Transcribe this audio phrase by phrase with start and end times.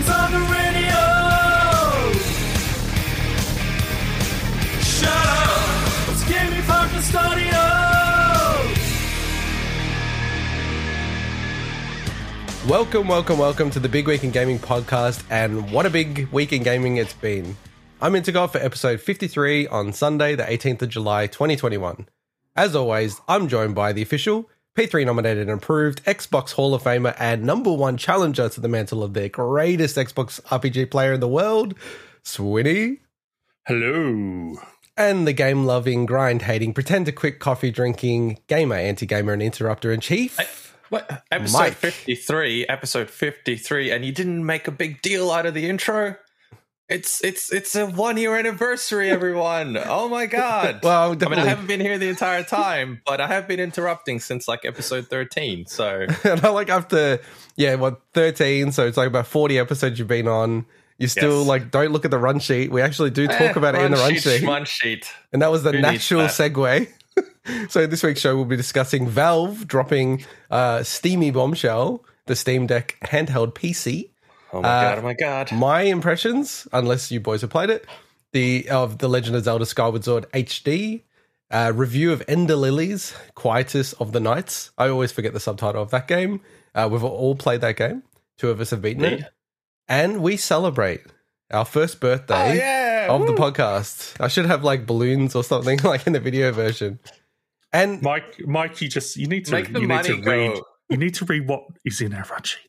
[0.00, 1.00] Bigwigs on the radio.
[4.80, 5.66] Shut up.
[7.12, 7.60] Audio.
[12.68, 16.52] Welcome, welcome, welcome to the Big Week in Gaming podcast, and what a big week
[16.52, 17.56] in gaming it's been.
[18.00, 22.08] I'm Intergot for episode 53 on Sunday, the 18th of July, 2021.
[22.56, 27.14] As always, I'm joined by the official P3 nominated and approved Xbox Hall of Famer
[27.18, 31.28] and number one challenger to the mantle of the greatest Xbox RPG player in the
[31.28, 31.74] world,
[32.24, 32.98] Swinny,
[33.66, 34.54] Hello.
[34.96, 39.42] and the game loving, grind hating, pretend to quit coffee drinking, gamer, anti gamer, and
[39.42, 40.76] interrupter in chief.
[40.88, 41.24] What?
[41.30, 41.74] Episode Mike.
[41.74, 46.16] 53, episode 53, and you didn't make a big deal out of the intro?
[46.90, 49.76] It's it's it's a one year anniversary, everyone.
[49.78, 50.80] Oh my god.
[50.82, 51.38] Well, I mean.
[51.38, 55.06] I haven't been here the entire time, but I have been interrupting since like episode
[55.06, 55.66] 13.
[55.66, 57.20] So and I like after
[57.56, 58.72] yeah, what thirteen?
[58.72, 60.66] So it's like about forty episodes you've been on.
[60.98, 61.46] You still Yes.
[61.48, 62.70] like don't look at the run sheet.
[62.72, 65.10] We actually do talk Eh, about it in the run sheet, Run sheet.
[65.32, 66.88] and that was the Who natural segue.
[67.70, 72.96] so this week's show we'll be discussing Valve dropping uh, Steamy Bombshell, the Steam Deck
[73.04, 74.10] handheld PC.
[74.52, 75.52] Oh my Uh, god, oh my god.
[75.52, 77.86] My impressions, unless you boys have played it,
[78.32, 81.02] the of the Legend of Zelda Skyward Sword HD.
[81.52, 84.70] Uh, review of Ender Lilies, Quietus of the Knights.
[84.78, 86.40] I always forget the subtitle of that game.
[86.76, 88.04] Uh, we've all played that game.
[88.38, 89.24] Two of us have beaten it.
[89.88, 91.00] And we celebrate
[91.50, 93.06] our first birthday Oh yeah.
[93.10, 94.14] of the podcast.
[94.20, 97.00] I should have like balloons or something like in the video version.
[97.72, 100.54] And Mike Mike, you just you need to Make the you need to money read
[100.54, 100.64] go.
[100.90, 102.60] You need to read what is in our run sheet.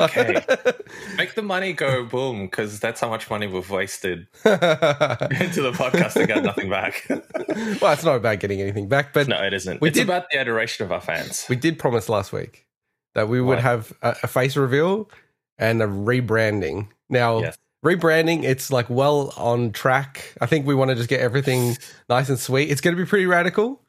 [0.00, 0.34] Okay.
[1.16, 6.16] Make the money go boom, because that's how much money we've wasted into the podcast
[6.16, 7.04] and got nothing back.
[7.80, 9.80] well, it's not about getting anything back, but No, it isn't.
[9.80, 11.46] We it's did- about the adoration of our fans.
[11.48, 12.66] we did promise last week
[13.14, 13.62] that we would What?
[13.62, 15.10] have a, a face reveal
[15.58, 16.88] and a rebranding.
[17.08, 17.56] Now, Yes.
[17.84, 20.34] rebranding, it's like well on track.
[20.40, 21.76] I think we want to just get everything
[22.08, 22.70] nice and sweet.
[22.70, 23.80] It's going to be pretty radical.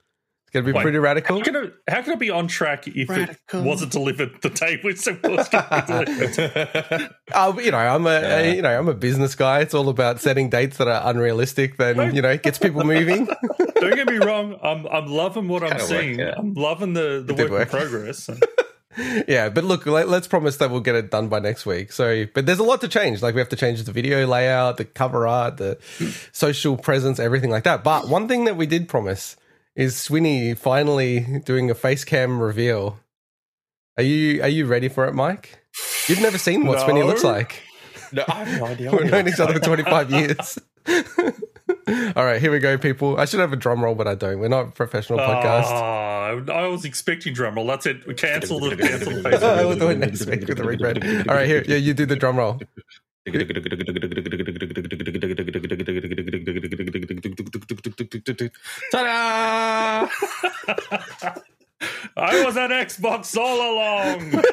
[0.50, 1.38] It's going to be Wait, pretty radical.
[1.38, 3.60] How can it how can it be on track if Radical.
[3.60, 7.10] it wasn't delivered the day we said it was going to be delivered?
[7.32, 8.42] Uh, you know, I'm a, Yeah.
[8.54, 9.60] you know I'm a business guy.
[9.60, 11.78] It's all about setting dates that are unrealistic.
[11.78, 13.26] Then you know, gets people moving.
[13.80, 16.20] Don't get me wrong, I'm I'm loving what I'm Kinda work, seeing.
[16.20, 16.34] yeah.
[16.36, 17.72] I'm loving the, the work, work.
[17.72, 18.28] in progress.
[19.28, 21.92] yeah, but look, let, let's promise that we'll get it done by next week.
[21.92, 23.22] So, but there's a lot to change.
[23.22, 25.78] Like we have to change the video layout, the cover art, the
[26.32, 27.84] social presence, everything like that.
[27.84, 29.36] But one thing that we did promise
[29.76, 33.00] is Swinny finally doing a face cam reveal.
[33.98, 35.60] Are you are you ready for it, Mike?
[36.08, 37.62] You've never seen what Swinny looks like.
[38.12, 38.92] no, I have no idea.
[38.92, 40.60] We've known each other for 25 years.
[42.16, 43.20] All right, here we go, people.
[43.20, 44.40] I should have a drum roll, but I don't.
[44.40, 45.66] We're not a professional podcast.
[45.66, 47.68] Ah, I was expecting drum roll.
[47.68, 48.06] That's it.
[48.08, 49.42] We cancel the cancel the face.
[49.42, 51.28] we'll do it next week with the rebrand.
[51.28, 52.60] All right, here, yeah, you do the drum roll.
[53.34, 53.50] Like.
[58.92, 60.08] Ta-da!
[62.18, 64.44] I was at Xbox all along.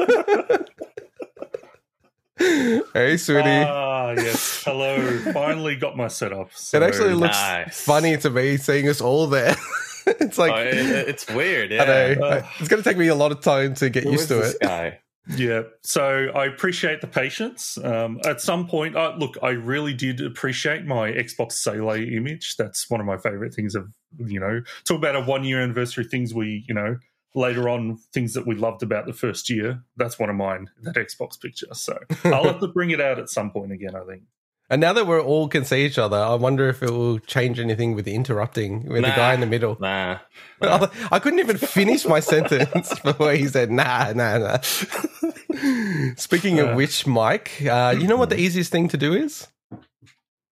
[2.92, 3.48] Hey, sweetie.
[3.48, 4.62] Ah, yes.
[4.64, 5.18] Hello.
[5.32, 6.52] Finally got my setup.
[6.52, 7.80] So, it actually looks Nice.
[7.82, 9.56] funny to me seeing us all there.
[10.06, 11.72] it's like Oh, it- it's weird.
[11.72, 11.84] I
[12.14, 14.40] know Uh, it's going to take me a lot of time to get used to
[14.40, 14.56] it.
[14.60, 15.00] guy?
[15.28, 15.62] Yeah.
[15.82, 17.78] So I appreciate the patience.
[17.78, 22.56] Um, at some point, uh, look, I really did appreciate my Xbox Sale image.
[22.56, 26.04] That's one of my favorite things of, you know, talk about a one year anniversary
[26.04, 26.96] things we, you know,
[27.34, 29.82] later on things that we loved about the first year.
[29.96, 31.66] That's one of mine, that Xbox picture.
[31.72, 34.22] So I'll have to bring it out at some point again, I think.
[34.68, 37.60] And now that we're all can see each other, I wonder if it will change
[37.60, 39.76] anything with the interrupting with the guy in the middle.
[39.80, 40.18] Nah.
[40.60, 44.58] I couldn't even finish my sentence before he said, nah, nah, nah.
[46.16, 46.74] Speaking of Uh.
[46.74, 49.46] which, Mike, uh, you know what the easiest thing to do is?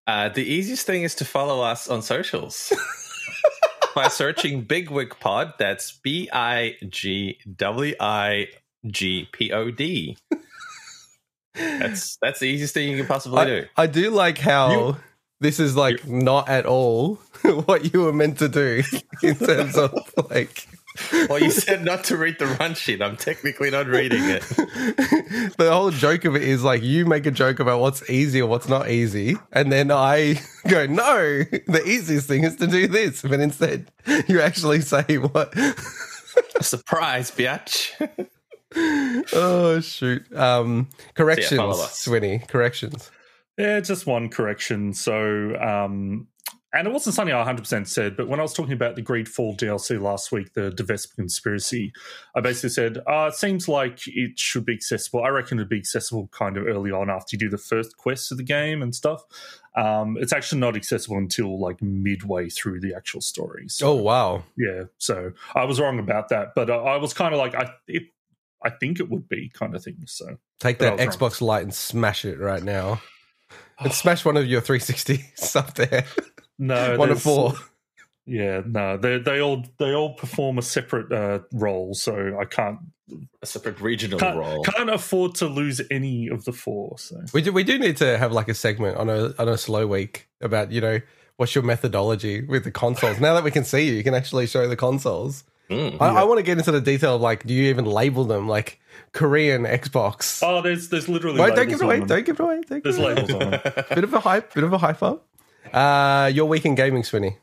[0.07, 2.73] Uh, the easiest thing is to follow us on socials
[3.95, 5.55] by searching Bigwig Pod.
[5.59, 8.49] That's B I G W I
[8.87, 10.17] G P O D.
[11.55, 13.67] That's that's the easiest thing you can possibly I, do.
[13.77, 14.97] I do like how You-
[15.41, 18.83] this is like not at all what you were meant to do
[19.23, 19.93] in terms of
[20.31, 20.67] like
[21.29, 23.03] Well, you said not to read the run sheet.
[23.03, 24.43] I'm technically not reading it.
[25.59, 28.47] the whole joke of it is like you make a joke about what's easy or
[28.49, 33.23] what's not easy, and then I go, no, the easiest thing is to do this.
[33.23, 33.91] But instead,
[34.29, 35.53] you actually say what?
[36.61, 37.91] Surprise, biatch.
[39.33, 40.25] oh shoot!
[40.35, 42.05] Um, corrections, follow us.
[42.05, 42.47] Swinny.
[42.49, 43.11] Corrections.
[43.57, 44.93] Yeah, just one correction.
[44.95, 46.27] So, um,
[46.73, 49.57] and it wasn't something I 100% said, but when I was talking about the Greedfall
[49.57, 51.93] DLC last week, the De Vespe conspiracy,
[52.35, 55.23] I basically said, uh, it seems like it should be accessible.
[55.23, 58.33] I reckon it'd be accessible kind of early on after you do the first quest
[58.33, 59.23] of the game and stuff.
[59.77, 63.69] Um, it's actually not accessible until like midway through the actual story.
[63.69, 64.43] So, Oh wow.
[64.59, 64.85] yeah.
[64.99, 68.03] So I was wrong about that, but uh, I was kind of like, I, it,
[68.65, 69.99] I think it would be kind of thing.
[70.07, 71.09] So Take that was wrong.
[71.31, 73.01] Xbox Lite and smash it right now.
[73.79, 76.05] And smash one of your 360 stuff there.
[76.59, 77.55] no, one of four.
[78.25, 82.79] Yeah, no, they they all they all perform a separate uh, role, so I can't
[83.43, 84.63] A separate regional can't, role.
[84.63, 86.99] can't afford to lose any of the four.
[86.99, 89.59] So We do we do need to have like a segment on a on a
[89.59, 91.01] slow week about, you know,
[91.37, 93.19] what's your methodology with the consoles.
[93.21, 95.43] now that we can see you, you can actually show the consoles.
[95.71, 95.97] Mm.
[96.01, 98.47] I, I want to get into the detail of like, do you even label them
[98.49, 98.81] like
[99.13, 100.43] Korean Xbox?
[100.43, 101.99] oh, there's there's literally Wait, don't give it away.
[102.01, 102.09] them.
[102.09, 102.61] Don't give it away.
[102.69, 103.15] Don't give There's it away.
[103.15, 103.61] labels on them.
[103.95, 104.55] Bit of a hype.
[104.55, 105.27] Bit of a hype up.
[105.73, 107.39] Uh, your week in gaming, Swinny.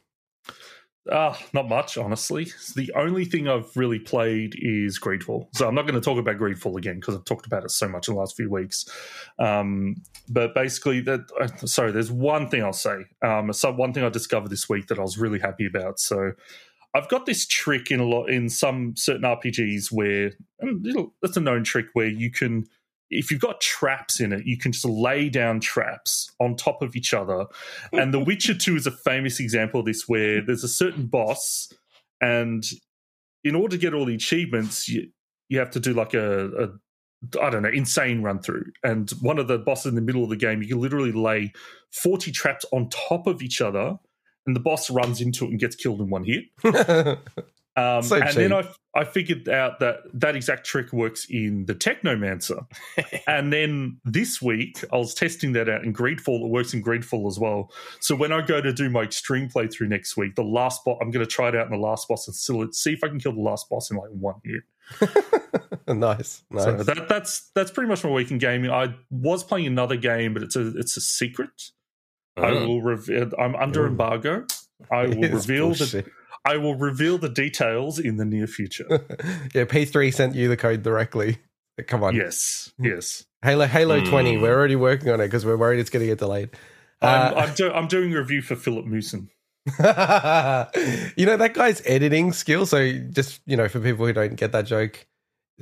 [1.12, 2.48] Ah, not much, honestly.
[2.76, 5.48] The only thing I've really played is Greedfall.
[5.56, 7.88] So I'm not going to talk about Greedfall again because I've talked about it so
[7.90, 8.86] much in the last few weeks.
[9.40, 13.06] Um, but basically, that uh, sorry, there's one thing I'll say.
[13.24, 16.00] Um, so one thing I discovered this week that I was really happy about.
[16.00, 16.34] So
[16.94, 20.86] I've got this trick in a lot in some certain RPGs where and
[21.24, 22.66] it's a known trick where you can.
[23.14, 26.96] If you've got traps in it, you can just lay down traps on top of
[26.96, 27.46] each other
[27.92, 31.74] and The Witcher 2 is a famous example of this, where there's a certain boss,
[32.22, 32.64] and
[33.44, 35.10] in order to get all the achievements, you,
[35.50, 36.68] you have to do like a, a
[37.42, 38.72] I don't know, insane run through.
[38.84, 41.52] And one of the bosses in the middle of the game, you can literally lay
[41.92, 43.98] 40 traps on top of each other,
[44.46, 46.46] and the boss runs into it and gets killed in one hit.
[47.78, 48.36] Um, So and cheap.
[48.36, 52.66] then I, I figured out that that exact trick works in the Technomancer.
[53.28, 56.44] and then this week, I was testing that out in Greedfall.
[56.44, 57.72] It works in Greedfall as well.
[58.02, 61.12] So when I go to do my extreme playthrough next week, the last boss, I'm
[61.12, 63.20] going to try it out in the last boss and still see if I can
[63.20, 64.64] kill the last boss in like one hit.
[65.88, 66.64] nice, nice.
[66.66, 68.70] So that, that's that's pretty much my week in gaming.
[68.70, 71.72] I was playing another game, but it's a it's a secret.
[72.38, 72.68] I Mm.
[72.68, 73.32] will reveal.
[73.38, 74.46] I'm under embargo.
[74.92, 76.06] I will It's reveal the.
[76.46, 78.86] I will reveal the details in the near future.
[79.54, 81.38] yeah, P3 sent you the code directly.
[81.88, 82.16] Come on.
[82.16, 83.26] Yes, yes.
[83.44, 84.06] Halo Halo Hmm.
[84.10, 84.38] 20.
[84.38, 86.50] We're already working on it because we're worried it's going to get delayed.
[87.02, 89.28] I'm, Uh, I'm, do, I'm doing a review for Filip Miucin.
[91.16, 92.66] you know that guy's editing skill.
[92.66, 95.06] So just you know, for people who don't get that joke,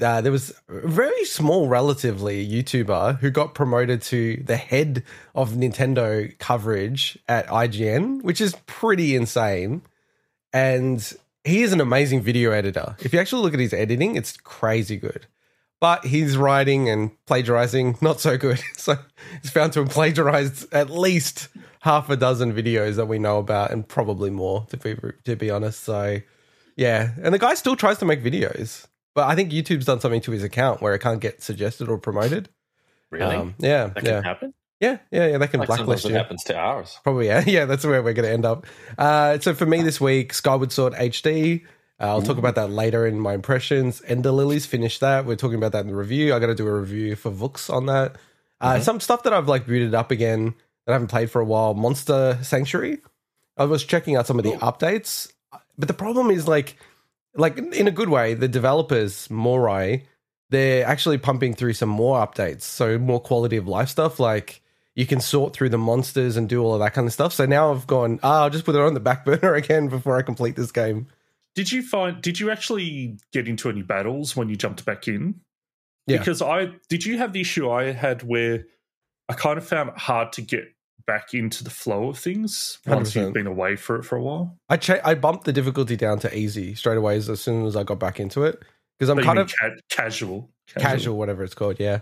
[0.02, 5.04] uh, there was a very small, relatively YouTuber who got promoted to the head
[5.36, 9.82] of Nintendo coverage at IGN, which is pretty insane.
[10.54, 11.14] And
[11.44, 12.96] he is an amazing video editor.
[13.00, 15.28] If you actually look at his editing, it's crazy good.
[15.80, 18.62] But his writing and plagiarizing, not so good.
[18.76, 18.98] So
[19.42, 21.50] he's found to have plagiarized at least
[21.82, 25.50] half a dozen videos that we know about, and probably more, to be to be
[25.50, 25.82] honest.
[25.84, 26.20] So
[26.76, 28.88] yeah, and the guy still tries to make videos,
[29.20, 31.98] but I think YouTube's done something to his account where it can't get suggested or
[31.98, 32.48] promoted.
[33.12, 33.36] Really?
[33.36, 34.54] Um, yeah, that yeah, can happen?
[34.80, 35.38] yeah, yeah, yeah.
[35.38, 36.16] They can Like blacklist sometimes it you.
[36.16, 36.98] happens to ours.
[37.04, 37.44] Probably, yeah.
[37.46, 38.66] Yeah, that's where we're going to end up.
[38.98, 41.66] Uh, so for me this week, Skyward Sword HD.
[42.00, 44.02] Uh, I'll talk about that later in my impressions.
[44.08, 45.26] Ender Lilies, finished that.
[45.26, 46.34] We're talking about that in the review.
[46.34, 48.16] I got to do a review for Vooks on that.
[48.62, 50.56] Uh, Some stuff that I've like booted up again
[50.86, 51.74] that I haven't played for a while.
[51.74, 53.00] Monster Sanctuary.
[53.58, 55.30] I was checking out some of the updates,
[55.78, 56.78] but the problem is like,
[57.36, 60.06] like in a good way, the developers Morai,
[60.50, 64.20] they're actually pumping through some more updates, so more quality of life stuff.
[64.20, 64.62] Like
[64.96, 67.34] you can sort through the monsters and do all of that kind of stuff.
[67.34, 70.18] So now I've gone, ah, I'll just put it on the back burner again before
[70.18, 71.08] I complete this game.
[71.56, 72.22] Did you find?
[72.22, 75.42] Did you actually get into any battles when you jumped back in?
[76.08, 76.18] Yeah.
[76.18, 77.06] Because I did.
[77.06, 78.66] You have the issue I had where
[79.28, 80.74] I kind of found it hard to get
[81.10, 84.22] back into the flow of things once you have been away for it for a
[84.22, 84.56] while.
[84.70, 87.76] I cha- I bumped the difficulty down to easy straight away as, as soon as
[87.76, 88.60] I got back into it
[88.98, 91.80] because I'm But kind of ca- casual, casual, whatever it's called.
[91.80, 92.02] Yeah.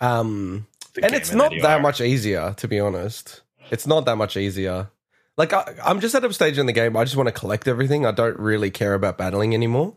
[0.00, 0.66] Um,
[1.02, 3.42] and it's not that much easier, to be honest.
[3.70, 4.90] It's not that much easier.
[5.36, 6.96] Like I, I'm just at a stage in the game.
[6.96, 8.04] I just want to collect everything.
[8.04, 9.96] I don't really care about battling anymore.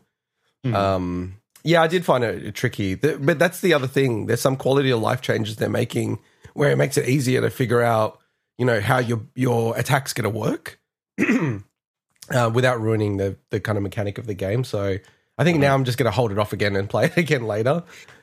[0.64, 0.74] Mhm.
[0.74, 4.26] Um, yeah, I did find it tricky, but that's the other thing.
[4.26, 6.18] There's some quality of life changes they're making
[6.52, 8.20] where it makes it easier to figure out,
[8.58, 10.80] you know, how your your attack's going to work
[12.30, 14.64] uh, without ruining the the kind of mechanic of the game.
[14.64, 14.98] So
[15.38, 17.46] I think now I'm just going to hold it off again and play it again
[17.46, 17.82] later.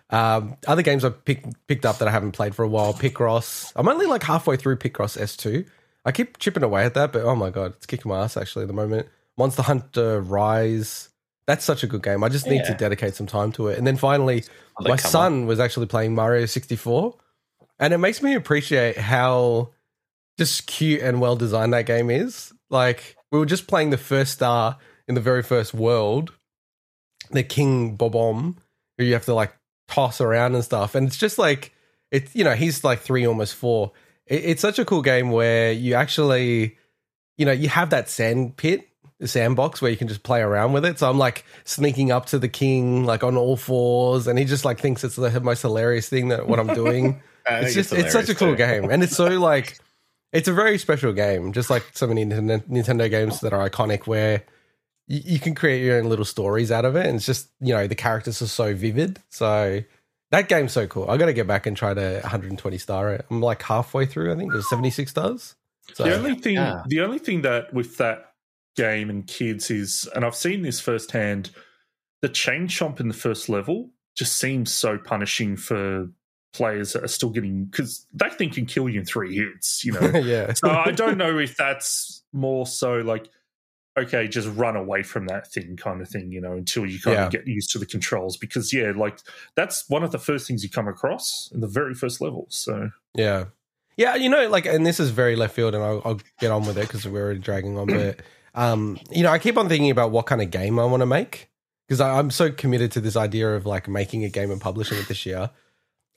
[0.09, 3.71] Um, other games I've picked picked up that I haven't played for a while, Picross.
[3.75, 5.65] I'm only like halfway through Picross S2.
[6.03, 8.63] I keep chipping away at that, but oh my god, it's kicking my ass actually
[8.63, 9.07] at the moment.
[9.37, 11.09] Monster Hunter Rise.
[11.47, 12.23] That's such a good game.
[12.23, 13.77] I just need to dedicate some time to it.
[13.77, 14.43] And then finally,
[14.79, 17.17] my son was actually playing Mario 64,
[17.79, 19.71] and it makes me appreciate how
[20.37, 22.53] just cute and well designed that game is.
[22.69, 26.31] Like we were just playing the first star in the very first world,
[27.31, 28.57] the King Bob-omb,
[28.97, 29.53] who you have to like
[29.87, 31.73] toss around and stuff, and it's just like
[32.11, 33.91] it's you know he's like three, almost four.
[34.25, 36.77] It, it's such a cool game where you actually,
[37.37, 38.87] you know, you have that sand pit.
[39.19, 40.97] The sandbox where you can just play around with it.
[40.97, 44.65] So I'm like sneaking up to the king, like on all fours, and he just
[44.65, 47.21] like thinks it's the most hilarious thing that what I'm doing.
[47.43, 48.57] Uh, it's just it's such a cool too.
[48.57, 49.79] game and it's so like
[50.33, 54.07] it's a very special game just like so many Nintendo, Nintendo games that are iconic
[54.07, 54.43] where
[55.07, 57.05] you, you can create your own little stories out of it.
[57.05, 59.19] And it's just you know the characters are so vivid.
[59.29, 59.81] So
[60.31, 61.09] that game's so cool.
[61.09, 63.25] I gotta get back and try to 120 star it.
[63.29, 65.55] I'm like halfway through i think it was 76 stars.
[65.93, 66.83] So the only thing, Yeah.
[66.87, 68.31] the only thing that with that
[68.77, 71.49] game and kids is, and I've seen this firsthand,
[72.21, 76.07] the chain chomp in the first level just seems so punishing for
[76.53, 79.83] players are still getting because that thing can kill you in three hits.
[79.85, 83.27] You know, yeah so I don't know if that's more so like.
[83.99, 87.15] Okay, just run away from that thing, kind of thing, you know, until you kind
[87.17, 87.25] Yeah.
[87.25, 88.37] of get used to the controls.
[88.37, 89.19] Because yeah, like
[89.55, 92.45] that's one of the first things you come across in the very first level.
[92.47, 93.47] So Yeah.
[93.97, 96.65] Yeah, you know, like, and this is very left field, and I'll, I'll get on
[96.65, 97.87] with it because we're already dragging on.
[97.87, 98.21] But,
[98.55, 101.05] um, you know, I keep on thinking about what kind of game I want to
[101.05, 101.49] make
[101.85, 105.09] because I'm so committed to this idea of like making a game and publishing it
[105.09, 105.49] this year.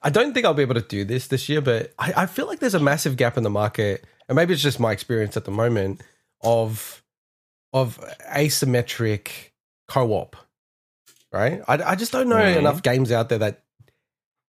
[0.04, 2.46] I don't think I'll be able to do this this year, but I, I feel
[2.46, 5.44] like there's a massive gap in the market, and maybe it's just my experience at
[5.46, 6.02] the moment
[6.42, 7.02] of
[7.72, 7.98] of
[8.30, 9.50] asymmetric
[9.88, 10.36] co-op.
[11.32, 11.62] Right?
[11.66, 12.58] I, I just don't know Mhm.
[12.58, 13.62] enough games out there that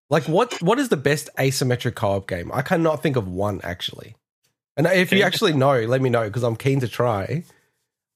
[0.09, 2.51] like what what is the best asymmetric co-op game?
[2.53, 4.15] I cannot think of one actually.
[4.77, 7.43] And if you actually know, let me know because I'm keen to try.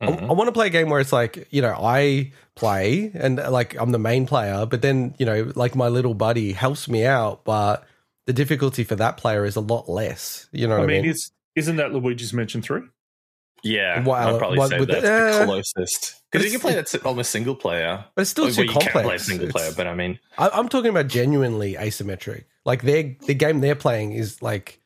[0.01, 0.35] I, Mhm.
[0.35, 3.75] want to play a game where it's like you know I play and uh, like
[3.79, 7.43] I'm the main player, but then you know like my little buddy helps me out,
[7.43, 7.85] but
[8.25, 10.47] the difficulty for that player is a lot less.
[10.51, 11.11] You know I what I mean, mean?
[11.11, 12.81] is isn't that Luigi's Mansion three?
[13.61, 16.15] Yeah, What- I'd probably what say that's the- the uh, closest.
[16.31, 18.05] Because you can play that si- almost single player.
[18.15, 18.93] but it's still Well, too you complex.
[18.93, 22.45] can play single It's- player, but I mean, I, I'm talking about genuinely asymmetric.
[22.63, 24.79] Like their the game they're playing is like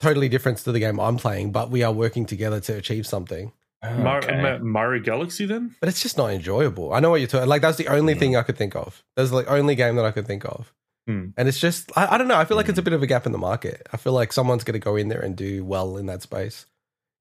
[0.00, 3.52] totally different to the game I'm playing, but we are working together to achieve something.
[3.82, 4.40] Mar- okay.
[4.42, 5.74] Ma- Mario Galaxy then?
[5.80, 6.92] But it's just not enjoyable.
[6.92, 7.48] I know what you're talking.
[7.48, 8.18] Like that's the only Mm.
[8.18, 9.04] thing I could think of.
[9.16, 10.72] That's the only game that I could think of.
[11.06, 11.26] Hmm.
[11.36, 12.36] And it's just I, I don't know.
[12.36, 13.86] I feel like it's a bit of a gap in the market.
[13.92, 16.66] I feel like someone's going to go in there and do well in that space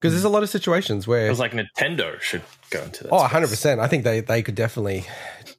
[0.02, 3.04] because there's a lot of situations where it where was like Nintendo should go into
[3.04, 3.10] that.
[3.14, 3.32] oh, space.
[3.34, 3.80] 100 percent.
[3.82, 5.06] I think they they could definitely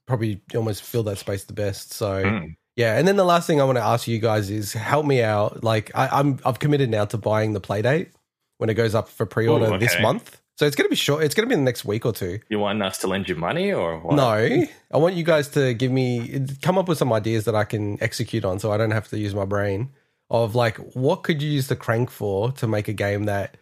[0.07, 1.93] probably almost fill that space the best.
[1.93, 2.23] So.
[2.25, 2.57] Mm.
[2.77, 5.21] Yeah, and then the last thing I want to ask you guys is help me
[5.21, 5.65] out.
[5.65, 8.11] Like I, I'm, I've committed now to buying the Playdate
[8.59, 10.41] when it goes up for pre-order Ooh, this month.
[10.59, 11.23] So it's going to be short.
[11.23, 12.41] It's going to be in the next week or two.
[12.49, 14.17] You want us to lend you money or what?
[14.17, 17.63] No, I want you guys to give me come up with some ideas that I
[17.63, 19.91] can execute on, so I don't have to use my brain.
[20.31, 23.57] Of like, what could you use the crank for to make a game that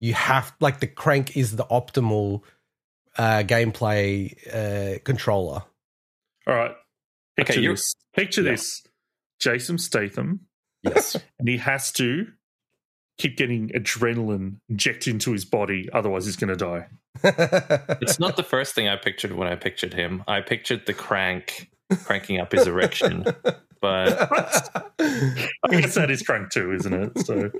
[0.00, 2.42] you have like the crank is the optimal
[3.16, 5.62] uh, gameplay uh, controller.
[6.46, 6.72] All right.
[7.36, 7.94] Picture Okay, this.
[8.14, 8.50] Picture Yeah.
[8.52, 8.82] this.
[9.38, 10.40] Jason Statham,
[10.82, 11.16] Yes.
[11.38, 12.26] and he has to
[13.18, 16.86] keep getting adrenaline injected into his body, otherwise he's going to die.
[18.02, 20.24] It's not the first thing I pictured when I pictured him.
[20.26, 21.70] I pictured the crank
[22.04, 23.24] cranking up his erection.
[23.80, 24.30] But
[25.00, 27.18] I guess that is Crank too, isn't it?
[27.26, 27.50] So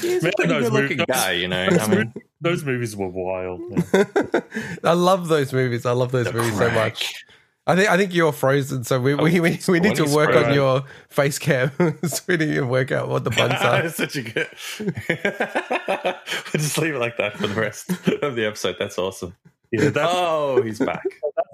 [0.00, 1.68] he's Man, a those looking movies- guy, you know.
[1.70, 3.60] those, I mean, those movies were wild.
[3.70, 4.42] man.
[4.84, 5.84] I love those movies.
[5.86, 7.24] I love those the movies so much.
[7.68, 10.36] I think I think you're frozen, so we we, we, we need to Twenty work
[10.36, 11.72] on your face cam.
[12.06, 13.82] so we need to work out what the buns are.
[13.82, 14.48] That's such a good.
[15.08, 17.90] we'll just leave it like that for the rest
[18.22, 18.76] of the episode.
[18.78, 19.34] That's awesome.
[19.72, 21.02] Yeah, that's, Oh, he's back.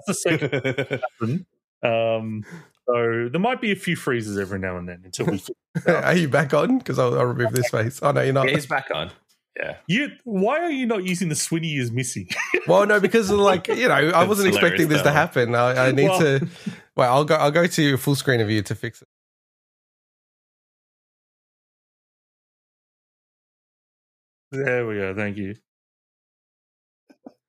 [0.05, 1.45] that's the second.
[1.81, 2.45] Um,
[2.85, 5.43] so there might be a few freezes every now and then until we.
[5.87, 6.77] Are you back on?
[6.77, 7.99] Because I'll, I'll remove this face.
[8.03, 8.47] Oh no, you're not.
[8.47, 9.09] Yeah, he's back on.
[9.57, 9.77] Yeah.
[9.87, 12.27] You, why are you not using the Swinny is missing?
[12.65, 15.13] Well, no, because of like you know, I wasn't expecting this hilarious, to though.
[15.13, 15.53] happen.
[15.55, 16.47] I, I need Well- to.
[16.95, 17.35] Wait, I'll go.
[17.35, 19.07] I'll go to full screen of you to fix it.
[24.51, 25.15] There we go.
[25.15, 25.55] Thank you.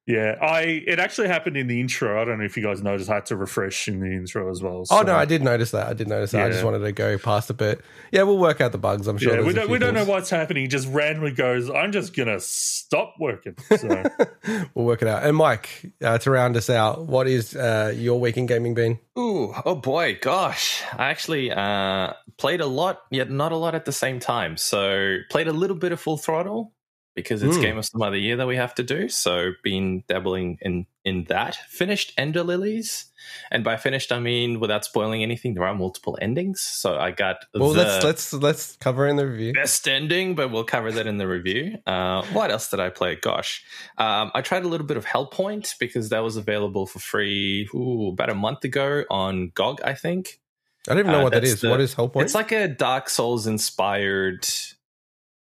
[0.06, 2.20] Yeah, I it actually happened in the intro.
[2.20, 3.08] I don't know if you guys noticed.
[3.08, 4.84] I had to refresh in the intro as well.
[4.90, 5.86] Oh no, I did notice that.
[5.86, 6.44] I did notice that.
[6.44, 7.80] I just wanted to go past a bit.
[8.12, 9.08] Yeah, we'll work out the bugs.
[9.08, 9.36] I'm sure.
[9.36, 10.64] yeah, we don't we don't know what's happening.
[10.64, 14.04] He just randomly goes, "I'm just gonna stop working." So
[14.74, 15.24] we'll work it out.
[15.24, 18.98] And Mike, uh, to round us out, what is uh, your week in gaming been?
[19.18, 20.82] Ooh, oh boy, gosh.
[20.92, 24.58] I actually uh, played a lot, yet not a lot at the same time.
[24.58, 26.73] So played a little bit of Full Throttle,
[27.14, 27.62] because it's Hmm.
[27.62, 29.08] Game of Some Other Year that we have to do.
[29.08, 31.56] So been dabbling in in that.
[31.68, 33.06] Finished Ender Lilies,
[33.50, 35.52] and by finished I mean without spoiling anything.
[35.54, 39.52] There are multiple endings, so I got Well, let's let's let's cover in the review.
[39.52, 41.76] best ending, but we'll cover that in the review.
[41.86, 43.16] Uh, what else did I play?
[43.16, 43.62] Gosh,
[43.98, 48.08] um, I tried a little bit of Hellpoint because that was available for free ooh,
[48.08, 50.40] about a month ago on GOG, I think.
[50.88, 51.60] I don't even know Uh, what that's is.
[51.60, 52.22] the- what is Hellpoint?
[52.22, 54.46] It's like a Dark Souls inspired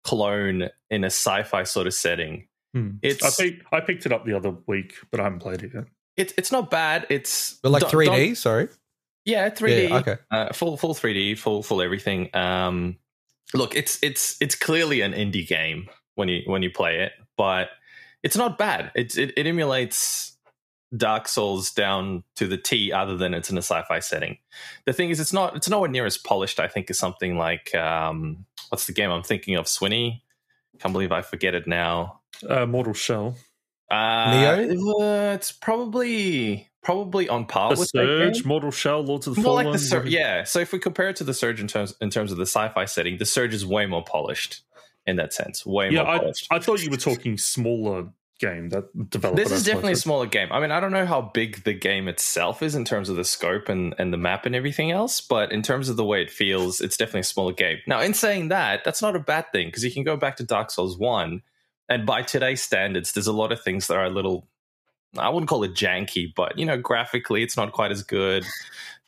[0.03, 2.47] clone in a sci-fi sort of setting.
[2.73, 2.91] Hmm.
[3.01, 5.71] It's I, pick, I picked it up the other week, but I haven't played it
[5.73, 5.85] yet.
[6.17, 7.05] it's it's not bad.
[7.09, 8.35] It's but like 3D.
[8.37, 8.67] Sorry.
[9.25, 9.89] Yeah, 3D.
[9.89, 10.17] Yeah, okay.
[10.31, 12.29] Uh, full full 3D, full full everything.
[12.35, 12.97] Um,
[13.53, 17.69] look, it's it's it's clearly an indie game when you when you play it, but
[18.23, 18.91] it's not bad.
[18.95, 20.32] It's it, it emulates
[20.95, 24.37] Dark Souls down to the T, other than it's in a sci-fi setting.
[24.85, 26.59] The thing is, it's not it's nowhere near as polished.
[26.59, 29.65] I think as something like um, what's the game I'm thinking of?
[29.65, 30.21] Swinny.
[30.79, 32.21] Can't believe I forget it now.
[32.47, 33.35] Uh, Mortal Shell.
[33.91, 33.95] Uh,
[34.33, 35.31] Nioh?
[35.31, 37.99] uh, It's probably probably on par The with that.
[38.33, 39.65] Surge, Mortal Shell, Lords of the more Fallen.
[39.67, 42.09] like the surge yeah so if we compare it to the surge in terms in
[42.09, 44.63] terms of the sci-fi setting the surge is way more polished
[45.05, 48.07] in that sense way Yeah, more I, polished I thought you were talking smaller
[48.39, 49.41] game that developer.
[49.41, 52.07] this is definitely a smaller game i mean i don't know how big the game
[52.07, 55.51] itself is in terms of the scope and, and the map and everything else but
[55.51, 58.49] in terms of the way it feels it's definitely a smaller game now in saying
[58.49, 61.41] that that's not a bad thing because you can go back to dark souls 1
[61.89, 64.47] and by today's standards there's a lot of things that are a little
[65.17, 68.45] I wouldn't call it janky, but you know, graphically it's not quite as good.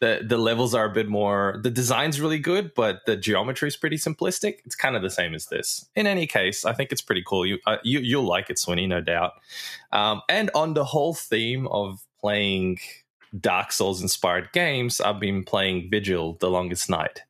[0.02, 3.78] The the levels are a bit more the design's really good, but the geometry is
[3.78, 4.56] pretty simplistic.
[4.66, 5.88] It's kind of the same as this.
[5.96, 7.46] In any case, I think it's pretty cool.
[7.46, 9.34] You uh, you you'll like it, Swinny, no doubt.
[9.94, 12.80] Um, and on the whole theme of playing
[13.40, 17.24] Dark Souls inspired games, I've been playing Vigil: The Longest Night.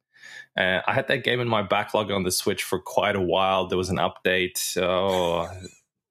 [0.58, 3.68] Uh, I had that game in my backlog on the Switch for quite a while.
[3.68, 4.82] There was an update.
[4.82, 5.50] Oh,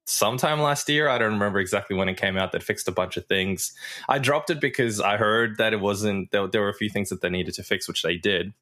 [0.05, 1.07] sometime last year.
[1.09, 3.73] I don't remember exactly when it came out that fixed a bunch of things.
[4.07, 7.09] I dropped it because I heard that it wasn't there, there were a few things
[7.09, 8.53] that they needed to fix, which they did.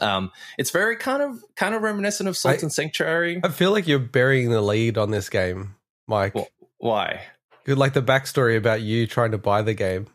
[0.00, 3.40] Um, it's very kind of kind of reminiscent of Salt I- and Sanctuary.
[3.42, 5.74] I feel like you're burying the lead on this game,
[6.06, 6.34] Mike.
[6.34, 7.22] Well- Why?
[7.64, 10.06] Good, like the backstory about you trying to buy the game.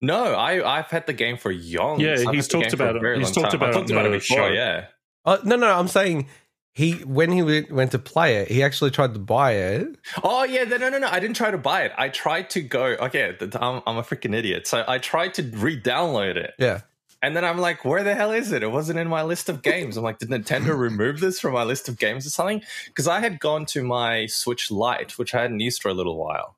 [0.00, 1.98] No, I I've had the game for young.
[2.00, 3.60] Yeah, I've he's talked a about it- he's long talked time.
[3.60, 4.36] about I it talked on about it before.
[4.36, 4.46] show.
[4.48, 4.86] Yeah.
[5.24, 6.28] Oh no, no, I'm saying
[6.74, 9.96] he when he went to play it, he actually tried to buy it.
[10.22, 11.08] Oh yeah, no, no, no.
[11.08, 11.92] I didn't try to buy it.
[11.98, 12.84] I tried to go.
[12.84, 14.66] Okay, I'm, I'm a freaking idiot.
[14.66, 16.54] So I tried to re-download it.
[16.58, 16.82] Yeah.
[17.20, 18.62] And then I'm like, where the hell is it?
[18.62, 19.96] It wasn't in my list of games.
[19.96, 22.62] I'm like, did Nintendo remove this from my list of games or something?
[22.86, 26.16] Because I had gone to my Switch Lite, which I hadn't used for a little
[26.16, 26.54] while.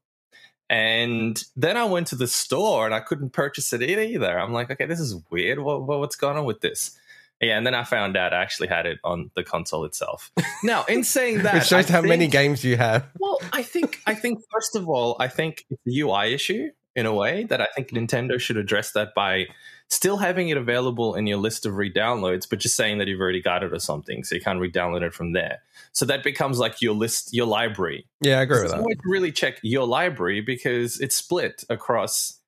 [0.69, 4.39] And then I went to the store and I couldn't purchase it either.
[4.39, 5.59] I'm like, okay, this is weird.
[5.59, 6.97] What, what, what's going on with this?
[7.41, 10.31] Yeah, and then I found out I actually had it on the console itself.
[10.63, 13.09] Now, in saying that, It shows I how many games you have.
[13.19, 17.07] well, I think I think first of all, I think it's a UI issue in
[17.07, 19.47] a way that I think Nintendo should address that by
[19.89, 23.41] still having it available in your list of re-downloads, but just saying that you've already
[23.41, 25.59] got it or something, so you can't re-download it from there.
[25.93, 28.07] So that becomes like your list, your library.
[28.21, 28.79] Yeah, I agree with that.
[28.79, 32.40] no way really check your library because it's split across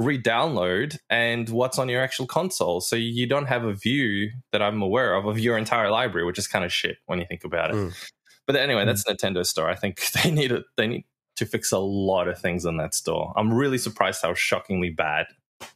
[0.00, 2.80] re-download and what's on your actual console.
[2.80, 6.38] So you don't have a view that I'm aware of of your entire library, which
[6.38, 7.76] is kind of shit when you think about it.
[7.76, 8.10] Mm.
[8.46, 9.68] But anyway, that's Nintendo store.
[9.68, 11.04] I think they need a, they need
[11.36, 13.32] to fix a lot of things on that store.
[13.36, 15.26] I'm really surprised how shockingly bad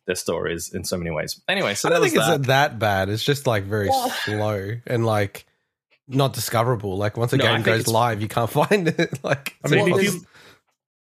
[0.07, 1.41] their store is in so many ways.
[1.47, 2.47] Anyway, so I don't think was it's that.
[2.47, 3.09] that bad.
[3.11, 5.47] It's just like very Well- slow and like
[6.09, 6.97] not discoverable.
[6.97, 9.23] Like once a No, game goes live, you can't find it.
[9.23, 10.27] like I mean, Well, if you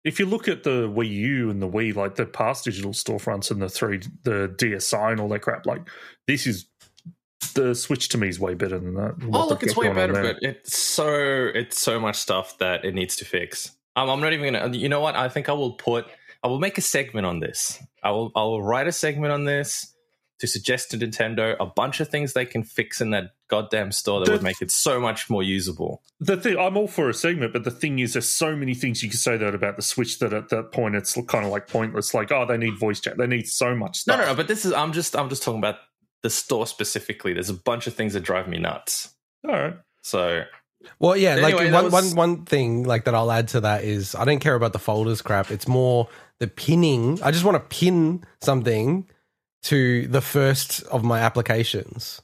[0.05, 3.51] if you look at the Wii U and the Wii, like the past digital storefronts
[3.51, 5.89] and the three, the DSi and all that crap, like
[6.27, 6.67] this is
[7.55, 9.15] the Switch to me is way better than that.
[9.33, 13.17] Oh, look, it's way better, but it's so it's so much stuff that it needs
[13.17, 13.77] to fix.
[13.97, 14.77] Um, I'm not even gonna.
[14.77, 15.17] You know what?
[15.17, 16.07] I think I will put.
[16.43, 17.83] I will make a segment on this.
[18.03, 18.33] I will.
[18.35, 19.95] I will write a segment on this
[20.39, 24.21] to suggest to Nintendo a bunch of things they can fix in that goddamn store
[24.21, 26.03] that The- would make it so much more usable.
[26.21, 29.03] The thing, I'm all for a segment, but the thing is, there's so many things
[29.03, 31.67] you can say that about the Switch that at that point it's kind of like
[31.69, 32.15] pointless.
[32.15, 34.21] Like, oh, they need voice chat, they need so much No, stuff.
[34.21, 34.35] no, no.
[34.35, 34.73] But this is.
[34.73, 35.17] I'm just.
[35.17, 35.77] I'm just talking about
[36.23, 37.33] the store specifically.
[37.33, 39.11] There's a bunch of things that drive me nuts.
[39.49, 40.45] All right, So
[40.99, 43.61] Well, yeah, like Anyway, that one, was- one, one thing like that I'll add to
[43.61, 45.51] that is I don't care about the folders crap.
[45.51, 46.09] It's more
[46.39, 47.19] the pinning.
[47.23, 49.09] I just want to pin something
[49.65, 52.21] to the first of my applications.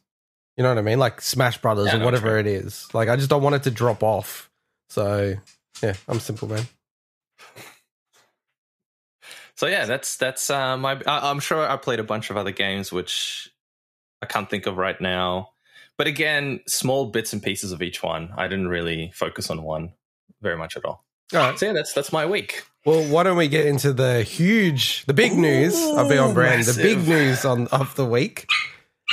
[0.56, 0.98] You know what I mean?
[0.98, 2.38] Like Smash Brothers Yeah, or whatever true.
[2.40, 2.88] it is.
[2.94, 4.50] Like I just don't want it to drop off.
[4.88, 5.34] So
[5.82, 6.66] yeah, I'm simple man.
[9.56, 11.00] So yeah, that's that's uh, my.
[11.06, 13.50] I, I'm sure I played a bunch of other games which
[14.22, 15.50] I can't think of right now.
[15.96, 18.30] But again, small bits and pieces of each one.
[18.36, 19.92] I didn't really focus on one.
[20.42, 21.04] very much at all.
[21.32, 21.58] All right.
[21.58, 22.64] So yeah, that's that's my week.
[22.84, 25.74] Well, why don't we get into the huge, the big news?
[25.74, 26.64] I'll be on Ooh, brand.
[26.64, 28.46] The big news on of the week,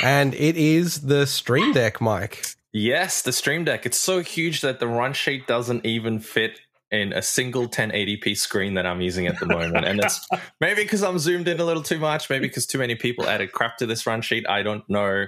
[0.02, 2.44] and it is the Stream Deck, Mike.
[2.72, 3.86] Yes, the Stream Deck.
[3.86, 8.74] It's so huge that the run sheet doesn't even fit in a single 1080p screen
[8.74, 9.84] that I'm using at the moment.
[9.84, 10.26] And it's
[10.60, 13.52] maybe because I'm zoomed in a little too much, maybe because too many people added
[13.52, 14.48] crap to this run sheet.
[14.48, 15.26] I don't know.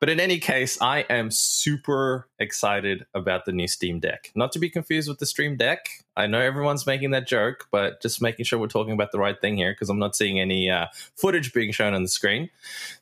[0.00, 4.32] But in any case, I am super excited about the new Steam Deck.
[4.34, 5.88] Not to be confused with the Stream Deck.
[6.16, 9.40] I know everyone's making that joke, but just making sure we're talking about the right
[9.40, 12.50] thing here because I'm not seeing any uh, footage being shown on the screen.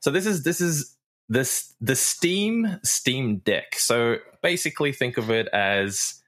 [0.01, 0.97] So this is this is
[1.33, 3.77] this the Steam Steam Deck.
[3.77, 6.22] So basically, think of it as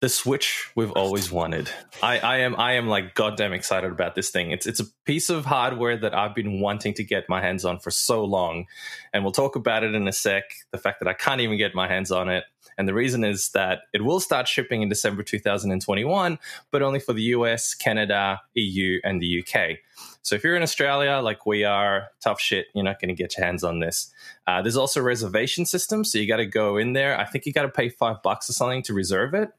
[0.00, 1.70] the Switch we've always wanted.
[2.02, 4.50] I, I am I am like goddamn excited about this thing.
[4.50, 7.78] It's it's a piece of hardware that I've been wanting to get my hands on
[7.78, 8.66] for so long,
[9.14, 10.44] and we'll talk about it in a sec.
[10.70, 12.44] The fact that I can't even get my hands on it,
[12.76, 16.38] and the reason is that it will start shipping in December 2021,
[16.70, 19.78] but only for the US, Canada, EU, and the UK.
[20.20, 23.38] So if you're in Australia, like we are, tough shit, you're not going to get
[23.38, 24.12] your hands on this.
[24.46, 27.18] Uh, there's also a reservation system, so you got to go in there.
[27.18, 29.50] I think you got to pay five bucks or something to reserve it.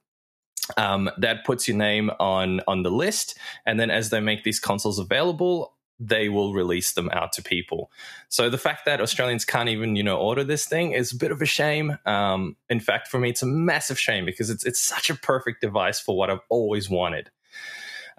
[0.75, 4.59] Um, that puts your name on on the list, and then as they make these
[4.59, 7.91] consoles available, they will release them out to people.
[8.29, 11.31] So the fact that Australians can't even you know order this thing is a bit
[11.31, 11.97] of a shame.
[12.05, 15.61] Um, in fact, for me, it's a massive shame because it's it's such a perfect
[15.61, 17.29] device for what I've always wanted.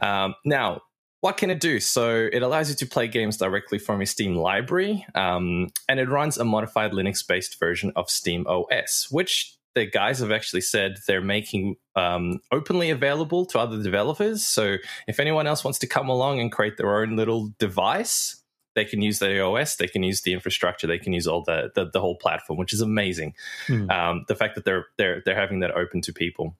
[0.01, 0.83] Um, now,
[1.21, 1.81] what can it do?
[1.81, 6.09] So it allows you to play games directly from your Steam library, um, and it
[6.09, 11.21] runs a modified Linux-based version of Steam OS, which the guys have actually said they're
[11.21, 14.45] making um, openly available to other developers.
[14.45, 14.77] So
[15.07, 18.43] if anyone else wants to come along and create their own little device,
[18.75, 21.71] they can use the OS, they can use the infrastructure, they can use all the
[21.75, 23.35] the, the whole platform, which is amazing.
[23.67, 23.91] Hmm.
[23.91, 26.57] Um, the fact that they're they're they're having that open to people.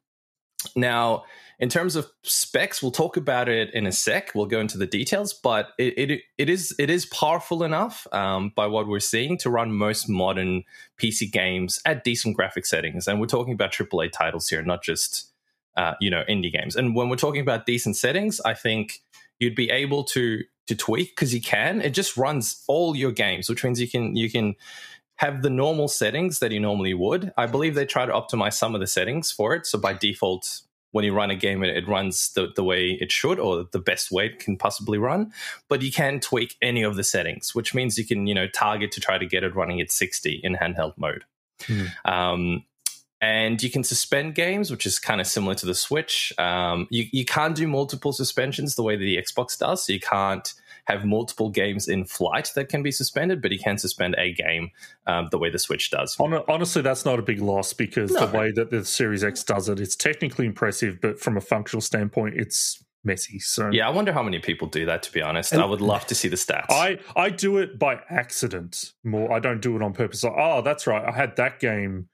[0.75, 1.25] Now,
[1.61, 4.33] in terms of specs, we'll talk about it in a sec.
[4.35, 8.53] We'll go into the details, but it it, it is it is powerful enough um,
[8.55, 10.65] by what we're seeing to run most modern
[11.01, 13.09] PC games at decent graphic settings.
[13.09, 15.33] And we're talking about AAA titles here, not just
[15.77, 16.77] uh, you know indie games.
[16.77, 19.01] And when we're talking about decent settings, I think
[19.41, 21.81] you'd be able to to tweak because you can.
[21.81, 24.55] It just runs all your games, which means you can you can
[25.19, 27.33] have the normal settings that you normally would.
[27.37, 29.67] I believe they try to optimize some of the settings for it.
[29.67, 33.11] So by default, when you run a game, it, it runs the, the way it
[33.11, 35.33] should or the best way it can possibly run.
[35.69, 38.93] But you can tweak any of the settings, which means you can, you know, target
[38.93, 41.25] to try to get it running at 60 in handheld mode.
[41.67, 41.87] Hmm.
[42.05, 42.65] Um,
[43.21, 46.33] and you can suspend games, which is kind of similar to the Switch.
[46.39, 49.85] Um, you, you can't do multiple suspensions the way that the Xbox does.
[49.85, 50.55] So you can't
[50.89, 54.71] have multiple games in flight that can be suspended, but he can suspend a game
[55.07, 56.17] um, the way the Switch does.
[56.19, 58.27] Honestly, that's not a big loss because No.
[58.27, 61.81] the way that the Series X does it, it's technically impressive, but from a functional
[61.83, 63.39] standpoint, it's messy.
[63.39, 65.03] So Yeah, I wonder how many people do that.
[65.05, 66.67] To be honest, And- I would love to see the stats.
[66.71, 69.33] I I do it by accident more.
[69.33, 70.25] I don't do it on purpose.
[70.25, 71.05] Like, oh, that's right.
[71.07, 72.09] I had that game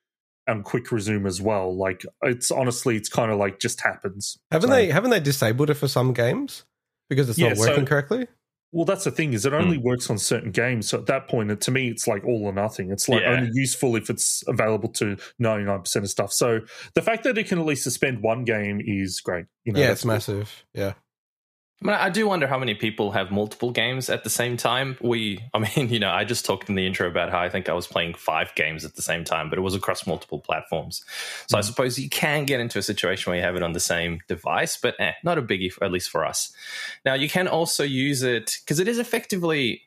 [0.46, 1.74] and quick resume as well.
[1.74, 4.36] Like it's honestly, it's kind of like just happens.
[4.50, 6.64] Haven't So- they haven't they disabled it for some games
[7.08, 8.26] because it's Yeah, not so- working correctly?
[8.74, 9.60] Well, that's the thing is it hmm.
[9.60, 10.88] only works on certain games.
[10.88, 12.90] So at that point, to me, it's like all or nothing.
[12.90, 13.36] It's like Yeah.
[13.36, 16.32] only useful if it's available to ninety nine percent of stuff.
[16.32, 16.60] So
[16.94, 19.46] the fact that it can at least suspend one game is great.
[19.64, 20.64] You know, yeah, that's it's massive.
[20.74, 20.94] Yeah.
[21.82, 24.96] I, mean, I do wonder how many people have multiple games at the same time.
[25.02, 27.68] We, I mean, you know, I just talked in the intro about how I think
[27.68, 31.04] I was playing five games at the same time, but it was across multiple platforms.
[31.48, 31.64] So I Mhm.
[31.64, 34.76] suppose you can get into a situation where you have it on the same device,
[34.76, 36.52] but eh, not a biggie, at least for us.
[37.04, 39.82] Now, you can also use it because it is effectively,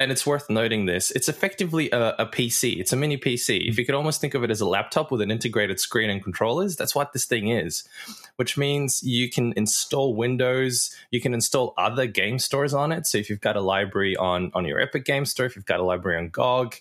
[0.00, 2.78] and it's worth noting this, it's effectively a, a PC.
[2.78, 3.68] It's a mini PC.
[3.68, 6.22] If you could almost think of it as a laptop with an integrated screen and
[6.22, 7.84] controllers, that's what this thing is
[8.36, 13.06] which means you can install Windows, you can install other game stores on it.
[13.06, 15.80] So if you've got a library on on your Epic Game Store, if you've got
[15.80, 16.76] a library on GOG,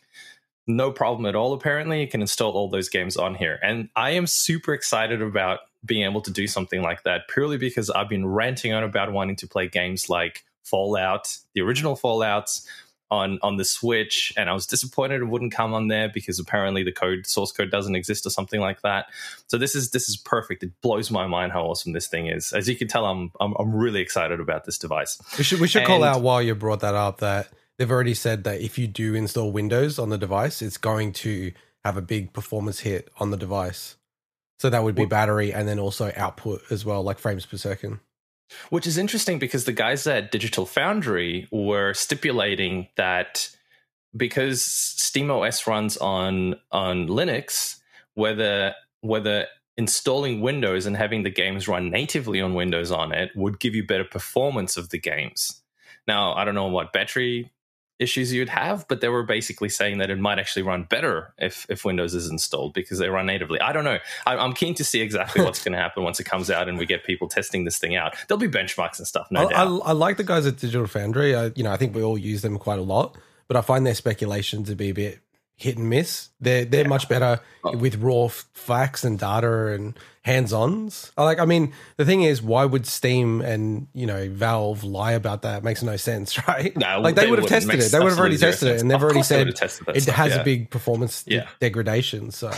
[0.65, 1.53] no problem at all.
[1.53, 5.59] Apparently, you can install all those games on here, and I am super excited about
[5.85, 9.35] being able to do something like that purely because I've been ranting on about wanting
[9.37, 12.65] to play games like Fallout, the original Fallouts,
[13.13, 16.83] on on the Switch, and I was disappointed it wouldn't come on there because apparently
[16.83, 19.05] the code source code doesn't exist or something like that.
[19.47, 20.63] So this is this is perfect.
[20.63, 22.53] It blows my mind how awesome this thing is.
[22.53, 25.21] As you can tell, I'm I'm, I'm really excited about this device.
[25.37, 28.43] We should we should call out while you brought that up that they've already said
[28.45, 31.51] that if you do install Windows on the device, it's going to
[31.83, 33.95] have a big performance hit on the device.
[34.59, 37.99] So that would be battery and then also output as well, like frames per second.
[38.69, 43.49] Which is interesting because the guys at Digital Foundry were stipulating that
[44.15, 47.77] because SteamOS runs on on Linux,
[48.13, 53.59] whether whether installing Windows and having the games run natively on Windows on it would
[53.59, 55.61] give you better performance of the games.
[56.07, 57.51] Now, I don't know what battery
[58.03, 61.65] issues you'd have, but they were basically saying that it might actually run better if,
[61.69, 63.59] if Windows is installed because they run natively.
[63.59, 63.97] I don't know.
[64.27, 66.77] I, I'm keen to see exactly what's going to happen once it comes out and
[66.77, 68.15] we get people testing this thing out.
[68.27, 69.81] There'll be benchmarks and stuff, no I, doubt.
[69.85, 71.35] I, I like the guys at Digital Foundry.
[71.35, 73.87] I, you know, I think we all use them quite a lot, but I find
[73.87, 75.22] their speculation to be a bit
[75.55, 76.29] hit and miss.
[76.41, 77.77] They're they're much better Oh.
[77.77, 81.13] with raw facts and data and hands-ons.
[81.17, 85.13] I Like, I mean, the thing is, why would Steam and you know Valve lie
[85.13, 85.59] about that?
[85.59, 86.75] It makes no sense, right?
[86.75, 87.91] No, like they, they would have tested it.
[87.91, 89.85] They would have already tested zero it, and they've Of already said would have tested
[89.87, 90.41] that it stuff, has yeah.
[90.41, 91.47] a big performance Yeah.
[91.61, 92.31] degradation.
[92.31, 92.51] So,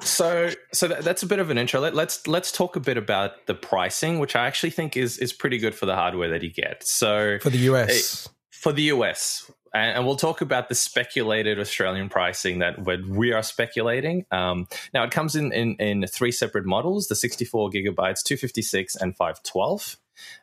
[0.00, 1.80] So, so that, that's a bit of an intro.
[1.80, 5.32] Let, let's let's talk a bit about the pricing, which I actually think is is
[5.32, 6.86] pretty good for the hardware that you get.
[6.86, 12.08] So, for the US, for the US, and, and we'll talk about the speculated Australian
[12.08, 14.26] pricing that we are speculating.
[14.30, 19.16] Um, now, it comes in, in in three separate models: the 64 gigabytes, 256, and
[19.16, 19.96] 512.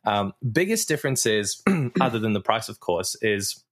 [0.05, 1.61] Um, biggest difference is,
[2.01, 3.63] other than the price, of course, is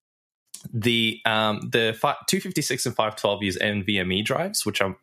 [0.73, 4.95] the um, the fi- 256 and 512 use NVMe drives, which are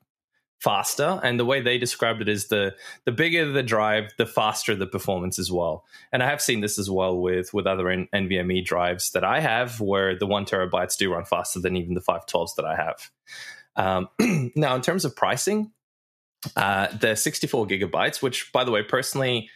[0.58, 1.20] faster.
[1.22, 4.86] And the way they described it is the the bigger the drive the faster the
[4.86, 5.84] performance as well.
[6.12, 9.80] And i have seen this as well with with other nvme drives that i have
[9.80, 13.10] where the one terabytes do run faster than even the 512s that i have.
[13.76, 14.08] Um,
[14.56, 15.72] now in terms of pricing
[16.56, 19.50] uh, the 64 gigabytes which by the way personally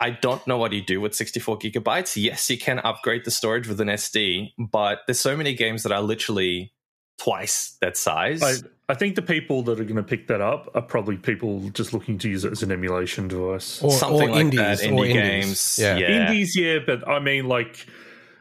[0.00, 2.20] I don't know what you do with 64 gigabytes.
[2.20, 5.92] Yes, you can upgrade the storage with an SD, but there's so many games that
[5.92, 6.72] are literally
[7.18, 8.42] twice that size.
[8.42, 8.54] I,
[8.88, 11.92] I think the people that are going to pick that up are probably people just
[11.92, 13.80] looking to use it as an emulation device.
[13.82, 15.14] or, something or like indies, that, or indie indies.
[15.14, 15.78] games.
[15.80, 15.96] Yeah.
[15.96, 16.26] Yeah.
[16.30, 17.86] Indies, yeah, but I mean, like,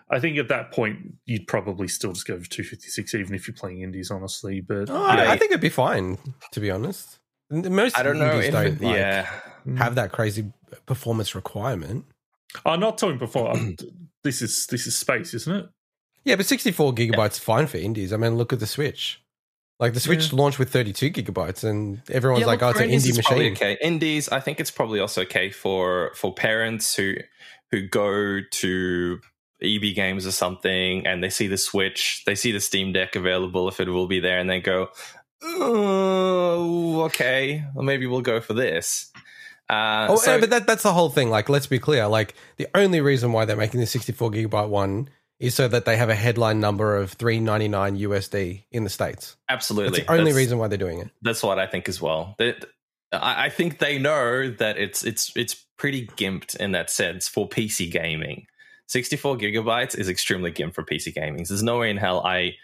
[0.09, 3.55] I think at that point you'd probably still just go for 256, even if you're
[3.55, 4.61] playing indies, honestly.
[4.61, 5.31] But Oh, I, Yeah.
[5.31, 6.17] I think it'd be fine,
[6.51, 7.19] to be honest.
[7.49, 8.39] Most I don't know.
[8.39, 9.29] If, don't like, yeah,
[9.77, 10.51] have that crazy
[10.85, 12.05] performance requirement.
[12.65, 13.49] I'm not talking before.
[13.49, 13.75] I'm-
[14.23, 15.65] this is this is space, isn't it?
[16.23, 18.13] Yeah, but 64 gigabytes is fine for indies.
[18.13, 19.21] I mean, look at the Switch.
[19.79, 23.15] Like the Switch launched with 32 gigabytes, and everyone's Yeah, like, "Oh, it's an indie
[23.17, 24.29] machine." Okay, indies.
[24.29, 27.15] I think it's probably also okay for for parents who
[27.71, 29.19] who go to
[29.63, 33.67] EB Games or something, and they see the Switch, they see the Steam Deck available
[33.67, 34.89] if it will be there, and they go,
[35.43, 39.11] "Oh, okay, well, maybe we'll go for this."
[39.69, 41.29] Uh, Oh, so- yeah, but that, that's the whole thing.
[41.29, 42.07] Like, let's be clear.
[42.07, 45.09] Like, the only reason why they're making the 64 gigabyte one
[45.41, 49.35] is so that they have a headline number of 399 USD in the states.
[49.49, 51.09] absolutely, That's the only That's- reason why they're doing it.
[51.21, 52.35] That's what I think as well.
[52.37, 52.65] That
[53.11, 57.49] I I think they know that it's it's it's pretty gimped in that sense for
[57.49, 58.45] PC gaming.
[58.87, 61.43] 64 gigabytes is extremely gimped for PC gaming.
[61.47, 62.55] There's no way in hell I.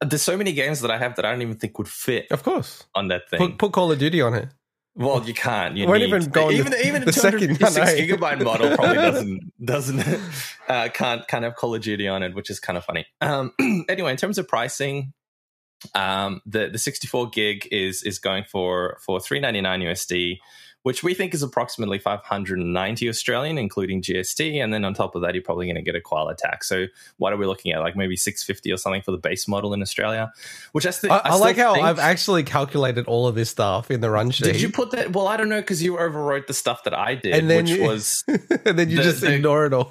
[0.00, 2.42] There's so many games that I have that I don't even think would fit Of
[2.42, 3.38] course, on that thing.
[3.38, 4.48] put, put Call of Duty on it.
[4.96, 5.76] Well, you can't.
[5.76, 7.96] You Won't need, even go even the- even a the second 256 one,
[8.38, 10.20] gigabyte model probably doesn't doesn't
[10.68, 13.06] uh, can't can't have Call of Duty on it, which is kind of funny.
[13.20, 13.52] Um,
[13.88, 15.12] anyway, in terms of pricing,
[15.94, 20.38] um, the the 64 gig is is going for for 399 USD,
[20.84, 25.34] which we think is approximately 590 Australian, including GST, and then on top of that,
[25.34, 26.68] you're probably going to get a qual tax.
[26.68, 26.86] So,
[27.18, 27.80] what are we looking at?
[27.80, 30.32] Like maybe 650 or something for the base model in Australia,
[30.72, 33.50] which I, th- I, I, still like how think- I've actually calculated all of this
[33.50, 34.44] stuff in the run sheet.
[34.44, 35.12] did you put that?
[35.12, 37.70] Well, I don't know because you overwrote the stuff that I did, And then which
[37.74, 39.90] you- was and then you the- just the- ignore it all.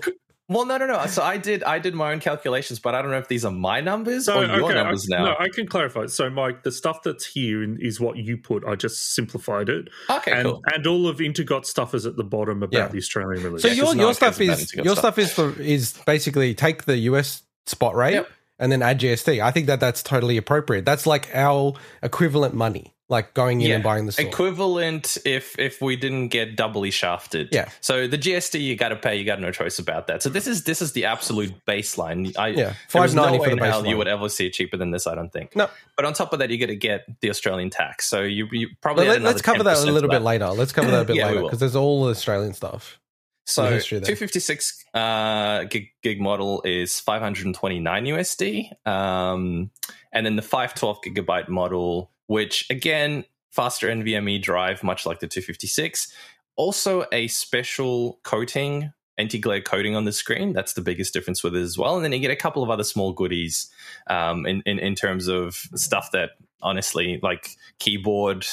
[0.54, 1.06] Well, no, no, no.
[1.08, 3.52] So I did, I did my own calculations, but I don't know if these are
[3.52, 5.26] my numbers or your numbers I, now.
[5.26, 6.06] No, I can clarify.
[6.06, 8.64] So, Mike, the stuff that's here is what you put.
[8.66, 10.62] I just simplified it, okay, and cool.
[10.74, 12.88] and all of Intergot stuff is at the bottom about Yeah.
[12.88, 13.62] the Australian release.
[13.64, 14.98] So Yeah, your 'cause no your stuff is your stuff.
[15.00, 18.30] stuff is the, is basically take the US spot rate Yep.
[18.60, 19.42] and then add GST.
[19.42, 20.86] I think that that's totally appropriate.
[20.86, 23.76] That's like our equivalent money, like going in Yeah.
[23.76, 24.26] and buying the store.
[24.26, 27.50] Equivalent if if we didn't get doubly shafted.
[27.52, 27.70] Yeah.
[27.82, 29.16] So the GST you got to pay.
[29.18, 30.24] You got no choice about that.
[30.24, 32.36] So this is this is the absolute baseline.
[32.38, 33.90] I, Yeah, there is no 590 for the baseline.
[33.90, 35.06] you would ever see it cheaper than this.
[35.06, 35.56] I don't think.
[35.56, 35.70] No.
[35.96, 38.08] But on top of that, you got to get the Australian tax.
[38.08, 40.48] So you you probably let, us cover that a little bit later.
[40.50, 43.00] Let's cover that a bit Yeah, later because there's all the Australian stuff.
[43.46, 49.70] So the 256 uh, gig, gig model is 529 USD, um,
[50.14, 56.12] and then the 512 gigabyte model, which again faster NVMe drive, much like the 256,
[56.56, 58.92] also a special coating.
[59.16, 60.54] Anti-glare coating on the screen.
[60.54, 61.96] That's the biggest difference with it as well.
[61.96, 63.70] And then you get a couple of other small goodies
[64.08, 66.32] um, in, in in terms of stuff that
[66.64, 68.44] honestly, like keyboard,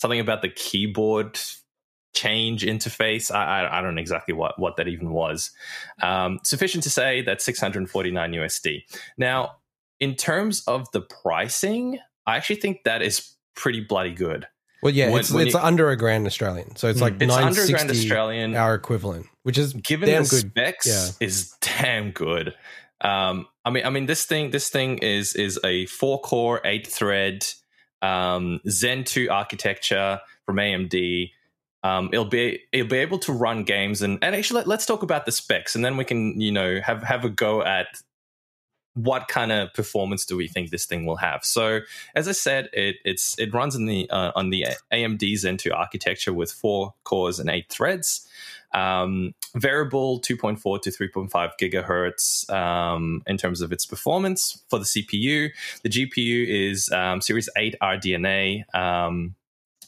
[0.00, 1.38] something about the keyboard
[2.14, 3.32] change interface.
[3.32, 5.50] I, I, I don't know exactly what, what that even was.
[6.02, 8.82] Um, sufficient to say that 649 USD.
[9.16, 9.56] Now,
[10.00, 14.46] in terms of the pricing, I actually think that is pretty bloody good.
[14.82, 17.32] Well, yeah, When- it's, when it's you- under a grand Australian, so it's like It's
[17.32, 18.56] under a grand Australian.
[18.56, 20.50] our equivalent, which is given damn the good.
[20.50, 21.26] specs Yeah.
[21.26, 22.54] is damn good.
[23.00, 26.86] Um, I mean, I mean, this thing, this thing is is a four core, eight
[26.86, 27.46] thread,
[28.00, 31.30] um, Zen two architecture from AMD.
[31.84, 35.02] Um, it'll be it'll be able to run games and and actually let, let's talk
[35.02, 37.86] about the specs and then we can you know have have a go at
[38.94, 41.44] what kind of performance do we think this thing will have?
[41.44, 41.80] So,
[42.14, 45.72] as I said, it it's it runs in the uh, on the AMD Zen 2
[45.72, 48.28] architecture with four cores and eight threads.
[48.74, 55.50] Um, variable 2.4 to 3.5 gigahertz um, in terms of its performance for the CPU.
[55.82, 58.74] The GPU is um, Series 8 RDNA.
[58.74, 59.34] Um,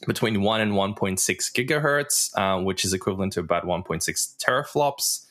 [0.05, 1.17] between 1 and 1.6
[1.53, 4.03] gigahertz, uh, which is equivalent to about 1.6
[4.37, 5.24] teraflops.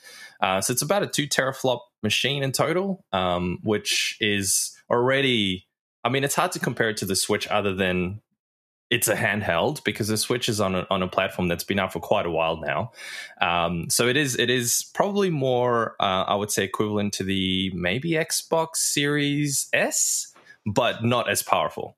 [0.45, 5.67] Uh, so it's about a two teraflop machine in total, um, which is already.
[6.05, 8.21] I mean, it's hard to compare it to the Switch, other than
[8.91, 11.95] it's a handheld because the Switch is on a, on a platform that's been out
[11.95, 12.93] for quite a while now.
[13.41, 17.73] Um, so it is it is probably more, uh, I would say, equivalent to the
[17.75, 20.31] maybe Xbox Series S,
[20.67, 21.97] but not as powerful.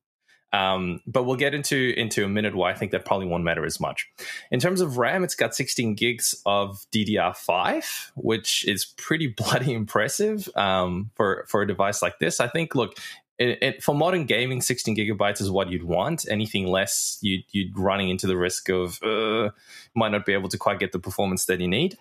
[0.53, 3.67] Um, but we'll get into into a minute why I think that probably won't matter
[3.67, 4.09] as much.
[4.51, 10.49] In terms of RAM, it's got 16 gigs of DDR5, which is pretty bloody impressive
[10.57, 12.41] um, for for a device like this.
[12.41, 12.97] I think, look,
[13.39, 16.27] it, it, for modern gaming, 16 gigabytes is what you'd want.
[16.29, 19.51] Anything less, you'd you'd running into the risk of uh,
[19.95, 21.99] might not be able to quite get the performance that you need.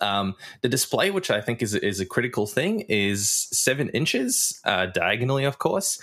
[0.00, 4.86] Um, the display, which I think is is a critical thing, is seven inches uh,
[4.86, 6.00] diagonally, of course.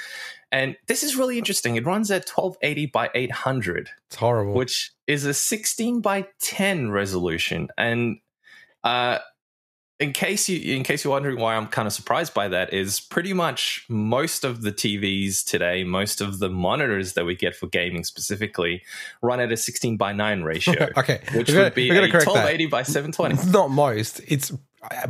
[0.52, 1.76] And this is really interesting.
[1.76, 4.54] It runs at 1280 by 800, It's horrible.
[4.54, 7.68] which is a 16 by 10 resolution.
[7.78, 8.20] And
[8.84, 9.20] uh,
[10.00, 13.00] in case you in case you're wondering why I'm kind of surprised by that, is
[13.00, 17.68] pretty much most of the TVs today, most of the monitors that we get for
[17.68, 18.84] gaming specifically,
[19.22, 22.28] run at a 16 by 9 ratio, okay, which gotta- would be a correct that.
[22.28, 23.36] 1280 by 720.
[23.36, 24.22] It's not most.
[24.28, 24.52] It's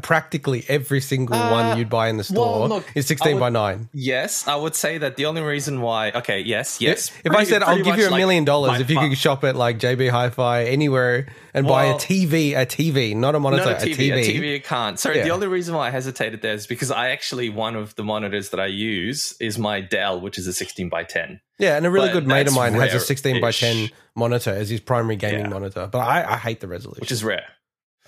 [0.01, 3.39] practically every single Uh, one you'd buy in the store well, look, is 16 I
[3.39, 3.89] by 9.
[3.93, 6.11] Yes, I would say that the only reason why.
[6.11, 7.11] Okay, yes, yes.
[7.23, 9.79] If I said I'll give you a million dollars if you could shop at like
[9.79, 14.11] JB Hi-Fi anywhere and buy a TV, a TV, not a monitor, Not a TV,
[14.13, 14.99] a TV you can't.
[14.99, 15.23] Sorry, Yeah.
[15.25, 18.49] the only reason why I hesitated there is because I actually one of the monitors
[18.49, 21.39] that I use is my Dell, which is a 16 by 10.
[21.59, 24.51] Yeah, and a really But good mate of mine has a 16 by 10 monitor
[24.51, 25.49] as his primary gaming Yeah.
[25.49, 27.01] monitor, but I, I hate the resolution.
[27.01, 27.45] which is rare.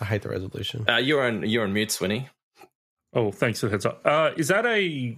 [0.02, 0.86] I hate the resolution.
[0.88, 2.28] Uh, you're on you're on mute, Swinny.
[3.14, 4.02] Oh, thanks for the heads up.
[4.06, 5.18] Uh, is that a?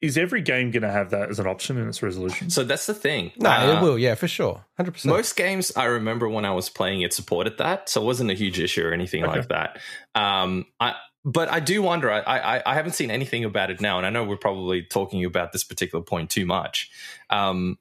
[0.00, 2.50] Is every game going to have that as an option in its resolution?
[2.50, 3.32] So that's the thing.
[3.38, 3.98] No, Uh, it will.
[3.98, 5.14] Yeah, for sure, hundred percent.
[5.14, 8.34] Most games I remember when I was playing it supported that, so it wasn't a
[8.34, 9.38] huge issue or anything Okay.
[9.38, 9.78] like that.
[10.14, 10.94] Um, I
[11.24, 12.10] but I do wonder.
[12.12, 15.24] I, I I haven't seen anything about it now, and I know we're probably talking
[15.24, 16.90] about this particular point too much.
[17.30, 17.78] Um,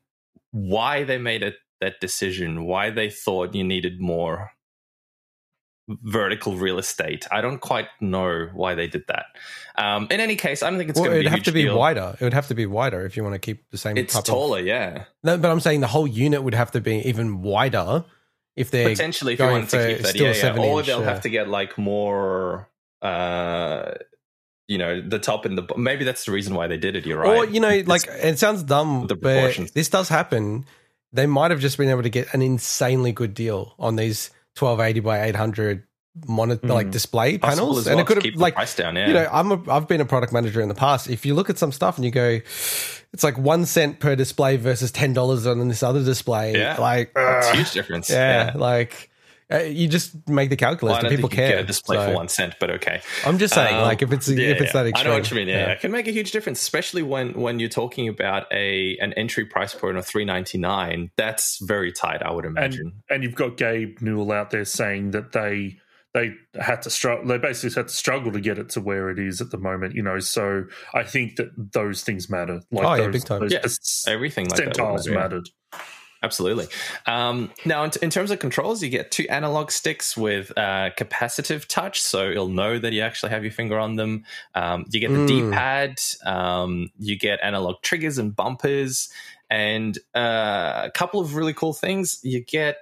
[0.51, 2.63] why they made it that decision?
[2.63, 4.52] Why they thought you needed more
[5.87, 7.27] vertical real estate?
[7.31, 9.25] I don't quite know why they did that.
[9.75, 11.25] Um, in any case, I don't think it's Well, going to be.
[11.27, 11.77] it'd have to be deal.
[11.77, 12.15] wider.
[12.19, 13.97] It would have to be wider if you want to keep the same.
[13.97, 15.05] It's taller, Of, yeah.
[15.23, 18.05] no, but I'm saying the whole unit would have to be even wider
[18.55, 20.61] if they're potentially if you going wanted to keep that, yeah, yeah.
[20.63, 21.05] or inch, they'll yeah.
[21.05, 22.69] have to get like more,
[23.01, 23.93] uh,
[24.67, 27.05] you know, the top and the maybe that's the reason why they did it.
[27.05, 27.37] You're right.
[27.37, 29.71] Or you know, like it sounds dumb, the but proportions.
[29.71, 30.65] this does happen.
[31.11, 34.99] They might have just been able to get an insanely good deal on these 1280
[35.01, 35.83] by 800
[36.27, 36.91] monitor like Mm.
[36.91, 38.95] display panels, and well it could have like price down.
[38.95, 41.09] Yeah, you know, I'm a, I've been a product manager in the past.
[41.09, 42.39] If you look at some stuff and you go,
[43.13, 46.53] it's like one cent per display versus ten dollars on this other display.
[46.55, 46.77] Yeah.
[46.79, 48.09] like it's a huge difference.
[48.11, 49.09] yeah, like
[49.53, 50.95] uh, you just make the Well, calculus.
[50.95, 51.55] I Do don't people think you care?
[51.57, 53.01] get a display So, for one cent, but okay.
[53.25, 54.83] I'm just saying, Um, like if it's yeah, if it's yeah.
[54.83, 55.47] that I extreme, know what you mean.
[55.47, 59.13] Yeah, it can make a huge difference, especially when when you're talking about a an
[59.13, 61.11] entry price point of three ninety nine.
[61.17, 62.81] That's very tight, I would imagine.
[63.09, 65.77] and and you've got Gabe Newell out there saying that they
[66.13, 67.25] they had to struggle.
[67.25, 69.95] They basically had to struggle to get it to where it is at the moment.
[69.95, 72.61] You know, so I think that those things matter.
[72.71, 73.39] Like Oh, yeah, big time.
[73.41, 75.15] those Yeah, perc- Everything like that would percentiles yeah.
[75.15, 75.49] mattered.
[76.23, 76.67] Absolutely.
[77.05, 81.67] Um, now, in, in terms of controls, you get two analog sticks with uh, capacitive
[81.67, 84.23] touch, so it'll know that you actually have your finger on them.
[84.55, 85.27] Um, you get the Mm.
[85.27, 85.99] D-pad.
[86.25, 89.09] Um, you get analog triggers and bumpers,
[89.49, 92.19] and uh, a couple of really cool things.
[92.23, 92.77] You get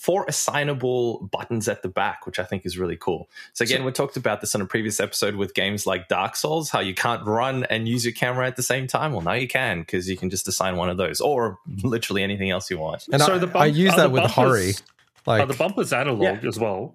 [0.00, 3.28] four assignable buttons at the back, which I think is really cool.
[3.52, 6.36] So again, So- we talked about this on a previous episode with games like Dark
[6.36, 9.12] Souls, how you can't run and use your camera at the same time.
[9.12, 12.48] Well, now you can because you can just assign one of those, or literally anything
[12.50, 13.06] else you want.
[13.12, 14.72] and So I, the I use that the with bumpers- Hori.
[15.26, 16.94] Like Are the bumpers analog as well?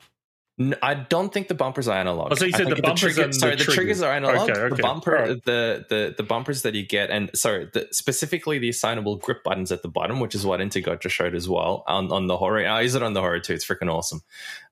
[0.81, 2.31] I don't think the bumpers are analog.
[2.31, 4.49] Oh, so you said the bumpers trigger- and the sorry, the triggers are analog.
[4.49, 5.43] Okay, The bumper, Alright.
[5.43, 9.73] the, the the bumpers that you get, and sorry, the, specifically the assignable grip buttons
[9.73, 12.65] at the bottom, which is what Intergot just showed as well on on the Hori.
[12.65, 13.53] I use it on the Hori too.
[13.53, 14.21] It's freaking awesome.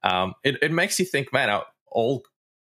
[0.04, 1.50] Um, it it makes you think, man,
[1.92, 2.24] all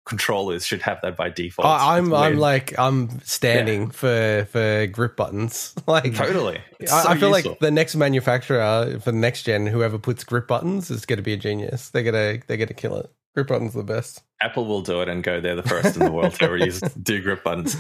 [0.08, 1.68] controllers should have that by default.
[1.68, 5.76] I, I'm I'm like I'm standing for for grip buttons.
[5.88, 6.60] like totally.
[6.82, 7.52] I, so I feel useful.
[7.52, 11.24] like the next manufacturer for the next gen, whoever puts grip buttons, is going to
[11.24, 11.90] be a genius.
[11.90, 13.12] They're gonna they're gonna kill it.
[13.36, 14.24] Grip buttons are the best.
[14.40, 15.42] Apple will do it and go.
[15.42, 17.76] They're the first in the world to ever use do grip buttons.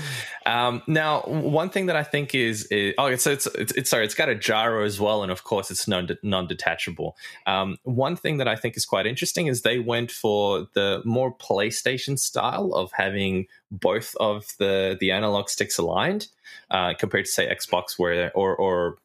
[0.45, 4.05] Um, now, one thing that I think is, is oh, so it's, it's it's sorry,
[4.05, 7.15] it's got a gyro as well, and of course, it's non non detachable.
[7.45, 11.33] Um, one thing that I think is quite interesting is they went for the more
[11.33, 16.27] PlayStation style of having both of the the analog sticks aligned,
[16.71, 18.97] uh, compared to say Xbox, where or or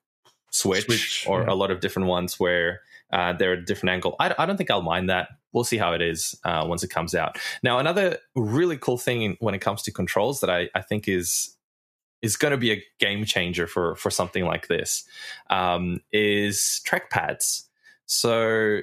[0.51, 1.53] Switch, Switch, or yeah.
[1.53, 2.81] a lot of different ones where
[3.13, 4.17] uh, they're at a different angle.
[4.19, 5.29] I, I don't think I'll mind that.
[5.53, 7.39] We'll see how it is uh, once it comes out.
[7.63, 11.57] Now, another really cool thing when it comes to controls that I, I think is
[12.23, 15.05] is going to be a game changer for for something like this
[15.51, 17.65] um, is trackpads.
[18.07, 18.81] So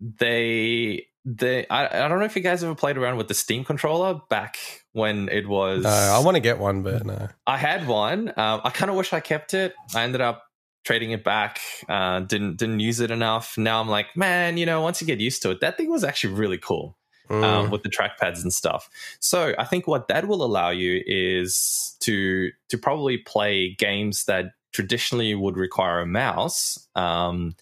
[0.00, 3.64] they they I, I don't know if you guys ever played around with the Steam
[3.64, 4.58] controller back
[4.92, 7.28] when it was No, I want to get one, but no.
[7.46, 8.28] I had one.
[8.28, 9.74] Um, I kind of wish I kept it.
[9.94, 10.44] I ended up
[10.84, 11.60] trading it back.
[11.88, 13.56] Uh, didn't didn't use it enough.
[13.56, 16.04] Now I'm like, man, you know, once you get used to it, that thing was
[16.04, 16.96] actually really cool
[17.30, 17.44] Mm.
[17.44, 18.90] um, with the trackpads and stuff.
[19.20, 24.52] So I think what that will allow you is to to probably play games that
[24.72, 27.54] traditionally would require a mouse um,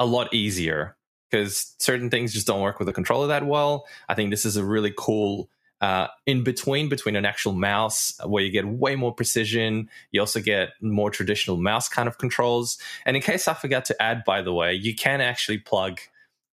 [0.00, 0.96] a lot easier
[1.30, 3.86] because certain things just don't work with a controller that well.
[4.08, 5.50] I think this is a really cool
[5.80, 9.88] uh, in between between an actual mouse where you get way more precision.
[10.10, 12.78] You also get more traditional mouse kind of controls.
[13.06, 16.00] And in case I forgot to add, by the way, you can actually plug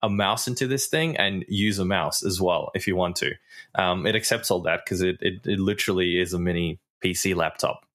[0.02, 3.32] a mouse into this thing and use a mouse as well if you want to.
[3.76, 7.86] Um, it accepts all that because it, it, it literally is a mini PC laptop.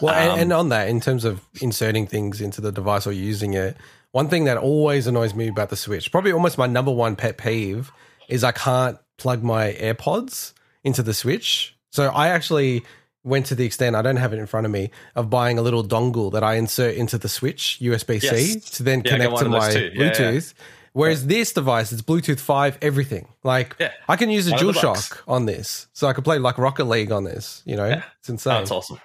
[0.00, 3.12] Well, Um, and, and on that, in terms of inserting things into the device or
[3.12, 3.76] using it,
[4.12, 7.38] one thing that always annoys me about the Switch, probably almost my number one pet
[7.38, 7.90] peeve,
[8.28, 10.52] is I can't plug my AirPods
[10.84, 11.76] into the Switch.
[11.90, 12.84] So I actually
[13.24, 15.62] went to the extent, I don't have it in front of me, of buying a
[15.62, 18.70] little dongle that I insert into the Switch USB C Yes.
[18.72, 19.70] to then Yeah, connect to my.
[19.70, 20.10] Yeah, yeah.
[20.10, 20.54] Bluetooth.
[20.94, 23.28] Whereas this device, it's Bluetooth 5, everything.
[23.44, 23.92] Like, Yeah.
[24.08, 24.52] I can use a.
[24.52, 25.86] DualShock on this.
[25.92, 27.86] So I could play like Rocket League on this, you know?
[27.86, 28.02] Yeah.
[28.20, 28.60] It's insane.
[28.62, 28.98] It's awesome.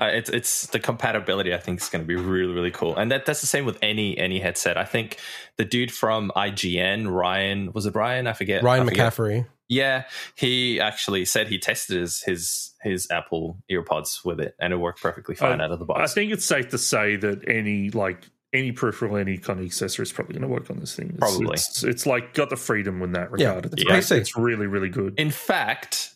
[0.00, 1.52] Uh, it's it's the compatibility.
[1.52, 3.78] I think is going to be really really cool, and that that's the same with
[3.82, 4.78] any any headset.
[4.78, 5.18] I think
[5.56, 8.26] the dude from IGN, Ryan, was it Ryan?
[8.26, 8.62] I forget.
[8.62, 9.12] Ryan I forget.
[9.12, 9.46] McCaffrey.
[9.68, 14.76] Yeah, he actually said he tested his his, his Apple EarPods with it, and it
[14.76, 16.10] worked perfectly fine Uh, out of the box.
[16.10, 20.02] I think it's safe to say that any like any peripheral, any kind of accessory
[20.02, 21.10] is probably going to work on this thing.
[21.10, 21.54] It's, Probably.
[21.54, 23.40] it's, it's like got the freedom in that regard.
[23.40, 23.98] Yeah, regard.
[23.98, 25.14] it's, it's it's, really really good.
[25.18, 26.14] in fact,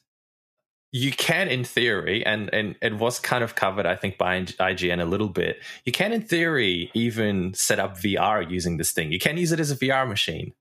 [0.95, 5.03] you can, in theory, and and it was kind of covered, I think, by IGN
[5.03, 5.61] a little bit.
[5.85, 9.11] You can, in theory, even set up VR using this thing.
[9.11, 10.53] You can use it as a VR machine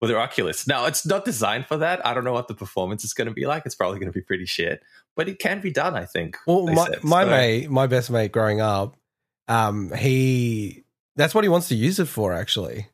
[0.00, 0.66] with your Oculus.
[0.66, 2.04] Now, it's not designed for that.
[2.06, 3.64] I don't know what the performance is going to be like.
[3.66, 4.82] It's probably going to be pretty shit,
[5.14, 5.94] but it can be done.
[5.94, 6.38] I think.
[6.46, 7.04] Well, my, said.
[7.04, 8.96] my So- mate, my best mate growing up,
[9.46, 10.84] um, he
[11.16, 12.32] that's what he wants to use it for.
[12.32, 12.86] Actually,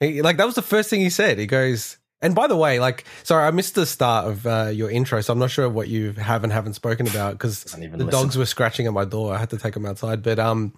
[0.00, 1.38] he, like that was the first thing he said.
[1.38, 4.90] He goes, and by the way, like, sorry, I missed the start of uh, your
[4.90, 8.06] intro, so I'm not sure what you have and haven't spoken about because the listen.
[8.08, 9.34] dogs were scratching at my door.
[9.34, 10.74] I had to take them outside, but um,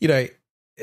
[0.00, 0.26] you know.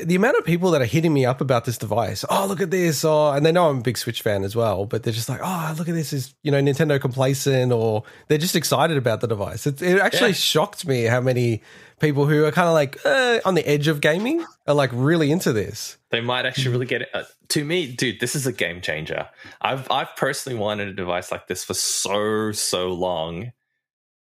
[0.04, 2.70] The amount of people that are hitting me up about this device, oh look at
[2.70, 5.28] this, oh, and they know I'm a big Switch fan as well, but they're just
[5.28, 9.20] like, oh look at this, is you know Nintendo complacent, or they're just excited about
[9.20, 9.66] the device.
[9.66, 10.34] It, it actually Yeah.
[10.34, 11.62] shocked me how many
[12.00, 15.30] people who are kind of like uh, on the edge of gaming are like really
[15.30, 15.98] into this.
[16.10, 17.08] They might actually really get it.
[17.14, 19.28] Uh, to me, dude, this is a game changer.
[19.60, 23.52] I've I've personally wanted a device like this for so so long,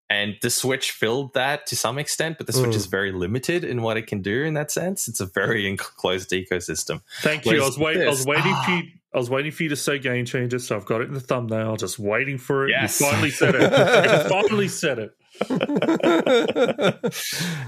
[0.09, 2.37] and the Switch filled that to some extent.
[2.37, 2.75] But the Switch Mm.
[2.75, 5.07] is very limited in what it can do in that sense.
[5.07, 7.01] It's a very enclosed ecosystem.
[7.21, 7.61] Thank you.
[7.61, 8.03] I was waiting.
[8.03, 8.63] I was waiting ah.
[8.65, 8.83] for you.
[9.13, 11.19] I was waiting for you to say game changer, so I've got it in the
[11.21, 11.77] thumbnail.
[11.77, 12.71] Just waiting for it.
[12.71, 12.99] Yes.
[13.01, 13.61] You finally said it.
[13.61, 15.11] you finally said it.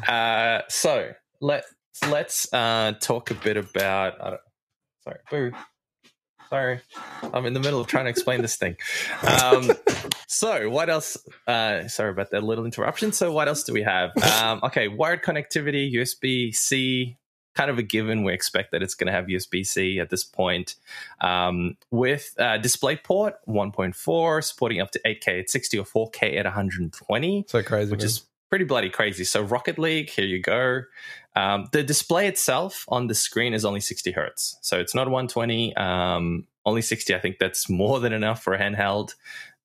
[0.07, 1.63] Uh, so let
[2.09, 4.39] let's uh, talk a bit about.
[5.03, 5.51] Sorry, boo.
[6.49, 6.79] Sorry,
[7.21, 8.75] I'm in the middle of trying to explain this thing.
[9.21, 9.69] Um,
[10.27, 11.15] so what else?
[11.45, 13.11] Uh, sorry about that little interruption.
[13.11, 14.09] So what else do we have?
[14.41, 17.18] Um, okay, wired connectivity, USB C.
[17.59, 18.23] Kind of a given.
[18.23, 20.75] We expect that it's going to have USB C at this point.
[21.19, 27.45] Um, with uh, DisplayPort 1.4, supporting up to 8K at 60 or 4K at 120
[27.49, 28.05] so crazy, which man.
[28.05, 29.25] is pretty bloody crazy.
[29.25, 30.83] So Rocket League, here you go.
[31.35, 35.75] Um, the display itself on the screen is only 60 hertz, so it's not 120.
[35.75, 37.13] Um, only 60.
[37.13, 39.15] I think that's more than enough for a handheld.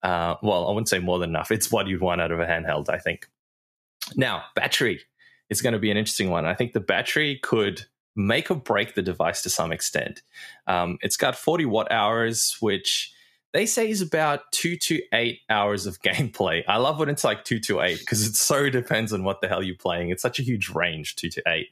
[0.03, 1.53] Uh, well, I wouldn't say more than enough.
[1.53, 3.29] It's what you'd want out of a handheld, I think.
[4.17, 5.01] Now, battery
[5.55, 6.45] is going to be an interesting one.
[6.45, 7.85] I think the battery could
[8.17, 10.23] make or break the device to some extent.
[10.67, 13.13] Um, it's got 40 watt hours, which
[13.53, 16.63] they say is about two to eight hours of gameplay.
[16.69, 19.49] I love when it's like two to eight because it so depends on what the
[19.49, 20.11] hell you're playing.
[20.11, 21.69] It's such a huge range, two to eight.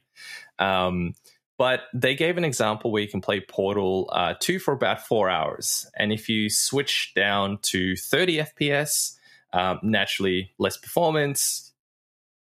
[0.59, 1.13] Um,
[1.57, 5.29] but they gave an example where you can play Portal uh, 2 for about four
[5.29, 5.85] hours.
[5.95, 9.15] And if you switch down to 30 FPS,
[9.53, 11.72] um, naturally less performance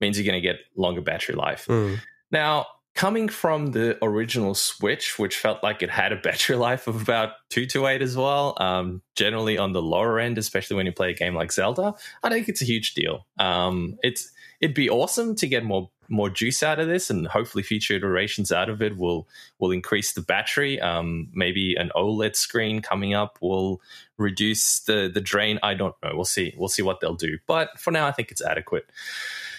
[0.01, 1.66] means you're going to get longer battery life.
[1.66, 2.01] Mm.
[2.30, 7.01] Now, coming from the original Switch, which felt like it had a battery life of
[7.01, 10.92] about two to eight as well, um, generally on the lower end, especially when you
[10.92, 13.26] play a game like Zelda, I think it's a huge deal.
[13.38, 14.30] Um, it's
[14.61, 18.50] it'd be awesome to get more more juice out of this, and hopefully future iterations
[18.50, 20.80] out of it will will increase the battery.
[20.80, 23.80] Um, maybe an OLED screen coming up will
[24.18, 25.58] reduce the the drain.
[25.62, 26.12] I don't know.
[26.14, 26.54] We'll see.
[26.56, 27.38] We'll see what they'll do.
[27.46, 28.90] But for now, I think it's adequate.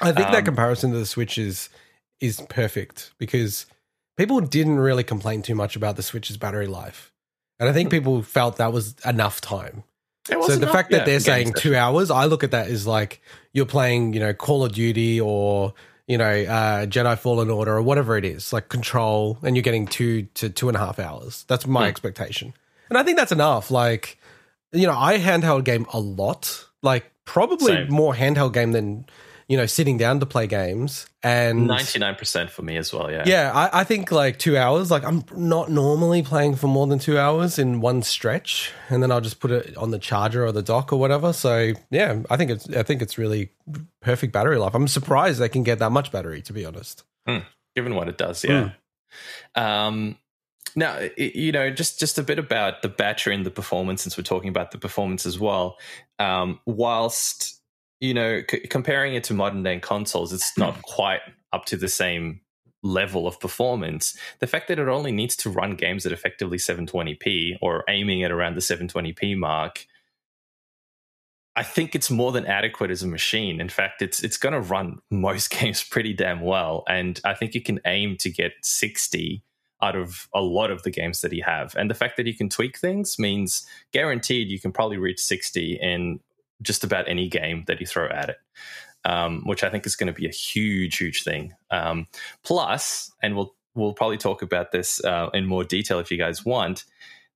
[0.01, 1.69] I think that Um, comparison to the Switch is
[2.19, 3.65] is perfect because
[4.17, 7.11] people didn't really complain too much about the Switch's battery life,
[7.59, 9.83] and I think people felt that was enough time.
[10.27, 11.71] So the enough- fact that yeah, they're saying session.
[11.71, 13.21] two hours, I look at that as like
[13.53, 15.73] you're playing, you know, Call of Duty or
[16.07, 19.87] you know, uh, Jedi Fallen Order or whatever it is, like Control, and you're getting
[19.87, 21.45] two to two and a half hours.
[21.47, 21.89] That's my Hmm.
[21.89, 22.53] expectation,
[22.89, 23.71] and I think that's enough.
[23.71, 24.17] Like,
[24.73, 27.89] you know, I handheld game a lot, like probably Same.
[27.93, 29.05] more handheld game than
[29.51, 31.07] you know sitting down to play games.
[31.21, 33.11] And Ninety nine percent for me as well.
[33.11, 33.23] Yeah.
[33.25, 34.89] yeah, I, I think like two hours.
[34.89, 39.11] Like I'm not normally playing for more than two hours in one stretch, and then
[39.11, 41.33] I'll just put it on the charger or the dock or whatever.
[41.33, 43.51] So yeah, I think it's I think it's really
[44.01, 44.73] perfect battery life.
[44.73, 46.41] I'm surprised they can get that much battery.
[46.43, 47.03] To be honest,
[47.75, 48.71] given what it does yeah
[49.55, 50.17] um
[50.75, 54.23] now you know just just a bit about the battery and the performance since we're
[54.23, 55.77] talking about the performance as well
[56.19, 57.60] um whilst
[58.01, 60.81] you know c- comparing it to modern day consoles it's not hmm.
[60.81, 61.21] quite
[61.53, 62.41] up to the same
[62.83, 67.57] level of performance the fact that it only needs to run games at effectively 720p
[67.61, 69.85] or aiming at around the 720p mark
[71.55, 73.59] I think it's more than adequate as a machine.
[73.59, 77.53] In fact, it's it's going to run most games pretty damn well, and I think
[77.53, 79.43] you can aim to get sixty
[79.81, 81.75] out of a lot of the games that you have.
[81.75, 85.77] And the fact that you can tweak things means guaranteed you can probably reach sixty
[85.81, 86.21] in
[86.61, 88.37] just about any game that you throw at it.
[89.03, 91.53] Um, which I think is going to be a huge, huge thing.
[91.71, 92.05] Um,
[92.43, 96.45] plus, and we'll we'll probably talk about this uh, in more detail if you guys
[96.45, 96.85] want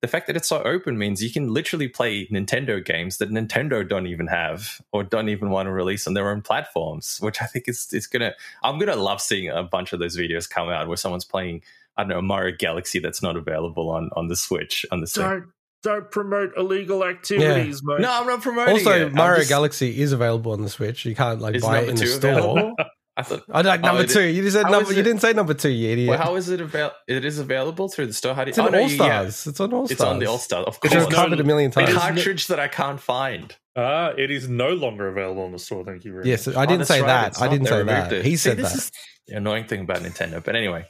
[0.05, 3.87] the fact that it's so open means you can literally play Nintendo games that Nintendo
[3.87, 7.45] don't even have or don't even want to release on their own platforms, which I
[7.45, 10.87] think is is gonna I'm gonna love seeing a bunch of those videos come out
[10.87, 11.63] where someone's playing
[11.97, 15.07] I don't know Mario Galaxy that's not available on on the Switch on the.
[15.07, 15.47] Don't
[15.85, 18.01] don't promote illegal activities, mate.
[18.01, 19.13] No, I'm not promoting also it.
[19.13, 21.05] Mario just- Galaxy is available on the Switch.
[21.05, 22.31] You can't like Is buy it in the store.
[22.31, 22.75] available?
[23.17, 23.43] I thought.
[23.49, 24.23] I like Oh, number it- two.
[24.23, 24.91] You just said number.
[24.91, 26.09] is You didn't say number two, you idiot.
[26.09, 26.95] Well, how is it available?
[27.07, 28.33] It is available through the store.
[28.33, 28.51] How do you?
[28.51, 29.21] it's in oh, no, All you- yeah.
[29.23, 29.91] It's on All Stars.
[29.91, 30.63] It's on the All Star.
[30.63, 30.93] Of course.
[30.93, 31.93] we've covered a million The times.
[31.97, 33.55] cartridge that I can't find.
[33.77, 35.83] Ah, it is no longer available on the store.
[35.83, 36.53] Thank you very Yes, much.
[36.55, 37.27] Yes, I Oh, didn't that's say right, that.
[37.29, 38.13] it's I didn't say that.
[38.13, 38.23] it.
[38.25, 38.77] He See, said this that.
[38.77, 38.91] is
[39.27, 40.41] the annoying thing about Nintendo.
[40.41, 40.85] But anyway,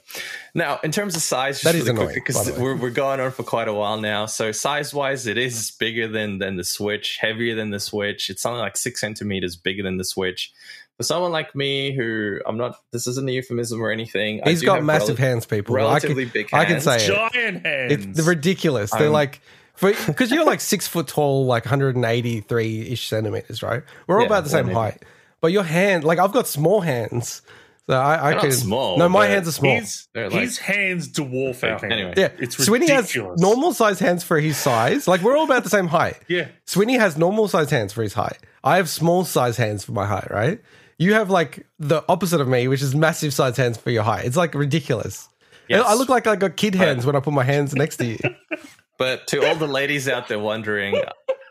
[0.54, 2.62] now in terms of size, just That is really annoying, quick, because by the way.
[2.62, 4.26] we're, we're going on for quite a while now.
[4.26, 8.30] So size wise, it is bigger than than the Switch, heavier than the Switch.
[8.30, 10.52] It's something like six centimeters bigger than the Switch.
[10.96, 14.40] For someone like me, who I'm not, this isn't a euphemism or anything.
[14.46, 15.74] I He's do got have massive rel- hands, people.
[15.74, 16.84] I relatively can, big I can hands.
[16.84, 17.08] say it.
[17.32, 17.92] Giant hands.
[18.18, 18.92] It's ridiculous.
[18.92, 19.40] They're I'm- like
[19.80, 23.82] because you're like six foot tall, like 183 ish centimeters, right?
[24.06, 25.02] We're all Yeah, about the same height,
[25.40, 27.42] but your hand, like I've got small hands,
[27.88, 28.52] so I, I They're not can.
[28.52, 29.76] small, no, my hands are small.
[29.78, 31.84] his, like- his hands dwarf our hands.
[31.92, 32.14] Anyway.
[32.16, 35.06] yeah, It's Swinny has normal size hands for his size.
[35.06, 36.18] Like we're all about the same height.
[36.28, 36.48] Yeah.
[36.66, 38.38] Swinny has normal size hands for his height.
[38.64, 40.60] I have small size hands for my height, right?
[40.98, 44.24] You have like the opposite of me, which is massive size hands for your height.
[44.24, 45.28] It's like ridiculous.
[45.68, 45.84] Yes.
[45.86, 48.18] I look like I got kid hands when I put my hands next to you.
[48.98, 51.00] But to all the ladies out there wondering,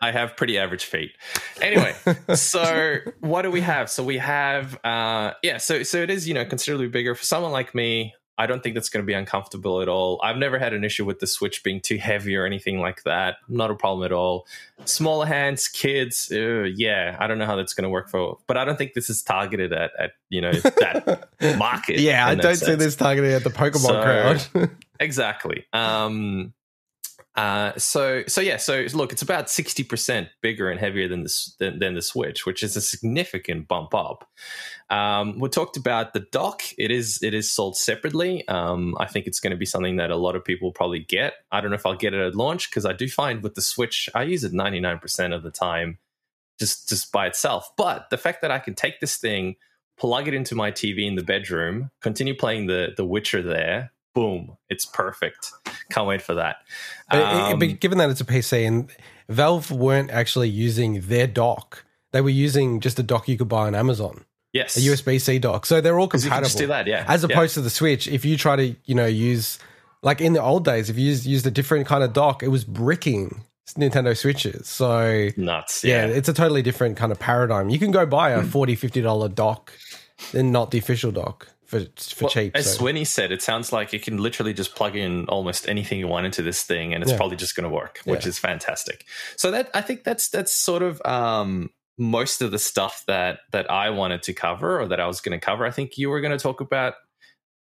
[0.01, 1.11] I have pretty average feet.
[1.61, 1.95] Anyway,
[2.35, 3.89] so what do we have?
[3.89, 7.51] So we have, uh, yeah, so so it is you know considerably bigger for someone
[7.51, 8.13] like me.
[8.37, 10.19] I don't think that's going to be uncomfortable at all.
[10.21, 13.37] I've never had an issue with the Switch being too heavy or anything like that.
[13.47, 14.45] Not a problem at all.
[14.83, 18.57] Smaller hands, kids, uh, yeah, I don't know how that's going to work for, but
[18.57, 21.99] I don't think this is targeted at, at you know that market.
[21.99, 24.69] Yeah, I don't see this targeted at the Pokemon So- crowd.
[24.99, 25.65] Exactly.
[25.73, 26.53] Um,
[27.35, 31.51] Uh, so so yeah, so look, it's about sixty percent bigger and heavier than the
[31.59, 34.29] than, than, the Switch, which is a significant bump up.
[34.89, 38.47] Um, we talked about the dock; it is it is sold separately.
[38.47, 41.33] Um, I think it's going to be something that a lot of people probably get.
[41.51, 43.61] I don't know if I'll get it at launch because I do find with the
[43.61, 45.97] Switch, I use it ninety nine percent of the time,
[46.57, 47.69] just just by itself.
[47.75, 49.57] But the fact that I can take this thing,
[49.97, 54.57] plug it into my TV in the bedroom, continue playing the the Witcher there, boom,
[54.69, 55.51] it's perfect.
[55.91, 56.57] Can't wait for that.
[57.11, 58.89] But, Um, but given that it's a PC and
[59.29, 63.67] Valve weren't actually using their dock, they were using just a dock you could buy
[63.67, 65.65] on Amazon, yes, a USB C dock.
[65.65, 66.59] So they're all 'Cause you can compatible.
[66.61, 67.05] do that, yeah.
[67.07, 67.27] As Yeah.
[67.29, 69.59] opposed to the Switch, if you try to, you know, use
[70.01, 72.49] like in the old days, if you used, used a different kind of dock, it
[72.49, 73.41] was bricking
[73.75, 74.67] Nintendo Switches.
[74.67, 75.83] So nuts.
[75.83, 77.69] yeah, Yeah, it's a totally different kind of paradigm.
[77.69, 79.73] You can go buy a 40 50 dollar dock
[80.33, 81.47] and not the official dock
[81.79, 82.55] for for Well, cheap.
[82.55, 82.83] As so.
[82.83, 86.25] Swinny said, it sounds like you can literally just plug in almost anything you want
[86.25, 87.17] into this thing, and it's Yeah.
[87.17, 88.29] probably just going to work, which Yeah.
[88.29, 89.05] is fantastic.
[89.35, 93.69] So that I think that's that's sort of um, most of the stuff that that
[93.71, 95.65] I wanted to cover or that I was going to cover.
[95.65, 96.95] I think you were going to talk about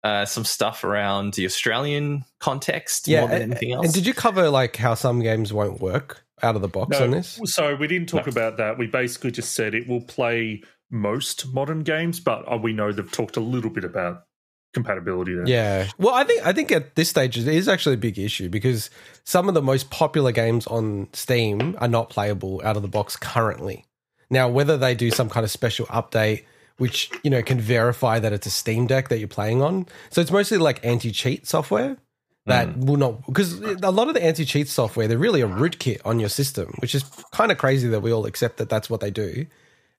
[0.03, 3.84] uh, some stuff around the Australian context yeah, more than and, anything else.
[3.84, 7.05] and did you cover like how some games won't work out of the box No,
[7.05, 7.38] on this?
[7.44, 8.30] So we didn't talk No.
[8.30, 8.78] about that.
[8.78, 13.11] We basically just said it will play most modern games, but uh, we know they've
[13.11, 14.24] talked a little bit about
[14.72, 15.49] compatibility there.
[15.49, 15.88] Yeah.
[15.99, 18.91] Well, I think I think at this stage it is actually a big issue because
[19.24, 23.16] some of the most popular games on Steam are not playable out of the box
[23.16, 23.84] currently.
[24.30, 26.45] Now, whether they do some kind of special update
[26.80, 29.86] which, you know, can verify that it's a Steam Deck that you're playing on.
[30.09, 31.99] So it's mostly like anti-cheat software
[32.47, 36.18] that will not because a lot of the anti-cheat software they're really a rootkit on
[36.18, 39.11] your system, which is kind of crazy that we all accept that that's what they
[39.11, 39.47] do.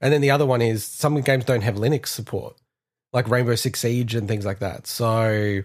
[0.01, 2.57] And then the other one is some games don't have Linux support
[3.13, 4.87] like Rainbow Six Siege and things like that.
[4.87, 5.61] So,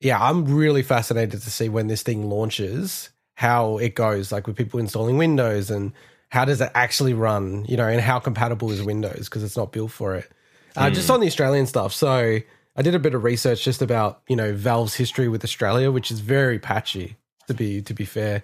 [0.00, 4.56] yeah, I'm really fascinated to see when this thing launches, how it goes, like with
[4.56, 5.92] people installing Windows and
[6.28, 9.72] how does it actually run, you know, and how compatible is Windows because it's not
[9.72, 10.30] built for it.
[10.76, 11.92] Uh, Just on the Australian stuff.
[11.92, 12.40] So,
[12.74, 16.10] I did a bit of research just about, you know, Valve's history with Australia, which
[16.10, 17.16] is very patchy
[17.46, 18.42] to be to be fair.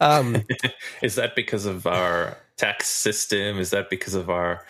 [0.00, 0.44] Um,
[1.02, 3.58] Is that because of our tax system?
[3.58, 4.64] Is that because of our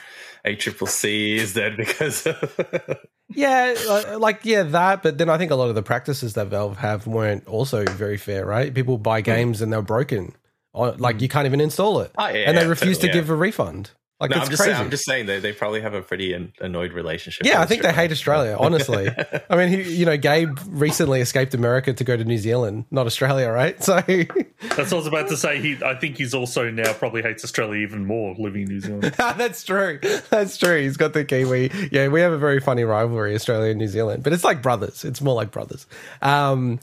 [0.45, 1.37] ACCC?
[1.37, 5.03] Is that because of Yeah, uh, like yeah, that.
[5.03, 8.17] But then I think a lot of the practices that Valve have weren't also very
[8.17, 8.73] fair, right?
[8.73, 9.25] People buy hmm.
[9.25, 10.35] games and they're broken,
[10.73, 11.23] or, like hmm.
[11.23, 13.35] you can't even install it, Oh, yeah, and they yeah, refuse to totally, give a
[13.35, 13.91] refund.
[14.19, 14.73] Like no, that's I'm just crazy.
[14.75, 17.45] saying, I'm just saying that they probably have a pretty an- annoyed relationship.
[17.47, 18.53] yeah, I with think they hate Australia.
[18.59, 19.07] Australia.
[19.15, 22.87] Honestly, I mean, he, you know, Gabe recently escaped America to go to New Zealand,
[22.91, 23.77] not Australia, right?
[23.83, 25.61] So That's what I was about to say.
[25.61, 29.03] He, I think he's also now probably hates Australia even more living in New Zealand.
[29.19, 29.99] that's true.
[30.31, 30.81] That's true.
[30.81, 31.71] He's got the Kiwi.
[31.93, 35.05] Yeah, we have a very funny rivalry, Australia and New Zealand, but it's like brothers.
[35.05, 35.87] It's more like brothers.
[36.23, 36.81] Um,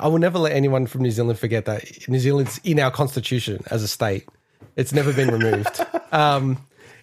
[0.00, 3.62] I will never let anyone from New Zealand forget that New Zealand's in our constitution
[3.70, 4.28] as a state.
[4.76, 5.80] It's never been removed.
[6.12, 6.58] um,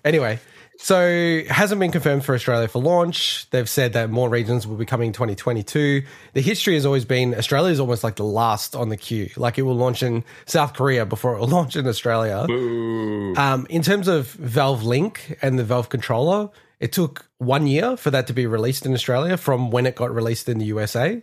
[0.05, 0.39] anyway,
[0.77, 3.49] so hasn't been confirmed for Australia for launch.
[3.51, 6.03] They've said that more regions will be coming 2022.
[6.33, 9.29] The history has always been Australia is almost like the last on the queue.
[9.37, 12.45] Like it will launch in South Korea before it will launch in Australia.
[13.37, 16.49] Um, in terms of Valve Link and the Valve controller,
[16.79, 20.13] it took one year for that to be released in Australia from when it got
[20.13, 21.21] released in the USA.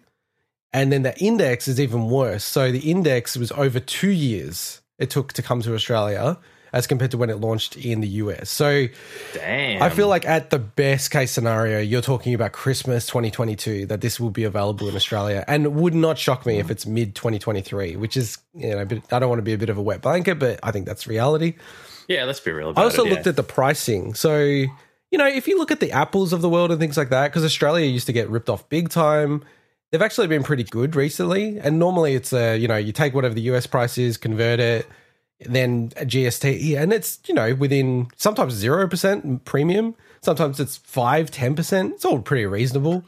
[0.72, 2.44] And then the index is even worse.
[2.44, 6.38] So the index was over two years it took to come to Australia
[6.72, 8.48] as compared to when it launched in the US.
[8.48, 8.86] So
[9.34, 9.82] Damn.
[9.82, 14.20] I feel like at the best case scenario, you're talking about Christmas 2022 that this
[14.20, 18.16] will be available in Australia, and would not shock me if it's mid 2023, which
[18.16, 20.00] is you know a bit, I don't want to be a bit of a wet
[20.00, 21.54] blanket, but I think that's reality.
[22.08, 23.08] yeah, let's be real about I also it.
[23.08, 23.14] yeah.
[23.14, 24.14] looked at the pricing.
[24.14, 27.08] So, you know, if you look at the apples of the world and things like
[27.10, 29.42] that, because Australia used to get ripped off big time,
[29.90, 31.58] they've actually been pretty good recently.
[31.58, 34.86] And normally it's a, you know, you take whatever the US price is, convert it,
[35.40, 41.92] then GST, and it's, you know, within sometimes 0% premium, sometimes it's 5 10%.
[41.92, 43.04] It's all pretty reasonable.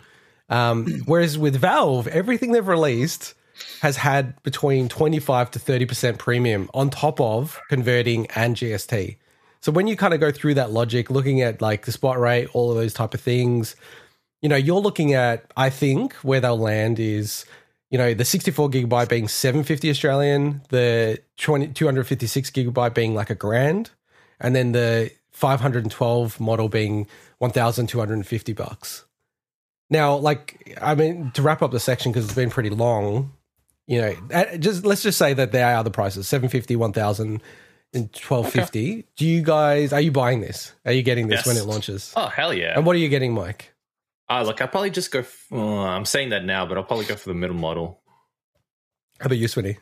[0.49, 3.35] Um, whereas with Valve, everything they've released
[3.81, 9.17] has had between 25 to 30% premium on top of converting and GST.
[9.61, 12.49] So when you kind of go through that logic, looking at like the spot rate,
[12.53, 13.77] all of those type of things,
[14.43, 17.47] you know, you're looking at, I think where they'll land is,
[17.91, 23.35] you know, the 64 gigabyte being 750 Australian, the 20, 256 gigabyte being like a
[23.35, 23.91] grand,
[24.41, 27.07] and then the 512 model being
[27.39, 29.05] 1,250 bucks.
[29.91, 33.33] Now, like, I mean, to wrap up the section because it's been pretty long,
[33.87, 34.15] you know,
[34.59, 37.43] just let's just say that they are the prices 750, 1,000,
[37.95, 39.05] and 1250.
[39.17, 40.73] Do you guys, are you buying this?
[40.87, 41.47] Are you getting this Yes.
[41.47, 42.13] when it launches?
[42.17, 42.75] Oh hell yeah!
[42.75, 43.72] And what are you getting, Mike?
[44.31, 45.21] Uh, look, I'll probably just go.
[45.21, 48.03] F- uh, I'm saying that now, but I'll probably go for the middle model.
[49.21, 49.79] How about you, Swinny?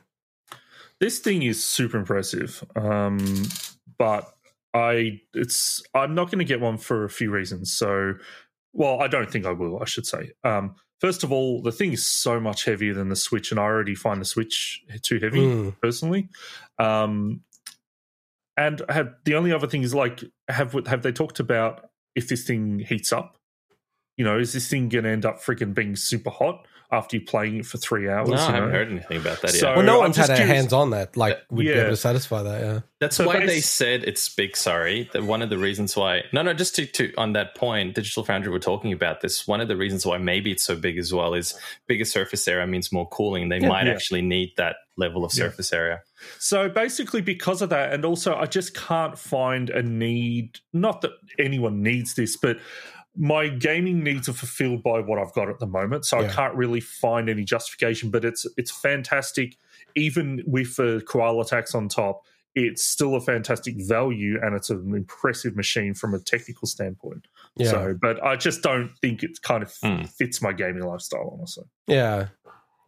[1.01, 2.63] this thing is super impressive.
[2.77, 3.19] Um,
[3.99, 4.31] but
[4.75, 7.73] I it's I'm not going to get one for a few reasons.
[7.73, 8.15] So,
[8.73, 9.81] well, I don't think I will.
[9.81, 10.33] I should say.
[10.45, 13.63] Um, first of all, the thing is so much heavier than the Switch, and I
[13.65, 15.77] already find the Switch too heavy Mm.
[15.81, 16.29] personally.
[16.79, 17.43] Um,
[18.57, 22.45] and have the only other thing is like have have they talked about if this
[22.45, 23.37] thing heats up?
[24.17, 27.25] You know, is this thing going to end up freaking being super hot after you
[27.25, 28.29] playing it for three hours?
[28.29, 29.61] No, I you haven't heard anything about that yet.
[29.61, 31.97] So- Well, no one's had just a hands on that like we'd be able to
[31.97, 32.61] satisfy that.
[32.61, 32.81] Yeah.
[32.99, 34.57] That's So why they said it's big.
[34.59, 36.25] Sorry, that one of the reasons why.
[36.35, 39.47] No, no, just to, to on that point, Digital Foundry were talking about this.
[39.49, 42.67] One of the reasons why maybe it's so big as well is bigger surface area
[42.67, 43.49] means more cooling.
[43.49, 43.93] They might Yeah.
[43.93, 45.45] actually need that level of Yeah.
[45.45, 46.03] surface area.
[46.39, 50.59] So basically, because of that, and also I just can't find a need.
[50.75, 52.59] Not that anyone needs this, but
[53.17, 56.05] my gaming needs are fulfilled by what I've got at the moment.
[56.07, 56.29] So Yeah.
[56.29, 58.11] I can't really find any justification.
[58.11, 59.57] But it's it's fantastic,
[59.95, 62.23] even with the koala tax on top.
[62.57, 67.29] It's still a fantastic value, and it's an impressive machine from a technical standpoint.
[67.57, 67.71] Yeah.
[67.71, 70.03] So, but I just don't think it kind of Hmm.
[70.03, 71.65] fits my gaming lifestyle, honestly.
[71.87, 72.27] Yeah.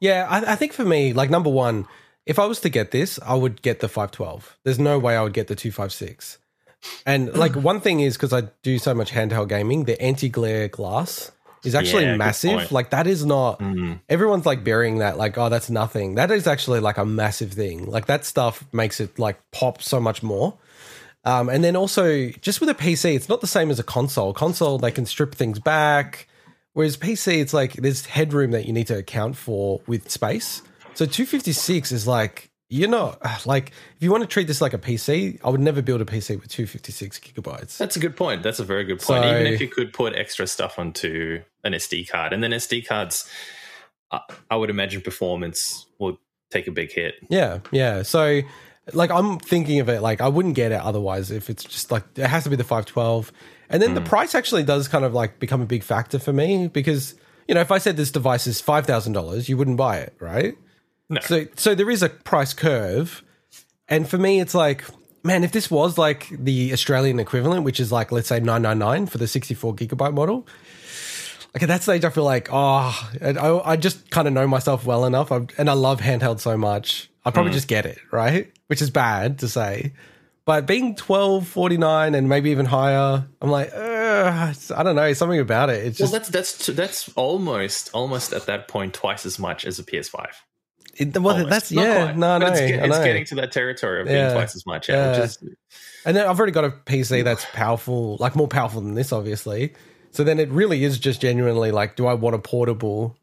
[0.01, 0.27] Yeah.
[0.29, 1.87] I, I think for me, like number one,
[2.27, 4.59] if I was to get this, I would get the 512.
[4.64, 6.39] There's no way I would get the 256.
[7.07, 10.68] And like one thing is because I do so much handheld gaming, the anti glare
[10.68, 11.30] glass
[11.64, 12.72] is actually Yeah, massive.
[12.72, 13.61] Like that is not.
[13.61, 14.01] Mm.
[14.09, 16.16] Everyone's like burying that, like, oh, that's nothing.
[16.16, 17.87] That is actually like a massive thing.
[17.87, 20.59] Like that stuff makes it like pop so much more.
[21.24, 24.33] Um, and then also, just with a PC, it's not the same as a console.
[24.33, 26.26] Console, they can strip things back.
[26.72, 30.62] Whereas PC, it's like there's headroom that you need to account for with space.
[30.95, 34.79] So 256 is like, you're not, like, if you want to treat this like a
[34.79, 37.77] PC, I would never build a PC with 256 gigabytes.
[37.77, 38.43] That's a good point.
[38.43, 39.25] That's a very good point.
[39.25, 42.87] So- Even if you could put extra stuff onto an SD card, and then SD
[42.87, 43.29] cards,
[44.11, 44.20] I,
[44.51, 46.18] I would imagine performance will
[46.51, 47.14] take a big hit.
[47.29, 48.03] Yeah, yeah.
[48.03, 48.41] So,
[48.93, 52.05] like, I'm thinking of it like I wouldn't get it otherwise if it's just like
[52.16, 53.33] it has to be the 512.
[53.70, 54.07] And then the mm.
[54.07, 57.14] price actually does kind of like become a big factor for me because
[57.49, 60.14] you know if I said this device is five thousand dollars, you wouldn't buy it,
[60.20, 60.59] right?
[61.13, 61.21] No.
[61.21, 63.23] So, so there is a price curve,
[63.89, 64.85] and for me, it's like.
[65.25, 68.81] Man, if this was like the Australian equivalent, which is like let's say nine nine
[68.81, 70.49] nine for the sixty four gigabyte model,
[71.55, 74.87] like at that stage, I feel like, oh, I, I just kind of know myself
[74.87, 77.11] well enough, i and I love handheld so much.
[77.25, 77.55] I probably mm.
[77.55, 78.51] just get it, right?
[78.67, 79.93] Which is bad to say,
[80.45, 85.39] but being twelve forty nine and maybe even higher, I'm like, I don't know, something
[85.39, 85.87] about it.
[85.87, 89.79] It's Well, just that's that's that's almost almost at that point twice as much as
[89.79, 90.27] a PS5.
[90.97, 91.51] It, well, Almost.
[91.51, 93.05] that's Not yeah, quite, no, no, it's, it's know.
[93.05, 94.32] getting to that territory of being Yeah.
[94.32, 94.88] twice as much.
[94.88, 95.11] Yeah, Yeah.
[95.20, 95.38] which is
[96.05, 99.72] And then I've already got a PC that's powerful, like more powerful than this, obviously.
[100.11, 103.16] So then it really is just genuinely like, do I want a portable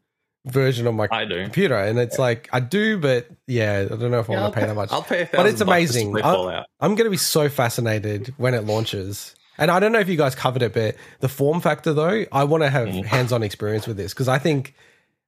[0.46, 1.42] version of my I do.
[1.44, 1.76] computer?
[1.76, 4.66] And it's like, I do, but yeah, I don't know if I want to pay
[4.66, 4.90] that much.
[4.90, 6.12] I'll pay a But it's thousand bucks just to amazing.
[6.12, 6.66] play I- Fallout.
[6.80, 9.34] I'm going to be so fascinated when it launches.
[9.58, 12.44] And I don't know if you guys covered it, but the form factor, though, I
[12.44, 13.04] want to have Mm.
[13.04, 14.74] hands on experience with this because I think,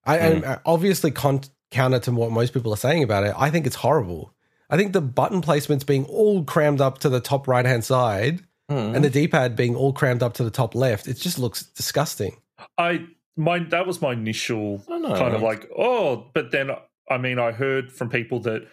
[0.06, 0.42] I Mm.
[0.46, 1.42] am obviously con-
[1.72, 3.34] counter to what most people are saying about it.
[3.36, 4.32] I think it's horrible.
[4.70, 8.40] I think the button placements being all crammed up to the top right hand side
[8.70, 8.94] Mm.
[8.94, 11.64] and the D pad being all crammed up to the top left, it just looks
[11.64, 12.36] disgusting.
[12.78, 13.06] I
[13.36, 15.16] my that was my initial I don't know.
[15.16, 16.70] kind of like oh, but then
[17.10, 18.66] I mean I heard from people that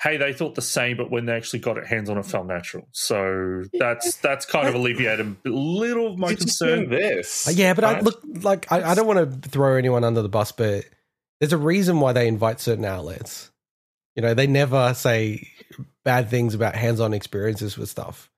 [0.00, 2.46] hey they thought the same, but when they actually got it hands on, it felt
[2.46, 2.86] natural.
[2.92, 6.90] So that's that's kind of alleviated a little of my You're just doing concern.
[6.90, 7.48] this.
[7.48, 10.28] Uh, yeah, but I look like I, I don't want to throw anyone under the
[10.30, 10.84] bus, but
[11.42, 13.50] there's a reason why they invite certain outlets.
[14.14, 15.48] You know, they never say
[16.04, 18.30] bad things about hands-on experiences with stuff.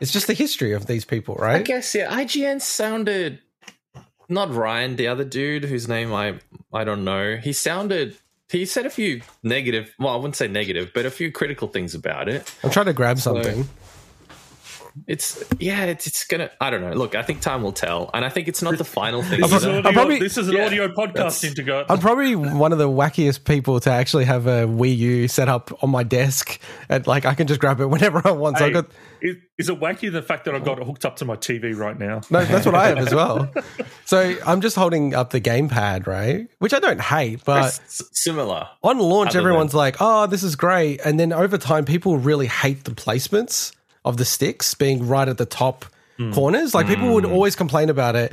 [0.00, 1.60] It's just the history of these people, right?
[1.60, 2.10] I guess yeah.
[2.10, 3.38] IGN sounded
[4.28, 6.40] not Ryan, the other dude whose name I
[6.72, 7.36] I don't know.
[7.36, 8.16] He sounded
[8.48, 9.94] he said a few negative.
[9.96, 12.52] Well, I wouldn't say negative, but a few critical things about it.
[12.64, 13.68] I'm trying to grab something.
[15.06, 16.50] It's yeah, it's it's gonna.
[16.60, 16.92] I don't know.
[16.92, 19.40] Look, I think time will tell, and I think it's not the final thing.
[19.40, 21.84] This is, I'm audio, probably- this is an yeah, audio podcast, that's- Indigo.
[21.88, 25.70] I'm probably one of the wackiest people to actually have a Wii U set up
[25.82, 28.58] on my desk, and like I can just grab it whenever I want.
[28.58, 28.86] So I Hey, got
[29.20, 31.76] is, is it wacky the fact that I've got it hooked up to my TV
[31.76, 32.20] right now?
[32.30, 33.50] No, that's what I have as well.
[34.04, 36.48] So I'm just holding up the gamepad, right?
[36.60, 38.66] Which I don't hate, but S- similar.
[38.82, 42.46] on launch, Other everyone's like, "Oh, this is great," and then over time, people really
[42.46, 43.72] hate the placements
[44.08, 45.84] of the sticks being right at the top
[46.16, 46.32] hmm.
[46.32, 46.74] corners.
[46.74, 47.32] Like people would hmm.
[47.32, 48.32] always complain about it.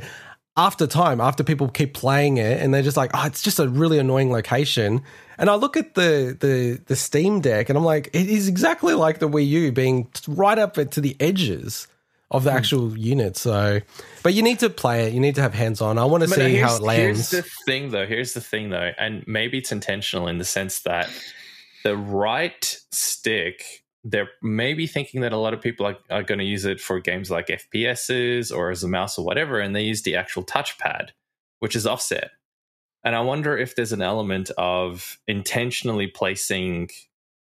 [0.58, 3.68] After time, after people keep playing it, and they're just like, "Oh, it's just a
[3.68, 5.02] really annoying location."
[5.36, 8.94] And I look at the the the Steam Deck, and I'm like, it is exactly
[8.94, 11.86] like the Wii U, being right up to the edges
[12.30, 12.56] of the hmm.
[12.56, 13.36] actual unit.
[13.36, 13.80] So,
[14.22, 15.12] but you need to play it.
[15.12, 15.98] You need to have hands on.
[15.98, 17.30] I want to But see how it lands.
[17.30, 18.06] Here's the thing, though.
[18.06, 21.10] Here's the thing, though, and maybe it's intentional in the sense that
[21.84, 26.44] the right stick, they're maybe thinking that a lot of people are, are going to
[26.44, 30.02] use it for games like FPSs or as a mouse or whatever, and they use
[30.02, 31.08] the actual touchpad,
[31.58, 32.30] which is offset.
[33.02, 36.90] And I wonder if there's an element of intentionally placing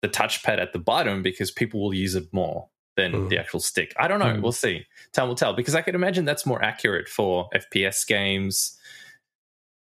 [0.02, 3.28] the touchpad at the bottom because people will use it more than Mm.
[3.28, 3.92] the actual stick.
[3.96, 4.26] I don't know.
[4.26, 4.42] Mm.
[4.42, 4.86] We'll see.
[5.12, 5.52] Time will tell.
[5.54, 8.76] Because I can imagine that's more accurate for FPS games,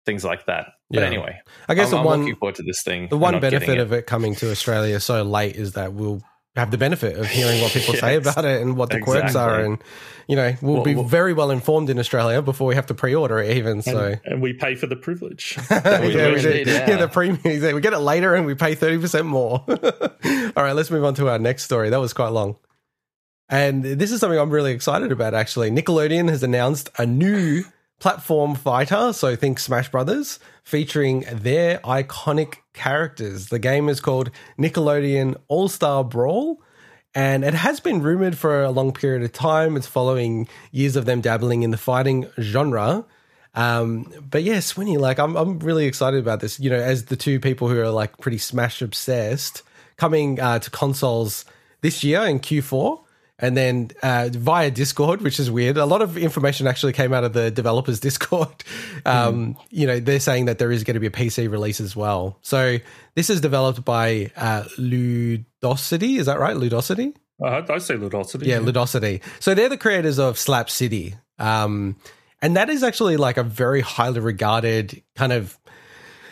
[0.06, 0.68] things like that.
[0.90, 1.06] But Yeah.
[1.08, 3.08] anyway, I guess I'm, the I'm one looking forward to this thing.
[3.10, 3.80] the one benefit it.
[3.80, 6.22] of it coming to Australia so late is that we'll
[6.56, 9.60] have the benefit of hearing what people say about it and what the quirks are,
[9.62, 9.78] and
[10.28, 12.94] you know we'll Well, be well- very well informed in Australia before we have to
[12.94, 13.82] pre-order it, even.
[13.82, 13.98] So.
[14.08, 15.58] and, and we pay for the privilege.
[15.72, 16.50] yeah, We we do do.
[16.72, 16.90] Yeah.
[16.90, 16.96] yeah.
[16.98, 17.40] the premium.
[17.44, 19.64] We get it later and we pay 30% more.
[19.68, 21.90] All right, let's move on to our next story.
[21.90, 22.58] That was quite long.
[23.48, 25.72] And this is something I'm really excited about, actually.
[25.72, 27.64] Nickelodeon has announced a new
[28.00, 33.48] platform fighter, so think Smash Brothers, featuring their iconic characters.
[33.48, 36.62] The game is called Nickelodeon All Star Brawl.
[37.16, 39.76] And it has been rumored for a long period of time.
[39.76, 43.04] It's following years of them dabbling in the fighting genre.
[43.56, 46.60] Um, but yeah, Swinny, like I'm, I'm really excited about this.
[46.60, 49.64] You know, as the two people who are like pretty Smash obsessed,
[49.98, 51.46] coming uh, to consoles
[51.82, 53.04] this year in Q4,
[53.42, 55.78] and then uh, via Discord, which is weird.
[55.78, 58.50] A lot of information actually came out of the developers' Discord.
[59.06, 61.96] Um, You know, they're saying that there is going to be a PC release as
[61.96, 62.38] well.
[62.42, 62.78] So
[63.16, 66.18] this is developed by uh, Ludosity.
[66.20, 66.56] Is that right?
[66.56, 67.16] Ludosity.
[67.44, 68.46] uh, I say Ludosity.
[68.46, 69.22] Yeah, Ludosity.
[69.40, 71.16] So they're the creators of Slap City.
[71.38, 71.96] Um,
[72.42, 75.58] and that is actually like a very highly regarded kind of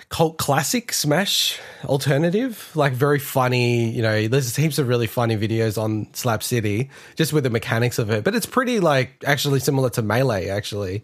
[0.10, 2.72] cult classic Smash alternative.
[2.76, 7.34] Like very funny, you know, there's heaps of really funny videos on Slap City just
[7.34, 8.24] with the mechanics of it.
[8.24, 11.04] But it's pretty like actually similar to Melee, actually.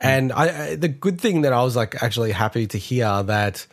[0.00, 3.66] And I, I the good thing that I was like actually happy to hear that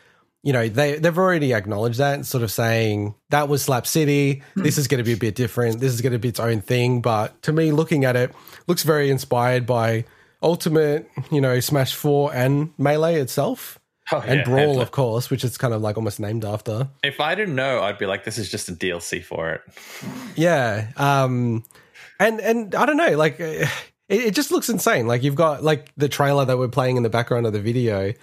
[0.46, 4.44] you know they they've already acknowledged that and sort of saying that was slap city
[4.54, 4.62] hmm.
[4.62, 6.62] this is going to be a bit different this is going to be its own
[6.62, 8.32] thing but to me looking at it
[8.68, 10.06] looks very inspired by
[10.44, 13.80] ultimate you know smash 4 and melee itself
[14.12, 14.44] Oh, and yeah.
[14.44, 17.82] brawl of course which is kind of like almost named after If I didn't know,
[17.82, 19.62] I'd be like, this is just a DLC for it.
[20.36, 20.90] Yeah.
[20.98, 21.64] Um
[22.20, 23.70] and and I don't know, like it,
[24.10, 25.08] it just looks insane.
[25.08, 28.14] Like you've got like the trailer that we're playing in the background of the video.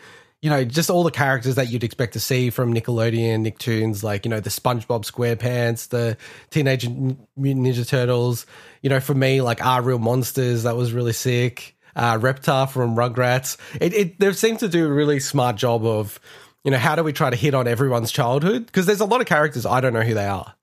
[0.40, 4.24] You know, just all the characters that you'd expect to see from Nickelodeon, Nicktoons, like,
[4.24, 6.16] you know, the SpongeBob SquarePants, the
[6.50, 8.44] Teenage Mutant Ninja Turtles.
[8.82, 11.76] You know, for me, like our Real Monsters, that was really sick.
[11.94, 13.56] Uh, Reptar from Rugrats.
[13.80, 16.18] It, it, they seem to do a really smart job of,
[16.64, 18.66] you know, how do we try to hit on everyone's childhood?
[18.66, 20.54] Because there's a lot of characters I don't know who they are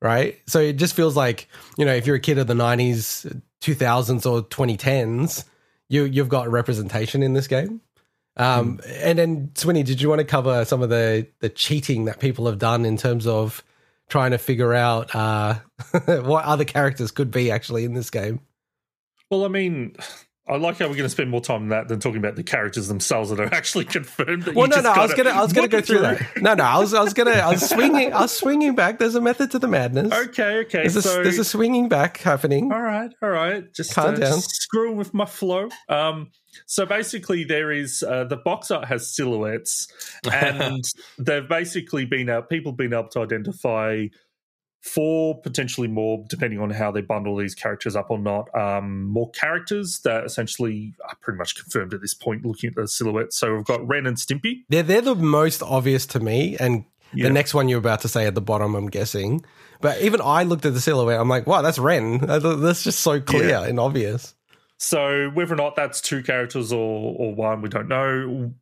[0.00, 0.38] right?
[0.46, 4.30] So it just feels like you know if you're a kid of the '90s, 2000s,
[4.30, 5.44] or 2010s,
[5.88, 7.80] you you've got representation in this game.
[8.36, 12.20] Um, And then Swinny, did you want to cover some of the the cheating that
[12.20, 13.64] people have done in terms of
[14.08, 15.54] trying to figure out uh,
[16.06, 18.40] what other characters could be actually in this game?
[19.30, 19.96] Well, I mean,
[20.48, 22.44] I like how we're going to spend more time on that than talking about the
[22.44, 24.44] characters themselves that are actually confirmed.
[24.44, 26.40] That Well, you no, just no, I was gonna, I was gonna go through that.
[26.40, 28.98] No, no, I was, I was gonna, I was swinging, I was swinging back.
[29.00, 30.12] There's a method to the madness.
[30.12, 30.82] Okay, okay.
[30.82, 32.72] There's a, so, there's a swinging back happening.
[32.72, 33.64] all right, all right.
[33.74, 34.40] Just Calm uh, down.
[34.40, 35.68] screwing with my flow.
[35.88, 36.30] Um,
[36.66, 39.88] so basically, there is uh, the box art has silhouettes,
[40.32, 40.84] and
[41.18, 42.48] they've basically been out.
[42.48, 44.06] People been able to identify
[44.86, 48.54] four, potentially more, depending on how they bundle these characters up or not.
[48.54, 52.44] Um, more characters that essentially are pretty much confirmed at this point.
[52.46, 54.64] Looking at the silhouettes, so we've got Ren and Stimpy.
[54.68, 57.24] They're they're the most obvious to me, and Yeah.
[57.24, 59.44] the next one you're about to say at the bottom, I'm guessing.
[59.80, 61.20] But even I looked at the silhouette.
[61.20, 62.18] I'm like, wow, that's Ren.
[62.18, 63.64] That's just so clear Yeah.
[63.64, 64.34] and obvious.
[64.78, 68.52] So whether or not that's two characters or or one, we don't know.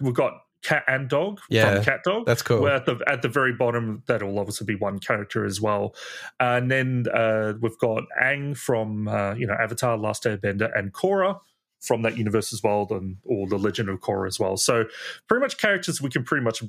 [0.00, 0.32] We've got
[0.62, 2.26] cat and dog Yeah, from Cat Dog.
[2.26, 2.60] that's cool.
[2.62, 5.94] We're at the at the very bottom, that'll obviously be one character as well.
[6.40, 11.38] And then uh, we've got Aang from uh, you know Avatar: Last Airbender and Korra
[11.80, 14.56] from that universe as well, and or the Legend of Korra as well.
[14.56, 14.84] So
[15.28, 16.62] pretty much characters we can pretty much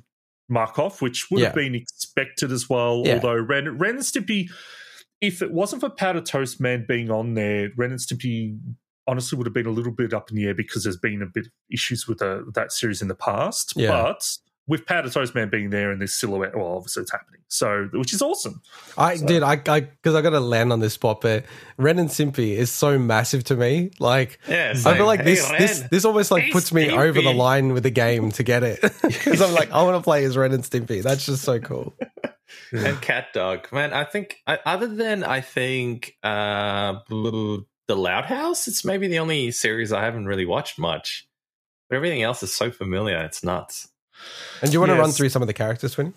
[0.47, 3.03] mark off, which would have been expected as well.
[3.05, 3.15] Yeah.
[3.15, 4.49] Although Ren Ren and Stimpy,
[5.21, 8.59] if it wasn't for Powder Toast Man being on there, Ren and Stimpy
[9.09, 11.25] honestly would have been a little bit up in the air because there's been a
[11.25, 13.73] bit of issues with the, that series in the past.
[13.75, 13.89] Yeah.
[13.89, 14.37] But
[14.67, 17.41] with Powder Toast Man being there and this silhouette, well, obviously it's happening.
[17.47, 18.61] So, which is awesome.
[18.95, 19.41] I So- did.
[19.41, 21.45] I I because I got to land on this spot, but
[21.77, 23.89] Ren and Stimpy is so massive to me.
[23.99, 25.87] Like Yeah, I feel like hey, this this Ren.
[25.89, 28.79] this almost like Hey, puts me over the line with the game to get it
[29.01, 31.01] because I'm like I want to play as Ren and Stimpy.
[31.01, 31.95] That's just so cool.
[32.71, 37.57] and cat dog man i think I, other than i think uh bl-
[37.89, 41.27] the loud house it's maybe the only series i haven't really watched much
[41.89, 43.89] but everything else is so familiar it's nuts
[44.61, 46.13] And do you want to run through some of the characters, Swinny?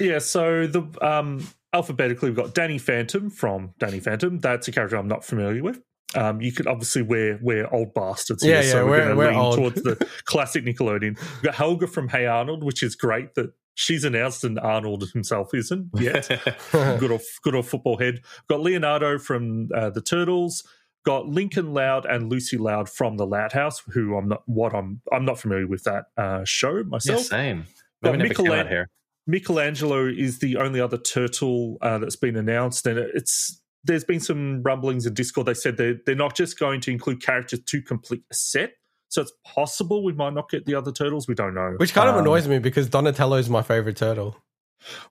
[0.00, 4.38] Yeah, so the um, alphabetically we've got Danny Phantom from Danny Phantom.
[4.40, 5.80] That's a character I'm not familiar with.
[6.14, 8.42] Um, you could obviously we're we're old bastards.
[8.44, 9.56] Yeah, here, yeah, so we're, we're- going to we're lean old.
[9.56, 11.18] towards the classic Nickelodeon.
[11.18, 15.52] We've got Helga from Hey Arnold, which is great that she's announced and Arnold himself
[15.54, 16.28] isn't yet.
[16.72, 18.20] good old good old football head.
[18.48, 20.66] Got Leonardo from uh, the Turtles.
[21.06, 25.00] Got Lincoln Loud and Lucy Loud from the Loud House, who I'm not what I'm
[25.12, 27.20] I'm not familiar with that uh, show yeah, myself.
[27.20, 27.64] same.
[28.02, 28.90] Got Maybe never out here.
[29.28, 34.62] Michelangelo is the only other turtle uh, that's been announced, and it's there's been some
[34.62, 35.46] rumblings in Discord.
[35.46, 38.72] They said they're they're not just going to include characters to complete a set,
[39.08, 41.28] so it's possible we might not get the other turtles.
[41.28, 41.74] We don't know.
[41.78, 44.36] Which kind of Um, annoys me because Donatello is my favorite turtle.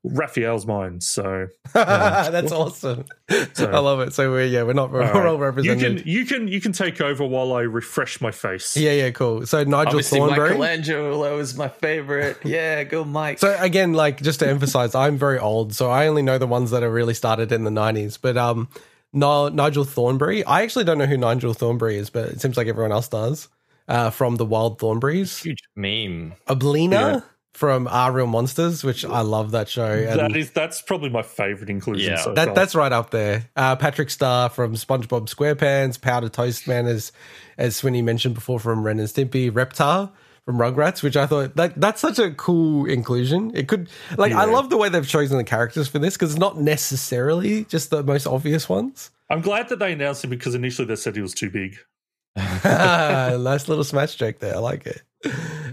[0.03, 3.05] Raphael's mine, so That's awesome.
[3.53, 4.13] So- I love it.
[4.13, 5.57] So we're yeah, we're not we're all right.
[5.57, 8.77] all you can you can you can take over while I refresh my face.
[8.77, 9.45] Yeah, yeah, cool.
[9.45, 10.49] So Nigel Obviously, Thornberry.
[10.51, 12.37] Michelangelo is my favorite.
[12.45, 13.39] Yeah, go Mike.
[13.39, 16.71] So again, like just to emphasize, I'm very old, so I only know the ones
[16.71, 18.17] that are really started in the '90s.
[18.21, 18.69] But um,
[19.13, 22.91] Nigel Thornberry, I actually don't know who Nigel Thornberry is, but it seems like everyone
[22.91, 23.49] else does.
[23.87, 26.33] Uh, from the Wild Thornberries, Huge meme.
[26.47, 27.19] Oblina Yeah.
[27.55, 29.85] From Our Real Monsters, which I love that show.
[29.85, 32.11] And That is that's probably my favorite inclusion.
[32.11, 32.17] Yeah.
[32.17, 32.53] so that, far.
[32.53, 33.49] that's right up there.
[33.55, 37.13] Uh, Patrick Star from SpongeBob SquarePants, Powder Toast Man, as
[37.57, 40.11] as Swinny mentioned before from Ren and Stimpy, Reptar
[40.43, 43.51] from Rugrats, which I thought that that's such a cool inclusion.
[43.55, 46.39] It could like I love the way they've chosen the characters for this because it's
[46.39, 49.11] not necessarily just the most obvious ones.
[49.29, 51.77] I'm glad that they announced him because initially they said he was too big.
[52.35, 54.55] nice little smash joke there.
[54.55, 55.01] I like it.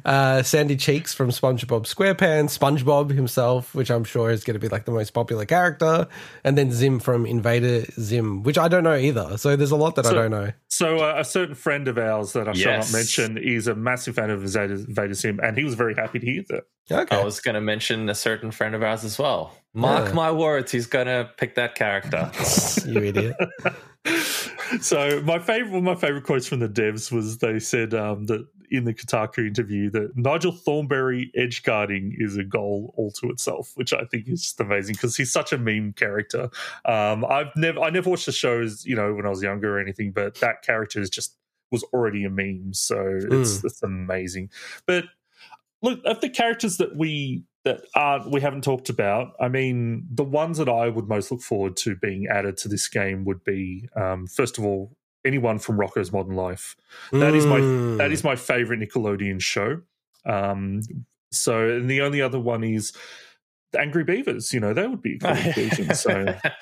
[0.05, 4.69] Uh, Sandy Cheeks from SpongeBob SquarePants, SpongeBob himself, which I'm sure is going to be
[4.69, 6.09] like the most popular character,
[6.43, 9.39] and then Zim from Invader Zim, which I don't know either.
[9.39, 10.53] So there's a lot that I don't know.
[10.69, 14.17] So uh, a certain friend of ours that I shall not mention is a massive
[14.17, 16.65] fan of Invader Zim, and he was very happy to hear that.
[16.91, 17.17] Okay.
[17.17, 19.57] I was going to mention a certain friend of ours as well.
[19.73, 20.15] Mark Yeah.
[20.15, 22.31] my words, he's going to pick that character.
[22.87, 23.37] you idiot.
[24.81, 28.25] So my favorite, one of my favorite quotes from the devs was they said um,
[28.25, 33.29] that in the Kotaku interview that Nigel Thornberry edge guarding is a goal all to
[33.29, 36.49] itself, which I think is just amazing because he's such a meme character.
[36.87, 39.81] Um, I've never, I never watched the shows, you know, when I was younger or
[39.81, 41.37] anything, but that character is just
[41.70, 44.51] was already a meme, so it's it's amazing.
[44.87, 45.05] But
[45.83, 50.25] look, of the characters that we that aren't we haven't talked about, I mean, the
[50.25, 53.89] ones that I would most look forward to being added to this game would be,
[53.97, 56.77] um, first of all, anyone from Rocko's Modern Life.
[57.12, 57.99] That is my Mm.
[57.99, 59.81] that is my favorite Nickelodeon show.
[60.27, 60.81] Um,
[61.31, 62.93] so, and the only other one is
[63.73, 64.53] the Angry Beavers.
[64.53, 65.95] You know, that would be a cool inclusion.
[65.95, 66.11] So,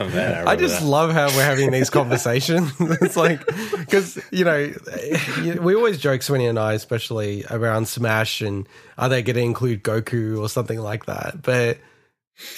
[0.00, 0.86] Man, I, I just that.
[0.86, 2.72] love how we're having these conversations.
[2.80, 3.44] it's like,
[3.78, 4.72] because, you know,
[5.60, 9.82] we always joke, Swinny and I, especially around Smash and are they going to include
[9.82, 11.42] Goku or something like that?
[11.42, 11.78] But,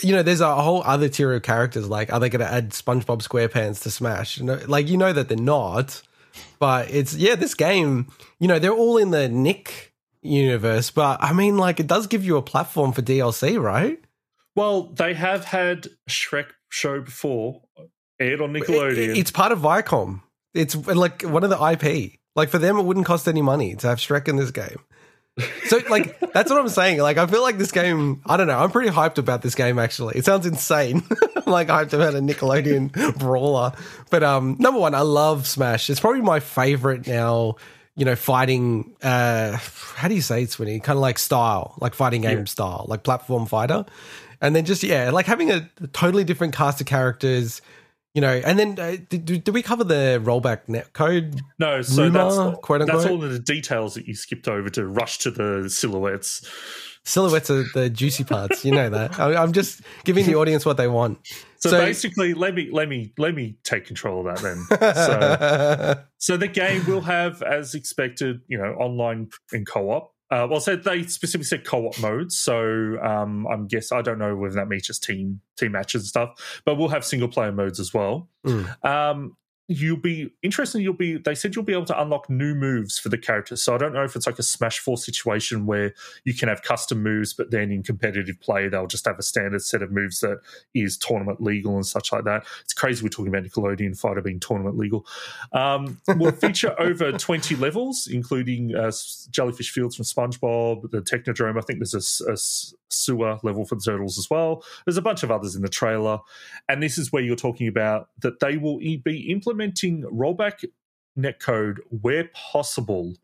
[0.00, 1.88] you know, there's a whole other tier of characters.
[1.88, 4.38] Like, are they going to add SpongeBob SquarePants to Smash?
[4.38, 6.02] You know, like, you know that they're not.
[6.58, 8.08] But it's, yeah, this game,
[8.40, 9.92] you know, they're all in the Nick
[10.22, 10.90] universe.
[10.90, 13.98] But I mean, like, it does give you a platform for DLC, right?
[14.54, 17.62] well, they have had Shrek show before
[18.20, 19.16] aired on It- Nickelodeon.
[19.16, 20.20] it's part of Viacom.
[20.54, 22.18] It's like one of the IP.
[22.36, 24.78] Like for them, it wouldn't cost any money to have Shrek in this game.
[25.66, 26.98] So like that's what I'm saying.
[26.98, 28.20] Like I feel like this game.
[28.26, 28.58] I don't know.
[28.58, 29.78] I'm pretty hyped about this game.
[29.78, 31.02] Actually, it sounds insane.
[31.36, 33.72] I'm like hyped about a Nickelodeon brawler.
[34.10, 35.88] But um, number one, I love Smash.
[35.88, 37.56] It's probably my favorite now.
[37.96, 38.94] You know, fighting.
[39.02, 39.56] Uh,
[39.94, 40.82] how do you say it, Swinny?
[40.82, 42.44] Kind of like style, like fighting game Yeah.
[42.44, 43.86] style, like platform fighter.
[44.40, 47.62] And then just yeah, like having a totally different cast of characters
[48.14, 51.40] you know, and then uh, did, did we cover the rollback net code?
[51.58, 55.18] no, so rumor, that's quote that's all the details that you skipped over to rush
[55.18, 56.46] to the silhouettes.
[57.04, 58.64] Silhouettes are the juicy parts.
[58.64, 59.18] You know that.
[59.18, 61.18] I, I'm just giving the audience what they want.
[61.56, 64.94] So, So- basically, let me let me let me take control of that then.
[64.94, 70.11] so, so the game will have, as expected, you know, online and co-op.
[70.32, 72.38] Uh, well, so they specifically said co-op modes.
[72.38, 76.08] So um, I'm guess I don't know whether that means just team team matches and
[76.08, 78.30] stuff, but we'll have single player modes as well.
[78.46, 78.82] Mm.
[78.82, 79.36] Um,
[79.80, 80.82] you'll be interesting.
[80.82, 81.18] You'll be.
[81.18, 83.62] They said you'll be able to unlock new moves for the characters.
[83.62, 85.94] So I don't know if it's like a Smash Four situation where
[86.24, 89.62] you can have custom moves, but then in competitive play they'll just have a standard
[89.62, 90.40] set of moves that
[90.74, 92.44] is tournament legal and such like that.
[92.62, 95.06] It's crazy we're talking about Nickelodeon Fighter being tournament legal.
[95.52, 98.92] Um, we'll feature over twenty levels, including uh,
[99.30, 101.58] Jellyfish Fields from SpongeBob, the Technodrome.
[101.58, 102.36] I think there's a a,
[102.92, 104.64] sewer level for the turtles as well.
[104.86, 106.18] There's a bunch of others in the trailer,
[106.68, 110.64] and this is where you're talking about that they will be implementing rollback
[111.18, 113.14] netcode where possible,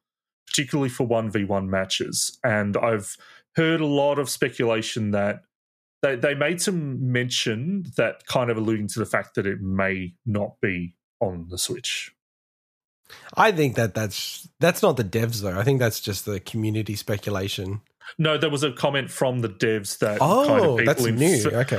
[0.47, 2.39] particularly for one v one matches.
[2.45, 3.17] And I've
[3.57, 5.43] heard a lot of speculation that
[6.03, 10.15] they they made some mention that kind of alluding to the fact that it may
[10.25, 12.15] not be on the Switch.
[13.35, 15.59] I think that that's that's not the devs though.
[15.59, 17.81] I think that's just the community speculation.
[18.17, 21.07] No, there was a comment from the devs that Oh, kind of oh, people that's
[21.07, 21.51] new.
[21.51, 21.79] Okay.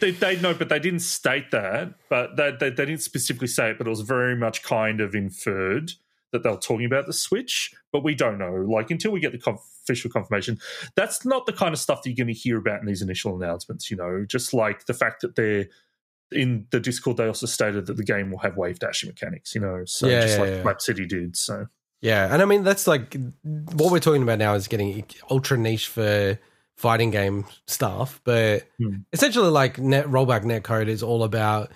[0.00, 1.94] They, they, know, but they didn't state that.
[2.08, 3.78] But they, they, they didn't specifically say it.
[3.78, 5.92] But it was very much kind of inferred
[6.32, 7.72] that they were talking about the Switch.
[7.92, 8.52] But we don't know.
[8.54, 10.58] Like until we get the conf- official confirmation,
[10.94, 13.34] that's not the kind of stuff that you're going to hear about in these initial
[13.36, 13.90] announcements.
[13.90, 15.66] You know, just like the fact that they're
[16.30, 19.54] in the Discord, they also stated that the game will have wave dashing mechanics.
[19.54, 20.74] You know, so Yeah, just yeah, like yeah.
[20.78, 21.36] City did.
[21.36, 21.66] So
[22.02, 25.88] Yeah, and I mean that's like what we're talking about now is getting ultra niche
[25.88, 26.38] for
[26.76, 28.96] fighting game stuff, but Hmm.
[29.12, 31.70] essentially like net rollback netcode is all about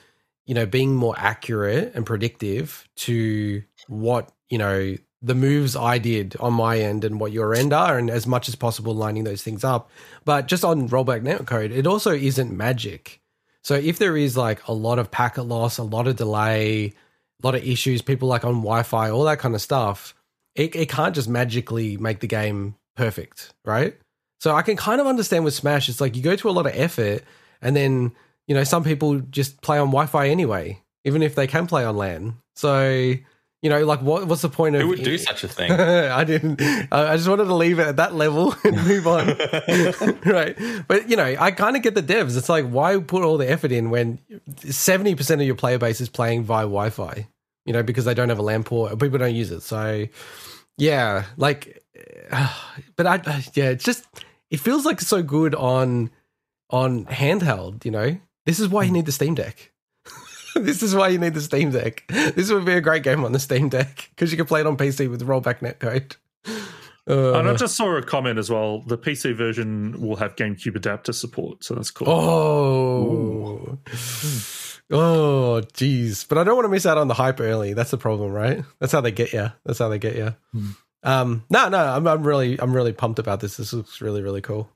[0.45, 6.37] you know being more accurate and predictive to what you know the moves I did
[6.41, 9.43] on my end and what your end are, and as much as possible lining those
[9.43, 9.91] things up.
[10.25, 13.21] But just on rollback netcode, it also isn't magic.
[13.63, 16.93] So if there is like a lot of packet loss, a lot of delay,
[17.43, 20.15] a lot of issues, people like on Wi-Fi, all that kind of stuff,
[20.55, 23.97] it, it can't just magically make the game perfect, right?
[24.41, 26.67] So I can kind of understand with Smash, it's like you go to a lot
[26.67, 27.23] of effort,
[27.63, 28.13] and then
[28.47, 31.97] you know some people just play on Wi-Fi anyway, even if they can play on
[31.97, 32.37] LAN.
[32.55, 33.15] So
[33.67, 35.73] you know, like what what's the point of Who would do such a thing?
[35.73, 36.63] I didn't.
[36.93, 39.27] I just wanted to leave it at that level and move on.
[40.25, 40.57] right.
[40.87, 42.39] But, you know, I kind of get the devs.
[42.39, 46.09] It's like, why put all the effort in when 70% of your player base is
[46.09, 47.27] playing via Wi Fi,
[47.65, 49.63] you know, because they don't have a LAN port or people don't use it.
[49.63, 50.07] So,
[50.79, 51.83] yeah, like,
[52.95, 54.05] but I, yeah, it's just,
[54.49, 56.11] it feels like so good on,
[56.71, 58.17] on handheld, you know?
[58.45, 58.95] This is why you hmm.
[58.95, 59.73] need the Steam Deck.
[60.61, 62.05] this is why you need the Steam Deck.
[62.09, 64.67] This would be a great game on the Steam Deck because you can play it
[64.67, 66.17] on PC with rollback netcode.
[67.09, 68.81] Uh, and I just saw a comment as well.
[68.81, 72.09] The PC version will have GameCube adapter support, so that's cool.
[72.09, 73.79] oh,
[74.91, 76.27] oh, jeez.
[76.29, 77.75] But I don't want to miss out on the hype early.
[77.75, 78.65] That's the problem, right?
[78.81, 79.53] That's how they get you.
[79.65, 80.35] That's how they get you.
[81.05, 83.57] Um, no, no, I'm, I'm really, I'm really pumped about this.
[83.57, 84.69] This looks really, really cool.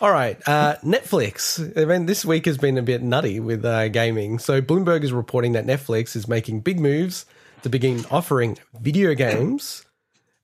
[0.00, 1.76] All right, uh, Netflix.
[1.76, 4.38] I mean, this week has been a bit nutty with uh, gaming.
[4.38, 7.26] So Bloomberg is reporting that Netflix is making big moves
[7.62, 9.84] to begin offering video games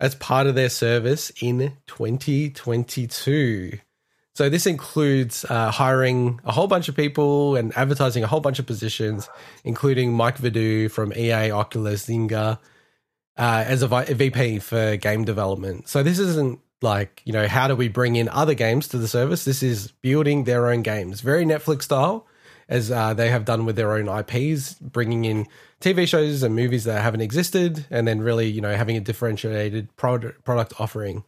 [0.00, 3.78] as part of their service in 2022.
[4.34, 8.58] So this includes uh, hiring a whole bunch of people and advertising a whole bunch
[8.58, 9.28] of positions,
[9.62, 12.58] including Mike Vidu from EA, Oculus, Zynga,
[13.36, 15.88] uh, as a a VP for game development.
[15.88, 19.08] So this isn't like you know how do we bring in other games to the
[19.08, 19.44] service?
[19.44, 22.26] This is building their own games, very Netflix style,
[22.68, 25.48] as uh, they have done with their own IPs, bringing in
[25.80, 29.94] TV shows and movies that haven't existed, and then really you know having a differentiated
[29.96, 31.24] product product offering.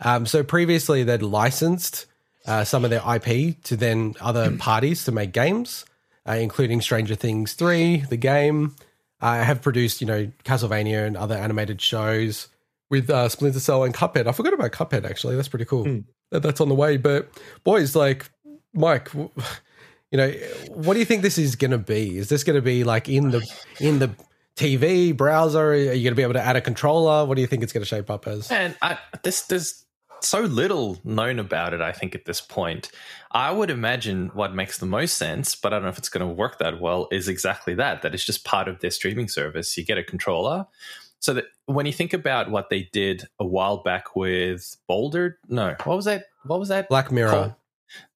[0.00, 2.06] Um, so previously they'd licensed
[2.46, 5.84] uh, some of their IP to then other parties to make games,
[6.26, 8.74] uh, including Stranger Things 3, the game.
[9.20, 12.48] I have produced, you know, Castlevania and other animated shows
[12.92, 14.28] with uh, Splinter Cell and Cuphead.
[14.28, 15.34] I forgot about Cuphead, actually.
[15.34, 16.02] That's pretty cool.
[16.30, 16.98] That, that's on the way.
[16.98, 17.30] But,
[17.64, 18.30] boys, like,
[18.74, 19.30] Mike, w-
[20.12, 20.30] you know,
[20.68, 22.18] what do you think this is going to be?
[22.18, 23.42] Is this going to be like in the
[23.80, 24.14] in the
[24.56, 25.70] TV browser?
[25.70, 27.24] Are you going to be able to add a controller?
[27.24, 28.50] What do you think it's going to shape up as?
[28.50, 29.86] And I, this, there's
[30.20, 32.90] so little known about it, I think, at this point.
[33.30, 36.28] I would imagine what makes the most sense, but I don't know if it's going
[36.28, 39.78] to work that well, is exactly that, that it's just part of their streaming service.
[39.78, 40.66] You get a controller.
[41.20, 45.76] So that when you think about what they did a while back with Boulder, no,
[45.84, 46.26] what was that?
[46.44, 46.88] What was that?
[46.88, 47.30] Black Mirror.
[47.30, 47.54] called?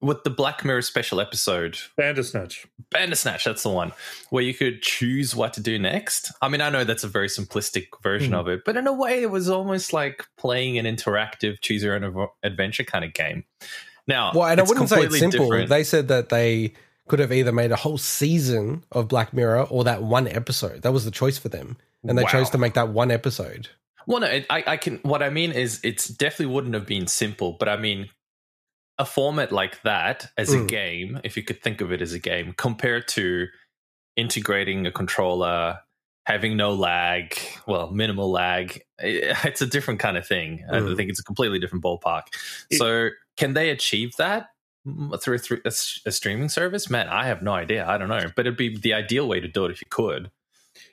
[0.01, 2.67] With the Black Mirror special episode, Bandersnatch.
[2.91, 3.93] Bandersnatch, that's the one
[4.31, 6.33] where you could choose what to do next.
[6.41, 8.39] I mean, I know that's a very simplistic version Hmm.
[8.39, 11.95] of it, but in a way, it was almost like playing an interactive choose your
[11.95, 13.45] own adventure kind of game.
[14.09, 15.41] Now, Well, and I wouldn't say it's simple.
[15.47, 15.69] different.
[15.69, 16.73] They said that they
[17.09, 20.83] could have either made a whole season of Black Mirror or that one episode.
[20.83, 21.77] That was the choice for them,
[22.09, 22.29] and they Wow.
[22.29, 23.69] chose to make that one episode.
[24.07, 24.99] Well, no, it, I, I can.
[25.03, 28.09] What I mean is, it's definitely wouldn't have been simple, but I mean,
[28.99, 30.69] a format like that as a Mm.
[30.69, 33.47] game, if you could think of it as a game, compared to
[34.17, 35.79] integrating a controller,
[36.27, 37.37] having no lag,
[37.67, 40.65] well, minimal lag, eh, it's a different kind of thing.
[40.71, 40.97] I Mm.
[40.97, 42.23] think it's a completely different ballpark.
[42.71, 44.49] It- so, can they achieve that?
[44.87, 45.73] mm, Through, a, a,
[46.07, 47.87] a streaming service, man, I have no idea.
[47.87, 50.31] I don't know, but it'd be the ideal way to do it if you could.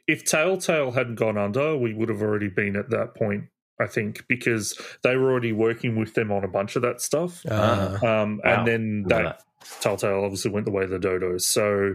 [0.07, 3.45] If Telltale hadn't gone under, we would have already been at that point,
[3.79, 7.45] I think, because they were already working with them on a bunch of that stuff.
[7.45, 8.59] Uh, Um, Wow.
[8.59, 9.43] And then Love that
[9.81, 11.41] Telltale obviously went the way of the dodos.
[11.41, 11.93] So,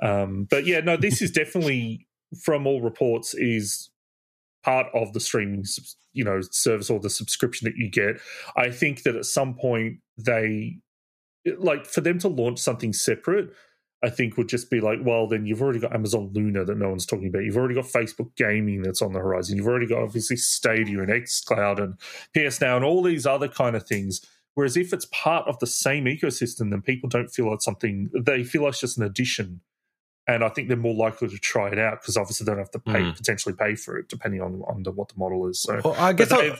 [0.00, 2.06] um, but yeah, no, this is definitely,
[2.44, 3.90] from all reports, is
[4.64, 5.64] part of the streaming,
[6.12, 8.20] you know, service or the subscription that you get.
[8.56, 10.78] I think that at some point they
[11.58, 13.50] like for them to launch something separate,
[14.04, 16.88] I think would just be like, well, then you've already got Amazon Luna that no
[16.88, 17.42] one's talking about.
[17.42, 19.56] You've already got Facebook Gaming that's on the horizon.
[19.56, 21.98] You've already got obviously Stadia and XCloud and
[22.32, 24.24] PS Now and all these other kind of things.
[24.54, 28.08] Whereas if it's part of the same ecosystem, then people don't feel like something.
[28.14, 29.60] They feel like it's just an addition,
[30.26, 32.70] and I think they're more likely to try it out because obviously they don't have
[32.72, 33.16] to pay Mm.
[33.16, 35.60] potentially pay for it depending on on the, what the model is.
[35.60, 36.56] So Well, I guess But I'll, no,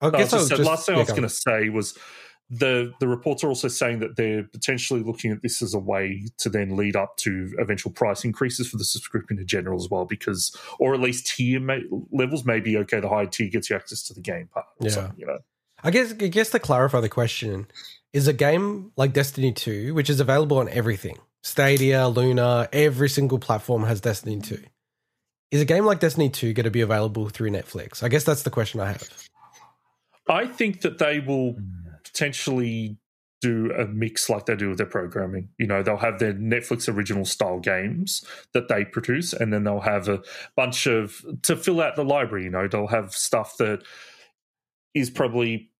[0.00, 1.96] I guess just I'll said- just last thing I was going to say was
[2.50, 6.24] the the reports are also saying that they're potentially looking at this as a way
[6.38, 10.06] to then lead up to eventual price increases for the subscription in general as well,
[10.06, 11.76] because or at least tier ma-
[12.10, 13.00] levels may be okay.
[13.00, 15.10] The higher tier gets you access to the game part, or Yeah.
[15.16, 15.38] you know.
[15.84, 17.66] I guess I guess to clarify the question,
[18.14, 23.38] is a game like Destiny 2, which is available on everything, Stadia, Luna, every single
[23.38, 24.58] platform has Destiny 2.
[25.50, 28.02] Is a game like Destiny 2 going to be available through Netflix?
[28.02, 29.08] I guess that's the question I have.
[30.28, 31.56] I think that they will
[32.18, 32.96] potentially
[33.40, 35.48] do a mix like they do with their programming.
[35.58, 39.80] You know, they'll have their Netflix original style games that they produce, and then they'll
[39.80, 40.22] have a
[40.56, 42.44] bunch of to fill out the library.
[42.44, 43.82] You know, they'll have stuff that
[44.94, 45.70] is probably.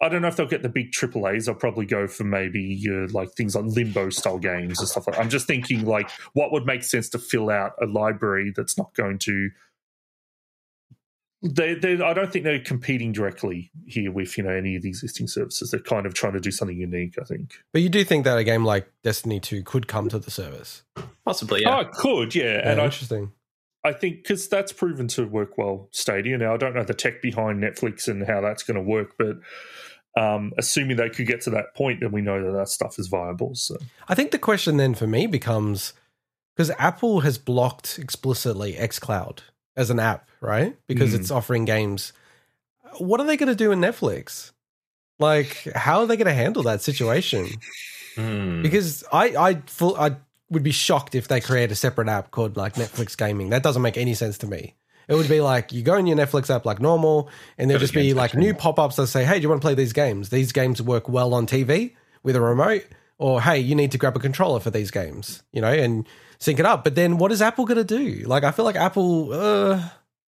[0.00, 1.46] I don't know if they'll get the big triple A's.
[1.46, 5.18] They'll probably go for maybe uh, like things like limbo style games and stuff like.
[5.18, 8.92] I'm just thinking like what would make sense to fill out a library that's not
[8.94, 9.50] going to
[11.42, 14.88] they, they, I don't think they're competing directly here with you know any of the
[14.88, 15.70] existing services.
[15.70, 17.16] They're kind of trying to do something unique.
[17.20, 17.54] I think.
[17.72, 20.82] But you do think that a game like Destiny 2 could come to the service?
[21.24, 23.32] Possibly, Oh, it could, yeah, Yeah, and I, interesting.
[23.84, 25.88] I think because that's proven to work well.
[25.90, 26.38] Stadia.
[26.38, 29.36] Now I don't know the tech behind Netflix and how that's going to work, but
[30.16, 33.08] um, assuming they could get to that point, then we know that that stuff is
[33.08, 33.54] viable.
[33.54, 33.78] So
[34.08, 35.94] I think the question then for me becomes
[36.54, 39.40] because Apple has blocked explicitly xCloud
[39.76, 40.76] as an app, right?
[40.86, 41.20] Because Mm.
[41.20, 42.12] it's offering games.
[42.98, 44.52] What are they going to do in Netflix?
[45.18, 47.48] Like, how are they going to handle that situation?
[48.16, 48.62] Hmm.
[48.62, 50.16] Because I, I, full, I
[50.50, 53.50] would be shocked if they create a separate app called like Netflix Gaming.
[53.50, 54.74] That doesn't make any sense to me.
[55.08, 57.28] It would be like you go in your Netflix app like normal,
[57.58, 59.64] and there'll just be like new pop ups that say, "Hey, do you want to
[59.66, 60.28] play these games?
[60.28, 62.84] These games work well on TV with a remote."
[63.18, 66.06] Or hey, you need to grab a controller for these games, you know, and
[66.42, 66.84] sync it up.
[66.84, 68.24] But then, what is Apple going to do?
[68.26, 69.32] Like, I feel like Apple.
[69.32, 69.88] Uh,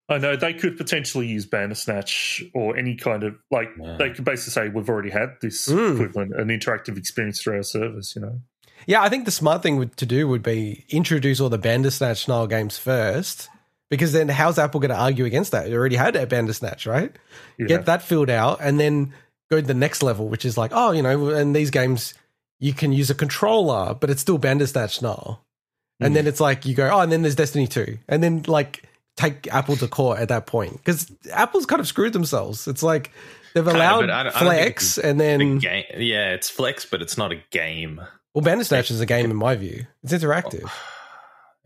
[0.10, 3.96] I know they could potentially use Bandersnatch or any kind of like Yeah.
[3.98, 5.94] they could basically say we've already had this Mm.
[5.96, 8.16] equivalent, an interactive experience through our service.
[8.16, 8.42] You know.
[8.86, 12.48] Yeah, I think the smart thing to do would be introduce all the Bandersnatch style
[12.48, 13.48] games first,
[13.90, 15.70] because then how's Apple going to argue against that?
[15.70, 17.16] You already had a Bandersnatch, right?
[17.58, 17.68] Yeah.
[17.68, 19.14] Get that filled out, and then
[19.50, 22.14] go to the next level, which is like, oh, you know, and these games
[22.60, 25.46] you can use a controller, but it's still Bandersnatch style.
[26.00, 26.16] And Mm.
[26.16, 28.84] then it's like you go, oh, and then there's Destiny two, and then like
[29.16, 32.68] take Apple to court at that point because Apple's kind of screwed themselves.
[32.68, 33.12] It's like
[33.54, 35.84] they've Kind allowed but I don't- I don't Flex, and then game.
[35.98, 38.02] Yeah, it's flex, but it's not a game.
[38.34, 39.86] well, Bandersnatch is a game in my view.
[40.04, 40.68] It's interactive.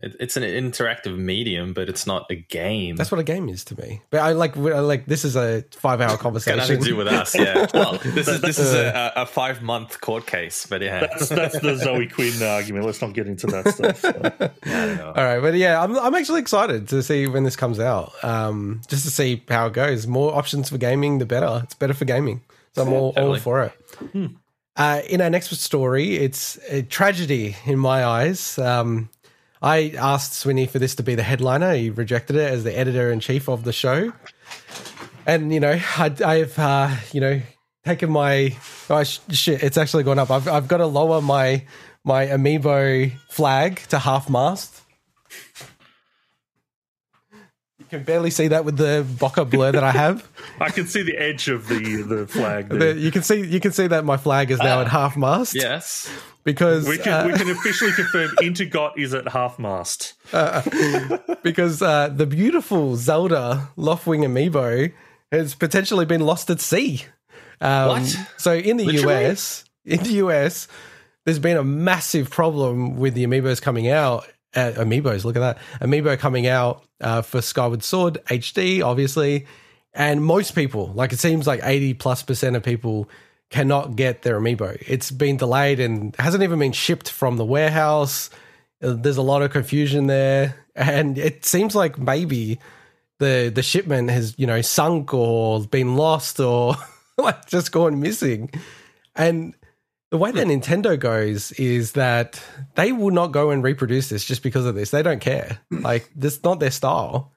[0.00, 2.94] It, it's an interactive medium, but it's not a game.
[2.94, 4.00] That's what a game is to me.
[4.10, 6.60] But I like, I like this is a five hour conversation.
[6.60, 6.74] It's got conversation.
[6.74, 7.34] nothing to do with us.
[7.34, 7.66] Yeah.
[7.78, 11.00] Well, this is this is a, a five month court case, but yeah.
[11.00, 12.86] That's that's the Zoe Quinn argument.
[12.86, 14.00] Let's not get into that stuff.
[14.00, 14.50] so.
[14.64, 15.00] I.
[15.00, 18.12] All right, but yeah, I'm I'm actually excited to see when this comes out.
[18.24, 20.06] Um, just to see how it goes.
[20.06, 21.60] More options for gaming, the better.
[21.64, 22.40] It's better for gaming.
[22.74, 24.30] So I'm all, all for it.
[24.76, 28.58] Uh, in our next story, it's a tragedy in my eyes.
[28.58, 29.10] Um,
[29.60, 31.74] I asked Swinny for this to be the headliner.
[31.74, 34.12] He rejected it as the editor in chief of the show.
[35.26, 37.40] And you know, I, I've uh, you know
[37.84, 38.56] taken my
[38.90, 39.62] oh sh- shit.
[39.62, 40.30] It's actually gone up.
[40.30, 41.64] I've I've got to lower my
[42.04, 44.82] my amiibo flag to half mast.
[47.90, 50.28] You can barely see that with the bokeh blur that I have.
[50.60, 52.68] I can see the edge of the the flag.
[52.68, 52.96] The- There.
[52.96, 55.54] you can see you can see that my flag is now at half mast.
[55.54, 56.10] Yes.
[56.44, 60.14] because We can uh, we can officially confirm Intergot is at half mast.
[61.42, 64.92] because uh, the beautiful Zelda Loftwing amiibo
[65.32, 67.04] has potentially been lost at sea.
[67.60, 68.16] Um, What?
[68.36, 69.26] So in the Literally?
[69.30, 70.68] US, in the US,
[71.24, 74.26] there's been a massive problem with the amiibos coming out.
[74.58, 79.46] Uh, amiibos, look at that amiibo coming out uh, for Skyward Sword HD, obviously,
[79.94, 83.08] and most people, like it seems like 80 plus percent of people,
[83.50, 84.82] cannot get their amiibo.
[84.86, 88.30] It's been delayed and hasn't even been shipped from the warehouse.
[88.82, 92.58] Uh, There's a lot of confusion there, and it seems like maybe
[93.18, 96.76] the the shipment has you know sunk or been lost or
[97.18, 98.50] like just gone missing.
[99.14, 99.54] And
[100.10, 102.42] the way that Nintendo goes is that
[102.76, 104.90] they will not go and reproduce this just because of this.
[104.90, 105.58] They don't care.
[105.70, 105.80] Hmm.
[105.82, 107.32] Like this not their style.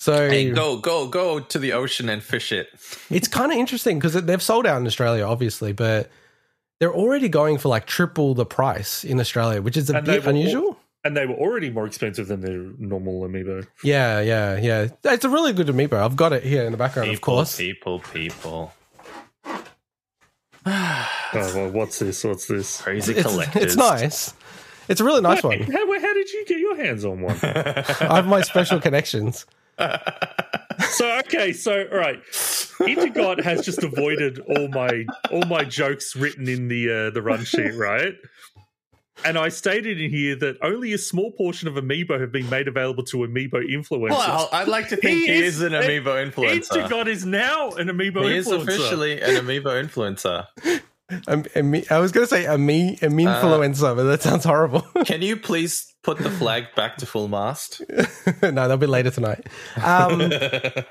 [0.00, 2.68] So Hey, go go go to the ocean and fish it.
[3.10, 6.08] it's kind of interesting because they've sold out in Australia, obviously, but
[6.80, 10.20] they're already going for like triple the price in Australia, which is a And bit
[10.22, 10.78] were all- unusual.
[11.04, 13.66] and they were already more expensive than their normal amiibo.
[13.82, 14.88] Yeah, yeah, yeah.
[15.04, 15.94] It's a really good amiibo.
[15.94, 17.56] I've got it here in the background, of course.
[17.56, 18.10] People, course.
[18.12, 18.72] people,
[19.44, 19.64] people.
[21.34, 22.24] Oh well, what's this?
[22.24, 22.80] What's this?
[22.80, 23.62] Crazy It's, collectors.
[23.62, 24.34] it's nice.
[24.88, 25.60] It's a really nice one.
[25.60, 27.36] How, how did you get your hands on one?
[27.42, 29.44] I have my special connections.
[30.90, 32.20] so okay, so all right,
[32.80, 37.44] Intergot has just avoided all my all my jokes written in the uh, the run
[37.44, 38.14] sheet, right?
[39.24, 42.68] And I stated in here that only a small portion of Amiibo have been made
[42.68, 44.10] available to Amiibo influencers.
[44.10, 46.86] Well, I'd like to think he, is, an amiibo influencer.
[46.86, 48.62] Intergot is now an Amiibo He is influencer.
[48.62, 50.46] officially an amiibo influencer.
[51.26, 54.44] Um, ami- I was going to say a me, a me Uh, but that sounds
[54.44, 54.80] horrible.
[55.04, 57.80] Can you please put the flag back to full mast?
[58.42, 59.46] no, that'll be later tonight.
[59.82, 60.84] Um, it,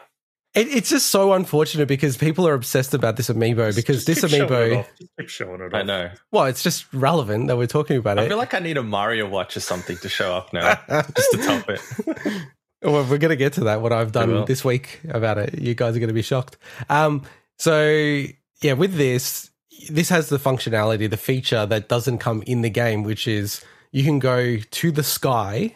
[0.56, 4.30] it's just so unfortunate because people are obsessed about this amiibo because Just this keep
[4.31, 4.91] showing it amiibo, off.
[4.98, 6.10] Just keep showing it I know.
[6.31, 8.22] well, it's just relevant that we're talking about it.
[8.22, 10.80] I feel like I need a Mario watch or something to show up now,
[11.15, 12.44] just to top it.
[12.81, 13.81] Well, we're going to get to that.
[13.81, 16.57] What I've done this week about it, you guys are going to be shocked.
[16.89, 17.23] Um,
[17.57, 18.23] so
[18.61, 19.49] yeah, with this,
[19.90, 24.04] this has the functionality, the feature that doesn't come in the game, which is you
[24.04, 25.76] can go to the sky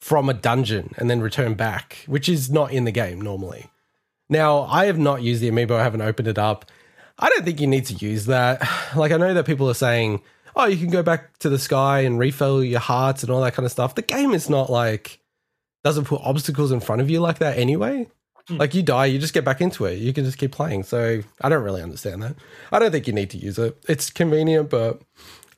[0.00, 3.70] from a dungeon and then return back, which is not in the game normally.
[4.28, 5.72] Now, I have not used the amiibo.
[5.72, 6.66] I haven't opened it up.
[7.18, 8.66] I don't think you need to use that.
[8.96, 10.22] Like, I know that people are saying,
[10.54, 13.54] oh, you can go back to the sky and refill your hearts and all that
[13.54, 13.94] kind of stuff.
[13.94, 15.20] The game is not like,
[15.84, 18.08] doesn't put obstacles in front of you like that anyway.
[18.48, 18.58] Hmm.
[18.58, 19.98] Like, you die, you just get back into it.
[19.98, 20.84] You can just keep playing.
[20.84, 22.36] So, I don't really understand that.
[22.70, 23.76] I don't think you need to use it.
[23.88, 25.00] It's convenient, but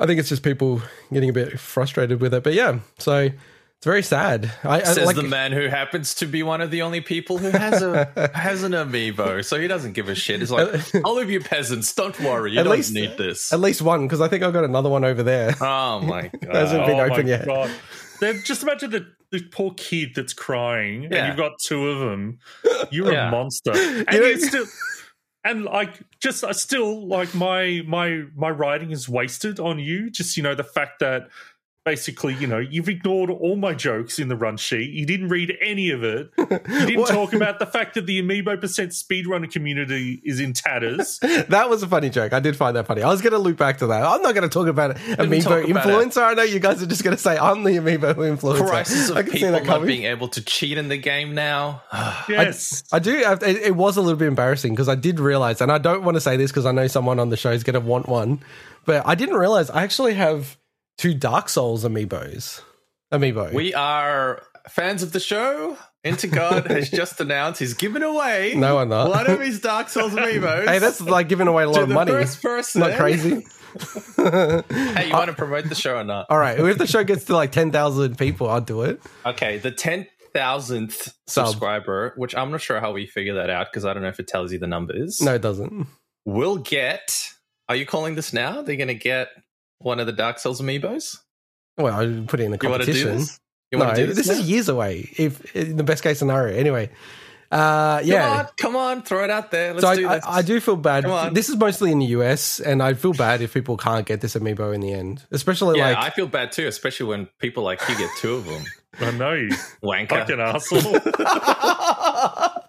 [0.00, 0.80] I think it's just people
[1.12, 2.42] getting a bit frustrated with it.
[2.42, 4.50] But yeah, so it's very sad.
[4.64, 7.36] I, I Says like, the man who happens to be one of the only people
[7.38, 10.40] who has a has an amiibo, so he doesn't give a shit.
[10.42, 13.52] It's like all of you peasants, don't worry, you At don't least- need this.
[13.52, 15.54] at least one, because I think I've got another one over there.
[15.60, 16.54] Oh my god!
[16.54, 17.44] Hasn't been Oh open my yet.
[17.46, 17.70] God.
[18.20, 21.16] Then just imagine the, the poor kid that's crying, Yeah.
[21.18, 22.38] and you've got two of them.
[22.90, 23.28] You're Yeah.
[23.28, 24.66] a monster, and You know- you still.
[25.44, 30.10] And like, just I still like my my my writing is wasted on you.
[30.10, 31.28] Just you know the fact that
[31.88, 34.90] basically you know you've ignored all my jokes in the run sheet.
[34.90, 36.30] You didn't read any of it.
[36.36, 36.46] You
[36.86, 41.18] didn't talk about the fact that the Amiibo percent speedrunner community is in tatters.
[41.48, 42.32] That was a funny joke.
[42.32, 43.02] I did find that funny.
[43.02, 44.04] I was going to loop back to that.
[44.04, 46.22] I'm not going to talk about Amiibo talk about influencer.
[46.22, 48.68] I know you guys are just going to say I'm the Amiibo influencer.
[48.68, 49.86] Crisis I of can people not coming.
[49.86, 51.82] being able to cheat in the game now.
[52.28, 53.16] Yes, I do.
[53.18, 56.02] Have, it, it was a little bit embarrassing because I did realize, and I don't
[56.02, 58.08] want to say this because I know someone on the show is going to want
[58.08, 58.40] one,
[58.84, 60.58] but I didn't realize I actually have
[60.98, 62.60] two Dark Souls amiibos.
[63.12, 63.54] Amiibo.
[63.54, 65.78] we are fans of the show.
[66.04, 69.08] Intergot has just announced he's giving away No, I'm not.
[69.08, 70.66] one of his Dark Souls amiibos.
[70.68, 72.10] hey, that's like giving away a lot of the money.
[72.12, 72.80] first person.
[72.82, 73.44] Not crazy.
[74.16, 76.26] Hey, you want to uh, promote the show or not?
[76.30, 76.58] All right.
[76.58, 79.00] If the show gets to like 10,000 people, I'll do it.
[79.26, 81.46] Okay, the ten thousandth Sub.
[81.48, 84.18] subscriber, which I'm not sure how we figure that out because I don't know if
[84.18, 85.20] it tells you the numbers.
[85.20, 85.86] No, it doesn't.
[86.24, 87.28] We'll get.
[87.68, 88.62] Are you calling this now?
[88.62, 89.28] They're going to get
[89.78, 91.18] one of the Dark Souls amiibos.
[91.76, 93.18] Well, I put it in the You want to do competition.
[93.18, 93.40] this?
[93.70, 94.38] You no, to do this, this?
[94.38, 95.08] is years away.
[95.16, 96.90] If in the best case scenario, anyway.
[97.50, 98.26] Uh, yeah.
[98.26, 99.72] Come on, come on, throw it out there.
[99.72, 100.24] Let's so I, do I, this.
[100.26, 101.34] I do feel bad.
[101.34, 104.34] This is mostly in the US, and I feel bad if people can't get this
[104.34, 107.80] amiibo in the end, especially yeah, like I feel bad too, especially when people like
[107.88, 108.64] you get two of them.
[109.00, 109.48] I know you
[109.82, 110.08] Wanker.
[110.08, 110.80] fucking asshole.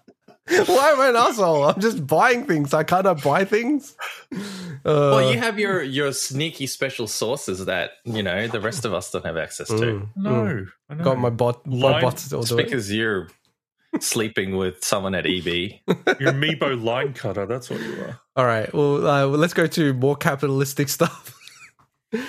[0.66, 1.64] Why am I an asshole?
[1.64, 2.74] I'm just buying things.
[2.74, 3.94] I can't buy things.
[4.32, 4.36] Uh,
[4.84, 9.10] Well, you have your your sneaky special sources that you know the rest of us
[9.10, 9.74] don't have access to.
[9.74, 10.08] mm, mm.
[10.16, 11.04] No, I know.
[11.04, 11.66] got my bot.
[11.66, 12.64] My Line- bots will It's do it.
[12.64, 13.28] because you're
[14.00, 15.96] sleeping with someone at E EB.
[16.20, 17.46] You're Amiibo line cutter.
[17.46, 18.20] That's what you are.
[18.36, 18.72] All right.
[18.72, 21.36] Well, uh, well, let's go to more capitalistic stuff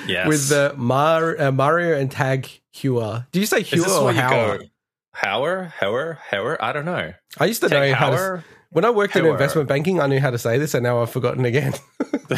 [0.07, 0.27] Yes.
[0.27, 3.27] with uh, Mar- uh, Mario and Tag Heuer.
[3.31, 4.69] Do you say Is Heuer this or where you
[5.15, 5.71] Hauer?
[5.73, 6.57] Hauer, Hauer, Hauer.
[6.59, 7.13] I don't know.
[7.39, 8.43] I used to know Take how to.
[8.71, 11.09] When I worked in investment banking, I knew how to say this, and now I've
[11.09, 11.73] forgotten again.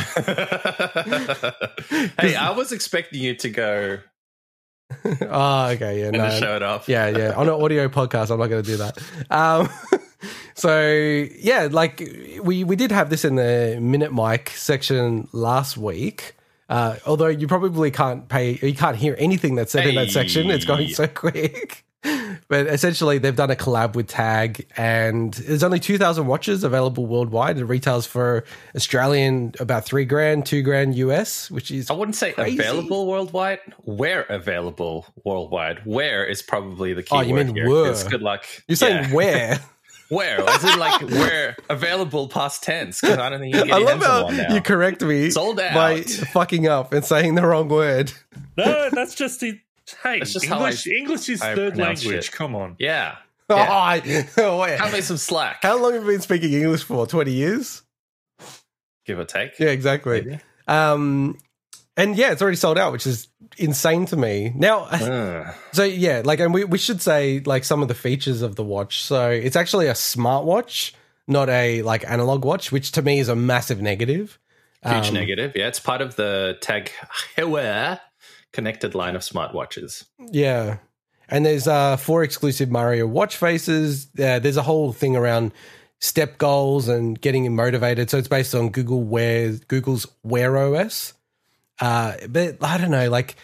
[2.19, 3.99] hey, I was expecting you to go
[5.05, 6.87] oh, okay, yeah, no, show it off.
[6.87, 7.33] yeah, yeah.
[7.33, 8.97] On an audio podcast, I'm not going to do that.
[9.29, 9.69] Um,
[10.55, 11.99] so yeah, like
[12.41, 16.35] we we did have this in the minute mic section last week.
[16.69, 20.49] Uh, although you probably can't pay, you can't hear anything that's said in that section.
[20.49, 21.85] It's going so quick.
[22.49, 27.57] But essentially, they've done a collab with Tag, and there's only 2,000 watches available worldwide.
[27.57, 28.43] It retails for
[28.75, 32.57] Australian about three grand, two grand US, which is I wouldn't say Crazy.
[32.59, 33.59] available worldwide.
[33.85, 35.79] Where available worldwide?
[35.85, 37.85] Where is probably the key Oh, you word mean here, were.
[37.87, 38.45] 'cause Good luck.
[38.67, 39.13] You're saying Yeah.
[39.13, 39.59] where?
[40.09, 40.41] Where?
[40.47, 43.01] Is it like, where available past tense?
[43.01, 44.53] Because I don't think you can I get your love hands on how one now.
[44.53, 45.73] you correct me Sold out.
[45.73, 46.05] by out.
[46.05, 48.11] fucking up and saying the wrong word.
[48.55, 49.57] No, that's just it.
[50.01, 52.01] Hey, That's just how I- English, English is I third language.
[52.25, 52.31] shit.
[52.31, 52.75] Come on.
[52.79, 53.15] yeah.
[53.49, 53.71] Oh, Yeah.
[53.71, 54.77] I- oh, wait.
[54.79, 57.05] Cut me some slack, How long have you been speaking English for?
[57.05, 57.81] 20 years?
[59.05, 59.59] give or take.
[59.59, 60.21] Yeah, exactly.
[60.21, 60.39] Maybe.
[60.67, 61.37] Um,
[61.97, 64.53] and yeah, it's already sold out, which is insane to me.
[64.55, 68.41] Now, Uh, so yeah, like, and we, we should say like some of the features
[68.41, 69.03] of the watch.
[69.03, 70.93] So it's actually a smartwatch,
[71.27, 74.39] not a like analog watch, which to me is a massive negative.
[74.85, 75.51] huge Um, negative.
[75.55, 76.91] Yeah, it's part of the Tag
[77.37, 77.99] Heuer
[78.53, 80.05] connected line of smartwatches.
[80.31, 80.77] Yeah.
[81.27, 84.07] And there's uh, four exclusive Mario watch faces.
[84.19, 85.51] Uh, there's a whole thing around
[85.99, 88.09] step goals and getting him motivated.
[88.09, 91.13] So it's based on Google Wear Google's Wear OS.
[91.79, 93.35] Uh, but I don't know, like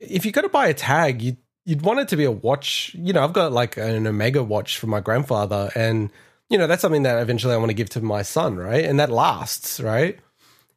[0.00, 2.94] if you're going to buy a tag, you you'd want it to be a watch.
[2.94, 6.10] You know, I've got like an Omega watch from my grandfather, and
[6.48, 8.84] you know that's something that eventually I want to give to my son, right?
[8.84, 10.18] And that lasts, right?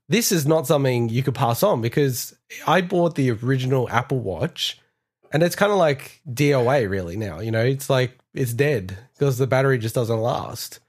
[0.10, 2.36] This is not something you could pass on because
[2.68, 4.80] I bought the original Apple Watch
[5.32, 9.38] and it's kind of like DOA really now, you know, it's like it's dead because
[9.38, 10.80] the battery just doesn't last.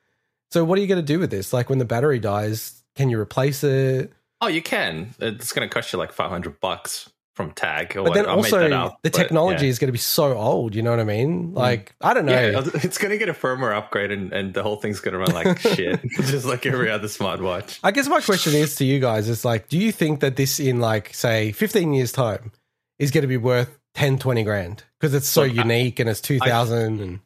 [0.50, 1.52] So what are you going to do with this?
[1.52, 4.12] Like when the battery dies, can you replace it?
[4.40, 5.14] Oh, you can.
[5.20, 7.10] It's going to cost you like five hundred bucks
[7.40, 7.94] from Tag.
[7.94, 9.70] But then I that also up, the but, technology yeah.
[9.70, 11.54] is going to be so old, you know what I mean?
[11.54, 12.32] Like I don't know.
[12.32, 15.18] Yeah, it's going to get a firmware upgrade, and, and the whole thing's going to
[15.18, 17.78] run like shit, just like every other smartwatch.
[17.82, 20.60] I guess my question is to you guys is like do you think that this
[20.60, 22.52] in like say 15 years time
[22.98, 26.08] is going to be worth 10 20 grand because it's so Look, I- unique and
[26.08, 27.20] it's 2000 and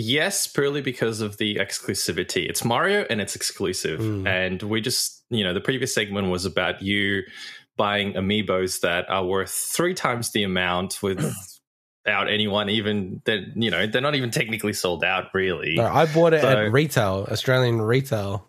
[0.00, 2.48] Yes, purely because of the exclusivity.
[2.48, 3.98] It's Mario and it's exclusive.
[3.98, 4.28] Mm.
[4.28, 7.24] And we just, you know, the previous segment was about you
[7.78, 11.32] buying amiibos that are worth three times the amount without
[12.28, 15.76] anyone even that you know they're not even technically sold out really.
[15.76, 18.46] No, I bought it So- at retail, Australian retail.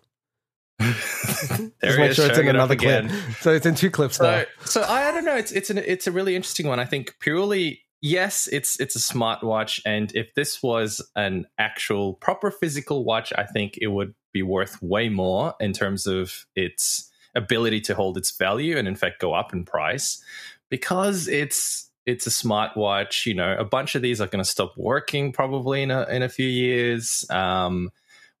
[0.80, 3.10] Just make sure it's in it another clip.
[3.40, 4.44] So it's in two clips now.
[4.64, 5.36] So, so I, I don't know.
[5.36, 6.80] It's it's an it's a really interesting one.
[6.80, 12.50] I think purely yes, it's it's a smartwatch, and if this was an actual proper
[12.50, 17.80] physical watch, I think it would be worth way more in terms of its ability
[17.82, 20.22] to hold its value and in fact go up in price
[20.68, 23.26] because it's it's a smartwatch.
[23.26, 26.22] You know, a bunch of these are going to stop working probably in a in
[26.22, 27.24] a few years.
[27.30, 27.90] Um,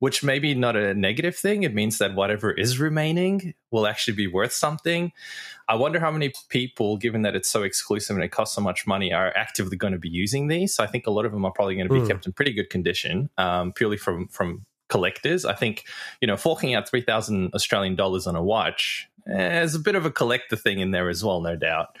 [0.00, 1.62] which may be not a negative thing.
[1.62, 5.12] It means that whatever is remaining will actually be worth something.
[5.68, 8.86] I wonder how many people, given that it's so exclusive and it costs so much
[8.86, 10.74] money, are actively going to be using these.
[10.74, 12.06] So I think a lot of them are probably going to be Hmm.
[12.06, 15.44] kept in pretty good condition, um, purely from from collectors.
[15.44, 15.84] I think
[16.20, 19.94] you know forking out three thousand Australian dollars on a watch eh, is a bit
[19.94, 21.96] of a collector thing in there as well, no doubt.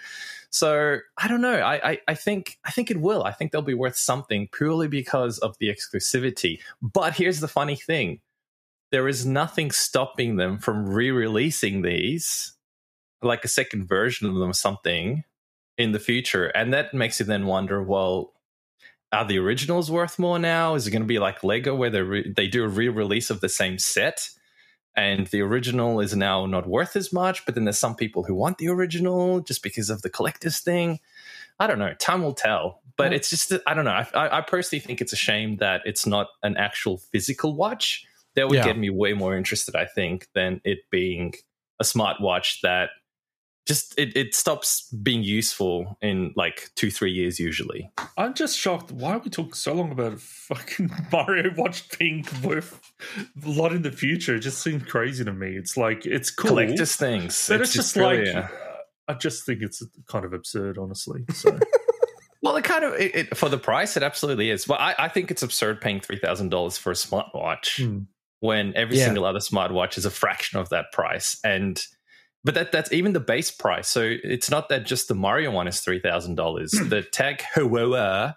[0.50, 1.60] So I don't know.
[1.60, 3.22] I, I I think I think it will.
[3.24, 6.60] I think they'll be worth something purely because of the exclusivity.
[6.82, 8.20] But here's the funny thing:
[8.90, 12.54] there is nothing stopping them from re-releasing these,
[13.22, 15.24] like a second version of them, or something
[15.78, 18.34] in the future, and that makes you then wonder, well.
[19.12, 20.74] Are the originals worth more now?
[20.76, 23.40] Is it going to be like Lego, where they re- they do a re-release of
[23.40, 24.28] the same set,
[24.96, 27.44] and the original is now not worth as much?
[27.44, 31.00] But then there's some people who want the original just because of the collector's thing.
[31.58, 31.92] I don't know.
[31.94, 32.82] Time will tell.
[32.96, 33.16] But Yeah.
[33.16, 33.90] it's just I don't know.
[33.92, 38.04] I, I I personally think it's a shame that it's not an actual physical watch.
[38.36, 38.64] That would Yeah.
[38.64, 39.74] get me way more interested.
[39.74, 41.34] I think than it being
[41.80, 42.90] a smartwatch that
[43.70, 47.88] just it, it stops being useful in like two three years usually.
[48.18, 48.90] I'm just shocked.
[48.90, 52.80] Why are we talking so long about fucking Mario watch being worth
[53.44, 54.34] a lot in the future?
[54.34, 55.56] It just seems crazy to me.
[55.56, 57.46] It's like it's cool, Collectors things.
[57.48, 58.50] but it's, just really like
[59.06, 61.24] I just think it's kind of absurd, honestly.
[61.32, 61.56] So
[62.42, 64.66] Well, it kind of it, it, for the price, it absolutely is.
[64.66, 67.98] Well, I, I think it's absurd paying three thousand dollars for a smartwatch Hmm.
[68.40, 69.04] when every Yeah.
[69.04, 71.38] single other smartwatch is a fraction of that price.
[71.44, 71.80] And
[72.44, 73.88] but that that's even the base price.
[73.88, 76.70] So it's not that just the Mario one is three thousand dollars.
[76.72, 78.34] the Tag Heuer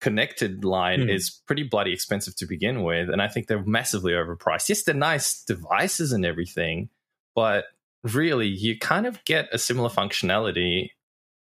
[0.00, 1.08] connected line Hmm.
[1.08, 4.68] is pretty bloody expensive to begin with, and I think they're massively overpriced.
[4.68, 6.88] Yes, they're nice devices and everything,
[7.34, 7.64] but
[8.04, 10.90] really, you kind of get a similar functionality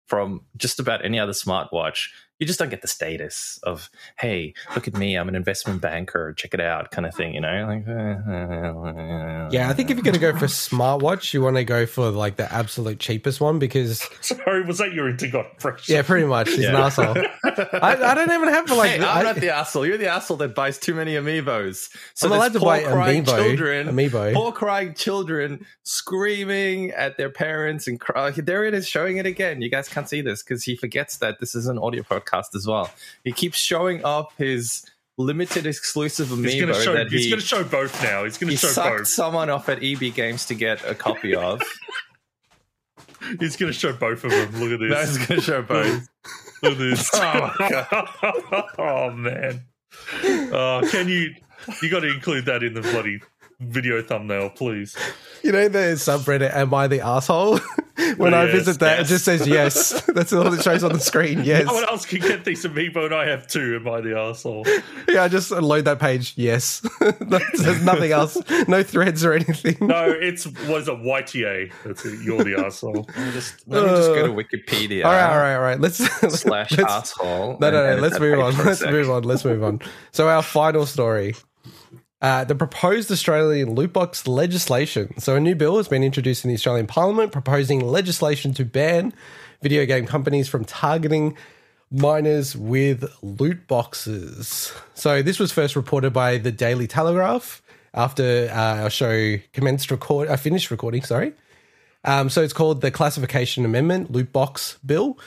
[0.06, 2.08] from just about any other smartwatch.
[2.38, 3.88] You just don't get the status of,
[4.18, 7.40] hey, look at me, I'm an investment banker, check it out, kind of thing, you
[7.40, 7.66] know?
[7.66, 7.86] Like,
[9.52, 12.10] Yeah, I think if you're going to go for smartwatch, you want to go for
[12.10, 15.94] like the absolute cheapest one because sorry, was that your Intergot impression?
[15.94, 17.16] yeah, pretty much he's an asshole.
[17.44, 19.86] I, I don't even have like hey, I, I'm not the asshole.
[19.86, 21.88] You're the asshole that buys too many amiibos.
[22.14, 23.36] So I'm allowed to buy poor crying amiibo.
[23.46, 24.34] children, Amiibo.
[24.34, 29.62] poor crying children screaming at their parents and crying There it is, showing it again.
[29.62, 32.66] You guys can't see this because he forgets that this is an audio podcast as
[32.66, 32.90] well.
[33.24, 34.84] He keeps showing up his
[35.18, 37.04] limited exclusive He's amiibo going to show.
[37.06, 38.24] He's he, going to show both now.
[38.24, 39.08] He's going he to show sucked both.
[39.08, 41.62] someone off at EB Games to get a copy of.
[43.40, 44.60] He's going to show both of them.
[44.60, 45.16] Look at this.
[45.16, 46.08] That's going to show both.
[46.62, 47.10] Look at this.
[47.22, 49.62] Oh, oh, man.
[50.22, 51.34] Oh, can you?
[51.82, 53.20] You got to include that in the bloody
[53.60, 54.96] video thumbnail, please.
[55.42, 57.58] You know the subreddit "Am I the asshole?"
[58.18, 59.06] when I Yes, visit that, yes.
[59.06, 60.02] it just says yes.
[60.14, 61.42] That's all it shows on the screen.
[61.44, 61.64] Yes.
[61.66, 63.76] No one else can get these amiibo, and I have two.
[63.76, 64.66] Am I the asshole?
[65.08, 66.34] Yeah, I just load that page.
[66.36, 66.80] Yes.
[67.00, 68.36] There's nothing else.
[68.68, 69.76] No threads or anything.
[69.86, 71.72] No, it's was a YTA.
[71.84, 72.20] That's it.
[72.22, 73.06] You're the asshole.
[73.16, 75.04] Let me just, let me just go to uh, Wikipedia.
[75.04, 75.80] All right, all right, all right.
[75.80, 75.96] Let's
[76.40, 77.58] Slash let's- asshole.
[77.60, 78.02] No, no, no.
[78.02, 78.56] Let's move on.
[78.64, 79.22] Let's move on.
[79.22, 79.80] Let's move on.
[80.12, 81.34] So our final story.
[82.22, 85.18] Uh, the proposed Australian loot box legislation.
[85.18, 89.12] So, a new bill has been introduced in the Australian Parliament proposing legislation to ban
[89.60, 91.36] video game companies from targeting
[91.90, 94.72] minors with loot boxes.
[94.94, 97.62] So, this was first reported by the Daily Telegraph
[97.92, 101.02] after uh, our show commenced record, uh, finished recording.
[101.02, 101.34] Sorry.
[102.02, 105.18] Um, so, it's called the Classification Amendment Loot Box Bill.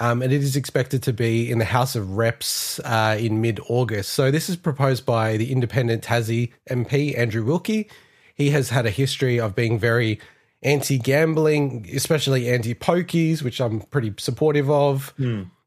[0.00, 3.60] Um, and it is expected to be in the House of Reps uh, in mid
[3.68, 4.10] August.
[4.10, 7.88] So, this is proposed by the independent Tassie MP, Andrew Wilkie.
[8.34, 10.20] He has had a history of being very
[10.62, 15.12] anti gambling, especially anti pokies, which I'm pretty supportive of.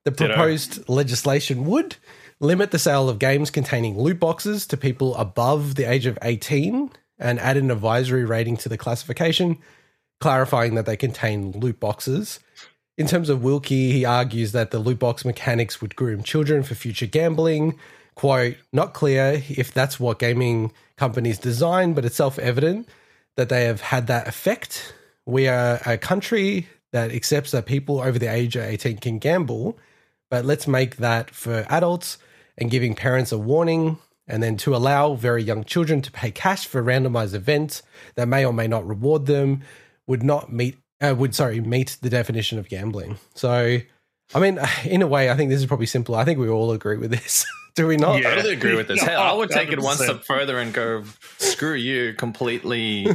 [0.03, 1.97] The proposed legislation would
[2.39, 6.89] limit the sale of games containing loot boxes to people above the age of 18
[7.19, 9.59] and add an advisory rating to the classification,
[10.19, 12.39] clarifying that they contain loot boxes.
[12.97, 16.76] In terms of Wilkie, he argues that the loot box mechanics would groom children for
[16.76, 17.80] future gambling.
[18.15, 22.89] Quote, not clear if that's what gaming companies design, but it's self evident
[23.38, 24.93] that they have had that effect.
[25.26, 29.80] We are a country that accepts that people over the age of 18 can gamble,
[30.30, 32.18] but let's make that for adults
[32.57, 33.97] and giving parents a warning
[34.27, 37.81] and then to allow very young children to pay cash for randomized events
[38.15, 39.61] that may or may not reward them
[40.07, 43.18] would not meet uh, would sorry meet the definition of gambling.
[43.36, 43.80] So,
[44.34, 46.18] I mean, in a way, I think this is probably simpler.
[46.18, 47.45] I think we all agree with this,
[47.76, 48.22] do we not?
[48.22, 48.30] Yeah.
[48.30, 49.02] I totally agree with this.
[49.03, 51.03] Hell, I would take it one step further and go,
[51.38, 53.07] screw you, completely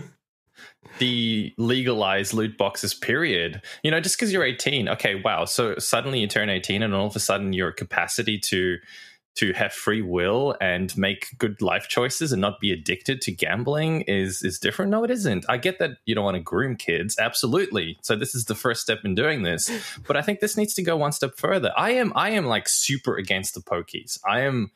[0.99, 3.63] de-legalize loot boxes, period.
[3.83, 5.45] You know, just because you're 18, okay, wow.
[5.45, 8.79] So suddenly you turn 18 and all of a sudden your capacity to
[9.37, 14.03] to have free will and make good life choices and not be addicted to gambling
[14.03, 14.91] is is different.
[14.91, 15.45] No, it isn't.
[15.49, 17.99] I get that you don't want to groom kids, absolutely.
[18.03, 19.71] So this is the first step in doing this,
[20.07, 21.73] but I think this needs to go one step further.
[21.77, 24.19] I am I am like super against the pokies.
[24.29, 24.71] I am.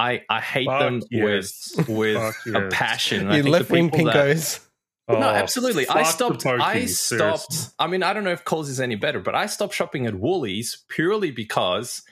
[0.00, 1.74] I, I hate Fuck them yes.
[1.76, 2.72] with with Fuck a yes.
[2.72, 3.26] passion.
[3.28, 4.64] I You think the left wing people that- pinkos.
[5.10, 5.88] Oh, no, absolutely.
[5.88, 6.46] I fuck the stopped.
[6.46, 7.52] I stopped.
[7.52, 7.74] seriously.
[7.78, 10.14] I mean, I don't know if Coles is any better, but I stopped shopping at
[10.14, 12.02] Woolies purely because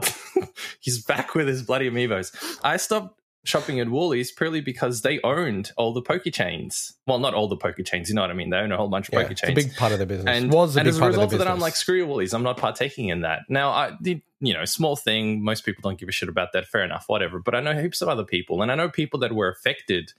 [0.00, 0.48] God,
[0.80, 2.58] he's back with his bloody amiibos.
[2.62, 6.94] I stopped shopping at Woolies purely because they owned all the poke chains.
[7.06, 8.08] Well, not all the poke chains.
[8.08, 8.50] You know what I mean?
[8.50, 10.34] They own a whole bunch of Yeah, poke it's a big part of the business.
[10.34, 11.44] and was a and as a of result of business.
[11.44, 12.34] that, I'm like, screw Woolies.
[12.34, 13.40] I'm not partaking in that.
[13.48, 15.42] Now, I did, you know, small thing.
[15.42, 16.66] Most people don't give a shit about that.
[16.66, 17.40] Fair enough, whatever.
[17.40, 20.12] But I know heaps of other people, and I know people that were affected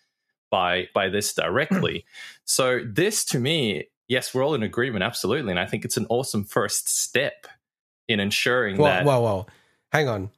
[0.51, 2.05] by by this directly.
[2.45, 6.07] so this, to me, yes, we're all in agreement, absolutely, and I think it's an
[6.09, 7.47] awesome first step
[8.07, 9.05] in ensuring well, that.
[9.05, 9.47] well, well,
[9.93, 10.29] hang on.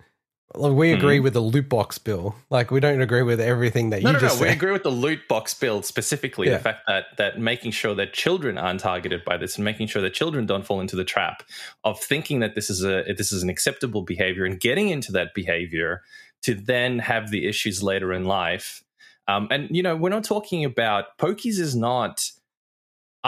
[0.54, 0.98] Like, We Hmm.
[0.98, 2.36] agree with the loot box bill.
[2.50, 4.28] Like we don't agree with everything that no, you no, no.
[4.28, 6.48] just We agree with the loot box bill specifically.
[6.48, 6.58] Yeah.
[6.58, 10.02] The fact that that making sure that children aren't targeted by this and making sure
[10.02, 11.44] that children don't fall into the trap
[11.84, 15.34] of thinking that this is a this is an acceptable behavior and getting into that
[15.34, 16.04] behavior
[16.44, 18.84] to then have the issues later in life.
[19.28, 21.60] Um, and you know, we're not talking about pokies.
[21.60, 22.30] Is not.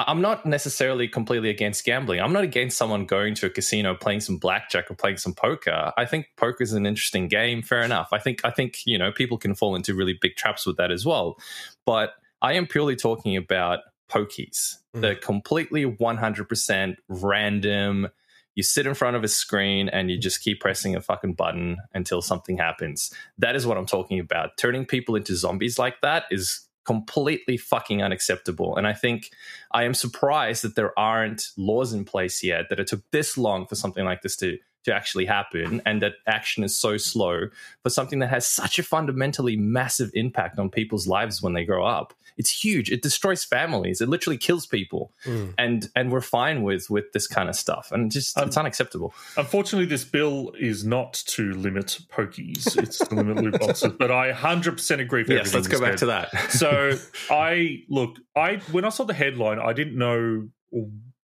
[0.06, 2.22] I'm not necessarily completely against gambling.
[2.22, 5.92] I'm not against someone going to a casino, playing some blackjack or playing some poker.
[5.98, 7.64] I think poker is an interesting game.
[7.64, 8.10] Fair enough.
[8.12, 10.92] I think I think you know people can fall into really big traps with that
[10.92, 11.38] as well.
[11.86, 12.14] But
[12.44, 13.80] I am purely talking about
[14.10, 14.78] pokies.
[14.96, 15.02] Mm.
[15.02, 18.10] They're completely 100% random.
[18.56, 21.78] You sit in front of a screen and you just keep pressing a fucking button
[21.94, 23.14] until something happens.
[23.38, 24.58] That is what I'm talking about.
[24.58, 28.78] Turning people into zombies like that is completely fucking unacceptable.
[28.78, 29.32] And I think
[29.72, 33.68] I am surprised that there aren't laws in place yet that it took this long
[33.68, 37.48] for something like this to to actually happen and that action is so slow
[37.84, 41.86] for something that has such a fundamentally massive impact on people's lives when they grow
[41.86, 42.14] up.
[42.38, 42.92] It's huge.
[42.92, 44.02] It destroys families.
[44.02, 45.14] It literally kills people.
[45.26, 45.54] Mm.
[45.58, 47.92] And and we're fine with with this kind of stuff.
[47.92, 49.14] And just Um, it's unacceptable.
[49.36, 53.94] Unfortunately, this bill is not to limit pokies; it's to limit loot boxes.
[53.98, 56.00] But I 100% agree with Yes, let's go back said.
[56.00, 56.52] to that.
[56.52, 56.98] so
[57.32, 60.48] I look, I when I saw the headline, I didn't know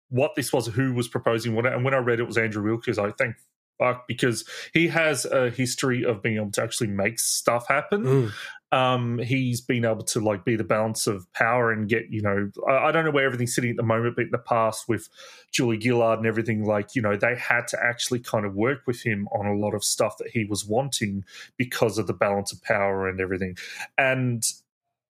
[0.09, 2.97] what this was, who was proposing what, and when I read it was Andrew Wilkes.
[2.97, 3.35] I think
[4.07, 8.03] because he has a history of being able to actually make stuff happen.
[8.03, 8.31] Mm.
[8.73, 12.49] Um, he's been able to like be the balance of power and get you know
[12.67, 15.09] I, I don't know where everything's sitting at the moment, but in the past with
[15.51, 19.05] Julia Gillard and everything, like you know they had to actually kind of work with
[19.05, 21.23] him on a lot of stuff that he was wanting
[21.55, 23.55] because of the balance of power and everything,
[23.99, 24.43] and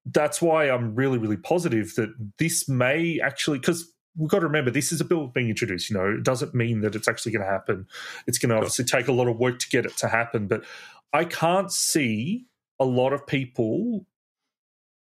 [0.07, 4.71] that's why I'm really really positive that this may actually because we've got to remember
[4.71, 5.89] this is a bill being introduced.
[5.89, 7.87] You know, it doesn't mean that it's actually going to happen.
[8.27, 10.65] It's going to obviously take a lot of work to get it to happen, but
[11.13, 12.45] I can't see
[12.79, 14.05] a lot of people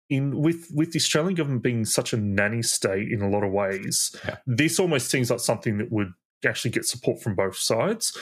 [0.10, 3.52] in with with the Australian government being such a nanny state in a lot of
[3.52, 4.16] ways.
[4.24, 4.38] Yeah.
[4.46, 6.14] This almost seems like something that would
[6.46, 8.16] actually get support from both sides.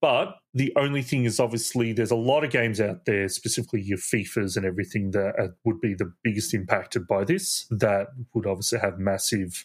[0.00, 3.98] But the only thing is, obviously, there's a lot of games out there, specifically your
[3.98, 7.66] FIFAs and everything, that uh, would be the biggest impacted by this.
[7.70, 9.64] That would obviously have massive.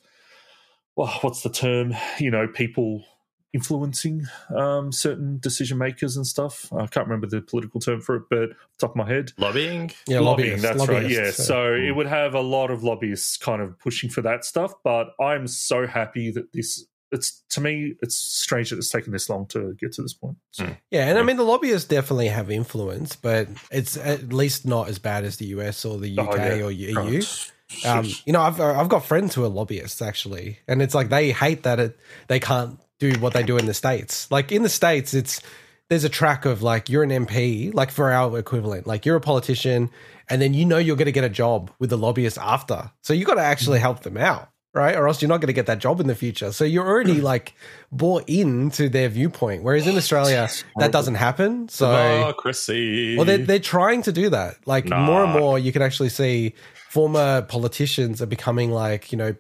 [0.96, 1.94] Well, what's the term?
[2.18, 3.04] You know, people
[3.54, 4.26] influencing
[4.56, 6.72] um, certain decision makers and stuff.
[6.74, 8.50] I can't remember the political term for it, but
[8.80, 9.92] top of my head, Lobbying?
[10.08, 10.62] Yeah, lobbying.
[10.62, 11.10] lobbyists, That's right.
[11.10, 11.20] Yeah.
[11.22, 11.84] lobbyists, So Hmm.
[11.84, 14.74] it would have a lot of lobbyists kind of pushing for that stuff.
[14.84, 16.86] But I'm so happy that this.
[17.10, 20.36] It's to me, it's strange that it's taken this long to get to this point.
[20.52, 20.72] So, Hmm.
[20.92, 25.00] Yeah, and I mean the lobbyists definitely have influence, but it's at least not as
[25.00, 26.64] bad as the US or the UK Oh, yeah.
[26.66, 26.96] or EU.
[26.98, 27.52] Right.
[27.86, 31.32] Um, you know, I've I've got friends who are lobbyists actually, and it's like they
[31.32, 31.98] hate that it
[32.28, 34.30] they can't do what they do in the states.
[34.32, 35.42] Like in the states, it's
[35.90, 39.22] there's a track of like you're an MP, like for our equivalent, like you're a
[39.22, 39.90] politician,
[40.30, 43.14] and then you know you're going to get a job with the lobbyist after, so
[43.14, 44.96] you got to actually help them out, right?
[44.96, 46.52] Or else you're not going to get that job in the future.
[46.52, 47.54] So you're already like
[47.92, 49.64] bought into their viewpoint.
[49.64, 51.70] Whereas in Australia, that doesn't happen.
[51.70, 53.16] So Democracy.
[53.16, 54.58] well, they're, they're trying to do that.
[54.66, 56.54] Like more and more, you can actually see
[56.90, 59.36] former politicians are becoming like, you know,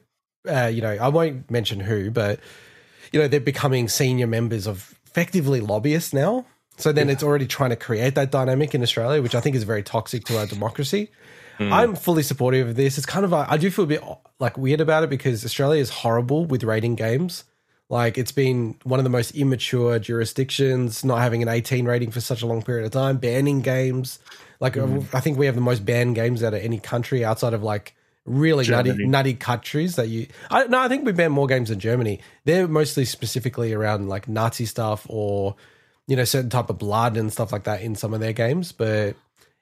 [0.47, 2.39] uh, you know, I won't mention who, but
[3.11, 6.45] you know, they're becoming senior members of effectively lobbyists now.
[6.77, 9.63] So then it's already trying to create that dynamic in Australia, which I think is
[9.63, 11.09] very toxic to our democracy.
[11.57, 11.73] Hmm.
[11.73, 12.97] I'm fully supportive of this.
[12.97, 14.03] It's kind of I do feel a bit
[14.39, 17.45] like weird about it because Australia is horrible with rating games.
[17.89, 22.21] Like it's been one of the most immature jurisdictions, not having an 18 rating for
[22.21, 24.19] such a long period of time, banning games.
[24.59, 24.99] Like hmm.
[25.13, 27.95] I think we have the most banned games out of any country outside of like
[28.28, 29.08] really nutty Germany.
[29.10, 30.28] nutty countries that you.
[30.52, 32.20] I, no, I think we ban more games than Germany.
[32.45, 35.56] They're mostly specifically around like Nazi stuff or
[36.08, 38.72] you know certain type of blood and stuff like that in some of their games,
[38.72, 39.16] but.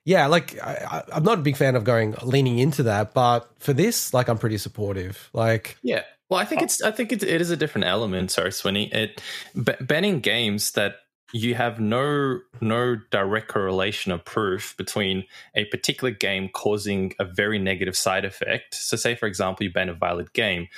[0.08, 3.50] Yeah, like I, I- I'm not a big fan of going leaning into that, but
[3.58, 5.28] for this, like I'm pretty supportive.
[5.32, 6.02] Like, Yeah.
[6.30, 6.80] Well, I think it's.
[6.80, 8.30] I think it, it is a different element.
[8.30, 8.88] Sorry, Swinny.
[8.94, 9.20] It
[9.60, 10.94] b- banning games that
[11.32, 15.24] you have no no direct correlation or proof between
[15.54, 18.74] a particular game causing a very negative side effect.
[18.74, 20.68] So, say for example, you ban a violent game.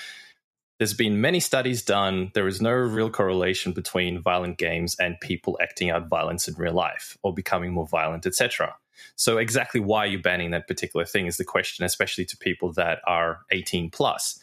[0.78, 2.30] There's been many studies done.
[2.34, 6.72] There is no real correlation between violent games and people acting out violence in real
[6.72, 8.76] life or becoming more violent, etc.
[9.16, 13.00] So, exactly why you're banning that particular thing is the question, especially to people that
[13.06, 14.38] are 18 plus.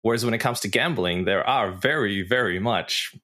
[0.00, 3.14] Whereas when it comes to gambling, there are very, very much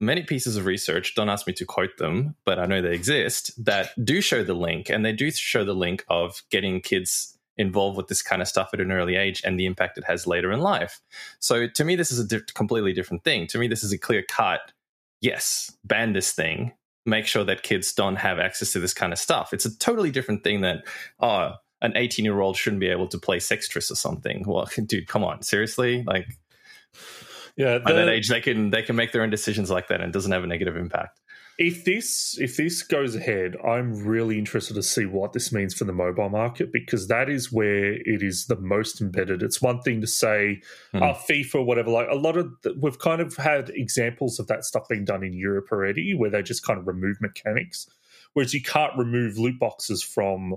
[0.00, 3.52] many pieces of research, don't ask me to quote them, but I know they exist,
[3.64, 4.90] that do show the link.
[4.90, 8.70] And they do show the link of getting kids involved with this kind of stuff
[8.72, 11.00] at an early age and the impact it has later in life.
[11.38, 13.46] So to me, this is a di- completely different thing.
[13.48, 14.72] To me, this is a clear cut
[15.20, 16.72] yes, ban this thing.
[17.06, 19.52] Make sure that kids don't have access to this kind of stuff.
[19.52, 20.82] It's a totally different thing than,
[21.20, 21.52] oh,
[21.82, 24.44] an 18 year old shouldn't be able to play Sextris or something.
[24.46, 26.04] Well, dude, come on, seriously?
[26.06, 26.26] Like,
[27.56, 30.10] yeah, at that age they can they can make their own decisions like that and
[30.10, 31.20] it doesn't have a negative impact
[31.56, 35.84] if this if this goes ahead, I'm really interested to see what this means for
[35.84, 39.42] the mobile market because that is where it is the most embedded.
[39.42, 40.62] It's one thing to say,
[40.92, 41.02] Hmm.
[41.02, 41.90] uh, FIFA, or whatever.
[41.90, 45.22] Like a lot of the, we've kind of had examples of that stuff being done
[45.22, 47.86] in Europe already, where they just kind of remove mechanics,
[48.32, 50.56] whereas you can't remove loot boxes from.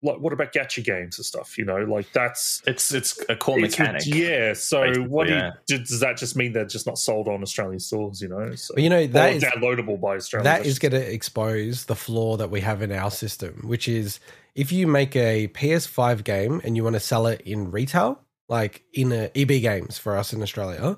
[0.00, 1.58] Like, what about gacha games and stuff?
[1.58, 4.52] You know, like that's it's it's a core it's- mechanic Yeah.
[4.52, 7.80] So, basically, what do you- does that just mean they're just not sold on Australian
[7.80, 8.20] stores?
[8.20, 10.44] You know, so, but you know, that is downloadable by Australians.
[10.44, 14.20] that is going to expose the flaw that we have in our system, which is
[14.54, 18.84] if you make a PS5 game and you want to sell it in retail, like
[18.92, 20.96] in a EB Games for us in Australia,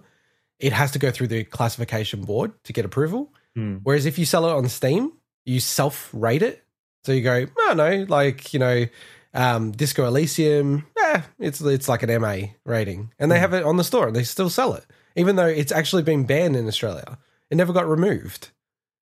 [0.58, 3.32] it has to go through the classification board to get approval.
[3.54, 3.76] Hmm.
[3.82, 5.12] Whereas if you sell it on Steam,
[5.44, 6.64] you self rate it.
[7.04, 8.86] So you go, oh no, like, you know,
[9.32, 13.12] um, Disco Elysium, eh, it's it's like an MA rating.
[13.18, 14.84] And they have it on the store and they still sell it.
[15.16, 17.18] Even though it's actually been banned in Australia.
[17.50, 18.50] It never got removed,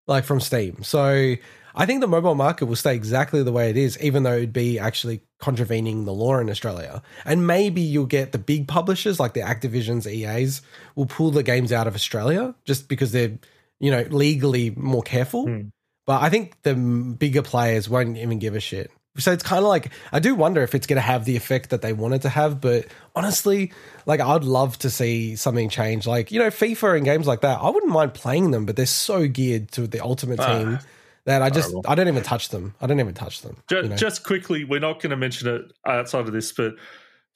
[0.06, 0.82] like from Steam.
[0.82, 1.34] So
[1.74, 4.54] I think the mobile market will stay exactly the way it is, even though it'd
[4.54, 7.02] be actually contravening the law in Australia.
[7.26, 10.62] And maybe you'll get the big publishers like the Activisions, EAs,
[10.96, 13.38] will pull the games out of Australia just because they're
[13.80, 15.46] you know, legally more careful.
[15.46, 15.68] Hmm.
[16.08, 18.90] But I think the bigger players won't even give a shit.
[19.18, 21.68] So it's kind of like I do wonder if it's going to have the effect
[21.68, 22.62] that they wanted to have.
[22.62, 23.72] But honestly,
[24.06, 26.06] like I'd love to see something change.
[26.06, 28.86] Like you know, FIFA and games like that, I wouldn't mind playing them, but they're
[28.86, 30.78] so geared to the ultimate Ah, team
[31.26, 31.90] that I just horrible.
[31.90, 32.74] I don't even touch them.
[32.80, 33.58] I don't even touch them.
[33.68, 33.96] Just, you know?
[33.96, 36.76] just quickly, we're not going to mention it outside of this, but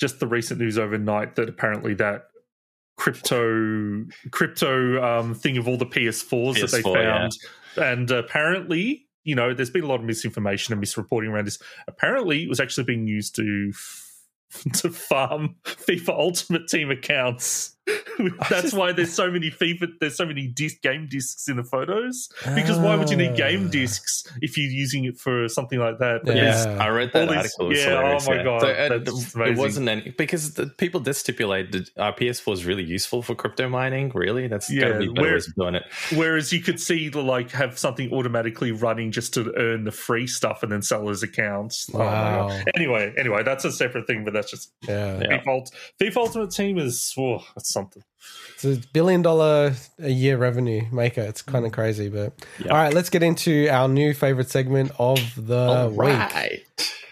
[0.00, 2.28] just the recent news overnight that apparently that
[2.96, 7.32] crypto crypto um, thing of all the PS4s that they PS4, found,
[7.76, 11.58] and apparently, you know, there's been a lot of misinformation and misreporting around this.
[11.86, 13.72] Apparently, it was actually being used to
[14.74, 17.76] to farm FIFA Ultimate Team accounts.
[18.50, 19.94] That's why there's so many FIFA.
[20.00, 22.28] There's so many disc game discs in the photos.
[22.54, 23.70] Because why would you need game Ah.
[23.70, 26.20] discs if you're using it for something like that?
[26.24, 26.76] But Yeah.
[26.80, 27.70] I read that All these- article.
[27.72, 28.44] It yeah, hilarious, oh my yeah.
[28.44, 32.52] God, So, uh, that's it wasn't any because the people did stipulate that our PS4
[32.54, 34.12] is really useful for crypto mining.
[34.14, 35.84] Really, that's Yeah, gotta be better where- ways of doing it.
[36.14, 40.26] Whereas you could see the like have something automatically running just to earn the free
[40.26, 41.90] stuff and then sell as accounts.
[41.92, 42.48] Oh Wow.
[42.48, 42.64] God.
[42.76, 45.18] Anyway, anyway, that's a separate thing, but that's just yeah.
[45.20, 45.38] Yeah.
[45.38, 48.02] FIFA, Ult- FIFA Ultimate Team is oh, that's something.
[48.54, 51.22] It's a billion dollar a year revenue maker.
[51.22, 51.74] It's kind of mm.
[51.74, 52.70] crazy, but Yeah.
[52.70, 55.98] all right, let's get into our new favorite segment of the All week.
[55.98, 56.62] right.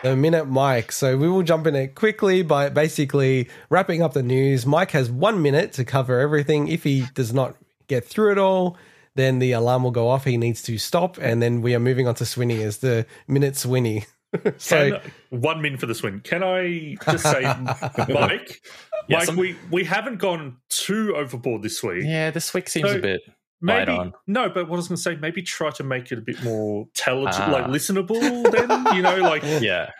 [0.02, 0.92] the minute Mike.
[0.92, 4.64] So we will jump in it quickly by basically wrapping up the news.
[4.66, 6.68] Mike has one minute to cover everything.
[6.68, 7.56] If he does not
[7.88, 8.76] get through it all,
[9.16, 10.24] then the alarm will go off.
[10.24, 13.54] He needs to stop, and then we are moving on to Swinny as the minute
[13.54, 14.06] Swinny.
[14.58, 16.20] so Can, one min for the swing.
[16.20, 17.42] Can I just say,
[18.08, 18.60] Mike?
[19.08, 22.04] Yeah, Mike, some- we we haven't gone too overboard this week.
[22.04, 23.20] Yeah, this week seems So- a bit
[23.62, 24.14] Maybe on.
[24.26, 26.42] no, but what I was going to say, maybe try to make it a bit
[26.42, 27.50] more intelligent, Ah.
[27.52, 28.18] like listenable.
[28.50, 29.90] Then you know, like Yeah.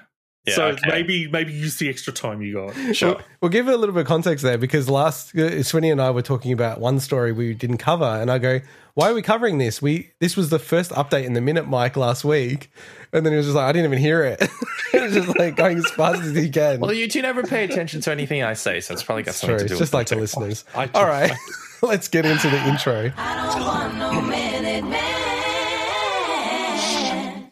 [0.47, 0.89] Yeah, so okay.
[0.89, 2.97] maybe maybe use the extra time you got.
[2.97, 3.11] Sure.
[3.17, 6.01] We'll, we'll give it a little bit of context there because last uh, Swinny and
[6.01, 8.61] I were talking about one story we didn't cover, and I go,
[8.95, 9.83] "Why are we covering this?
[9.83, 12.71] We this was the first update in the minute Mike last week."
[13.13, 14.41] And then he was just like, I didn't even hear it.
[14.95, 16.79] it was just like going as fast as he can.
[16.81, 19.39] Well, you two never pay attention to anything I say, so it's probably got It's
[19.41, 19.67] something true.
[19.67, 20.21] to do It's with just like the too.
[20.23, 20.65] listeners.
[20.75, 21.33] I- All right,
[21.83, 23.13] let's get into the intro.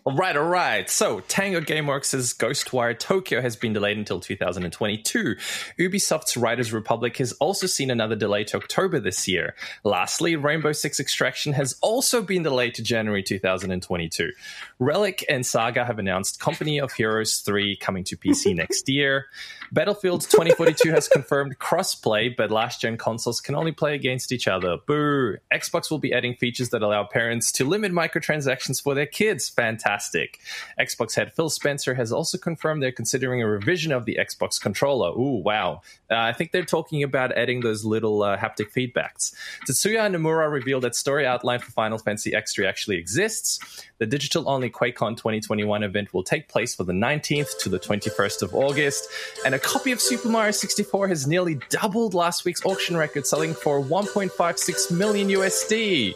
[0.09, 0.89] All right, all right.
[0.89, 5.36] So, Tango Gameworks' Ghostwire Tokyo has been delayed until 2022.
[5.78, 9.55] Ubisoft's Riders Republic has also seen another delay to October this year.
[9.85, 14.30] Lastly, Rainbow Six Extraction has also been delayed to January 2022.
[14.78, 19.26] Relic and Sega have announced Company of Heroes 3 coming to PC next year.
[19.70, 24.78] Battlefield 2042 has confirmed crossplay, but last gen consoles can only play against each other.
[24.86, 25.36] Boo!
[25.52, 29.48] Xbox will be adding features that allow parents to limit microtransactions for their kids.
[29.48, 30.38] Fantastic.
[30.80, 35.10] Xbox head Phil Spencer has also confirmed they're considering a revision of the Xbox controller.
[35.10, 35.82] Ooh, wow.
[36.10, 39.34] Uh, I think they're talking about adding those little uh, haptic feedbacks.
[39.66, 43.58] Tetsuya Nomura revealed that story outline for Final Fantasy X3 actually exists.
[43.98, 48.42] The digital only QuakeCon 2021 event will take place for the 19th to the 21st
[48.42, 49.08] of August,
[49.44, 53.55] and a copy of Super Mario 64 has nearly doubled last week's auction record, selling
[53.55, 56.14] for 1.56 million USD.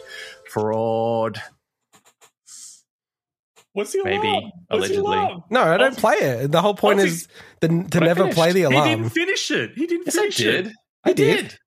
[0.49, 1.41] Fraud.
[3.73, 4.43] What's the Maybe, alarm?
[4.43, 5.17] What's the allegedly.
[5.17, 5.43] alarm?
[5.49, 6.51] No, I don't play it.
[6.51, 7.27] The whole point is
[7.59, 8.37] the, to But I never finished.
[8.37, 8.87] play the alarm.
[8.87, 9.71] He didn't finish it.
[9.75, 10.67] He didn't Yes, I finish did.
[10.67, 10.73] it.
[11.03, 11.57] I did.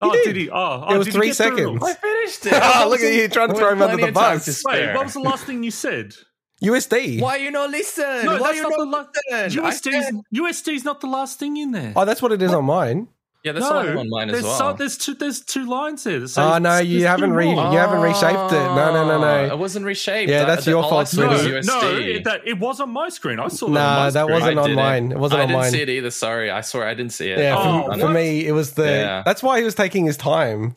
[0.00, 0.24] Oh, did.
[0.24, 0.50] did he?
[0.50, 1.82] Oh, oh It oh, was three seconds.
[1.82, 2.52] I finished it.
[2.62, 4.62] Oh, look at you trying to throw him under the bus.
[4.64, 6.14] Wait, what was the last thing you said?
[6.62, 7.20] USD.
[7.20, 8.04] Why you not listen?
[8.24, 9.60] No, Why that's you not the not la- listen?
[9.60, 11.92] I USD's, USD's not the last thing in there.
[11.94, 13.08] Oh, that's what it is on mine.
[13.44, 14.58] Yeah, that's no, on mine as there's, well.
[14.58, 15.14] so, there's two.
[15.14, 16.18] There's two lines here.
[16.18, 18.56] that say Oh, no, you haven't re- you haven't reshaped it.
[18.56, 19.26] No, no, no, no.
[19.50, 20.28] Oh, It wasn't reshaped.
[20.28, 21.20] Yeah, that's the- your fault, saw.
[21.20, 21.66] No, USD.
[21.66, 23.38] no, it, that, it was on my screen.
[23.38, 23.72] I saw that.
[23.74, 24.76] Nah, on my that wasn't I on didn't.
[24.76, 25.12] mine.
[25.12, 26.10] It wasn't I on didn't see it either.
[26.10, 27.38] Sorry, I swear I didn't see it.
[27.38, 28.86] Yeah, Oh, for, for me, it was the.
[28.90, 29.22] Yeah.
[29.24, 30.74] That's why he was taking his time.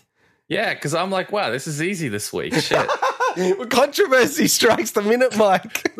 [0.47, 2.53] yeah, because I'm like, wow, this is easy this week.
[2.53, 2.87] Shit.
[3.69, 5.91] Controversy strikes the minute, Mike.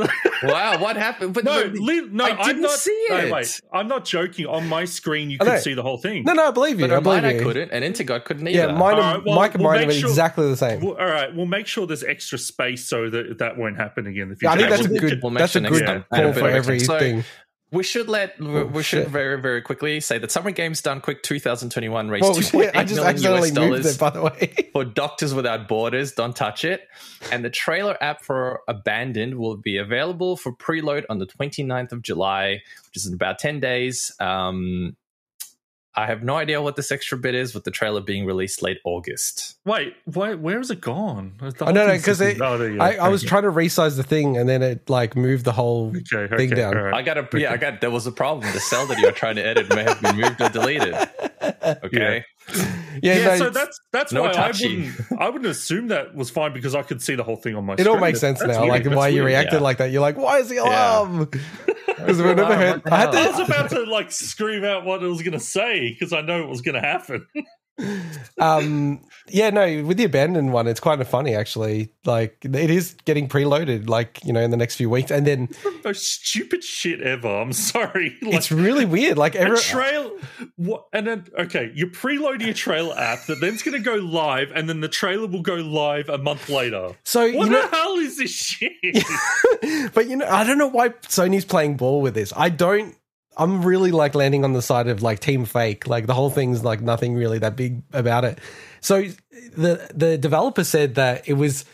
[0.44, 1.34] wow, what happened?
[1.34, 3.32] But No, li- no, I didn't not, see no, it.
[3.32, 4.46] wait, I'm not joking.
[4.48, 5.58] On my screen, you could know.
[5.60, 6.24] see the whole thing.
[6.24, 6.88] no, no, I believe you.
[6.88, 7.44] but I on believe mine I you.
[7.44, 8.68] couldn't, and Intergot couldn't either.
[8.68, 10.82] Yeah, mine and right, well, Mike and we'll mine make are sure- exactly the same.
[10.82, 14.24] Well, all right, we'll make sure there's extra space so that that won't happen again
[14.24, 14.66] in the Yeah, future.
[14.74, 15.20] I think that's a good.
[15.24, 16.06] we'll that's a good next time.
[16.14, 17.24] call Yeah, for but- everything.
[17.72, 21.02] We should let we, Oh, we should very very quickly say that Summer Games Done
[21.02, 24.70] Quick 2021 raised 2.8 shit, I just million US dollars it, by the way.
[24.74, 26.14] for Doctors Without Borders.
[26.14, 26.88] Don't touch it.
[27.32, 32.02] And the trailer app for Abandoned will be available for preload on the 29th of
[32.02, 34.12] July, which is in about 10 days.
[34.20, 34.96] Um,
[36.00, 38.80] I have no idea what this extra bit is, with the trailer being released late
[38.86, 39.58] August.
[39.66, 41.34] Wait, where, where is it gone?
[41.40, 42.84] The I whole don't know because oh, there you go.
[42.84, 45.90] I, I was trying to resize the thing and then it like moved the whole.
[45.90, 46.78] Okay, thing okay, down.
[46.78, 46.94] all right.
[46.94, 48.52] I got a yeah, I got there was a problem.
[48.54, 50.96] The cell that you were trying to edit may have been moved or deleted.
[51.42, 52.18] Okay.
[52.18, 52.22] Yeah,
[53.02, 54.66] Yeah, no, so that's that's No why touchy.
[54.66, 57.56] I wouldn't I wouldn't assume that was fine because I could see the whole thing
[57.56, 57.76] on my.
[57.78, 58.62] it all makes sense That's now.
[58.64, 58.72] weird.
[58.74, 59.60] Like That's why you reacted yeah.
[59.60, 59.92] like that.
[59.92, 61.30] You're like, why is the alarm?
[61.88, 62.84] Because we've never heard.
[62.84, 65.40] the I had I was about to like scream out what it was going to
[65.40, 67.26] say because I know it was going to happen.
[68.40, 69.02] um
[69.32, 73.28] yeah no with the abandoned one it's kind of funny actually like it is getting
[73.28, 75.50] preloaded like you know in the next few weeks and then
[75.84, 77.28] Most stupid shit ever.
[77.28, 78.18] I'm sorry.
[78.22, 80.12] Like, it's really weird like every, trail,
[80.56, 80.86] what?
[80.94, 84.68] And then okay, you're preloading a trailer app that then's going to go live, and
[84.70, 86.96] then the trailer will go live a month later.
[87.04, 88.74] so What you the hell is this shit?
[89.94, 92.96] but you know i don't know why sony's playing ball with this i don't
[93.40, 95.88] i'm really like landing on the side of like team fake.
[95.88, 98.38] Like the whole thing's like nothing really that big about it.
[98.82, 99.04] So
[99.56, 101.66] the the developer said that it was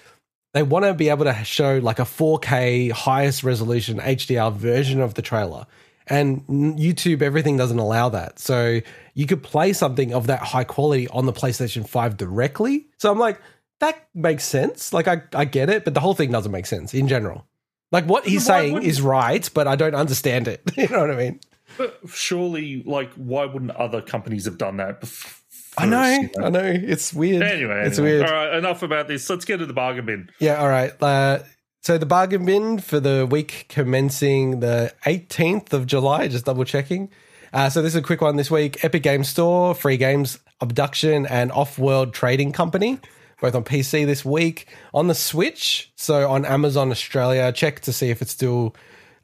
[0.54, 5.16] they want to be able to show like a 4k highest resolution hdr version of
[5.16, 5.66] the trailer.
[6.08, 8.38] And youtube everything doesn't allow that.
[8.40, 8.80] So
[9.16, 12.88] you could play something of that high quality on the playstation 5 directly.
[13.00, 13.42] So i'm like
[13.80, 14.94] that makes sense.
[14.94, 17.46] Like i, I get it but the whole thing doesn't make sense in general.
[17.92, 20.62] Like what he's Why saying wouldn't- is right but i don't understand it.
[20.78, 21.40] You know what i mean
[21.78, 25.02] But surely, like, why wouldn't other companies have done that?
[25.02, 25.42] Bef-
[25.78, 28.20] i know you i know it's weird Anyway, it's anyway.
[28.20, 29.30] weird All right, enough about this.
[29.30, 30.30] Let's get to the bargain bin.
[30.40, 30.94] Yeah, all right.
[31.04, 31.40] Uh,
[31.82, 37.10] so the bargain bin for the week commencing the 18th of July, just double checking.
[37.52, 38.84] Uh, so this is a quick one this week.
[38.86, 42.98] Epic Games Store, Free Games, Abduction, and Off World Trading Company,
[43.42, 44.68] both on PC this week.
[44.94, 48.76] On the Switch, so on Amazon Australia, check to see if it's still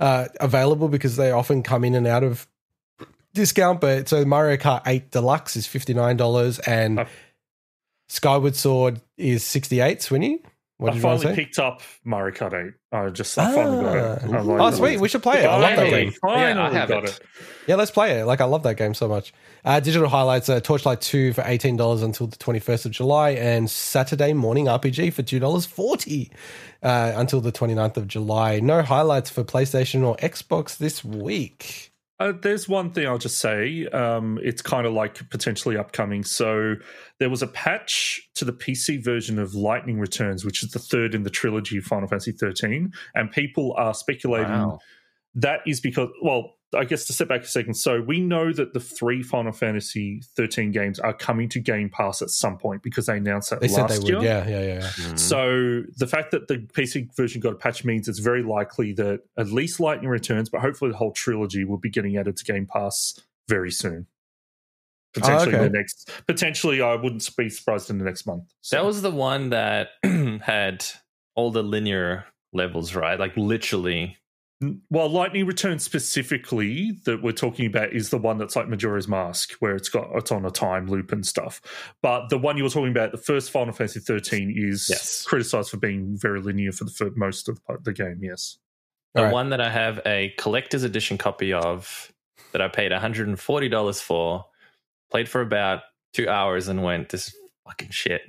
[0.02, 2.48] uh, available because they often come in and out of
[3.34, 3.80] discount.
[3.80, 7.06] But so Mario Kart 8 Deluxe is $59 and Uh,
[8.10, 10.44] Skyward Sword is 68 Swinny?
[10.82, 11.36] What I did you finally say?
[11.36, 12.74] picked up Mario Kart 8.
[12.92, 14.22] I just I finally got it.
[14.24, 14.36] Ah.
[14.36, 15.00] I like Oh, sweet.
[15.00, 15.46] We should play it.
[15.46, 16.12] I love that game.
[16.12, 17.10] Finally Yeah, I have got it.
[17.12, 17.20] it.
[17.68, 18.26] Yeah, let's play it.
[18.26, 19.32] Like, I love that game so much.
[19.64, 24.34] Uh, digital highlights are Torchlight 2 for $18 until the 21st of July and Saturday
[24.34, 26.32] Morning RPG for $2.40
[26.82, 28.60] uh, until the 29th of July.
[28.60, 31.91] No highlights for PlayStation or Xbox this week.
[32.22, 33.88] Uh, there's one thing I'll just say.
[33.88, 36.24] Um, it's kind of like potentially upcoming.
[36.24, 36.76] So
[37.20, 41.16] there was a patch to the PC version of Lightning Returns, which is the third
[41.16, 44.80] in the trilogy of Final Fantasy 13, and people are speculating Wow.
[45.34, 48.74] that is because well i guess to step back a second so we know that
[48.74, 53.06] the three final fantasy 13 games are coming to game pass at some point because
[53.08, 54.24] they announced that They said last they would.
[54.24, 54.80] year Yeah, yeah, yeah.
[54.82, 55.16] Mm-hmm.
[55.18, 59.22] so the fact that the pc version got a patch means it's very likely that
[59.38, 62.66] at least lightning returns but hopefully the whole trilogy will be getting added to game
[62.66, 64.08] pass very soon
[65.14, 65.68] potentially Oh, okay.
[65.68, 68.78] the next potentially i wouldn't be surprised in the next month so.
[68.78, 69.90] That was the one that
[70.42, 70.86] had
[71.36, 73.18] all the linear levels, right?
[73.18, 74.18] Like literally.
[74.90, 79.54] Well, Lightning Returns specifically that we're talking about is the one that's like Majora's Mask,
[79.60, 81.62] where it's got it's on a time loop and stuff.
[82.04, 85.24] But the one you were talking about, the first Final Fantasy thirteen, is Yes.
[85.26, 88.20] criticized for being very linear for the for most of the, the game.
[88.22, 88.58] Yes,
[89.16, 89.34] The All right.
[89.34, 92.12] one that I have a collector's edition copy of
[92.52, 94.46] that I paid $140 for,
[95.10, 95.82] played for about
[96.14, 97.36] two hours and went, this is
[97.66, 98.22] fucking shit.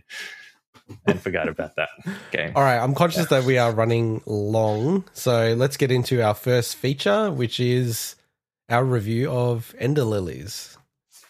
[1.07, 1.89] And forgot about that
[2.33, 2.53] game.
[2.55, 6.77] All right, I'm conscious that we are running long, so let's get into our first
[6.77, 8.17] feature, which is
[8.69, 10.77] our review of Ender Lilies.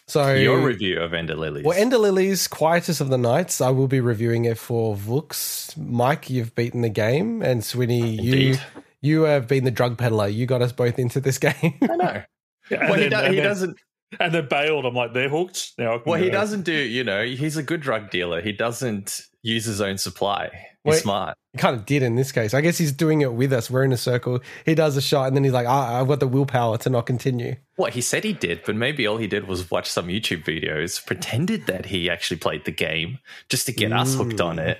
[0.07, 1.63] So Your review of Ender Lilies.
[1.63, 3.61] Well, Ender Lilies, Quietus of the Knights.
[3.61, 5.75] I will be reviewing it for Vooks.
[5.77, 8.61] Mike, you've beaten the game, and Swinny, you Indeed.
[9.01, 10.27] you have been the drug peddler.
[10.27, 11.77] You got us both into this game.
[11.81, 12.23] I know.
[12.69, 13.77] Yeah, Well, he, do- he doesn't.
[14.19, 14.85] and then bailed.
[14.85, 15.95] I'm like, they're hooked now.
[15.95, 16.73] I can Well, he doesn't do.
[16.73, 18.41] You know, he's a good drug dealer.
[18.41, 20.49] He doesn't use his own supply.
[20.83, 21.01] He's Wait.
[21.03, 21.37] smart.
[21.53, 22.53] He kind of did in this case.
[22.53, 23.69] I guess he's doing it with us.
[23.69, 24.39] We're in a circle.
[24.65, 27.05] He does a shot, and then he's like, ah, I've got the willpower to not
[27.05, 27.55] continue.
[27.77, 31.05] What he said he did, but maybe all he did was watch some YouTube videos,
[31.05, 34.67] pretended that he actually played the game just to get us hooked on Mm.
[34.69, 34.79] it.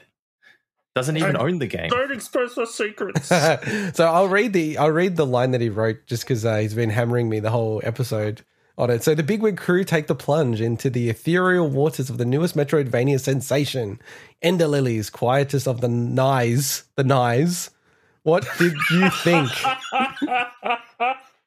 [0.95, 1.89] Doesn't even I- own the game.
[1.89, 3.27] Don't expose my secrets.
[3.27, 6.73] so I'll read the I'll read the line that he wrote just because uh, he's
[6.75, 8.43] been hammering me the whole episode
[8.77, 9.03] on it.
[9.03, 13.19] So the Bigwig crew take the plunge into the ethereal waters of the newest Metroidvania
[13.19, 14.01] sensation,
[14.41, 17.69] Ender Lilies, quietest of the Nyes, the Nyes.
[18.23, 19.49] What did you think?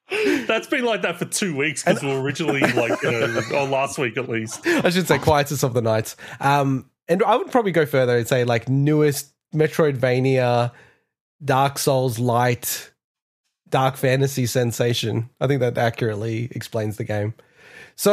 [0.47, 3.97] That's been like that for two weeks because we were originally like, know, or last
[3.97, 4.65] week at least.
[4.65, 6.15] I should say Quietus of the Knights.
[6.39, 10.71] Um, and I would probably go further and say like newest Metroidvania,
[11.43, 12.91] Dark Souls light,
[13.69, 15.29] dark fantasy sensation.
[15.41, 17.33] I think that accurately explains the game.
[17.95, 18.11] So,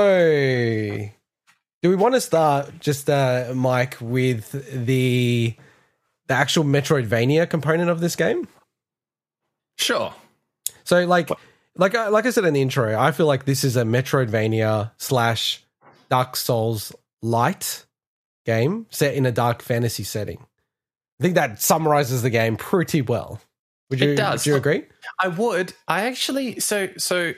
[1.83, 4.53] do we want to start just uh, Mike with
[4.87, 5.55] the
[6.27, 8.49] the actual Metroidvania component of this game?
[9.79, 10.15] Sure.
[10.85, 11.31] So like
[11.77, 14.93] like I- like I said in the intro, I feel like this is a Metroidvania
[14.97, 15.63] slash
[16.11, 17.85] Dark Souls light
[18.47, 20.39] game set in a dark fantasy setting.
[21.21, 23.41] I think that summarizes the game pretty well.
[23.91, 24.45] Would It does.
[24.45, 24.85] Would you agree?
[25.21, 25.73] I would.
[25.89, 27.35] I actually so so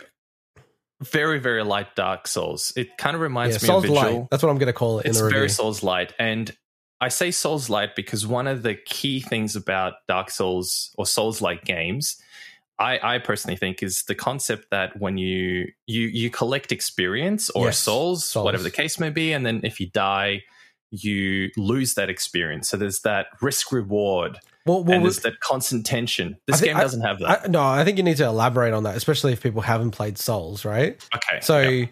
[1.03, 2.73] very very light Dark Souls.
[2.77, 4.19] It kind of reminds Yeah, me Souls of Visual.
[4.21, 4.27] Light.
[4.31, 5.49] That's what I'm going to call it It's in the very.
[5.49, 6.55] Souls light, and
[7.01, 11.43] I say Souls light because one of the key things about Dark Souls or Souls
[11.43, 12.17] like games,
[12.79, 17.67] I, I personally think is the concept that when you you you collect experience or
[17.67, 18.45] Yes, souls, souls.
[18.45, 20.43] whatever the case may be, and then if you die,
[20.91, 22.69] you lose that experience.
[22.71, 26.37] So there's that risk reward, well, well, and there's that constant tension.
[26.47, 27.45] This think- game doesn't have that.
[27.45, 30.19] I, no, I think you need to elaborate on that, especially if people haven't played
[30.19, 31.03] Souls, right?
[31.15, 31.87] okay, So yeah.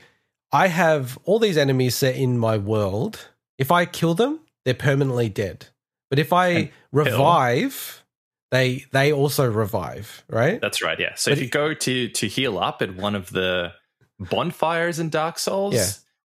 [0.53, 3.29] I have all these enemies set in my world.
[3.59, 5.67] If I kill them, they're permanently dead.
[6.11, 8.05] But if I And revive,
[8.51, 10.61] they they also revive, right?
[10.61, 10.99] That's right.
[11.01, 11.15] Yeah.
[11.17, 13.73] So But if you go to to heal up at one of the
[14.21, 15.87] bonfires in Dark Souls, Yeah.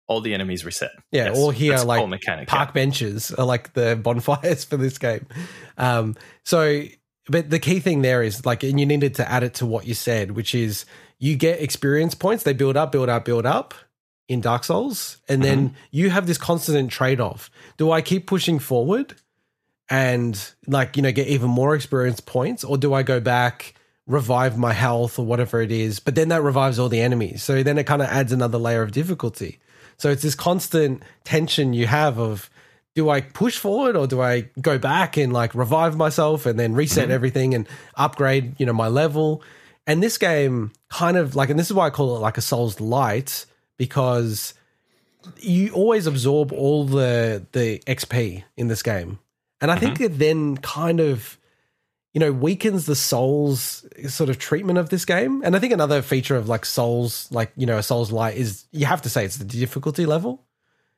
[0.10, 0.92] All the enemies reset.
[1.12, 2.48] Yeah, Yes, or here like mechanic.
[2.48, 5.26] park benches are like the bonfires for this game.
[5.78, 6.84] Um, so,
[7.28, 9.88] but the key thing there is like, and you needed to add it to what
[9.88, 10.86] you said, which is
[11.20, 12.44] you get experience points.
[12.44, 13.76] They build up, build up, build up
[14.28, 17.52] in Dark Souls, and then you have this constant trade off.
[17.78, 19.16] Do I keep pushing forward
[19.90, 23.76] and like you know get even more experience points, or do I go back?
[24.08, 27.62] revive my health or whatever it is but then that revives all the enemies so
[27.62, 29.60] then it kind of adds another layer of difficulty
[30.00, 32.50] so it's this constant tension you have of
[32.96, 36.74] do I push forward or do I go back and like revive myself and then
[36.74, 37.12] reset mm-hmm.
[37.12, 39.44] everything and upgrade, you know, my level?
[39.86, 42.42] And this game kind of like, and this is why I call it like a
[42.42, 43.46] Souls Light
[43.78, 44.54] because
[45.40, 49.20] you always absorb all the the XP in this game,
[49.62, 50.04] and I think mm-hmm.
[50.04, 51.39] it then kind of
[52.14, 55.42] you know weakens the Souls sort of treatment of this game.
[55.44, 58.66] And I think another feature of like Souls, like you know, a Souls Light is
[58.72, 60.46] you have to say it's the difficulty level.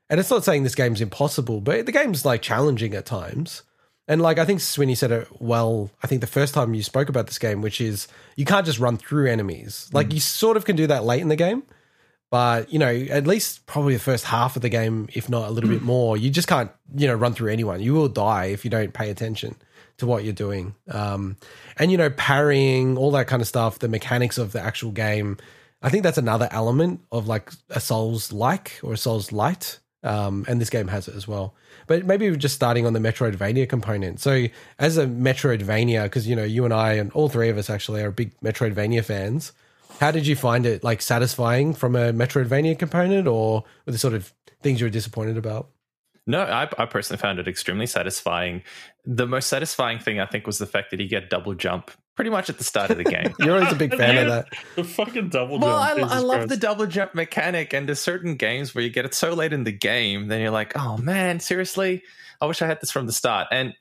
[0.10, 3.64] And it's not saying this game's impossible, but the game's like challenging at times.
[4.08, 7.10] And like I think Swinny said it well, I think the first time you spoke
[7.10, 9.90] about this game, which is you can't just run through enemies.
[9.94, 10.14] Like mm.
[10.14, 11.64] you sort of can do that late in the game,
[12.30, 15.52] but you know, at least probably the first half of the game, if not a
[15.52, 15.86] little bit mm.
[15.86, 17.82] more, you just can't, you know, run through anyone.
[17.82, 19.56] You will die if you don't pay attention
[20.02, 20.76] to what you're doing.
[20.90, 21.38] Um,
[21.78, 25.38] and you know, parrying, all that kind of stuff, the mechanics of the actual game.
[25.84, 29.80] I think that's another element of like a Souls like or a Souls light.
[30.04, 31.54] Um, and this game has it as well.
[31.86, 34.20] But maybe we're just starting on the Metroidvania component.
[34.20, 34.48] So,
[34.80, 38.02] as a Metroidvania, because you know you and I and all three of us actually
[38.02, 39.52] are big Metroidvania fans.
[40.00, 40.84] How did you find it?
[40.84, 44.34] Like satisfying from a Metroidvania component, or were the sort of
[44.64, 45.70] things you were disappointed about?
[46.28, 48.64] No, I, I personally found it extremely satisfying.
[49.06, 52.30] The most satisfying thing I think was the fact that you get double jump pretty
[52.30, 53.34] much at the start of the game.
[53.40, 54.48] You're always a big fan of that.
[54.76, 56.12] The fucking double Well, jump.
[56.12, 56.50] I, I love Christ.
[56.50, 59.64] the double jump mechanic, and there's certain games where you get it so late in
[59.64, 62.04] the game, then you're like, oh man, seriously?
[62.40, 63.48] I wish I had this from the start.
[63.52, 63.74] And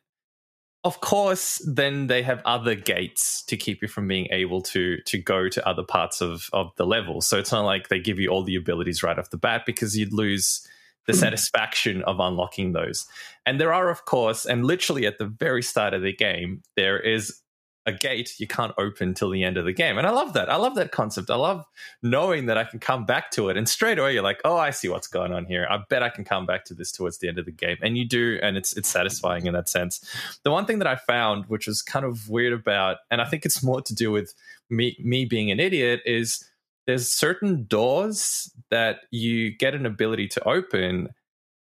[0.82, 5.18] of course, then they have other gates to keep you from being able to to
[5.18, 7.20] go to other parts of of the level.
[7.20, 9.96] So it's not like they give you all the abilities right off the bat because
[9.96, 10.66] you'd lose
[11.06, 11.18] the hmm.
[11.18, 13.06] satisfaction of unlocking those.
[13.50, 17.00] And there are, of course, and literally at the very start of the game, there
[17.00, 17.40] is
[17.84, 19.98] a gate you can't open till the end of the game.
[19.98, 20.48] And I love that.
[20.48, 21.30] I love that concept.
[21.30, 21.64] I love
[22.00, 23.56] knowing that I can come back to it.
[23.56, 25.66] And straight away you're like, oh, I see what's going on here.
[25.68, 27.76] I bet I can come back to this towards the end of the game.
[27.82, 29.98] And you do, and it's it's satisfying in that sense.
[30.44, 33.44] The one thing that I found, which was kind of weird about, and I think
[33.44, 34.32] it's more to do with
[34.68, 36.48] me me being an idiot, is
[36.86, 41.08] there's certain doors that you get an ability to open.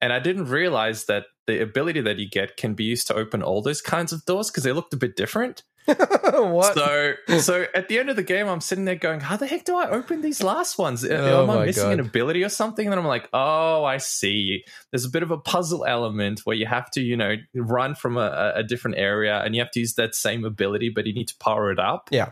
[0.01, 3.41] And I didn't realize that the ability that you get can be used to open
[3.41, 5.63] all those kinds of doors because they looked a bit different.
[5.85, 6.73] what?
[6.73, 9.65] So, so at the end of the game, I'm sitting there going, "How the heck
[9.65, 11.05] do I open these last ones?
[11.05, 14.63] Oh Am I missing an ability or something?" And then I'm like, "Oh, I see.
[14.89, 18.17] There's a bit of a puzzle element where you have to, you know, run from
[18.17, 21.27] a, a different area, and you have to use that same ability, but you need
[21.27, 22.31] to power it up." Yeah.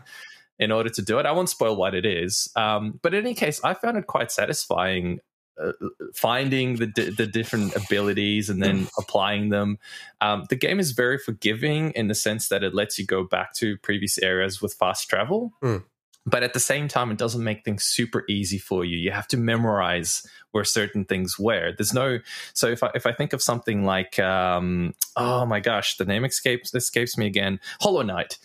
[0.58, 2.48] In order to do it, I won't spoil what it is.
[2.56, 5.20] Um, but in any case, I found it quite satisfying
[5.60, 5.72] uh,
[6.14, 9.78] finding the di- the different abilities and then applying them.
[10.20, 13.54] Um, the game is very forgiving in the sense that it lets you go back
[13.54, 15.52] to previous areas with fast travel.
[15.62, 15.84] Mm.
[16.26, 18.96] But at the same time, it doesn't make things super easy for you.
[18.96, 21.72] You have to memorize where certain things were.
[21.76, 22.20] There's no
[22.54, 26.24] so if I if I think of something like um, oh my gosh, the name
[26.24, 27.60] escapes escapes me again.
[27.80, 28.38] Hollow Knight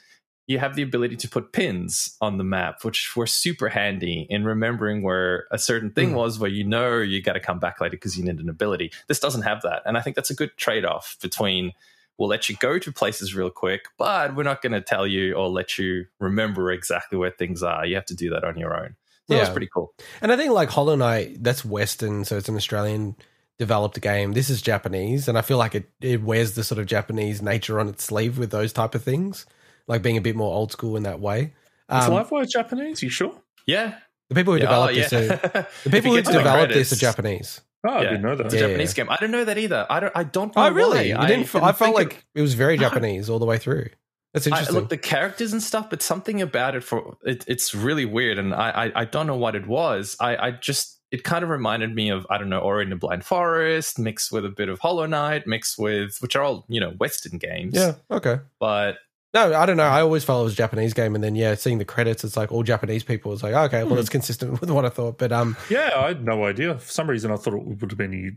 [0.50, 4.44] you have the ability to put pins on the map, which were super handy in
[4.44, 6.16] remembering where a certain thing Mm.
[6.16, 8.92] was, where you know you got to come back later because you need an ability.
[9.08, 9.84] This doesn't have that.
[9.86, 11.74] And I think that's a good trade off between
[12.18, 15.36] we'll let you go to places real quick, but we're not going to tell you
[15.36, 17.86] or let you remember exactly where things are.
[17.86, 18.96] You have to do that on your own.
[19.28, 19.94] So That was pretty cool.
[20.20, 23.16] And I think like Hollow Knight, that's Western, so it's an Australian
[23.60, 24.34] developed game.
[24.34, 27.80] This is Japanese, and I feel like it, it wears the sort of Japanese nature
[27.80, 29.46] on its sleeve with those type of things,
[29.90, 31.54] like being a bit more old school in that way.
[31.92, 33.04] Is Um, Livewire Japanese?
[33.04, 33.34] You sure?
[33.66, 33.96] Yeah.
[34.30, 36.94] the people who Yeah, developed oh, this, are, the people who get to developed this
[36.94, 37.62] are Japanese.
[37.84, 38.10] Oh, I Yeah.
[38.12, 38.46] didn't know that.
[38.46, 38.68] It's a Yeah.
[38.68, 39.10] Japanese game.
[39.10, 39.86] I don't know that either.
[39.90, 40.12] I don't.
[40.16, 40.66] I don't know.
[40.66, 41.14] Oh, really?
[41.14, 41.22] why.
[41.24, 43.88] You didn't, f- I felt like it- it was very Japanese all the way through.
[44.34, 44.76] That's I, interesting.
[44.76, 48.54] look, the characters and stuff, but something about it for it, it's really weird, and
[48.54, 50.16] I, I I don't know what it was.
[50.20, 52.96] I I just it kind of reminded me of I don't know Ori and the
[52.98, 56.80] Blind Forest mixed with a bit of Hollow Knight mixed with which are all you
[56.80, 57.74] know Western games.
[57.74, 57.94] yeah.
[58.12, 58.38] Okay.
[58.60, 58.98] but
[59.34, 59.84] No, I don't know.
[59.84, 62.36] I always felt it was a Japanese game, and then yeah, seeing the credits, it's
[62.36, 63.32] like all Japanese people.
[63.34, 63.90] It's like okay, Hmm.
[63.92, 65.18] well, it's consistent with what I thought.
[65.18, 66.78] But um, Yeah, I had no idea.
[66.80, 68.32] For some reason, I thought it would have been a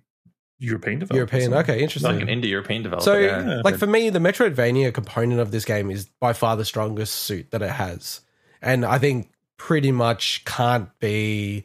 [0.65, 1.17] European developer.
[1.17, 1.55] European.
[1.55, 2.13] Okay, interesting.
[2.13, 3.05] like an indie European developer.
[3.05, 3.63] So, yeah.
[3.65, 7.51] like for me, the Metroidvania component of this game is by far the strongest suit
[7.53, 8.21] that it has,
[8.61, 11.65] and I think pretty much can't be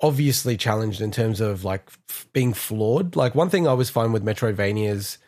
[0.00, 3.16] obviously challenged in terms of like f- being flawed.
[3.16, 5.18] Like one thing I was fine with Metroidvanias,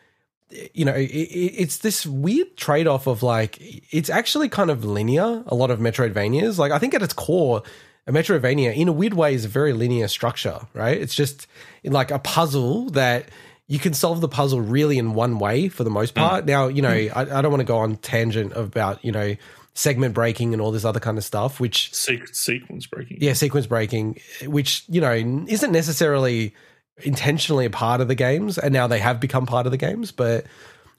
[0.51, 3.59] you know, it, it, it's this weird trade off of like
[3.93, 5.43] it's actually kind of linear.
[5.47, 7.63] A lot of Metroidvanias, like I think at its core.
[8.07, 10.97] A Metroidvania, in a weird way, is a very linear structure, right?
[10.97, 11.47] It's just
[11.85, 13.29] like a puzzle that
[13.67, 16.27] you can solve the puzzle really in one way for the most mm.
[16.27, 16.47] part.
[16.47, 17.15] Now, you know, mm.
[17.15, 19.37] I, I don't want to go on tangent about, you know,
[19.75, 23.19] segment breaking and all this other kind of stuff, which Secret sequence breaking.
[23.21, 26.55] yeah, sequence breaking, which you know isn't necessarily
[27.03, 30.13] intentionally a part of the games, and now they have become part of the games.
[30.13, 30.47] But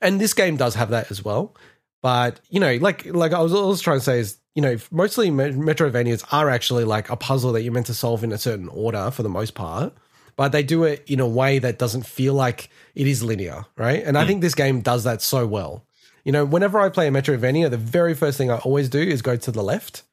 [0.01, 1.55] and this game does have that as well.
[2.01, 5.29] But you know, like like I was always trying to say is you know mostly
[5.31, 8.69] Me- Metroidvanias are actually like a puzzle that you're meant to solve in a certain
[8.69, 9.93] order for the most part.
[10.35, 14.01] But they do it in a way that doesn't feel like it is linear, right?
[14.01, 14.27] And I hmm.
[14.27, 15.85] think this game does that so well.
[16.23, 19.21] You know, whenever I play a Metroidvania, the very first thing I always do is
[19.21, 20.03] go to the left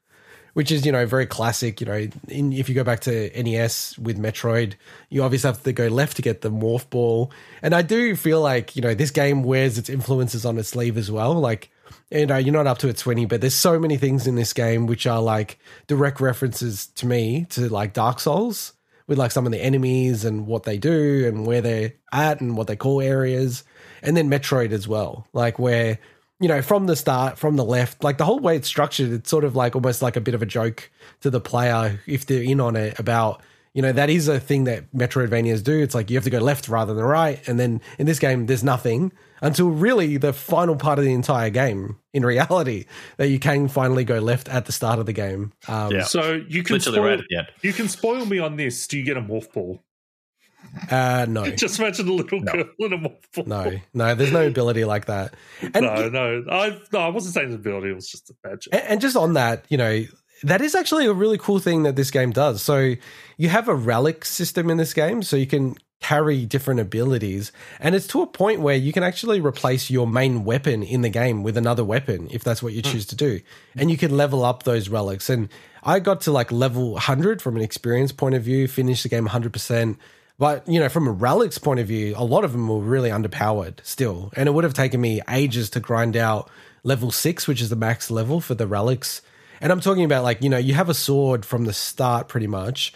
[0.56, 1.82] which is you know very classic.
[1.82, 4.72] You know, in, if you go back to NES with Metroid,
[5.10, 7.30] you obviously have to go left to get the morph ball.
[7.60, 10.96] And I do feel like you know this game wears its influences on its sleeve
[10.96, 11.34] as well.
[11.34, 11.70] Like
[12.10, 14.34] you uh, know, you're not up to its twenty, but there's so many things in
[14.34, 15.58] this game which are like
[15.88, 18.72] direct references to me to like Dark Souls
[19.06, 22.56] with like some of the enemies and what they do and where they're at and
[22.56, 23.62] what they call areas,
[24.02, 25.98] and then Metroid as well, like where
[26.40, 29.30] you know, from the start, from the left, like the whole way it's structured, it's
[29.30, 30.90] sort of like almost like a bit of a joke
[31.20, 33.42] to the player if they're in on it about,
[33.72, 35.78] you know, that is a thing that Metroidvanias do.
[35.78, 37.46] It's like you have to go left rather than right.
[37.48, 41.50] And then in this game, there's nothing until really the final part of the entire
[41.50, 42.86] game in reality
[43.18, 45.52] that you can finally go left at the start of the game.
[45.68, 46.04] Um, Yeah.
[46.04, 47.46] So you can literally spoil, right at the end.
[47.62, 48.86] you can spoil me on this.
[48.86, 49.82] Do you get a morph ball?
[50.90, 52.52] Uh, no, Just imagine a little No.
[52.52, 53.18] girl in a ball.
[53.46, 55.34] no, no, there's no ability like that.
[55.62, 56.44] And no, no.
[56.50, 57.90] I no, I wasn't saying the ability.
[57.90, 58.60] It was just a joke.
[58.72, 60.04] And, and just on that, you know,
[60.42, 62.62] that is actually a really cool thing that this game does.
[62.62, 62.94] So
[63.36, 67.94] you have a relic system in this game, so you can carry different abilities, and
[67.94, 71.42] it's to a point where you can actually replace your main weapon in the game
[71.42, 73.40] with another weapon if that's what you choose to do,
[73.76, 75.30] and you can level up those relics.
[75.30, 75.48] And
[75.82, 79.24] I got to like level 100 from an experience point of view, finish the game
[79.24, 79.98] 100 percent.
[80.38, 83.10] But you know, from a relics point of view, a lot of them were really
[83.10, 86.50] underpowered still, and it would have taken me ages to grind out
[86.82, 89.22] level six, which is the max level for the relics.
[89.60, 92.46] And I'm talking about like you know, you have a sword from the start pretty
[92.46, 92.92] much,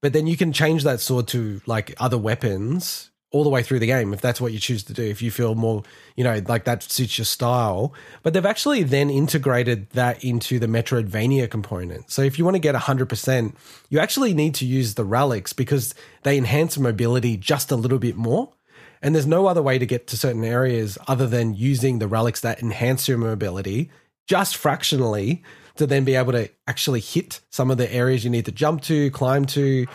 [0.00, 3.80] but then you can change that sword to like other weapons all the way through
[3.80, 5.02] the game if that's what you choose to do.
[5.02, 5.82] If you feel more,
[6.14, 7.92] you know, like that suits your style.
[8.22, 12.12] But they've actually then integrated that into the Metroidvania component.
[12.12, 13.54] So if you want to get 100%,
[13.90, 18.14] you actually need to use the relics because they enhance mobility just a little bit
[18.14, 18.52] more.
[19.02, 22.40] And there's no other way to get to certain areas other than using the relics
[22.42, 23.90] that enhance your mobility
[24.28, 25.42] just fractionally
[25.74, 28.80] to then be able to actually hit some of the areas you need to jump
[28.82, 29.86] to, climb to,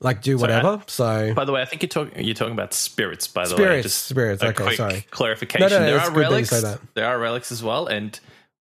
[0.00, 0.82] like do whatever.
[0.86, 3.28] So By the way, I think you're talking you're talking about spirits.
[3.28, 5.06] By the way, Spirits, Just spirits, okay, sorry.
[5.10, 5.68] clarification.
[5.68, 6.80] No, no, there are good that you relics.
[6.94, 8.18] There are relics as well, and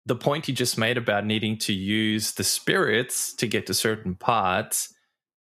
[0.05, 4.15] the point you just made about needing to use the spirits to get to certain
[4.15, 4.93] parts.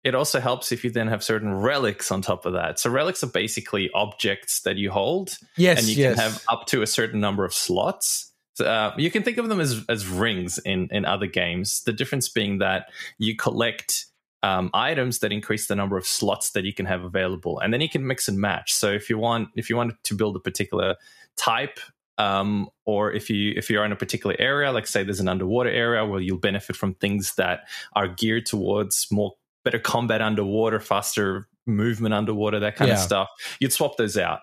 [0.02, 2.80] It also helps if you then have certain relics on top of that.
[2.80, 6.14] So relics are basically objects that you hold, yes, and you yes.
[6.14, 8.32] can have up to a certain number of slots.
[8.54, 11.82] So, uh, you can think of them as as rings in in other games.
[11.82, 12.86] The difference being that
[13.18, 14.06] you collect
[14.42, 17.80] um, items that increase the number of slots that you can have available, and then
[17.80, 18.72] you can mix and match.
[18.72, 20.96] So if you want if you want to build a particular
[21.36, 21.78] type.
[22.18, 25.70] Um, or if you if you're in a particular area, like say there's an underwater
[25.70, 27.60] area where you'll benefit from things that
[27.94, 29.32] are geared towards more
[29.64, 33.28] better combat underwater, faster movement underwater, that kind of stuff.
[33.58, 34.40] You'd swap those out.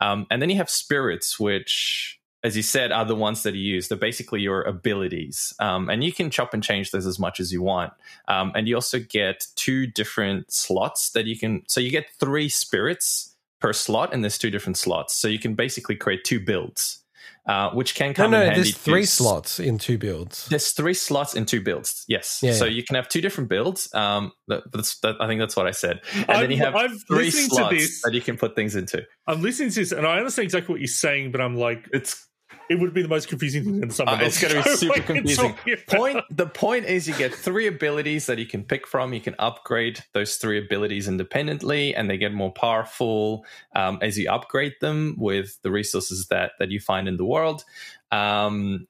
[0.00, 3.62] Um, and then you have spirits, which as you said, are the ones that you
[3.62, 3.88] use.
[3.88, 5.54] They're basically your abilities.
[5.58, 7.94] Um, and you can chop and change those as much as you want.
[8.28, 11.62] Um, and you also get two different slots that you can.
[11.68, 15.16] So you get three spirits per slot, and there's two different slots.
[15.16, 17.00] So you can basically create two builds.
[17.46, 18.62] Uh, which can come no, in handy.
[18.62, 20.46] there's three s- slots in two builds.
[20.46, 22.02] There's three slots in two builds.
[22.08, 22.40] Yes.
[22.42, 22.70] Yeah, so yeah.
[22.70, 23.92] you can have two different builds.
[23.94, 26.00] Um, that, that's, that, I think that's what I said.
[26.14, 28.02] And I'm- then you have I'm three listening to slots this.
[28.02, 29.04] that you can put things into.
[29.26, 32.26] I'm listening to this, and I understand exactly what you're saying, but I'm like, It's
[32.70, 34.94] it would be the most confusing thing in someone Uh, it's going to be super
[34.94, 35.54] Like, confusing.
[35.88, 36.24] Point.
[36.30, 39.12] The point is, you get three abilities that you can pick from.
[39.12, 43.44] You can upgrade those three abilities independently, and they get more powerful
[43.76, 47.64] um, as you upgrade them with the resources that that you find in the world.
[48.10, 48.86] Um,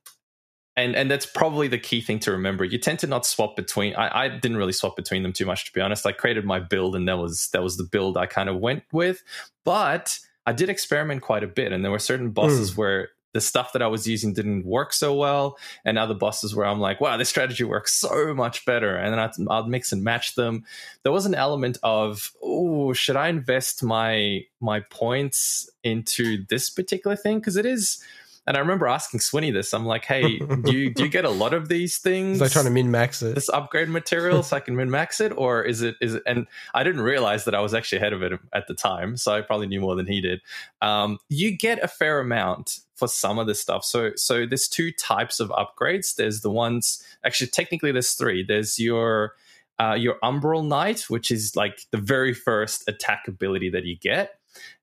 [0.76, 2.64] and and that's probably the key thing to remember.
[2.64, 3.94] You tend to not swap between.
[3.94, 6.04] I, I didn't really swap between them too much, to be honest.
[6.04, 8.82] I created my build, and that was that was the build I kind of went
[8.92, 9.22] with.
[9.64, 13.72] But I did experiment quite a bit, and there were certain bosses where the stuff
[13.74, 17.18] that I was using didn't work so well, and other bosses where I'm like, wow,
[17.18, 20.64] this strategy works so much better, and then I'd, I'd mix and match them.
[21.02, 27.16] There was an element of, oh, should I invest my my points into this particular
[27.16, 28.02] thing because it is.
[28.46, 29.72] And I remember asking Swinny this.
[29.72, 32.38] I'm like, hey, do you do you get a lot of these things?
[32.44, 33.34] So trying to min max it.
[33.34, 36.22] this upgrade material so I can min max it, or is it is it?
[36.26, 39.32] And I didn't realize that I was actually ahead of it at the time, so
[39.32, 40.40] I probably knew more than he did.
[40.82, 43.84] Um, you get a fair amount for some of this stuff.
[43.84, 46.16] So so there's two types of upgrades.
[46.16, 48.44] There's the ones actually technically there's three.
[48.44, 49.34] There's your
[49.78, 54.38] uh, your Umbral Knight, which is like the very first attack ability that you get,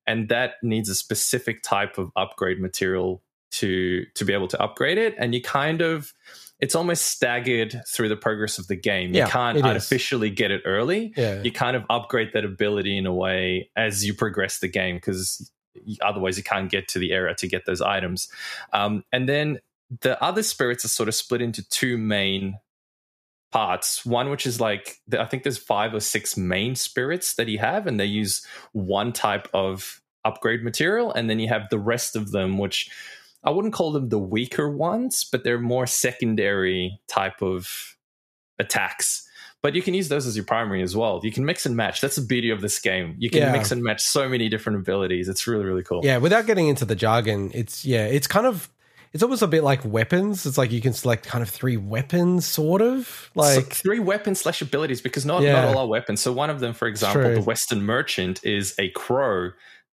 [0.08, 3.22] and that needs a specific type of upgrade material
[3.52, 5.15] to to be able to upgrade it.
[5.18, 6.14] And you kind of
[6.60, 9.14] it's almost staggered through the progress of the game.
[9.14, 9.65] You Yeah, can't it is.
[9.65, 11.11] artificially get it early.
[11.18, 11.41] Yeah.
[11.41, 15.52] You kind of upgrade that ability in a way as you progress the game because
[16.02, 18.28] otherwise you can't get to the area to get those items.
[18.73, 19.57] Um, and then
[20.02, 22.60] the other spirits are sort of split into two main
[23.52, 24.06] parts.
[24.06, 27.88] One which is like I think there's five or six main spirits that you have,
[27.88, 32.32] and they use one type of upgrade material, and then you have the rest of
[32.32, 32.90] them, which
[33.43, 37.95] I wouldn't call them the weaker ones, but they're more secondary type of
[38.59, 39.27] attacks.
[39.63, 41.19] But you can use those as your primary as well.
[41.23, 42.01] You can mix and match.
[42.01, 43.15] That's the beauty of this game.
[43.19, 43.51] You can Yeah.
[43.51, 45.30] mix and match so many different abilities.
[45.30, 46.01] It's really, really cool.
[46.03, 48.69] Yeah, without getting into the jargon, it's yeah, it's kind of
[49.13, 50.45] it's almost a bit like weapons.
[50.45, 54.35] It's like you can select kind of three weapons, sort of So like three weapon
[54.35, 55.51] slash abilities because not, Yeah.
[55.65, 56.22] not all are weapons.
[56.22, 57.35] So one of them, for example, True.
[57.35, 59.51] the Western Merchant is a crow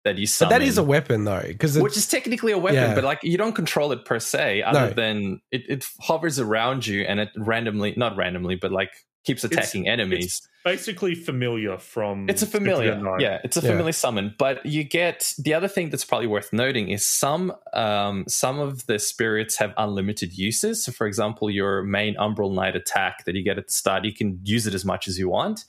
[0.08, 2.94] that you but that is a weapon though, because which is technically a weapon, Yeah.
[2.94, 4.92] but like you don't control it per se, other No.
[4.92, 8.90] than it, it hovers around you and it randomly, not randomly, but like
[9.24, 10.40] keeps attacking enemies.
[10.64, 12.28] basically familiar from.
[12.28, 13.38] It's a familiar, Symphony yeah.
[13.44, 13.70] It's a Yeah.
[13.70, 18.24] familiar summon, but you get the other thing that's probably worth noting is some um,
[18.28, 20.84] some of the spirits have unlimited uses.
[20.84, 24.12] So, for example, your main Umbral Knight attack that you get at the start, you
[24.12, 25.64] can use it as much as you want.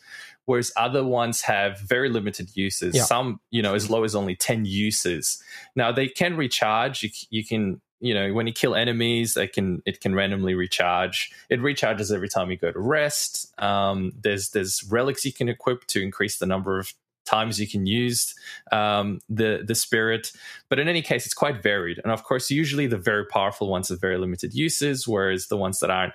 [0.50, 2.96] Whereas other ones have very limited uses.
[2.96, 3.04] Yeah.
[3.04, 5.40] Some, you know, as low as only ten uses.
[5.76, 7.04] Now they can recharge.
[7.04, 11.32] You, you can you know when you kill enemies they can it can randomly recharge
[11.50, 15.86] it recharges every time you go to rest um, there's there's relics you can equip
[15.86, 16.94] to increase the number of
[17.26, 18.34] times you can use
[18.72, 20.32] um, the the spirit
[20.70, 23.90] but in any case it's quite varied and of course usually the very powerful ones
[23.90, 26.14] have very limited uses whereas the ones that aren't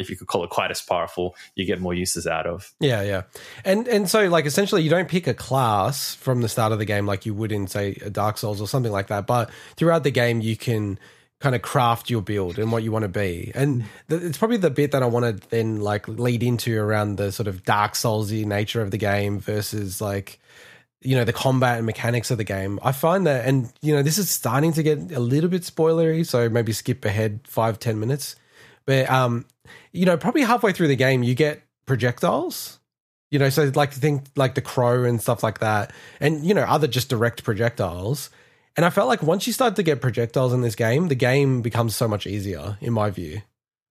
[0.00, 3.02] if you could call it quite as powerful you get more uses out of Yeah,
[3.02, 3.22] yeah.
[3.64, 6.84] And and so like essentially you don't pick a class from the start of the
[6.84, 10.02] game like you would in say a Dark Souls or something like that, but throughout
[10.02, 10.98] the game you can
[11.40, 13.50] kind of craft your build and what you want to be.
[13.54, 17.16] And th- it's probably the bit that I want to then like lead into around
[17.16, 20.38] the sort of Dark Soulsy nature of the game versus like
[21.02, 22.78] you know the combat and mechanics of the game.
[22.82, 26.26] I find that and you know this is starting to get a little bit spoilery,
[26.26, 28.36] so maybe skip ahead five ten minutes.
[28.86, 29.46] But um
[29.92, 32.78] you know, probably halfway through the game, you get projectiles.
[33.30, 36.62] You know, so like think like the crow and stuff like that, and you know
[36.62, 38.30] other just direct projectiles.
[38.76, 41.60] And I felt like once you start to get projectiles in this game, the game
[41.62, 43.42] becomes so much easier, in my view.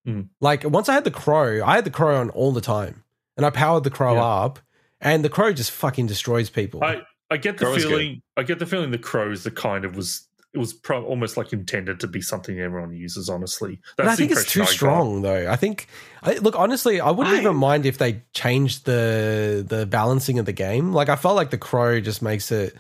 [0.08, 0.30] Mm.
[0.42, 3.04] Like once I had the crow, I had the crow on all the time,
[3.38, 4.24] and I powered the crow Yeah.
[4.24, 4.60] up,
[5.00, 6.84] and the crow just fucking destroys people.
[6.84, 7.02] I
[7.32, 8.22] I get the Crow is feeling.
[8.36, 10.28] I get the feeling the crows the kind of was.
[10.52, 13.30] It was pro- almost like intended to be something everyone uses.
[13.30, 14.72] Honestly, I think it's too I got.
[14.74, 15.50] strong, though.
[15.52, 15.88] I think,
[16.24, 20.46] I, look, honestly, I wouldn't I- even mind if they changed the the balancing of
[20.48, 20.92] the game.
[20.92, 22.76] Like, I felt like the crow just makes it,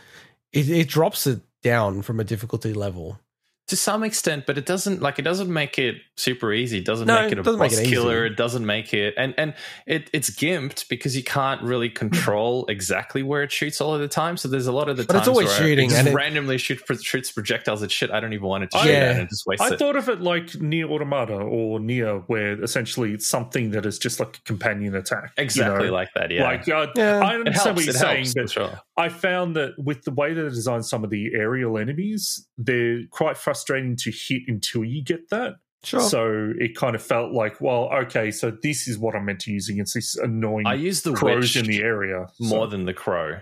[0.51, 3.19] it, it drops it down from a difficulty level.
[3.69, 6.79] To some extent, but it doesn't like it doesn't make it super easy.
[6.79, 7.91] It doesn't No, make it it a doesn't make boss it easy.
[7.91, 8.25] killer.
[8.25, 9.53] It doesn't make it and and
[9.85, 14.07] it it's gimped because you can't really control exactly where it shoots all of the
[14.07, 14.37] time.
[14.37, 16.13] So there's a lot of the But it's always where shooting it just and it-
[16.15, 18.95] randomly shoot, shoots projectiles at shit I don't even want it to I- shoot Yeah.
[18.97, 19.77] at and just waste I it.
[19.79, 24.19] thought of it like NieR Automata or NieR where essentially it's something that is just
[24.19, 25.31] like a companion attack.
[25.37, 25.93] you exactly know?
[25.93, 26.31] like that.
[26.31, 27.19] Yeah, Like uh, Yeah.
[27.19, 27.75] I understand helps.
[27.77, 28.79] what you're saying, helps but sure.
[28.97, 33.01] I found that with the way that they designed some of the aerial enemies, they're
[33.11, 35.55] quite frustrating to hit until you get that.
[35.83, 36.01] Sure.
[36.01, 39.51] So it kind of felt like, well, okay, so this is what I'm meant to
[39.51, 42.27] use against this annoying I use the crows witch in the area.
[42.39, 43.39] more So- than the crow.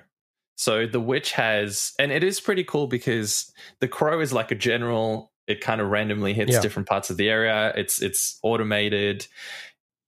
[0.56, 4.56] So the witch has, and it is pretty cool because the crow is like a
[4.56, 5.32] general.
[5.48, 6.62] It kind of randomly hits Yeah.
[6.62, 7.74] different parts of the area.
[7.76, 9.28] It's it's automated.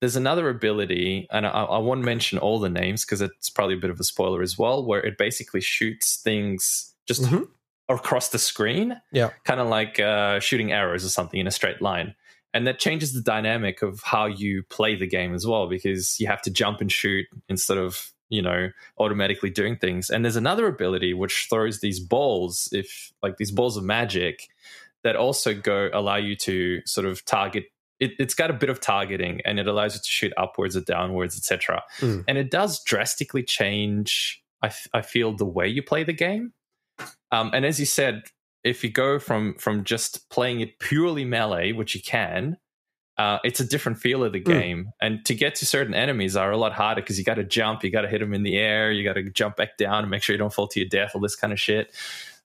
[0.02, 3.80] There's another ability, and I, I won't mention all the names because it's probably a
[3.80, 7.48] bit of a spoiler as well, where it basically shoots things just Mhm.
[7.90, 9.00] Across the screen.
[9.12, 9.32] Yeah.
[9.44, 12.16] kind of like uh, shooting arrows or something in a straight line.
[12.54, 16.28] And that changes the dynamic of how you play the game as well, because you
[16.28, 20.10] have to jump and shoot instead of you know automatically doing things.
[20.10, 24.48] And there's another ability which throws these balls, if like these balls of magic,
[25.04, 27.66] that also go allow you to sort of target.
[28.00, 30.82] It, it's got a bit of targeting, and it allows you to shoot upwards or
[30.82, 31.84] downwards, etc.
[32.00, 32.24] Mm.
[32.28, 34.42] And it does drastically change.
[34.62, 36.54] I, f- I feel the way you play the game.
[37.32, 38.24] Um, and as you said,
[38.64, 42.58] if you go from from just playing it purely melee, which you can,
[43.18, 44.92] uh, it's a different feel of the game.
[45.02, 47.84] And to get to certain enemies are a lot harder because you got to jump,
[47.84, 50.10] you got to hit them in the air, you got to jump back down and
[50.10, 51.94] make sure you don't fall to your death, all this kind of shit.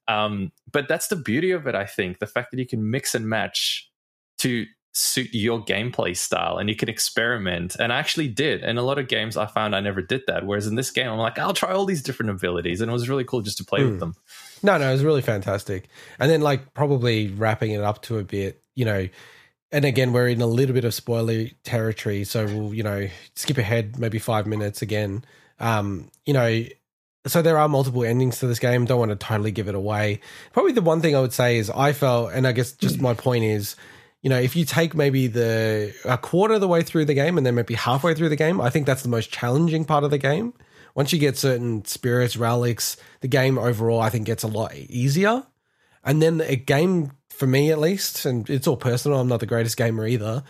[0.07, 2.19] Um, but that's the beauty of it, I think.
[2.19, 3.91] The fact that you can mix and match
[4.39, 7.75] to suit your gameplay style and you can experiment.
[7.79, 8.63] And I actually did.
[8.63, 10.47] In a lot of games, I found I never did that.
[10.47, 12.81] Whereas in this game, I'm like, I'll try all these different abilities.
[12.81, 13.91] And it was really cool just to play Hmm.
[13.91, 14.15] with them.
[14.65, 15.89] No, no, it was really fantastic.
[16.19, 19.09] And then, like, probably wrapping it up to a bit, you know,
[19.71, 23.59] and again, we're in a little bit of spoiler territory, so we'll, you know, skip
[23.59, 25.23] ahead maybe five minutes again.
[25.61, 26.65] Um, you know,
[27.27, 28.87] so there are multiple endings to this game.
[28.87, 30.21] Don't want to totally give it away.
[30.53, 33.13] Probably the one thing I would say is I felt, and I guess just my
[33.13, 33.77] point is,
[34.23, 37.37] you know, if you take maybe the a quarter of the way through the game
[37.37, 40.11] and then maybe halfway through the game, I think that's the most challenging part of
[40.11, 40.55] the game.
[40.95, 45.45] Once you get certain spirits, relics, the game overall I think gets a lot easier.
[46.05, 49.47] And then a game for me at least, and it's all personal, I'm not the
[49.47, 50.45] greatest gamer either.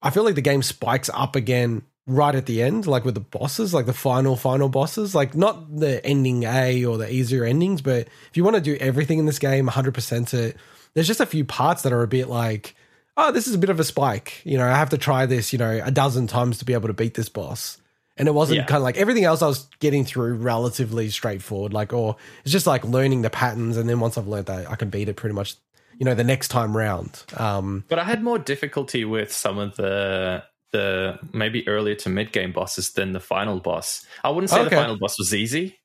[0.00, 3.20] I feel like the game spikes up again right at the end, like with the
[3.20, 5.14] bosses, like the final, final bosses.
[5.14, 8.76] Like not the ending A or the easier endings, but if you want to do
[8.76, 10.56] everything in this game, 100% it,
[10.94, 12.74] there's just a few parts that are a bit like,
[13.16, 14.40] oh, this is a bit of a spike.
[14.44, 16.88] You know, I have to try this, you know, a dozen times to be able
[16.88, 17.78] to beat this boss.
[18.18, 18.64] And it wasn't Yeah.
[18.64, 21.72] kind of like everything else I was getting through relatively straightforward.
[21.72, 23.76] Like, or it's just like learning the patterns.
[23.76, 25.54] And then once I've learned that, I can beat it pretty much,
[25.98, 27.22] you know, the next time round.
[27.36, 32.30] Um, But I had more difficulty with some of the the maybe earlier to mid
[32.30, 34.04] game bosses than the final boss.
[34.22, 34.68] I wouldn't say Okay.
[34.68, 35.78] the final boss was easy,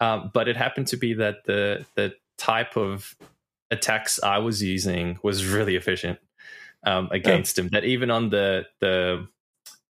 [0.00, 3.14] um, but it happened to be that the the type of
[3.70, 6.18] attacks I was using was really efficient
[6.84, 7.68] um, against him.
[7.68, 9.28] That even on the the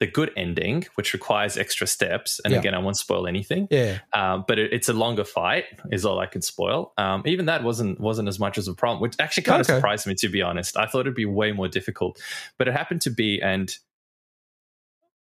[0.05, 2.59] the good ending, which requires extra steps, and Yeah.
[2.61, 3.69] again, I won't spoil anything.
[3.71, 3.99] yeah.
[4.13, 6.93] Um, but it, it's a longer fight, is all I could spoil.
[6.99, 9.73] Um, even that wasn't wasn't as much as a problem, which actually kind Okay.
[9.73, 10.77] of surprised me to be honest.
[10.77, 12.21] I thought it'd be way more difficult,
[12.59, 13.75] but it happened to be, and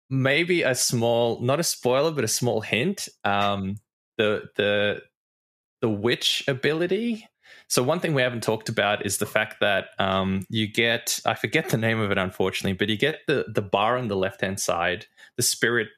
[0.10, 3.08] maybe a small, not a spoiler, but a small hint.
[3.24, 3.78] Um,
[4.18, 5.02] the the
[5.82, 7.28] the witch ability.
[7.68, 11.34] So one thing we haven't talked about is the fact that um, you get I
[11.34, 14.42] forget the name of it unfortunately, but you get the the bar on the left
[14.42, 15.06] hand side,
[15.38, 15.90] the spirit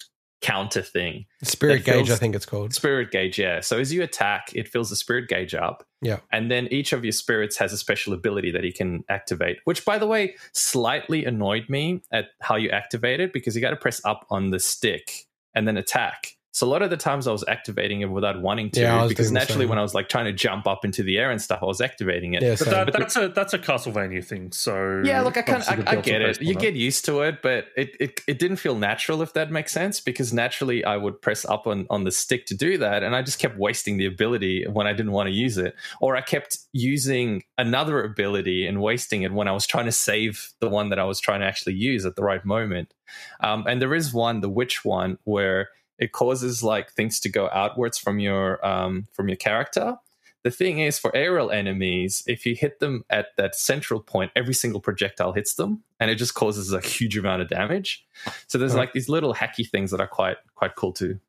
[0.41, 1.25] counter thing.
[1.43, 2.73] Spirit gauge, feels- I think it's called.
[2.73, 3.61] Spirit gauge, yeah.
[3.61, 5.87] So as you attack, it fills the spirit gauge up.
[6.01, 6.19] Yeah.
[6.31, 9.83] And then each of your spirits has a special ability that you can activate, which,
[9.85, 13.75] by the way, slightly annoyed me at how you activate it because you got to
[13.75, 15.25] press up on the stick
[15.55, 16.34] and then attack.
[16.55, 19.29] So a lot of the times I was activating it without wanting to Yeah, because
[19.29, 21.65] naturally when I was like trying to jump up into the air and stuff, I
[21.65, 22.43] was activating it.
[22.43, 22.71] Yeah, But same.
[22.71, 24.53] that, that's a that's a Castlevania thing.
[24.53, 26.41] So Yeah, look, I kind of, I, I get it.
[26.41, 26.61] You that.
[26.61, 29.99] get used to it, but it, it it didn't feel natural if that makes sense.
[29.99, 33.21] Because naturally, I would press up on on the stick to do that, and I
[33.21, 36.59] just kept wasting the ability when I didn't want to use it, or I kept
[36.71, 40.99] using another ability and wasting it when I was trying to save the one that
[40.99, 42.93] I was trying to actually use at the right moment.
[43.41, 45.67] Um, and there is one, the witch one, where
[45.97, 49.97] it causes like things to go outwards from your um, from your character.
[50.43, 54.53] The thing is, for aerial enemies, if you hit them at that central point, every
[54.53, 58.05] single projectile hits them, and it just causes a huge amount of damage.
[58.45, 61.19] So there's like these little hacky things that are quite quite cool too.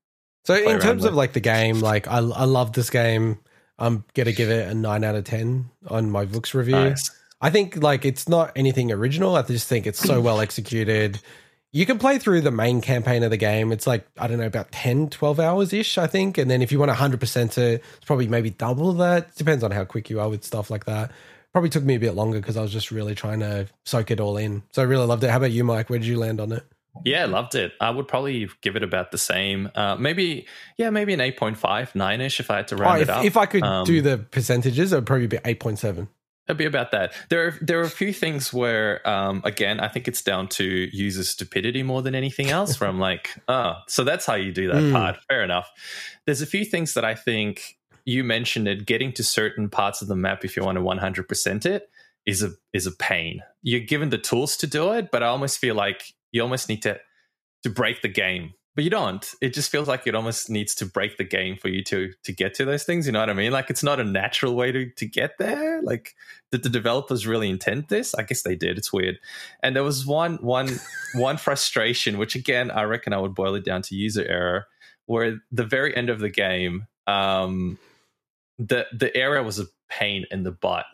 [0.45, 3.39] So in terms of like the game, like I I love this game.
[3.79, 6.77] I'm gonna give it a nine out of ten on my books review.
[6.77, 7.11] Nice.
[7.41, 9.37] I think like it's not anything original.
[9.37, 11.21] I just think it's so well executed.
[11.77, 13.71] You can play through the main campaign of the game.
[13.71, 16.39] It's like, I don't know, about 10, 12 hours ish, I think.
[16.39, 19.35] And then if you want 100% it, it's probably maybe double that.
[19.35, 21.11] Depends on how quick you are with stuff like that.
[21.53, 24.21] Probably took me a bit longer because I was just really trying to soak it
[24.21, 24.63] all in.
[24.73, 25.29] So I really loved it.
[25.31, 25.91] How about you, Mike?
[25.91, 26.65] Where did you land on it?
[27.05, 27.73] Yeah, loved it.
[27.79, 29.71] I would probably give it about the same.
[29.75, 30.47] Uh, maybe,
[30.79, 33.25] yeah, maybe an 8.5, 9 ish if I had to Oh, round if, it up.
[33.27, 36.09] if I could Um, do the percentages, it would probably be 8.7.
[36.49, 37.13] It'd be about that.
[37.29, 40.65] There are there are a few things where, um, again, I think it's down to
[40.65, 42.77] user stupidity more than anything else.
[42.83, 44.93] From like, oh, so that's how you do that Mm.
[44.93, 45.17] part.
[45.29, 45.69] Fair enough.
[46.25, 48.87] There's a few things that I think you mentioned it.
[48.87, 51.91] Getting to certain parts of the map, if you want to 100 percent it,
[52.27, 53.43] is a is a pain.
[53.63, 56.83] You're given the tools to do it, but I almost feel like you almost need
[56.83, 57.01] to
[57.65, 58.53] to break the game.
[58.77, 59.35] But you don't.
[59.41, 62.33] It just feels like it almost needs to break the game for you to to
[62.33, 63.07] get to those things.
[63.07, 63.51] You know what I mean?
[63.51, 65.81] Like it's not a natural way to to get there.
[65.83, 66.15] Like
[66.53, 68.15] did the developers really intend this?
[68.15, 68.77] I guess they did.
[68.77, 69.19] It's weird.
[69.63, 70.79] And there was one one
[71.15, 74.67] one frustration, which again I reckon I would boil it down to user error,
[75.07, 77.79] where the very end of the game, um,
[78.59, 80.85] the the area was a pain in the butt.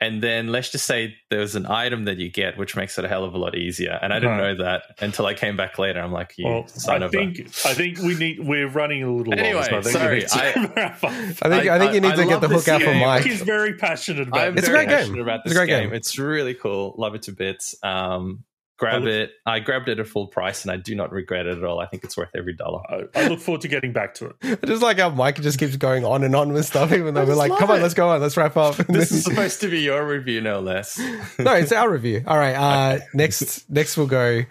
[0.00, 3.08] And then let's just say there's an item that you get, which makes it a
[3.08, 3.98] hell of a lot easier.
[4.00, 4.56] And I didn't Right.
[4.56, 6.00] know that until I came back later.
[6.00, 9.12] I'm like, you Well, son I of think I think we need we're running a
[9.12, 9.64] little Anyway, long.
[9.64, 12.12] So I think sorry, we need to I- I think I- I, think you need
[12.12, 13.00] I to get the hook out for game.
[13.00, 13.24] Mike.
[13.24, 14.62] He's very passionate about I'm this.
[14.64, 14.98] It's a very great game.
[15.06, 15.88] passionate about It's a great game.
[15.88, 15.94] game.
[15.94, 16.94] It's really cool.
[16.96, 17.74] Love it to bits.
[17.82, 18.44] Um,
[18.78, 19.30] grab I look- it.
[19.44, 21.80] I grabbed it at full price, and I do not regret it at all.
[21.80, 22.80] I think it's worth every dollar.
[22.88, 24.36] I, I look forward to getting back to it.
[24.42, 27.24] I just like how Mike just keeps going on and on with stuff, even though
[27.26, 28.76] we're like, love come on, let's go on, let's wrap up.
[28.88, 30.98] This is supposed to be your review, no less.
[31.38, 32.24] no, it's our review.
[32.26, 32.54] All right.
[32.54, 34.44] Uh, next, next we'll go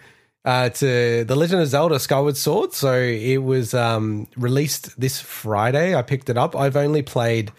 [0.44, 2.72] uh, to the Legend of Zelda: Skyward Sword.
[2.72, 5.94] So it was um, released this Friday.
[5.94, 6.54] I picked it up.
[6.54, 7.50] I've only played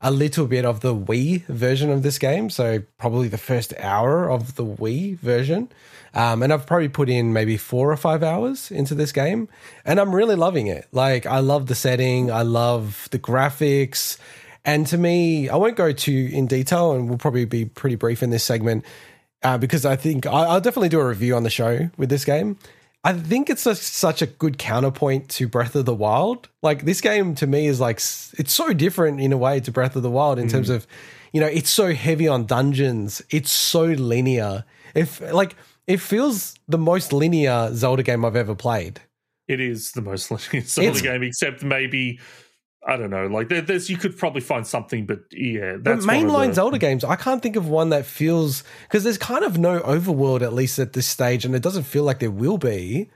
[0.00, 4.30] a little bit of the Wii version of this game, so probably the first hour
[4.30, 5.68] of the Wii version.
[6.14, 9.48] Um, and I've probably put in maybe four or five hours into this game,
[9.84, 10.88] and I'm really loving it.
[10.92, 14.18] Like, I love the setting, I love the graphics,
[14.64, 18.22] and to me, I won't go too in detail, and we'll probably be pretty brief
[18.22, 18.84] in this segment
[19.42, 22.24] uh, because I think I, I'll definitely do a review on the show with this
[22.24, 22.58] game.
[23.02, 26.48] I think it's a, such a good counterpoint to Breath of the Wild.
[26.62, 29.96] Like this game to me is like it's so different in a way to Breath
[29.96, 30.86] of the Wild in terms of,
[31.32, 33.22] you know, it's so heavy on dungeons.
[33.30, 34.64] It's so linear.
[34.94, 35.56] If like
[35.90, 39.00] it feels the most linear Zelda game I've ever played.
[39.48, 42.18] It is the most linear Zelda It's- game, except maybe
[42.86, 43.26] I don't know.
[43.26, 46.54] Like there, there's, you could probably find something, but yeah, But that's of mainline the-
[46.54, 50.40] Zelda games, I can't think of one that feels because there's kind of no overworld
[50.40, 53.10] at least at this stage, and it doesn't feel like there will be.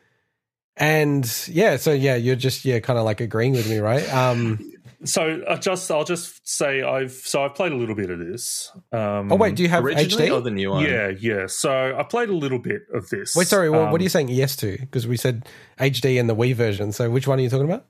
[0.77, 4.07] And yeah, so yeah, you're just yeah, kind of like agreeing with me, right?
[4.13, 4.59] Um,
[5.05, 8.73] So I just, I'll just say I've, so I've played a little bit of this.
[8.93, 10.35] Um, oh wait, do you have Originally HD?
[10.35, 10.85] or the new one?
[10.85, 11.47] yeah, yeah.
[11.47, 13.37] So I played a little bit of this.
[13.37, 14.79] Wait, sorry, what, what um, are you saying yes to?
[14.79, 15.47] Because we said
[15.79, 16.93] HD and the Wii version.
[16.93, 17.87] So which one are you talking about?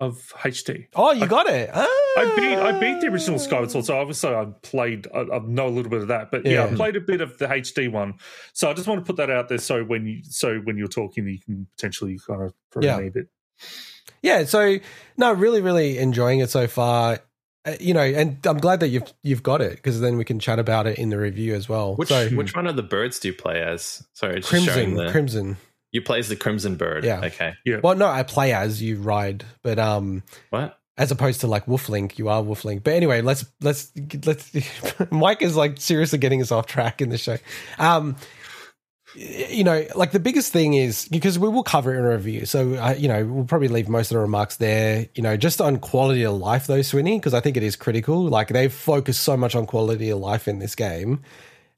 [0.00, 0.88] of HD?
[0.94, 1.70] Oh, you got it.
[1.72, 1.86] Ah.
[2.16, 5.66] I beat I beat the original Skyward Sword, so obviously I played I, I know
[5.66, 6.52] a little bit of that, but yeah.
[6.52, 6.64] Yeah.
[6.66, 8.14] I played a bit of the HD one.
[8.52, 10.88] So I just want to put that out there, so when you so when you're
[10.88, 12.96] talking, you can potentially kind of Yeah.
[12.96, 13.28] rename it.
[14.22, 14.78] Yeah, so
[15.16, 17.20] no, really, really enjoying it so far.
[17.66, 20.38] Uh, you know, and I'm glad that you've you've got it because then we can
[20.38, 21.96] chat about it in the review as well.
[21.96, 24.06] Which so which one of the birds do you play as?
[24.12, 25.56] Sorry, it's just Crimson, the, Crimson.
[25.92, 27.04] You play as the Crimson Bird.
[27.04, 27.20] Yeah.
[27.24, 27.54] Okay.
[27.64, 27.80] Yeah.
[27.82, 30.78] Well, no, I play as you ride, but um, What?
[30.98, 32.84] as opposed to like Wolf Link, you are Wolf Link.
[32.84, 33.92] But anyway, let's let's
[34.26, 34.52] let's.
[35.10, 37.38] Mike is like seriously getting us off track in the show.
[37.78, 38.16] Um,
[39.14, 42.46] you know, like the biggest thing is because we will cover it in a review.
[42.46, 45.60] So, uh, you know, we'll probably leave most of the remarks there, you know, just
[45.60, 48.22] on quality of life, though, Swinny, because I think it is critical.
[48.22, 51.22] Like they've focused so much on quality of life in this game.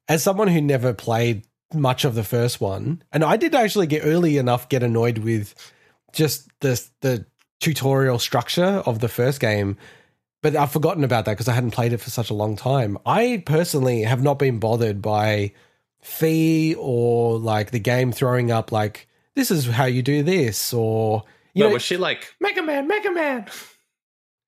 [0.08, 1.44] As someone who never played
[1.74, 5.54] much of the first one, and I did actually get early enough get annoyed with
[6.12, 7.26] just the the
[7.60, 9.76] tutorial structure of the first game.
[10.42, 12.98] But I've forgotten about that because I hadn't played it for such a long time.
[13.04, 15.52] I personally have not been bothered by
[16.06, 21.24] Fi or like the game throwing up like this is how you do this or
[21.52, 23.46] you But know was she like Mega Man, Mega Man?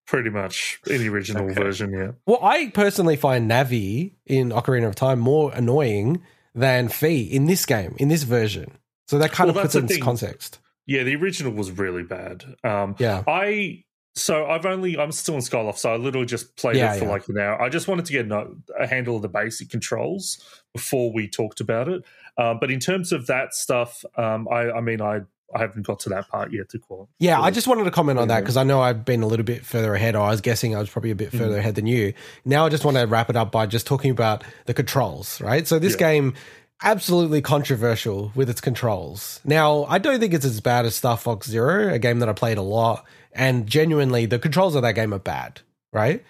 [0.07, 1.61] Pretty much in the original Okay.
[1.63, 2.13] version, yeah.
[2.27, 6.23] well I personally find Navi in Ocarina of Time more annoying
[6.55, 8.79] than Fi in this game in this version.
[9.09, 10.03] So that kind Well, of puts that's it the into thing.
[10.05, 10.61] context.
[10.87, 12.45] Yeah, the original was really bad.
[12.65, 13.23] Um, Yeah.
[13.27, 16.99] I so I've only I'm still in Skyloft, so I literally just played Yeah, it
[16.99, 17.11] for yeah.
[17.11, 17.61] like an hour.
[17.61, 18.47] I just wanted to get a,
[18.81, 20.43] a handle of the basic controls
[20.75, 22.03] before we talked about it.
[22.37, 25.21] Um, but in terms of that stuff, um, I, I mean, I
[25.55, 27.11] I haven't got to that part yet to qualify.
[27.19, 29.47] Yeah, I just wanted to comment on that because I know I've been a little
[29.47, 31.39] bit further ahead, or I was guessing I was probably a bit Mm.
[31.39, 32.13] further ahead than you.
[32.45, 35.67] Now I just want to wrap it up by just talking about the controls, right?
[35.67, 35.99] So this Yeah.
[36.01, 36.35] game
[36.83, 39.41] absolutely controversial with its controls.
[39.45, 42.35] Now, I don't think it's as bad as Star Fox Zero, a game that I
[42.35, 45.63] played a lot, and genuinely the controls of that game are bad,
[45.95, 46.23] right?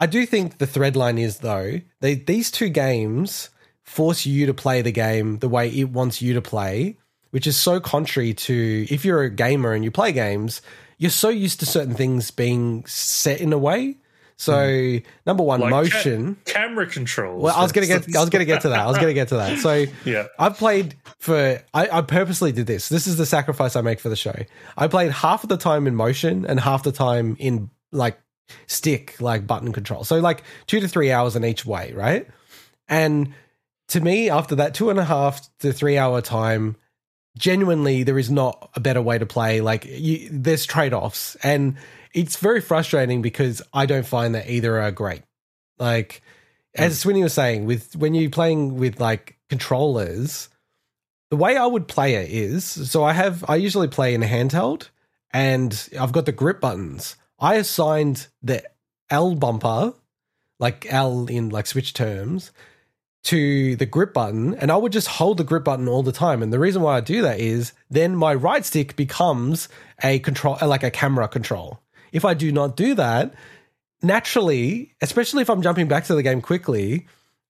[0.00, 3.50] I do think the thread line is though, they these two games
[3.84, 6.96] force you to play the game the way it wants you to play,
[7.30, 10.62] which is so contrary to if you're a gamer and you play games,
[10.98, 13.96] you're so used to certain things being set in a way.
[14.36, 14.96] So hmm.
[15.26, 16.36] number one, Like ca- motion.
[16.44, 17.40] camera controls.
[17.42, 18.16] Well, I was gonna get.
[18.16, 18.80] I was gonna get to that.
[18.80, 19.58] I was gonna get to that.
[19.60, 20.26] So, Yeah.
[20.38, 21.62] I've played for.
[21.72, 22.88] I, I purposely did this.
[22.88, 24.34] This is the sacrifice I make for the show.
[24.76, 28.18] I played half of the time in motion and half the time in like
[28.66, 30.02] stick, like button control.
[30.02, 32.26] So, like two to three hours in each way, right?
[32.88, 33.32] And
[33.88, 36.76] to me, after that two and a half to three hour time,
[37.36, 39.60] genuinely, there is not a better way to play.
[39.60, 41.76] Like, you, there's trade offs, and
[42.12, 45.22] it's very frustrating because I don't find that either are great.
[45.78, 46.22] Like,
[46.74, 47.10] as hmm.
[47.10, 50.48] Swinny was saying, with when you're playing with like controllers,
[51.30, 54.26] the way I would play it is so I have I usually play in a
[54.26, 54.88] handheld
[55.32, 57.16] and I've got the grip buttons.
[57.38, 58.62] I assigned the
[59.10, 59.94] L bumper,
[60.58, 62.52] like L in like switch terms,
[63.24, 66.42] to the grip button, and I would just hold the grip button all the time.
[66.42, 69.68] And the reason why I do that is then my right stick becomes
[70.02, 71.80] a control, like a camera control.
[72.12, 73.34] If I do not do that,
[74.02, 77.06] naturally, especially if I'm jumping back to the game quickly,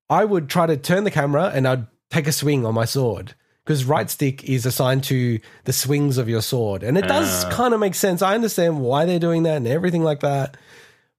[0.08, 3.34] I would try to turn the camera and I'd take a swing on my sword
[3.64, 6.82] because right stick is assigned to the swings of your sword.
[6.82, 7.50] And it does Ah.
[7.50, 8.22] kind of make sense.
[8.22, 10.56] I understand why they're doing that and everything like that.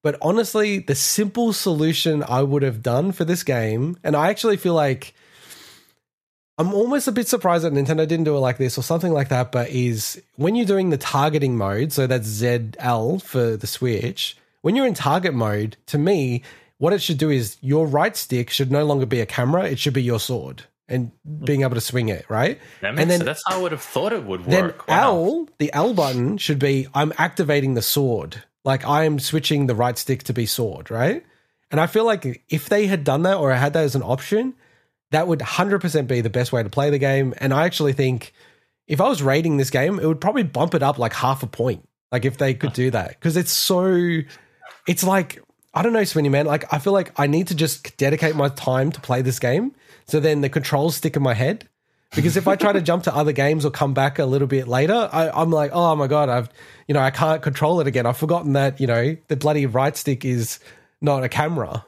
[0.05, 4.55] But honestly, the simple solution I would have done for this game, and I actually
[4.55, 5.15] feel like
[6.59, 9.29] I'm almost a bit surprised that Nintendo didn't do it like this or something like
[9.29, 14.37] that, but is when you're doing the targeting mode, so that's ZL for the Switch,
[14.61, 16.43] when you're in target mode, to me,
[16.77, 19.79] what it should do is your right stick should no longer be a camera, it
[19.79, 21.09] should be your sword and
[21.43, 22.59] being able to swing it, right?
[22.81, 23.25] That makes And then- sense.
[23.25, 24.87] That's how I would have thought it would Then work.
[24.87, 25.15] Wow.
[25.15, 28.43] L, the L button should be I'm activating the sword.
[28.65, 31.23] Like I am switching the right stick to be sword, right?
[31.71, 34.55] And I feel like if they had done that or had that as an option,
[35.11, 37.33] that would 100% be the best way to play the game.
[37.37, 38.33] And I actually think
[38.87, 41.47] if I was rating this game, it would probably bump it up like half a
[41.47, 41.87] point.
[42.11, 43.09] Like if they could do that.
[43.09, 44.21] Because it's so,
[44.87, 45.41] it's like,
[45.73, 46.45] I don't know, Swinny man.
[46.45, 49.73] Like I feel like I need to just dedicate my time to play this game.
[50.07, 51.67] So then the controls stick in my head.
[52.15, 54.67] Because if I try to jump to other games or come back a little bit
[54.67, 56.49] later, I, I'm like, oh my god, I've
[56.87, 58.05] you know I can't control it again.
[58.05, 60.59] I've forgotten that you know the bloody right stick is
[61.01, 61.85] not a camera.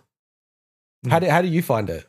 [1.10, 2.06] How do how do you find it?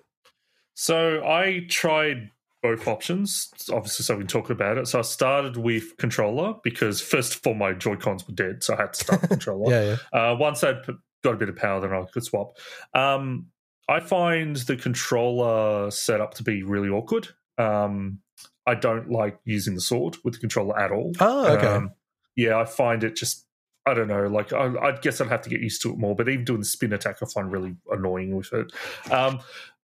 [0.75, 2.31] So I tried
[2.63, 4.89] both options, obviously, so we can talk about it.
[4.89, 8.75] So I started with controller because first of all, my Joy Cons were dead, so
[8.75, 9.71] I had to start with controller.
[9.73, 10.33] Yeah, yeah.
[10.33, 10.81] Uh, once I'd
[11.23, 12.57] got a bit of power, then I could swap.
[12.95, 13.47] Um,
[13.89, 17.29] I find the controller setup to be really awkward.
[17.59, 18.21] Um,
[18.67, 21.13] I don't like using the sword with the controller at all.
[21.21, 21.67] Oh, okay.
[21.67, 21.93] Um,
[22.37, 23.45] yeah, I find it just.
[23.87, 24.27] I don't know.
[24.27, 26.15] Like, I, I guess I'd have to get used to it more.
[26.15, 28.71] But even doing the spin attack, I find really annoying with it.
[29.11, 29.41] Um,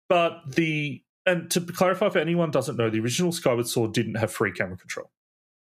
[0.09, 4.33] but the and to clarify for anyone doesn't know, the original Skyward Sword didn't have
[4.33, 5.11] free camera control.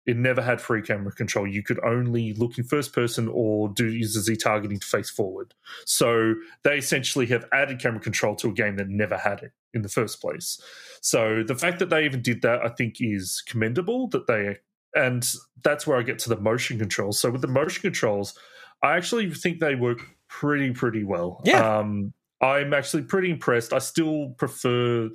[0.06, 1.46] It never had free camera control.
[1.46, 5.10] You could only look in first person or do use the Z targeting to face
[5.10, 5.54] forward.
[5.86, 9.84] So they essentially have added camera control to a game that never had it in
[9.84, 10.60] the first place.
[11.02, 14.10] So the fact that they even did that, I think, is commendable.
[14.10, 14.58] That they
[14.94, 15.26] and
[15.64, 17.20] that's where I get to the motion controls.
[17.20, 18.38] So with the motion controls,
[18.84, 21.42] I actually think they work pretty pretty well.
[21.46, 21.80] Yeah.
[21.80, 23.74] Um, I'm actually pretty impressed.
[23.74, 25.10] I still prefer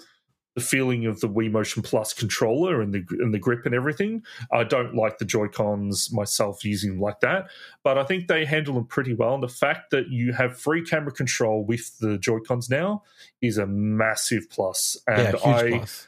[0.54, 4.22] the feeling of the Wii Motion Plus controller and the and the grip and everything.
[4.52, 7.46] I don't like the Joy Cons myself using them like that,
[7.82, 9.34] but I think they handle them pretty well.
[9.34, 13.02] And the fact that you have free camera control with the Joy Cons now
[13.40, 14.96] is a massive plus.
[15.08, 16.06] Yeah, And huge I plus.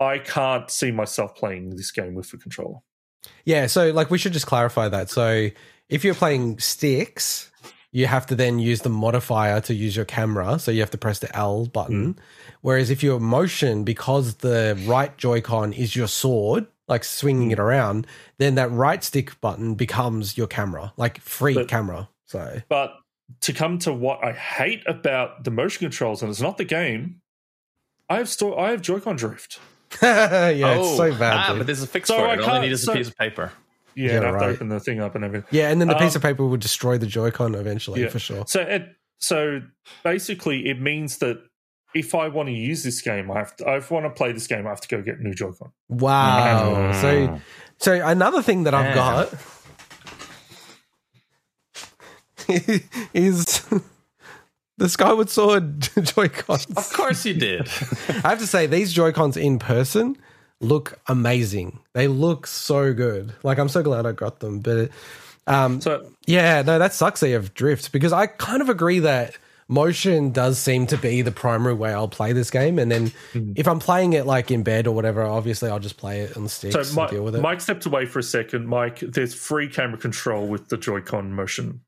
[0.00, 2.78] I can't see myself playing this game with the controller.
[3.44, 5.10] Yeah, so like we should just clarify that.
[5.10, 5.48] So
[5.88, 7.50] if you're playing sticks,
[7.92, 10.58] you have to then use the modifier to use your camera.
[10.58, 12.18] So you have to press the L button.
[12.62, 18.06] Whereas if you're motion, because the right Joy-Con is your sword, like swinging it around,
[18.38, 22.08] then that right stick button becomes your camera, like free But- camera.
[22.26, 22.94] So But
[23.42, 27.20] to come to what I hate about the motion controls, and it's not the game,
[28.08, 29.58] I have sto- I have Joy-Con drift.
[30.02, 30.48] yeah,
[30.78, 31.34] it's so bad.
[31.50, 32.40] Ah, but there's a fix So for I it.
[32.40, 33.52] All I can't- need is so- a piece of paper.
[33.94, 34.46] Yeah, Yeah, and I have right.
[34.48, 35.48] to open the thing up and everything.
[35.50, 38.08] yeah, and then the piece um, of paper will destroy the Joy-Con eventually Yeah.
[38.08, 38.44] for sure.
[38.46, 38.86] So it
[39.20, 39.60] so
[40.04, 41.38] basically it means that
[41.94, 43.76] if I want to use this game, I have to.
[43.76, 45.72] If I want to play this game, I have to go get new Joy-Con.
[45.90, 46.92] Wow.
[47.00, 47.40] So Mm.
[47.78, 49.28] So another thing that I've Damn.
[49.28, 49.34] got
[53.14, 53.62] is
[54.78, 56.66] the Skyward Sword Joy-Cons.
[56.76, 57.68] Of course you did.
[58.24, 60.16] I have to say, these Joy-Cons in person
[60.62, 61.80] look amazing.
[61.92, 63.34] They look so good.
[63.42, 64.60] Like, I'm so glad I got them.
[64.60, 64.90] But
[65.46, 69.00] um, So yeah, no, that sucks that you have drift because I kind of agree
[69.00, 69.36] that
[69.68, 72.78] motion does seem to be the primary way I'll play this game.
[72.78, 73.12] And then
[73.56, 76.48] if I'm playing it like in bed or whatever, obviously I'll just play it on
[76.48, 77.40] sticks So and Mike, deal with it.
[77.40, 78.66] Mike stepped away for a second.
[78.66, 81.80] Mike, there's free camera control with the Joy-Con motion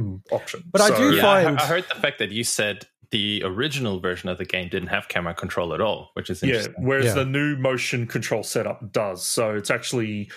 [0.00, 0.62] mm, option.
[0.70, 3.98] But I do yeah, find- I, I heard the fact that you said the original
[3.98, 6.74] version of the game didn't have camera control at all, which is yeah, interesting.
[6.84, 7.14] whereas Yeah.
[7.14, 9.24] the new motion control setup does.
[9.24, 10.30] So it's actually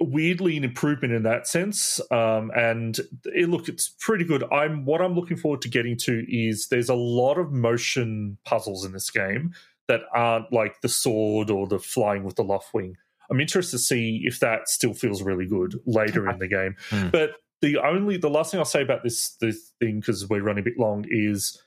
[0.00, 2.00] weirdly an improvement in that sense.
[2.10, 4.44] Um, and it, look, it's pretty good.
[4.52, 8.84] I'm what I'm looking forward to getting to is there's a lot of motion puzzles
[8.84, 9.54] in this game
[9.88, 12.94] that aren't like the sword or the flying with the Loftwing.
[13.30, 16.76] I'm interested to see if that still feels really good later in the game.
[16.90, 17.08] Hmm.
[17.08, 17.32] But
[17.62, 20.64] the only the last thing I'll say about this this thing because we're running a
[20.64, 21.60] bit long is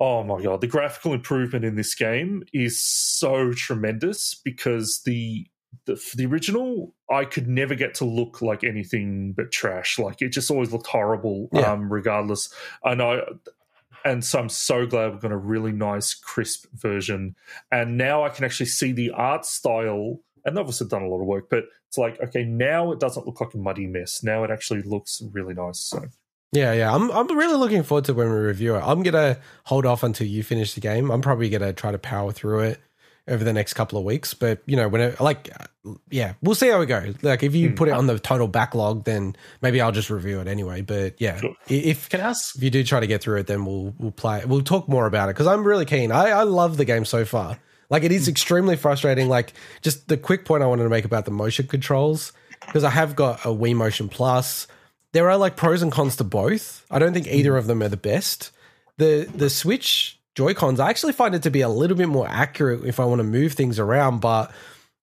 [0.00, 5.46] oh my god the graphical improvement in this game is so tremendous because the
[5.86, 9.98] the, the original I could never get to look like anything but trash.
[9.98, 11.72] Like it just always looked horrible Yeah.
[11.72, 12.52] um regardless.
[12.84, 13.20] And I
[14.04, 17.34] and so I'm so glad we've got a really nice crisp version.
[17.72, 21.20] And now I can actually see the art style and they've obviously done a lot
[21.20, 24.22] of work but it's like okay now it doesn't look like a muddy mess.
[24.22, 26.04] Now it actually looks really nice so
[26.54, 26.94] Yeah, yeah.
[26.94, 28.80] I'm I'm really looking forward to when we review it.
[28.84, 31.10] I'm gonna hold off until you finish the game.
[31.10, 32.80] I'm probably gonna try to power through it
[33.26, 34.34] over the next couple of weeks.
[34.34, 35.50] But you know, when it, like,
[36.10, 37.14] yeah, we'll see how it goes.
[37.22, 37.74] Like, if you Hmm.
[37.74, 40.82] put it on the total backlog, then maybe I'll just review it anyway.
[40.82, 41.54] But yeah, Sure.
[41.68, 42.54] if Can I ask?
[42.56, 44.44] if you do try to get through it, then we'll we'll play.
[44.46, 46.12] We'll talk more about it because I'm really keen.
[46.12, 47.58] I I love the game so far.
[47.90, 49.28] Like, it is extremely frustrating.
[49.28, 49.52] Like,
[49.82, 52.32] just the quick point I wanted to make about the motion controls
[52.66, 54.66] because I have got a Wii Motion Plus
[55.14, 56.84] there are like pros and cons to both.
[56.90, 58.50] I don't think either of them are the best.
[58.98, 62.26] The the Switch Joy Cons, I actually find it to be a little bit more
[62.28, 64.52] accurate if I want to move things around, but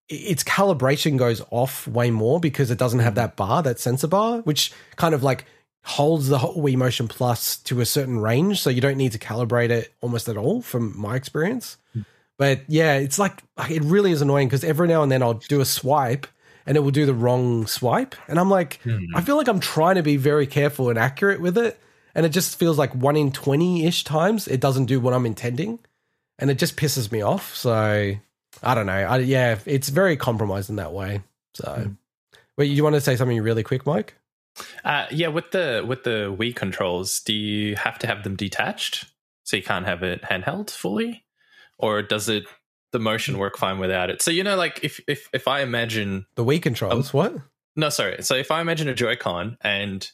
[0.09, 4.39] its calibration goes off way more because it doesn't have that bar, that sensor bar,
[4.39, 5.45] which kind of like
[5.83, 9.17] holds the whole Wii Motion Plus to a certain range, so you don't need to
[9.17, 11.77] calibrate it almost at all, from my experience.
[11.93, 12.01] Hmm.
[12.37, 15.61] But yeah, it's like it really is annoying because every now and then I'll do
[15.61, 16.27] a swipe
[16.65, 18.15] and it will do the wrong swipe.
[18.27, 18.79] And I'm like,
[19.15, 21.79] I feel like I'm trying to be very careful and accurate with it.
[22.13, 25.25] And it just feels like one in 20 ish times it doesn't do what I'm
[25.25, 25.79] intending.
[26.37, 27.55] And it just pisses me off.
[27.55, 28.15] So
[28.63, 28.93] I don't know.
[28.93, 31.21] I, yeah, it's very compromised in that way.
[31.53, 31.91] So,
[32.57, 34.15] wait, you want to say something really quick, Mike?
[34.83, 39.05] Uh, yeah, with the with the Wii controls, do you have to have them detached
[39.43, 41.23] so you can't have it handheld fully,
[41.77, 42.45] or does it
[42.91, 44.21] the motion work fine without it?
[44.21, 47.35] So you know, like if if if I imagine The Wii controls, um, what?
[47.75, 50.07] no, sorry, so if I imagine a Joy-Con and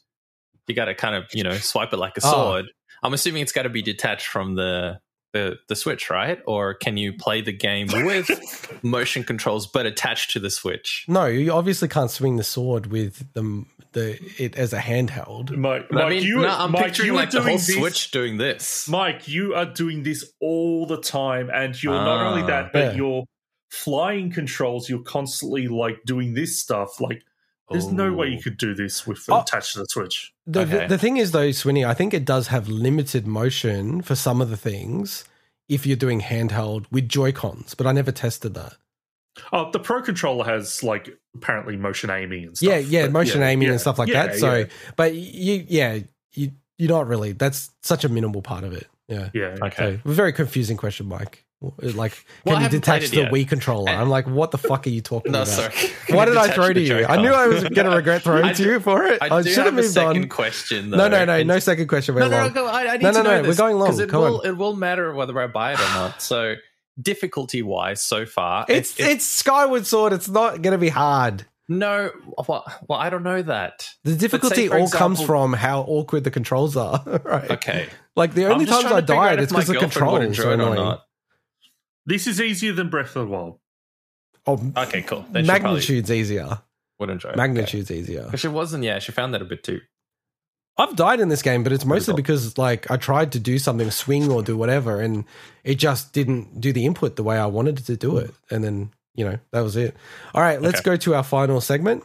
[0.68, 2.32] you got to kind of you know swipe it like a Oh.
[2.32, 2.66] sword,
[3.04, 5.00] I'm assuming it's got to be detached from the
[5.38, 6.40] the the Switch, right?
[6.46, 8.30] Or can you play the game with
[8.84, 11.06] motion controls but attached to the Switch?
[11.08, 15.56] No, you obviously can't swing the sword with the, the it as a handheld.
[15.56, 17.38] Mike, But I Mike, mean, you, no, are- I'm Mike, picturing you are like the
[17.40, 18.88] doing whole this- Switch doing this.
[18.90, 22.48] Mike, you are doing this all the time, and you're not only Ah.
[22.48, 22.94] that, but Yeah.
[22.96, 23.26] your
[23.70, 24.90] flying controls.
[24.90, 27.00] You're constantly like doing this stuff.
[27.02, 27.24] Like,
[27.70, 28.42] there's no way you oh.
[28.42, 29.42] could do this with Oh.
[29.42, 30.34] attached to the Switch.
[30.46, 30.88] The, the, Okay.
[30.88, 34.50] the thing is, though, Swinny, I think it does have limited motion for some of
[34.50, 35.26] the things
[35.68, 38.76] if you're doing handheld with Joy Cons, but I never tested that.
[39.54, 42.70] Oh, the Pro controller has like apparently motion aiming and stuff.
[42.70, 44.38] yeah, yeah, motion yeah, aiming yeah, and stuff like yeah, that.
[44.38, 44.66] So, yeah,
[44.96, 46.00] but you, yeah,
[46.34, 47.34] you, you're not really.
[47.34, 48.88] That's such a minimal part of it.
[49.08, 49.30] Yeah.
[49.34, 49.56] yeah.
[49.62, 50.00] Okay.
[50.04, 51.46] So, very confusing question, Mike.
[51.60, 53.32] Like, Well, can you detach the yet.
[53.32, 53.90] Wii controller?
[53.90, 55.48] And- I'm like, what the fuck are you talking No, about?
[55.48, 55.74] sorry.
[56.10, 57.04] What did I throw to you?
[57.06, 59.18] I knew I was going to regret throwing I to you for it.
[59.24, 60.30] I I, should have moved second on.
[60.30, 60.92] question.
[60.92, 61.08] No, though.
[61.10, 62.14] no, no, And- no second question.
[62.14, 62.48] We're No, no, long.
[62.50, 62.68] no, go.
[62.68, 64.00] I, I need No, to no, know no, we're this, going long.
[64.00, 64.46] It Come will, on.
[64.46, 66.22] it will matter whether I buy it or not.
[66.22, 66.56] So,
[67.02, 70.14] difficulty wise, so far, It's it- it- it's Skyward Sword.
[70.14, 71.46] It's not going to be hard.
[71.68, 72.12] no.
[72.48, 73.90] Well, well, I don't know that.
[74.04, 77.02] The difficulty all comes from how awkward the controls are.
[77.26, 77.50] right.
[77.52, 80.52] Okay, Like the only times I died, it's because the would controls enjoy are it
[80.52, 80.76] or annoying.
[80.76, 81.04] not.
[82.08, 83.60] This is easier than Breath of the Wild.
[84.48, 85.26] Oh, Okay, cool.
[85.30, 86.62] Then she probably magnitude's easier.
[87.00, 87.36] would enjoy it.
[87.36, 88.24] Magnitude's easier.
[88.24, 88.84] Because she wasn't.
[88.84, 89.82] Yeah, she found that a bit too.
[90.80, 92.18] I've died in this game, but it's mostly cool.
[92.18, 95.26] because like I tried to do something, swing or do whatever, and
[95.64, 98.32] it just didn't do the input the way I wanted it to do it.
[98.52, 99.96] And then you know that was it.
[100.34, 100.92] All right, let's Okay.
[100.92, 102.04] go to our final segment,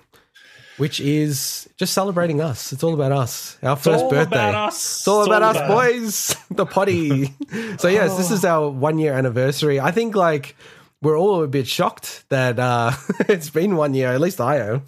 [0.83, 2.73] which is just celebrating us.
[2.73, 3.57] It's all about us.
[3.62, 4.35] Our It's first all birthday.
[4.35, 4.99] about us.
[4.99, 5.69] It's all about us, us.
[5.69, 6.36] boys.
[6.57, 7.27] The potty.
[7.78, 9.78] so yes, this is our one year anniversary.
[9.78, 10.57] I think like
[11.01, 12.91] we're all a bit shocked that uh,
[13.28, 14.09] it's been one year.
[14.12, 14.83] At least I am.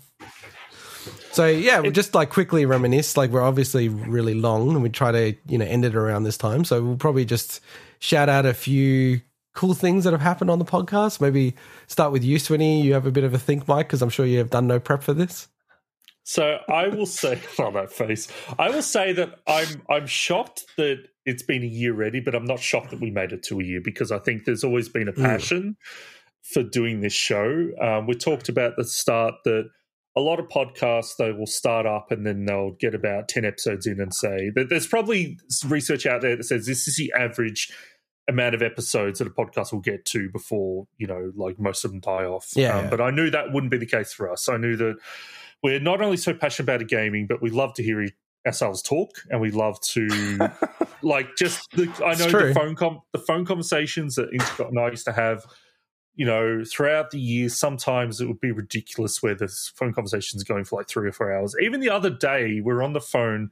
[1.31, 3.17] So yeah, we just like quickly reminisce.
[3.17, 6.37] Like we're obviously really long, and we try to you know end it around this
[6.37, 6.65] time.
[6.65, 7.61] So we'll probably just
[8.01, 9.21] shout out a few
[9.55, 11.21] cool things that have happened on the podcast.
[11.21, 11.55] Maybe
[11.87, 12.83] start with you, Swinny.
[12.83, 14.81] You have a bit of a think, Mike, because I'm sure you have done no
[14.81, 15.47] prep for this.
[16.25, 18.29] So I will say, oh that face.
[18.59, 22.45] I will say that I'm I'm shocked that it's been a year already, but I'm
[22.45, 25.09] not shocked that we made it to a year because I think there's always been
[25.09, 25.77] a passion
[26.43, 27.69] for doing this show.
[27.81, 29.69] Um, we talked about at the start that
[30.17, 33.87] a lot of podcasts they will start up and then they'll get about 10 episodes
[33.87, 37.73] in and say that there's probably research out there that says this is the average
[38.29, 41.91] amount of episodes that a podcast will get to before you know like most of
[41.91, 42.91] them die off Yeah, Um, yeah.
[42.91, 44.97] but i knew that wouldn't be the case for us i knew that
[45.65, 48.07] we're not only so passionate about gaming but we love to hear
[48.47, 50.07] ourselves talk and we love to
[51.03, 54.89] like just the, i know the phone com- the phone conversations that Intergot and i
[54.89, 55.45] used to have
[56.17, 60.45] you know, throughout the years, sometimes it would be ridiculous where the phone conversation is
[60.45, 61.57] going for like three or four hours.
[61.61, 63.51] Even the other day, we are on the phone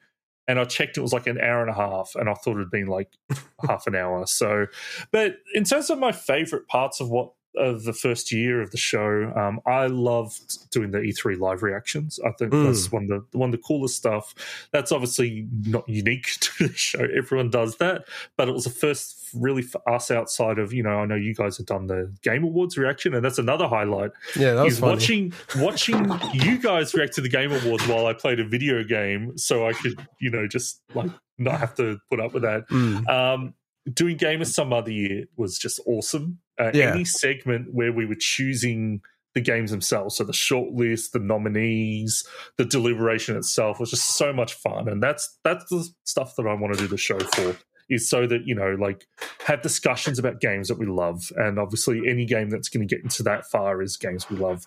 [0.49, 2.60] and I checked it was like an hour and a half, and I thought it
[2.60, 3.12] had been like
[3.68, 4.26] half an hour.
[4.26, 4.66] So,
[5.12, 8.76] but in terms of my favorite parts of what of the first year of the
[8.78, 12.18] show, um, I loved doing the E3 live reactions.
[12.24, 12.66] I think Mm.
[12.66, 14.34] that's one of the one of the coolest stuff.
[14.72, 17.06] That's obviously not unique to the show.
[17.16, 18.05] Everyone does that,
[18.36, 20.98] but it was the first really for us outside of you know.
[21.00, 24.55] I know you guys have done the Game Awards reaction, and that's another highlight Yeah,
[24.55, 24.92] that was is funny.
[24.94, 29.36] watching watching you guys react to the Game Awards while I played a video game,
[29.36, 32.68] so I could you know just like not have to put up with that.
[32.68, 33.08] Mm.
[33.08, 33.55] Um,
[33.92, 36.39] doing Game of Some Other Year was just awesome.
[36.62, 36.92] Uh, Yeah.
[36.92, 39.00] Any segment where we were choosing
[39.34, 42.23] the games themselves, so the shortlist, the nominees,
[42.58, 46.55] the deliberation itself was just so much fun, and that's that's the stuff that I
[46.55, 47.57] want to do the show for.
[47.89, 49.07] Is so that you know, like,
[49.44, 53.02] have discussions about games that we love, and obviously, any game that's going to get
[53.02, 54.66] into that far is games we love.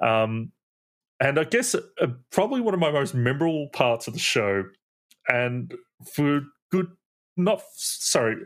[0.00, 0.52] Um,
[1.20, 4.64] and I guess uh, probably one of my most memorable parts of the show,
[5.28, 5.74] and
[6.14, 6.88] for good,
[7.36, 8.36] not sorry,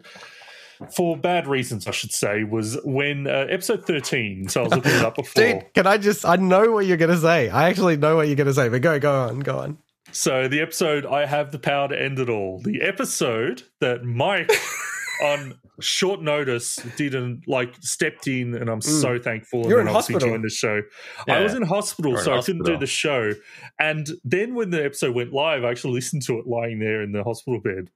[0.95, 4.49] for bad reasons, I should say, was when uh, episode thirteen.
[4.49, 5.45] So I was looking it up before.
[5.45, 6.25] Dude, can I just?
[6.25, 7.49] I know what you're gonna say.
[7.51, 9.79] I actually know what you're gonna say, but go, go on, go on.
[10.13, 12.61] So the episode I have the power to end it all.
[12.61, 14.51] The episode that Mike
[15.23, 19.65] on short notice didn't like stepped in and I'm so thankful.
[19.65, 19.69] Mm.
[19.69, 20.29] You're and in obviously hospital.
[20.31, 20.83] doing the show.
[21.29, 23.33] I was in hospital, You're in so I couldn't do the show.
[23.79, 27.13] And then when the episode went live, I actually listened to it lying there in
[27.13, 27.91] the hospital bed.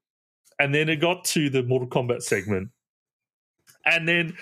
[0.59, 2.71] And then it got to the Mortal Kombat segment.
[3.87, 4.37] And then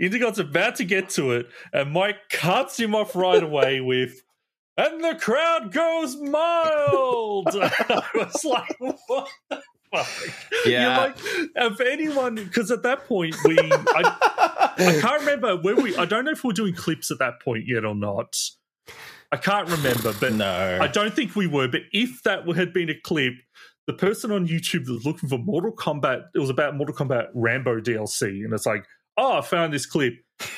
[0.00, 4.22] Intergot's about to get to it, and Mike cuts him off right away with
[4.76, 7.48] and the crowd goes mild.
[7.54, 8.98] I was like, what
[9.50, 10.08] the fuck?
[10.64, 10.98] Yeah.
[10.98, 16.06] Like, if anyone, because at that point, we, I, I can't remember where we, I
[16.06, 18.34] don't know if we we're doing clips at that point yet or not.
[19.30, 20.78] I can't remember, but No.
[20.80, 21.68] I don't think we were.
[21.68, 23.34] But if that had been a clip,
[23.86, 27.28] the person on YouTube that was looking for Mortal Kombat, it was about Mortal Kombat
[27.34, 28.84] Rambo DLC, and it's like,
[29.16, 30.14] oh, I found this clip.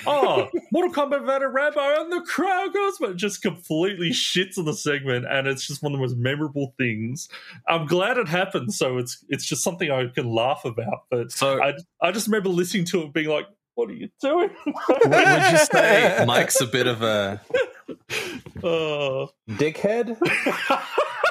[0.06, 4.74] Oh, Mortal Kombat Vada Rambo, and the crowd goes, but just completely shits on the
[4.74, 7.28] segment, and it's just one of the most memorable things.
[7.68, 11.04] I'm glad it happened, so it's it's just something I can laugh about.
[11.10, 14.50] But So- I I just remember listening to it, being like, "What are you doing?"
[14.66, 17.40] Would you say Mike's a bit of a
[18.62, 19.30] oh.
[19.50, 20.16] dickhead?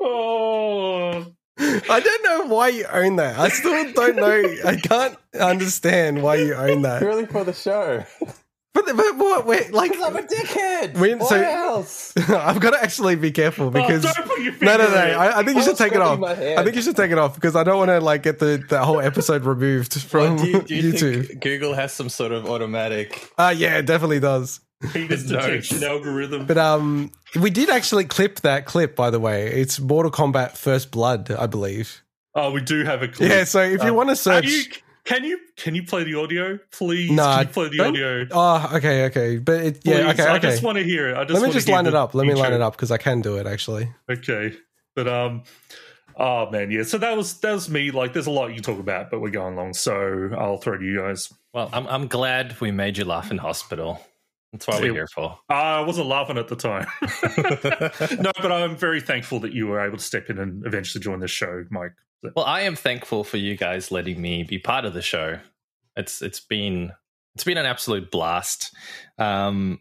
[0.00, 1.26] oh.
[1.58, 3.38] I don't know why you own that.
[3.38, 4.42] I still don't know.
[4.64, 7.02] I can't understand why you own that.
[7.02, 8.04] Really for the show.
[8.74, 9.46] But, but what?
[9.46, 10.96] Wait, like, I'm a dickhead.
[10.96, 12.16] When- Why so- else?
[12.30, 14.96] I've got to actually be careful because oh, don't put your no, no, no.
[14.96, 16.16] I, I think you should take it off.
[16.16, 16.58] scratching my head.
[16.58, 18.62] I think you should take it off because I don't want to like get the,
[18.66, 21.26] the whole episode removed from do you, do you YouTube.
[21.28, 23.30] think Google has some sort of automatic?
[23.36, 24.60] Uh, yeah, it definitely does.
[24.92, 26.46] penis detection algorithm.
[26.46, 29.46] But um, we did actually clip that clip, by the way.
[29.48, 32.02] It's Mortal Kombat First Blood, I believe.
[32.34, 33.30] oh, we do have a clip.
[33.30, 34.64] Yeah, so if you Um, want to are search, you-
[35.04, 37.10] can you can you play the audio, please?
[37.10, 38.26] Nah, can you play the audio?
[38.30, 40.48] oh, okay, okay, but it, yeah, Please, okay, I okay.
[40.50, 41.16] just want to hear it.
[41.16, 42.14] I just Let me just line it up.
[42.14, 43.90] Let me line it up because I can do it actually.
[44.08, 44.54] Okay,
[44.94, 45.42] but um,
[46.16, 46.84] oh man, yeah.
[46.84, 47.90] So that was that was me.
[47.90, 50.78] Like, there's a lot you can talk about, but we're going long, so I'll throw
[50.78, 51.32] to you guys.
[51.52, 54.00] Well, I'm I'm glad we made you laugh in hospital.
[54.52, 55.38] That's what It- we're here for.
[55.48, 56.86] I wasn't laughing at the time.
[58.22, 61.20] no, but I'm very thankful that you were able to step in and eventually join
[61.20, 61.92] the show, Mike.
[62.36, 65.38] Well, I am thankful for you guys letting me be part of the show.
[65.96, 66.92] It's it's been
[67.34, 68.74] it's been an absolute blast.
[69.18, 69.80] Um,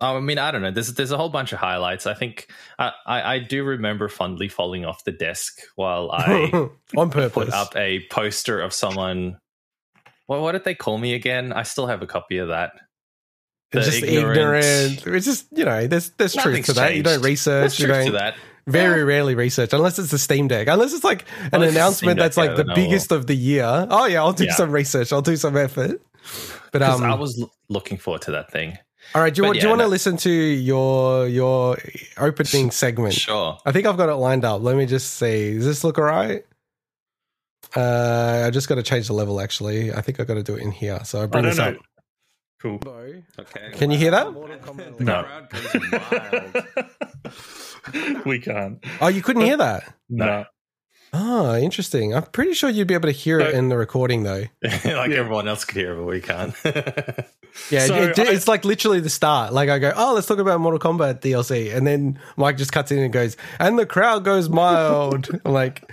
[0.00, 0.70] I mean, I don't know.
[0.70, 2.06] There's there's a whole bunch of highlights.
[2.06, 7.10] I think I, I, I do remember fondly falling off the desk while I on
[7.10, 7.32] purpose.
[7.32, 9.38] put up a poster of someone.
[10.26, 11.52] What what did they call me again?
[11.52, 12.72] I still have a copy of that.
[13.72, 14.38] It's the just ignorant-
[15.02, 15.06] ignorant.
[15.16, 16.96] It's just you know, there's there's truth Nothing's to that.
[16.96, 17.60] You don't research.
[17.60, 18.34] There's You truth don't to that.
[18.66, 20.68] very rarely research unless it's the Steam Deck.
[20.68, 23.86] Unless it's like an the announcement that's like the biggest of the year.
[23.90, 24.54] Oh yeah, I'll do Yeah.
[24.54, 25.12] some research.
[25.12, 26.00] I'll do some effort.
[26.72, 28.76] But um, I was l- looking forward to that thing.
[29.14, 29.34] all right.
[29.34, 31.78] Do you, want, do you yeah, want to listen to your your
[32.18, 33.14] opening segment?
[33.14, 33.58] Sure.
[33.64, 34.60] I think I've got it lined up.
[34.62, 35.54] Let me just see.
[35.54, 36.44] Does this look alright?
[37.76, 39.40] Uh, I just got to change the level.
[39.40, 41.00] Actually, I think I got to do it in here.
[41.04, 41.68] So I I bring don't this know.
[41.70, 41.76] up.
[42.60, 42.80] Cool.
[43.38, 43.70] Okay.
[43.74, 44.26] Can you hear that?
[45.00, 45.22] No.
[45.22, 46.64] Crowd goes wild.
[48.26, 48.84] we can't.
[49.00, 49.94] Oh, you couldn't hear that.
[50.08, 50.44] No.
[51.12, 52.14] Oh, interesting.
[52.14, 54.44] I'm pretty sure you'd be able to hear it in the recording, though.
[54.62, 56.54] like everyone else could hear, but we can't.
[57.70, 59.54] Yeah, So it, I- it's like literally the start.
[59.54, 62.92] Like I go, oh, let's talk about Mortal Kombat DLC, and then Mike just cuts
[62.92, 65.30] in and goes, and the crowd goes mild.
[65.46, 65.90] I'm like,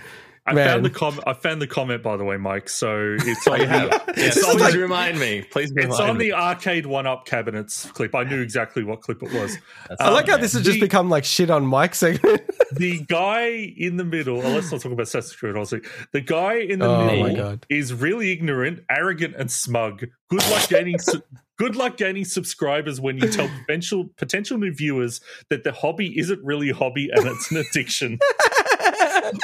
[0.48, 0.68] I Man.
[0.68, 2.68] found the com- I found the comment by the way, Mike.
[2.68, 3.90] So it's oh, on you have.
[4.06, 5.42] the, yes, it's on please the, remind me.
[5.42, 6.26] Please remind it's on me.
[6.26, 8.14] the arcade one up cabinets clip.
[8.14, 9.58] I knew exactly what clip it was.
[9.88, 12.42] That's I like how this has the- just become like shit on Mike segment.
[12.72, 14.38] The guy in the middle.
[14.44, 15.54] Oh, let's not talk about Assassin's Creed.
[15.56, 15.80] Honestly,
[16.12, 17.64] the guy in the Oh middle my God.
[17.70, 20.04] is really ignorant, arrogant, and smug.
[20.28, 20.98] Good luck gaining.
[20.98, 21.22] su-
[21.58, 26.44] Good luck gaining subscribers when you tell potential potential new viewers that the hobby isn't
[26.44, 28.18] really a hobby and it's an addiction.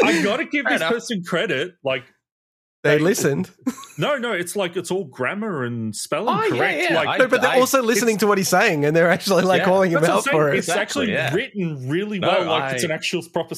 [0.02, 0.92] I got to give Fair this enough.
[0.92, 1.74] person credit.
[1.84, 2.04] Like,
[2.84, 3.48] they listened.
[3.96, 6.90] no, no, it's like it's all grammar and spelling Oh, correct.
[6.90, 9.08] yeah, Like, I- No, but they're I- also listening to what he's saying, and they're
[9.10, 10.58] actually like Yeah, calling him That's what I'm out for it.
[10.58, 11.32] It's Exactly, actually yeah.
[11.34, 12.44] written really No, well.
[12.46, 13.54] Like it's an actual proper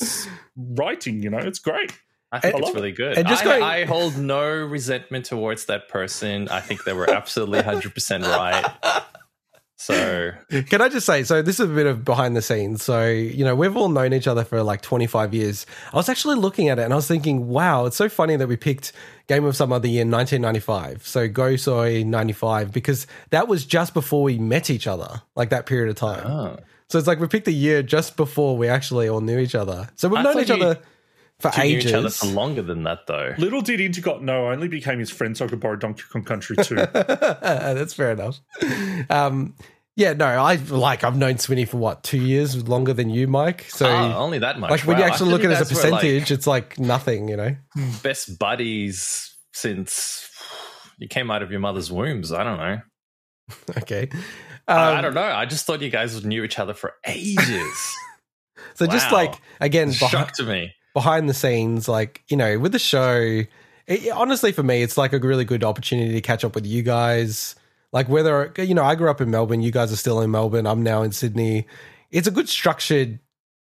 [0.56, 1.22] writing.
[1.22, 1.92] You know, it's great.
[2.32, 3.16] I think I it's love really good.
[3.16, 6.48] And just I, going- I hold no resentment towards that person.
[6.48, 8.66] I think they were absolutely 100% right.
[9.84, 10.32] So,
[10.70, 12.82] Can I just say, so this is a bit of behind the scenes.
[12.82, 15.66] So, you know, we've all known each other for like 25 years.
[15.92, 18.48] I was actually looking at it and I was thinking, wow, it's so funny that
[18.48, 18.92] we picked
[19.26, 21.06] Game of Some Other Year 1995.
[21.06, 25.66] So, Go Soy 95, because that was just before we met each other, like that
[25.66, 26.26] period of time.
[26.26, 26.56] oh.
[26.88, 29.88] So, it's like we picked a year just before we actually all knew each other.
[29.96, 30.78] So, we've I known each you- other
[31.40, 31.90] for You knew ages.
[31.90, 33.34] each other for longer than that, though.
[33.36, 36.22] Little did Intergot know, I only became his friend so I could borrow Donkey Kong
[36.24, 36.76] Country too.
[36.94, 38.40] That's fair enough.
[39.10, 39.54] Um,
[39.96, 43.66] yeah, no, I like I've known Swinny for what two years longer than you, Mike.
[43.68, 44.70] So Oh, only that much.
[44.70, 45.08] like when you Wow.
[45.08, 47.36] I actually thought look at it as a were, like, percentage, it's like nothing, you
[47.36, 47.56] know.
[48.02, 50.28] best buddies since
[50.98, 52.32] you came out of your mother's wombs.
[52.32, 52.78] I don't know.
[53.78, 54.08] Okay,
[54.66, 55.22] I, Um, I don't know.
[55.22, 57.94] I just thought you guys knew each other for ages.
[58.76, 60.72] So just like again, behi- shock to me.
[60.94, 63.42] behind the scenes, like you know, with the show,
[63.86, 66.82] it, honestly, for me, it's like a really good opportunity to catch up with you
[66.82, 67.54] guys.
[67.94, 70.66] Like whether you know, I grew up in Melbourne, you guys are still in Melbourne,
[70.66, 71.68] I'm now in Sydney.
[72.10, 73.20] It's a good structured,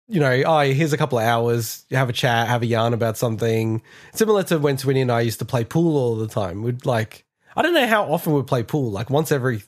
[0.08, 0.44] you know.
[0.46, 3.82] Oh, here's a couple of hours, you have a chat, have a yarn about something.
[4.14, 6.62] Similar to when Twinny and I used to play pool all the time.
[6.62, 7.26] We'd like,
[7.56, 9.64] I don't know how often we'd play pool, like once every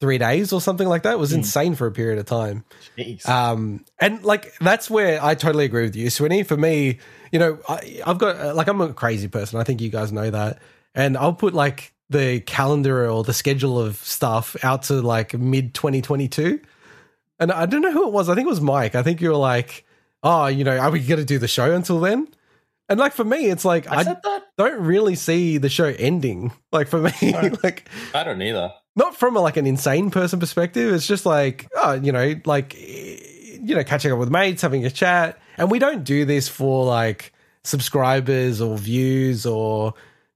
[0.00, 1.12] three days or something like that.
[1.12, 2.64] It was insane for a period of time.
[2.98, 3.26] Jeez.
[3.28, 6.44] Um, and like that's where I totally agree with you, Swinny.
[6.44, 6.98] For me,
[7.30, 9.60] you know, I, I've got like I'm a crazy person.
[9.60, 10.58] I think you guys know that,
[10.92, 15.74] and I'll put like the calendar or the schedule of stuff out to like mid
[15.74, 16.60] 2022.
[17.40, 18.28] And I don't know who it was.
[18.28, 18.94] I think it was Mike.
[18.94, 19.84] I think you were like,
[20.22, 22.28] "Oh, you know, are we going to do the show until then?"
[22.88, 24.44] And like for me, it's like I, I said that.
[24.58, 26.52] don't really see the show ending.
[26.72, 27.12] Like for me,
[27.62, 28.72] like I don't either.
[28.96, 30.94] not from a, like an insane person perspective.
[30.94, 34.86] It's just like, oh, you know, like, eh, you know, catching up with mates, having
[34.86, 35.38] a chat.
[35.58, 39.92] And we don't do this for like subscribers or views or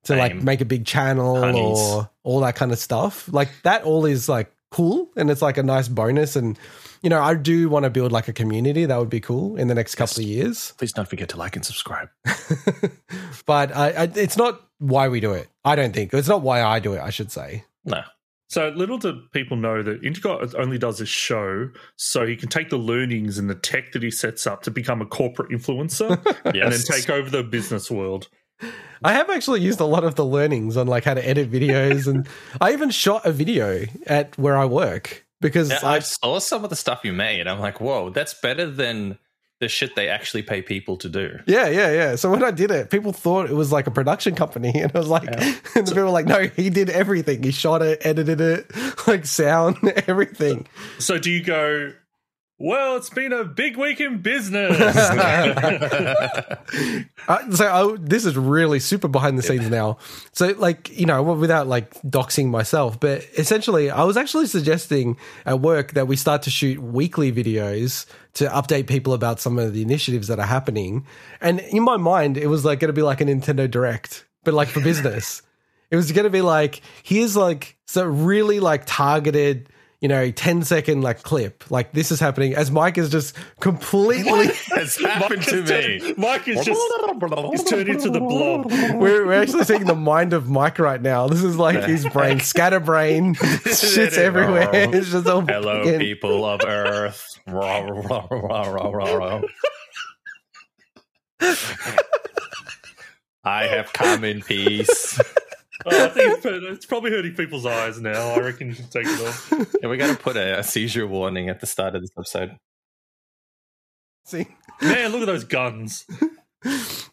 [0.06, 1.78] to like make a big channel Honeys.
[1.78, 3.28] or all that kind of stuff.
[3.32, 6.36] Like that all is like cool and it's like a nice bonus.
[6.36, 6.58] And,
[7.02, 8.84] you know, I do want to build like a community.
[8.84, 10.72] That would be cool in the next couple of years.
[10.78, 12.08] Please don't forget to like and subscribe.
[13.46, 15.48] but I, I, it's not why we do it.
[15.64, 16.12] I don't think.
[16.14, 17.64] It's not why I do it, I should say.
[17.84, 18.02] No.
[18.48, 22.70] So little do people know that Intergot only does this show so he can take
[22.70, 26.10] the learnings and the tech that he sets up to become a corporate influencer
[26.44, 28.28] and then take over the business world.
[29.02, 32.06] I have actually used a lot of the learnings on like how to edit videos,
[32.06, 32.26] and
[32.60, 36.64] I even shot a video at where I work because Yeah, I, I saw some
[36.64, 37.46] of the stuff you made.
[37.46, 39.18] I'm like, whoa, that's better than
[39.58, 41.38] the shit they actually pay people to do.
[41.46, 42.16] yeah, yeah, yeah.
[42.16, 44.98] So when I did it, people thought it was like a production company, and I
[44.98, 45.28] was like,
[45.74, 47.42] and the people were like, no, he did everything.
[47.42, 49.76] He shot it, edited it, like sound,
[50.06, 50.66] everything.
[50.98, 51.92] So do you go
[52.58, 54.76] Well, it's been a big week in business.
[57.28, 59.98] Uh, so I, this is really super behind the scenes now.
[60.32, 65.60] So like you know without like doxing myself, but essentially I was actually suggesting at
[65.60, 69.82] work that we start to shoot weekly videos to update people about some of the
[69.82, 71.04] initiatives that are happening.
[71.40, 74.54] And in my mind, it was like going to be like a Nintendo Direct, but
[74.54, 75.42] like for business.
[75.90, 79.68] it was going to be like here's like so really like targeted
[80.06, 84.46] you know 10 second like clip like this is happening as mike is just completely
[84.68, 86.14] Has happened to me.
[86.16, 86.80] Mike is just
[87.50, 88.66] he's turned into the blob.
[88.70, 91.26] We're, we're actually seeing the mind of Mike right now.
[91.26, 94.70] This is like his brain, scatterbrain, shit's everywhere.
[94.72, 97.26] It's just all Hello, fucking- people of Earth.
[97.48, 99.42] Rah, rah, rah, rah, rah, rah.
[103.44, 105.20] I have come in peace.
[105.84, 108.30] Oh, I think it's, it's probably hurting people's eyes now.
[108.34, 109.52] I reckon you should take it off.
[109.82, 112.56] Yeah, we got to put a, a seizure warning at the start of this episode.
[114.24, 114.46] See?
[114.80, 116.06] Man, look at those guns.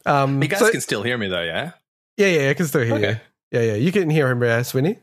[0.06, 1.72] Um, You guys so- can still hear me though, yeah?
[2.18, 3.16] yeah, yeah, I can still hear you.
[3.52, 4.98] Yeah, yeah, you can hear him, yeah, Swinny.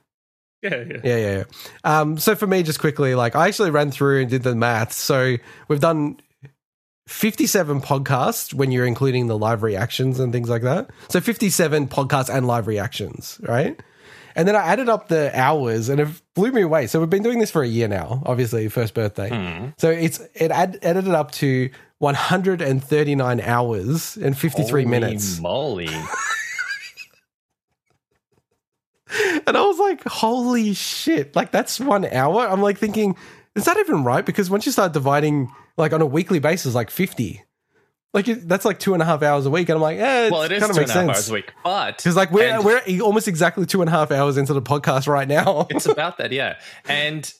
[0.62, 0.96] Yeah, yeah.
[1.04, 1.44] Yeah, yeah, yeah.
[1.84, 4.92] Um, so for me, just quickly, like I actually ran through and did the math.
[4.92, 5.36] So
[5.68, 6.20] we've done
[7.10, 10.90] 57 podcasts when you're including the live reactions and things like that.
[11.08, 13.78] So 57 podcasts and live reactions, right?
[14.36, 16.86] And then I added up the hours and it blew me away.
[16.86, 19.28] So we've been doing this for a year now, obviously, first birthday.
[19.28, 19.70] Hmm.
[19.76, 25.40] So it's it add, added it up to 139 hours and 53 Holy minutes.
[25.40, 25.88] moly.
[29.46, 31.34] And I was like, holy shit.
[31.34, 32.46] Like, that's one hour.
[32.46, 33.16] I'm like thinking,
[33.56, 34.24] is that even right?
[34.24, 37.42] Because once you start dividing, like, on a weekly basis, like 50,
[38.12, 39.68] like, that's like two and a half hours a week.
[39.68, 41.16] And I'm like, eh, well, it is kind of two and a half sense.
[41.16, 44.36] hours a week, but Because, like, we're, we're almost exactly two and a half hours
[44.36, 45.66] into the podcast right now.
[45.70, 46.58] it's about that, yeah.
[46.86, 47.32] And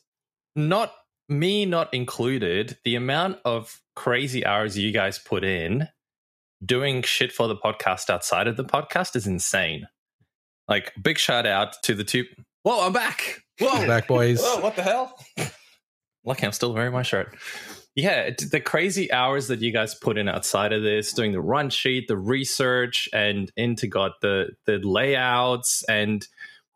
[0.54, 0.92] not
[1.28, 5.88] me not included, the amount of crazy hours you guys put in
[6.64, 9.86] doing shit for the podcast outside of the podcast is insane.
[10.68, 12.24] Like big shout out to the two
[12.62, 13.42] Whoa, I'm back.
[13.58, 13.68] Whoa.
[13.70, 14.40] I'm Back, boys.
[14.42, 15.18] Whoa, what the hell?
[16.24, 17.34] Lucky I'm still wearing my shirt.
[17.96, 21.70] Yeah, the crazy hours that you guys put in outside of this, doing the run
[21.70, 26.26] sheet, the research, and Intergot the the layouts, and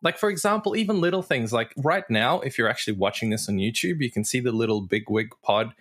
[0.03, 3.57] like for example, even little things like right now, if you're actually watching this on
[3.57, 5.73] YouTube, you can see the little big wig pod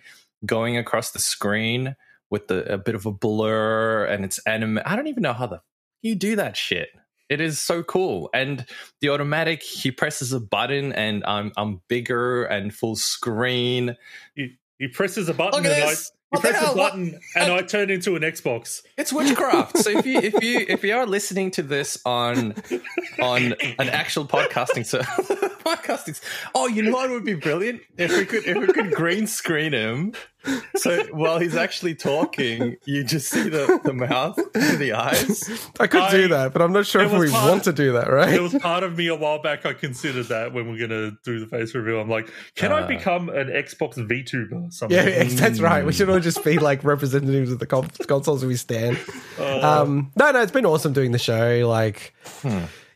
[0.46, 1.96] going across the screen
[2.30, 4.80] with the a bit of a blur, and it's anime.
[4.86, 5.60] I don't even know how the
[6.02, 6.88] you do that shit.
[7.28, 8.66] It is so cool, and
[9.00, 9.62] the automatic.
[9.62, 13.96] He presses a button, and I'm I'm bigger and full screen.
[14.86, 16.12] He, presses a button Look at and this.
[16.32, 16.62] I What the a?
[16.68, 18.82] What- button and I turn into an Xbox.
[18.98, 19.78] It's witchcraft.
[19.78, 22.54] so if you if you if you are listening to this on
[23.20, 24.98] on an actual podcasting so
[25.64, 26.20] podcasting,
[26.54, 29.72] oh, you know what would be brilliant if we could if we could green screen
[29.72, 30.12] him.
[30.76, 35.68] So while he's actually talking, you just see the, the mouth and the eyes.
[35.80, 38.10] I could do that, but I'm not sure if we part- want to do that,
[38.10, 38.34] right?
[38.34, 39.64] It was part of me a while back.
[39.64, 42.00] I considered that when we're gonna do the face reveal.
[42.00, 42.86] I'm like, can I Uh.
[42.86, 44.72] become an Xbox VTuber?
[44.72, 44.96] Something.
[44.98, 45.84] Yeah, that's right.
[45.86, 48.98] We should all just be like representatives of the con- consoles we stand.
[49.38, 51.66] Um, no, no, it's been awesome doing the show.
[51.68, 52.14] Like,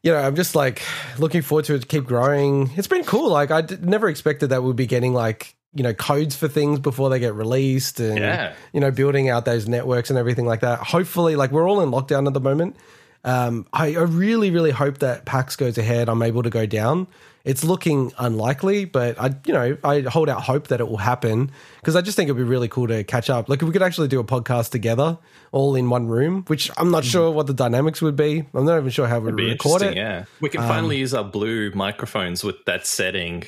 [0.03, 0.83] you know, I'm just like
[1.19, 2.71] looking forward to it to keep growing.
[2.77, 3.31] It's been cool.
[3.31, 6.79] Like, I d- never expected that we'd be getting like you know codes for things
[6.81, 8.53] before they get released, and Yeah.
[8.75, 10.81] you know, building out those networks and everything like that.
[10.81, 12.77] Hopefully, like we're all in lockdown at the moment.
[13.25, 16.09] Um, I, I really, really hope that PAX goes ahead.
[16.09, 17.09] I'm able to go down.
[17.45, 21.51] It's looking unlikely, but I, you know, I hold out hope that it will happen
[21.81, 23.49] because I just think it'd be really cool to catch up.
[23.49, 25.19] Like if we could actually do a podcast together,
[25.51, 28.45] all in one room, which I'm not sure what the dynamics would be.
[28.55, 29.33] I'm not even sure how we.
[29.33, 29.97] Be record it.
[29.97, 30.25] yeah.
[30.41, 33.45] We can finally use our blue microphones with that setting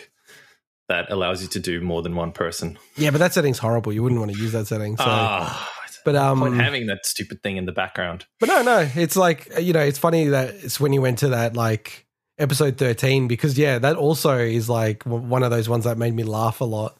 [0.90, 2.78] that allows you to do more than one person.
[2.96, 3.92] Yeah, but that setting's horrible.
[3.92, 4.96] You wouldn't want to use that setting.
[4.98, 5.72] So, Ah,
[6.04, 8.26] but um, point having that stupid thing in the background.
[8.38, 11.28] But no, no, it's like you know, it's funny that it's when you went to
[11.30, 12.06] that like
[12.38, 16.22] episode thirteen because yeah, that also is like one of those ones that made me
[16.24, 16.96] laugh a lot.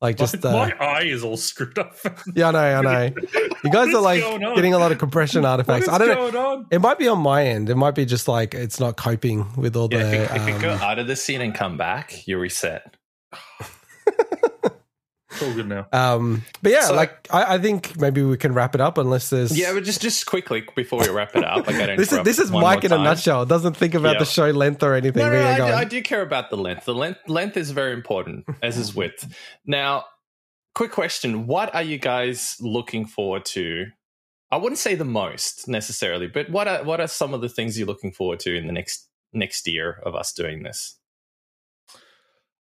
[0.00, 1.96] Like just uh, my eye is all screwed up.
[2.34, 3.14] yeah, I know, I know.
[3.64, 4.20] You guys are like
[4.54, 5.88] getting a lot of compression artifacts.
[5.88, 6.46] is I don't know.
[6.52, 6.66] on?
[6.70, 7.70] It might be on my end.
[7.70, 10.22] It might be just like it's not coping with all Yeah, the.
[10.24, 12.95] if, you, if you go um, out of the scene and come back, you reset.
[15.28, 15.86] It's all good now.
[15.92, 19.28] um, but yeah, So- like I, I think maybe we can wrap it up unless
[19.28, 19.58] there's.
[19.58, 21.96] Yeah, but just just quickly before we wrap it up, like I don't.
[21.98, 23.44] this is this is Mike in a nutshell.
[23.44, 24.18] Doesn't think about Yeah.
[24.20, 25.22] the show length or anything.
[25.22, 26.86] No, But no, I, do- I do care about the length.
[26.86, 29.30] The length length is very important, as is width.
[29.66, 30.04] Now,
[30.74, 33.86] quick question: What are you guys looking forward to?
[34.50, 37.76] I wouldn't say the most necessarily, but what are what are some of the things
[37.76, 40.98] you're looking forward to in the next next year of us doing this?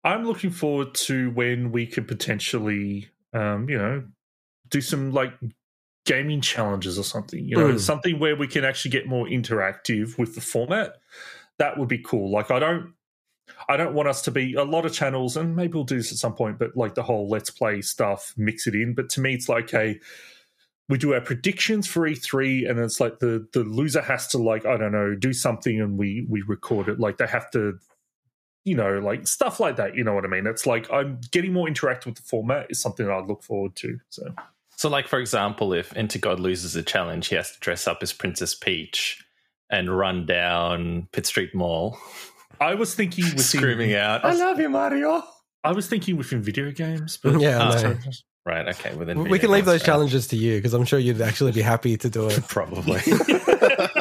[0.04, 4.04] I'm looking forward to when we could potentially Um, you know,
[4.70, 5.34] do some like
[6.06, 7.46] gaming challenges or something.
[7.46, 7.80] You know, Mm.
[7.80, 10.98] something where we can actually get more interactive with the format.
[11.58, 12.30] That would be cool.
[12.30, 12.94] Like I don't.
[13.70, 16.12] I don't want us to be a lot of channels, and maybe we'll do this
[16.12, 18.94] at some point, but like the whole let's play stuff, mix it in.
[18.96, 20.00] But to me, it's like, hey,
[20.90, 24.66] we do our predictions for E3, and it's like the the loser has to like
[24.66, 27.00] I don't know do something, and we we record it.
[27.00, 27.80] Like they have to,
[28.64, 29.96] you know, like stuff like that.
[29.96, 30.46] You know what I mean?
[30.48, 33.76] It's like I'm getting more interactive with the format is something that I'd look forward
[33.78, 34.00] to.
[34.10, 34.24] So
[34.78, 38.14] So, like for example, if Intergot loses a challenge, he has to dress up as
[38.14, 39.24] Princess Peach
[39.70, 41.98] and run down Pitt Street Mall,
[42.60, 45.24] I was thinking within, screaming out, "I love you, Mario!"
[45.64, 47.98] I was thinking within video games, but Yeah, Ah, no.
[48.44, 48.68] Right?
[48.70, 48.96] Okay.
[48.96, 49.86] Within we video can leave games, those right.
[49.86, 52.44] challenges to you because I'm sure you'd actually be happy to do it.
[52.48, 53.00] Probably.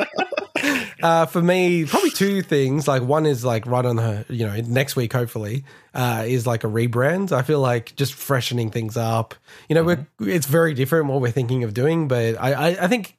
[1.03, 2.87] Uh, for me, probably two things.
[2.89, 5.65] Like one is like right on the you know next week, hopefully,
[5.95, 7.33] uh, is like a rebrand.
[7.33, 9.35] I feel like just freshening things up.
[9.69, 12.89] You know, we're it's very different what we're thinking of doing, but I, I I
[12.89, 13.17] think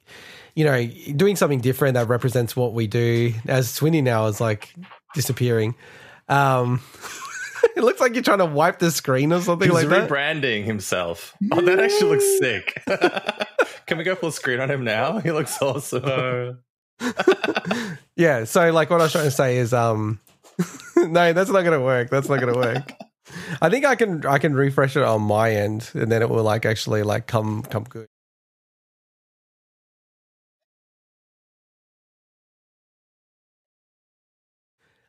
[0.54, 0.86] you know
[1.16, 3.34] doing something different that represents what we do.
[3.46, 4.74] As Swinny now is like
[5.14, 5.74] disappearing.
[6.28, 6.80] Um,
[7.76, 10.08] it looks like you're trying to wipe the screen or something He's like that.
[10.08, 11.34] rebranding himself.
[11.50, 12.82] Oh, that actually looks sick.
[13.86, 15.18] Can we go full screen on him now?
[15.18, 16.58] He looks awesome.
[18.16, 18.44] Yeah.
[18.44, 20.20] So like what I was trying to say is um
[20.96, 22.10] no, that's not gonna work.
[22.10, 22.92] That's not gonna work.
[23.60, 26.42] I think I can I can refresh it on my end and then it will
[26.44, 28.06] like actually like come come good.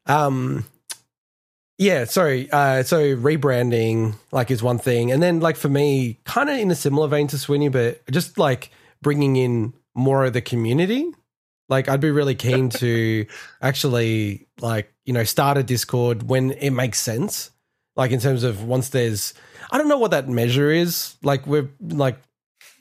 [0.06, 0.66] Um
[1.78, 2.50] yeah, sorry.
[2.52, 6.70] Uh, so rebranding like is one thing, and then like for me, kind of in
[6.72, 8.70] a similar vein to Swinny, but just like
[9.02, 11.12] bringing in more of the community.
[11.70, 13.26] Like I'd be really keen to
[13.62, 17.52] actually like you know start a Discord when it makes sense.
[17.96, 19.36] Like in terms of once there's,
[19.72, 21.16] I don't know what that measure is.
[21.22, 22.18] Like we're like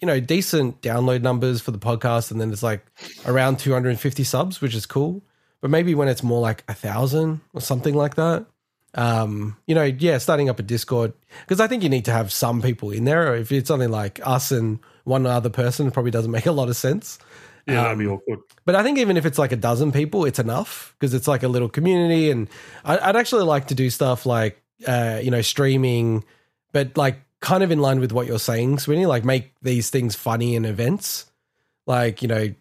[0.01, 2.85] you know decent download numbers for the podcast, and then it's like
[3.27, 5.23] around 250 subs, which is cool.
[5.61, 8.47] But maybe when it's more like a thousand or something like that
[8.95, 11.13] um, you know, yeah, starting up a Discord
[11.43, 13.35] because I think you need to have some people in there.
[13.35, 16.69] If it's something like us and one other person, it probably doesn't make a lot
[16.69, 17.19] of sense.
[17.67, 18.41] Yeah, that'd be Um, awkward.
[18.65, 21.43] But I think even if it's like a dozen people, it's enough because it's like
[21.43, 22.31] a little community.
[22.31, 22.49] And
[22.85, 26.25] I, I'd actually like to do stuff like, uh, you know, streaming,
[26.73, 30.15] but like kind of in line with what you're saying, Swinny, like make these things
[30.15, 31.27] funny in events.
[31.87, 32.55] Like, you know,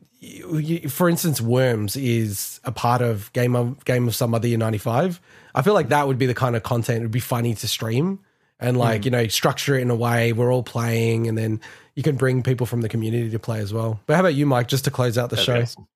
[0.89, 5.19] for instance, Worms is a part of Game of Game of Some Other Year 95.
[5.55, 7.67] I feel like that would be the kind of content it would be funny to
[7.67, 8.19] stream
[8.61, 11.59] and like, you know, structure it in a way we're all playing and then
[11.95, 13.99] you can bring people from the community to play as well.
[14.05, 15.61] But how about you, Mike, just to close out the That'd show?
[15.61, 15.87] awesome.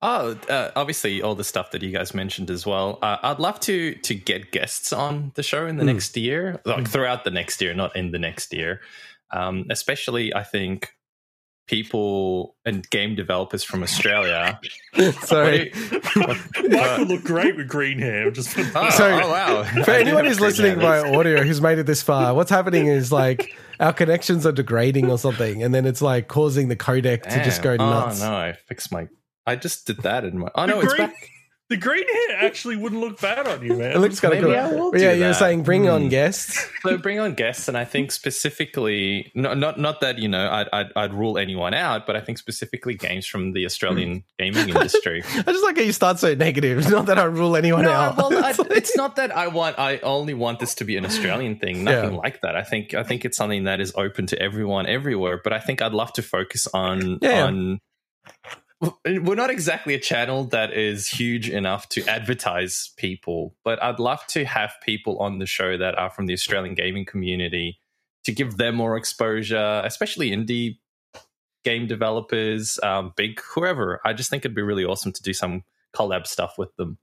[0.00, 3.00] Oh, uh, obviously, all the stuff that you guys mentioned as well.
[3.02, 5.86] Uh, I'd love to to get guests on the show in the Mm.
[5.94, 8.80] next year, like throughout the next year, not in the next year.
[9.32, 10.92] Um, especially, I think
[11.68, 14.58] people and game developers from Australia.
[15.22, 15.70] Sorry.
[16.16, 18.30] Michael would look great with green hair.
[18.30, 19.62] Just for Oh, So, oh, wow!
[19.84, 21.02] For I anyone who's listening hair.
[21.02, 25.10] by audio who's made it this far, what's happening is like our connections are degrading
[25.10, 27.88] or something, and then it's like causing the codec to just go Damn.
[27.90, 28.22] nuts.
[28.22, 28.36] Oh no!
[28.36, 29.08] I fixed my.
[29.46, 30.48] I just did that in my.
[30.54, 30.80] Oh The no!
[30.80, 31.30] It's green- back.
[31.70, 33.92] The green hair actually wouldn't look bad on you, man.
[33.92, 34.90] It looks kind of Maybe cool.
[34.92, 36.08] But yeah, do you were saying bring on Hmm.
[36.08, 36.66] guests.
[36.82, 40.68] So bring on guests, and I think specifically, no, not not that you know I'd,
[40.72, 45.22] I'd I'd rule anyone out, but I think specifically games from the Australian gaming industry.
[45.34, 46.78] I just like how you start so negative.
[46.78, 48.16] It's not that I rule anyone No, out.
[48.16, 49.78] well, I, It's like- it's not that I want.
[49.78, 51.84] I only want this to be an Australian thing.
[51.84, 52.18] Nothing Yeah.
[52.18, 52.54] like that.
[52.56, 52.94] I think.
[52.94, 55.40] I think it's something that is open to everyone everywhere.
[55.42, 57.44] But I think I'd love to focus on Yeah, yeah.
[57.44, 57.80] on.
[58.80, 64.24] We're not exactly a channel that is huge enough to advertise people, but I'd love
[64.28, 67.80] to have people on the show that are from the Australian gaming community
[68.24, 70.78] to give them more exposure, especially indie
[71.64, 74.00] game developers, um, big whoever.
[74.04, 76.98] I just think it'd be really awesome to do some collab stuff with them.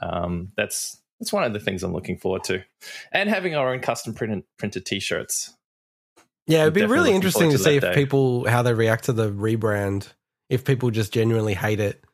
[0.00, 2.62] Um, that's that's one of the things I'm looking forward to,
[3.12, 5.54] and having our own custom printed printed T-shirts.
[6.46, 7.94] yeah, it'd be really interesting to to see if day.
[7.94, 10.08] people how they react to the rebrand.
[10.50, 12.04] If people just genuinely hate it,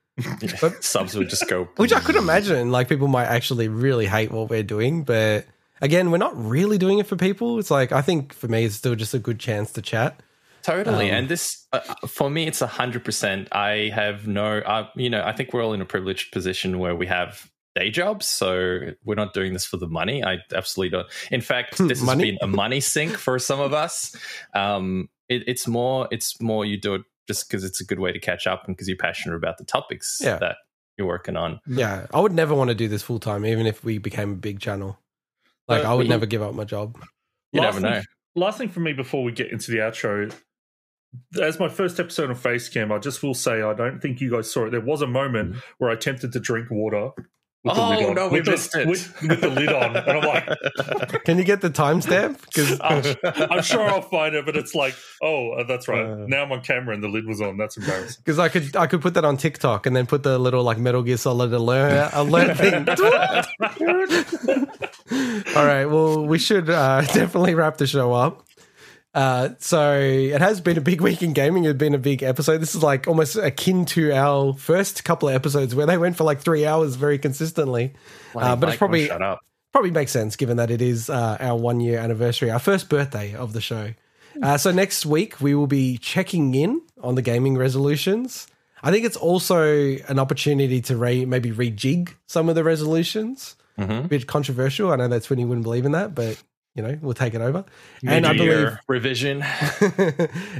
[0.60, 4.30] But- Subs would just go, which I could imagine, like people might actually really hate
[4.30, 5.46] what we're doing, but
[5.80, 7.58] again, we're not really doing it for people.
[7.58, 10.20] It's like I think for me, it's still just a good chance to chat.
[10.62, 13.48] Totally, Um, and this uh, for me, it's a hundred percent.
[13.52, 16.94] I have no, uh, you know, I think we're all in a privileged position where
[16.96, 20.24] we have day jobs, so we're not doing this for the money.
[20.24, 21.06] I absolutely don't.
[21.30, 22.24] In fact, this has Money?
[22.32, 24.16] been a money sink for some of us.
[24.54, 28.12] Um, it, it's more, it's more you do it just because it's a good way
[28.12, 30.38] to catch up and because you're passionate about the topics Yeah.
[30.38, 30.56] that
[30.96, 31.60] you're working on.
[31.66, 34.36] Yeah, I would never want to do this full time, even if we became a
[34.36, 34.98] big channel.
[35.68, 36.96] Like Uh, I would we- never give up my job.
[37.52, 37.96] You Last never know.
[37.98, 40.32] week- last thing for me before we get into the outro.
[41.40, 44.50] As my first episode of Facecam, I just will say I don't think you guys
[44.52, 44.70] saw it.
[44.70, 47.10] There was a moment where I attempted to drink water.
[47.66, 48.88] With Oh, no, we with, missed the, it.
[48.88, 52.40] With, with the lid on, and I'm like, Can you get the timestamp?
[52.46, 56.06] Because I'm, I'm sure I'll find it, but it's like, oh, uh, that's right.
[56.06, 56.26] Uh.
[56.28, 57.56] now I'm on camera and the lid was on.
[57.56, 58.22] That's embarrassing.
[58.24, 60.78] because I could I could put that on TikTok and then put the little like
[60.78, 62.88] Metal Gear Solid alert alert thing.
[65.56, 68.45] All right, well we should uh, definitely wrap the show up.
[69.16, 71.64] Uh, so it has been a big week in gaming.
[71.64, 72.58] It's been a big episode.
[72.58, 76.24] This is like almost akin to our first couple of episodes where they went for
[76.24, 77.94] like three hours very consistently.
[78.34, 79.08] Uh, but it's probably
[79.72, 83.34] probably makes sense given that it is uh, our one year anniversary, our first birthday
[83.34, 83.94] of the show.
[84.42, 88.46] Uh, so next week we will be checking in on the gaming resolutions.
[88.82, 93.56] I think it's also an opportunity to re- maybe rejig some of the resolutions.
[93.78, 94.04] Mhm.
[94.04, 94.92] A bit controversial.
[94.92, 96.42] I know that's when you wouldn't believe in that, but
[96.76, 97.64] you know we'll take it over.
[98.02, 99.42] and And I believe, revision.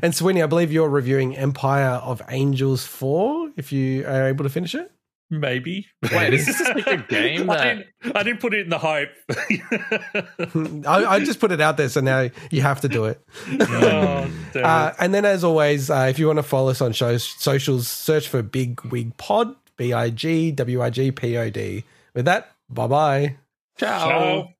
[0.03, 3.51] and Swinny, I believe you're reviewing Empire of Angels four.
[3.57, 4.91] If you are able to finish it.
[5.29, 5.89] Maybe.
[6.13, 9.11] Wait, is this like a game I didn't, I didn't put it in the hype.
[10.87, 13.21] I, I just put it out there, so now you have to do it.
[13.61, 17.25] oh, Uh, and then, as always, uh, if you want to follow us on shows,
[17.25, 21.83] socials, search for Big Wig Pod, B I G W I G P O D.
[22.15, 23.37] With that, bye bye.
[23.79, 24.09] Ciao.
[24.09, 24.56] Ciao.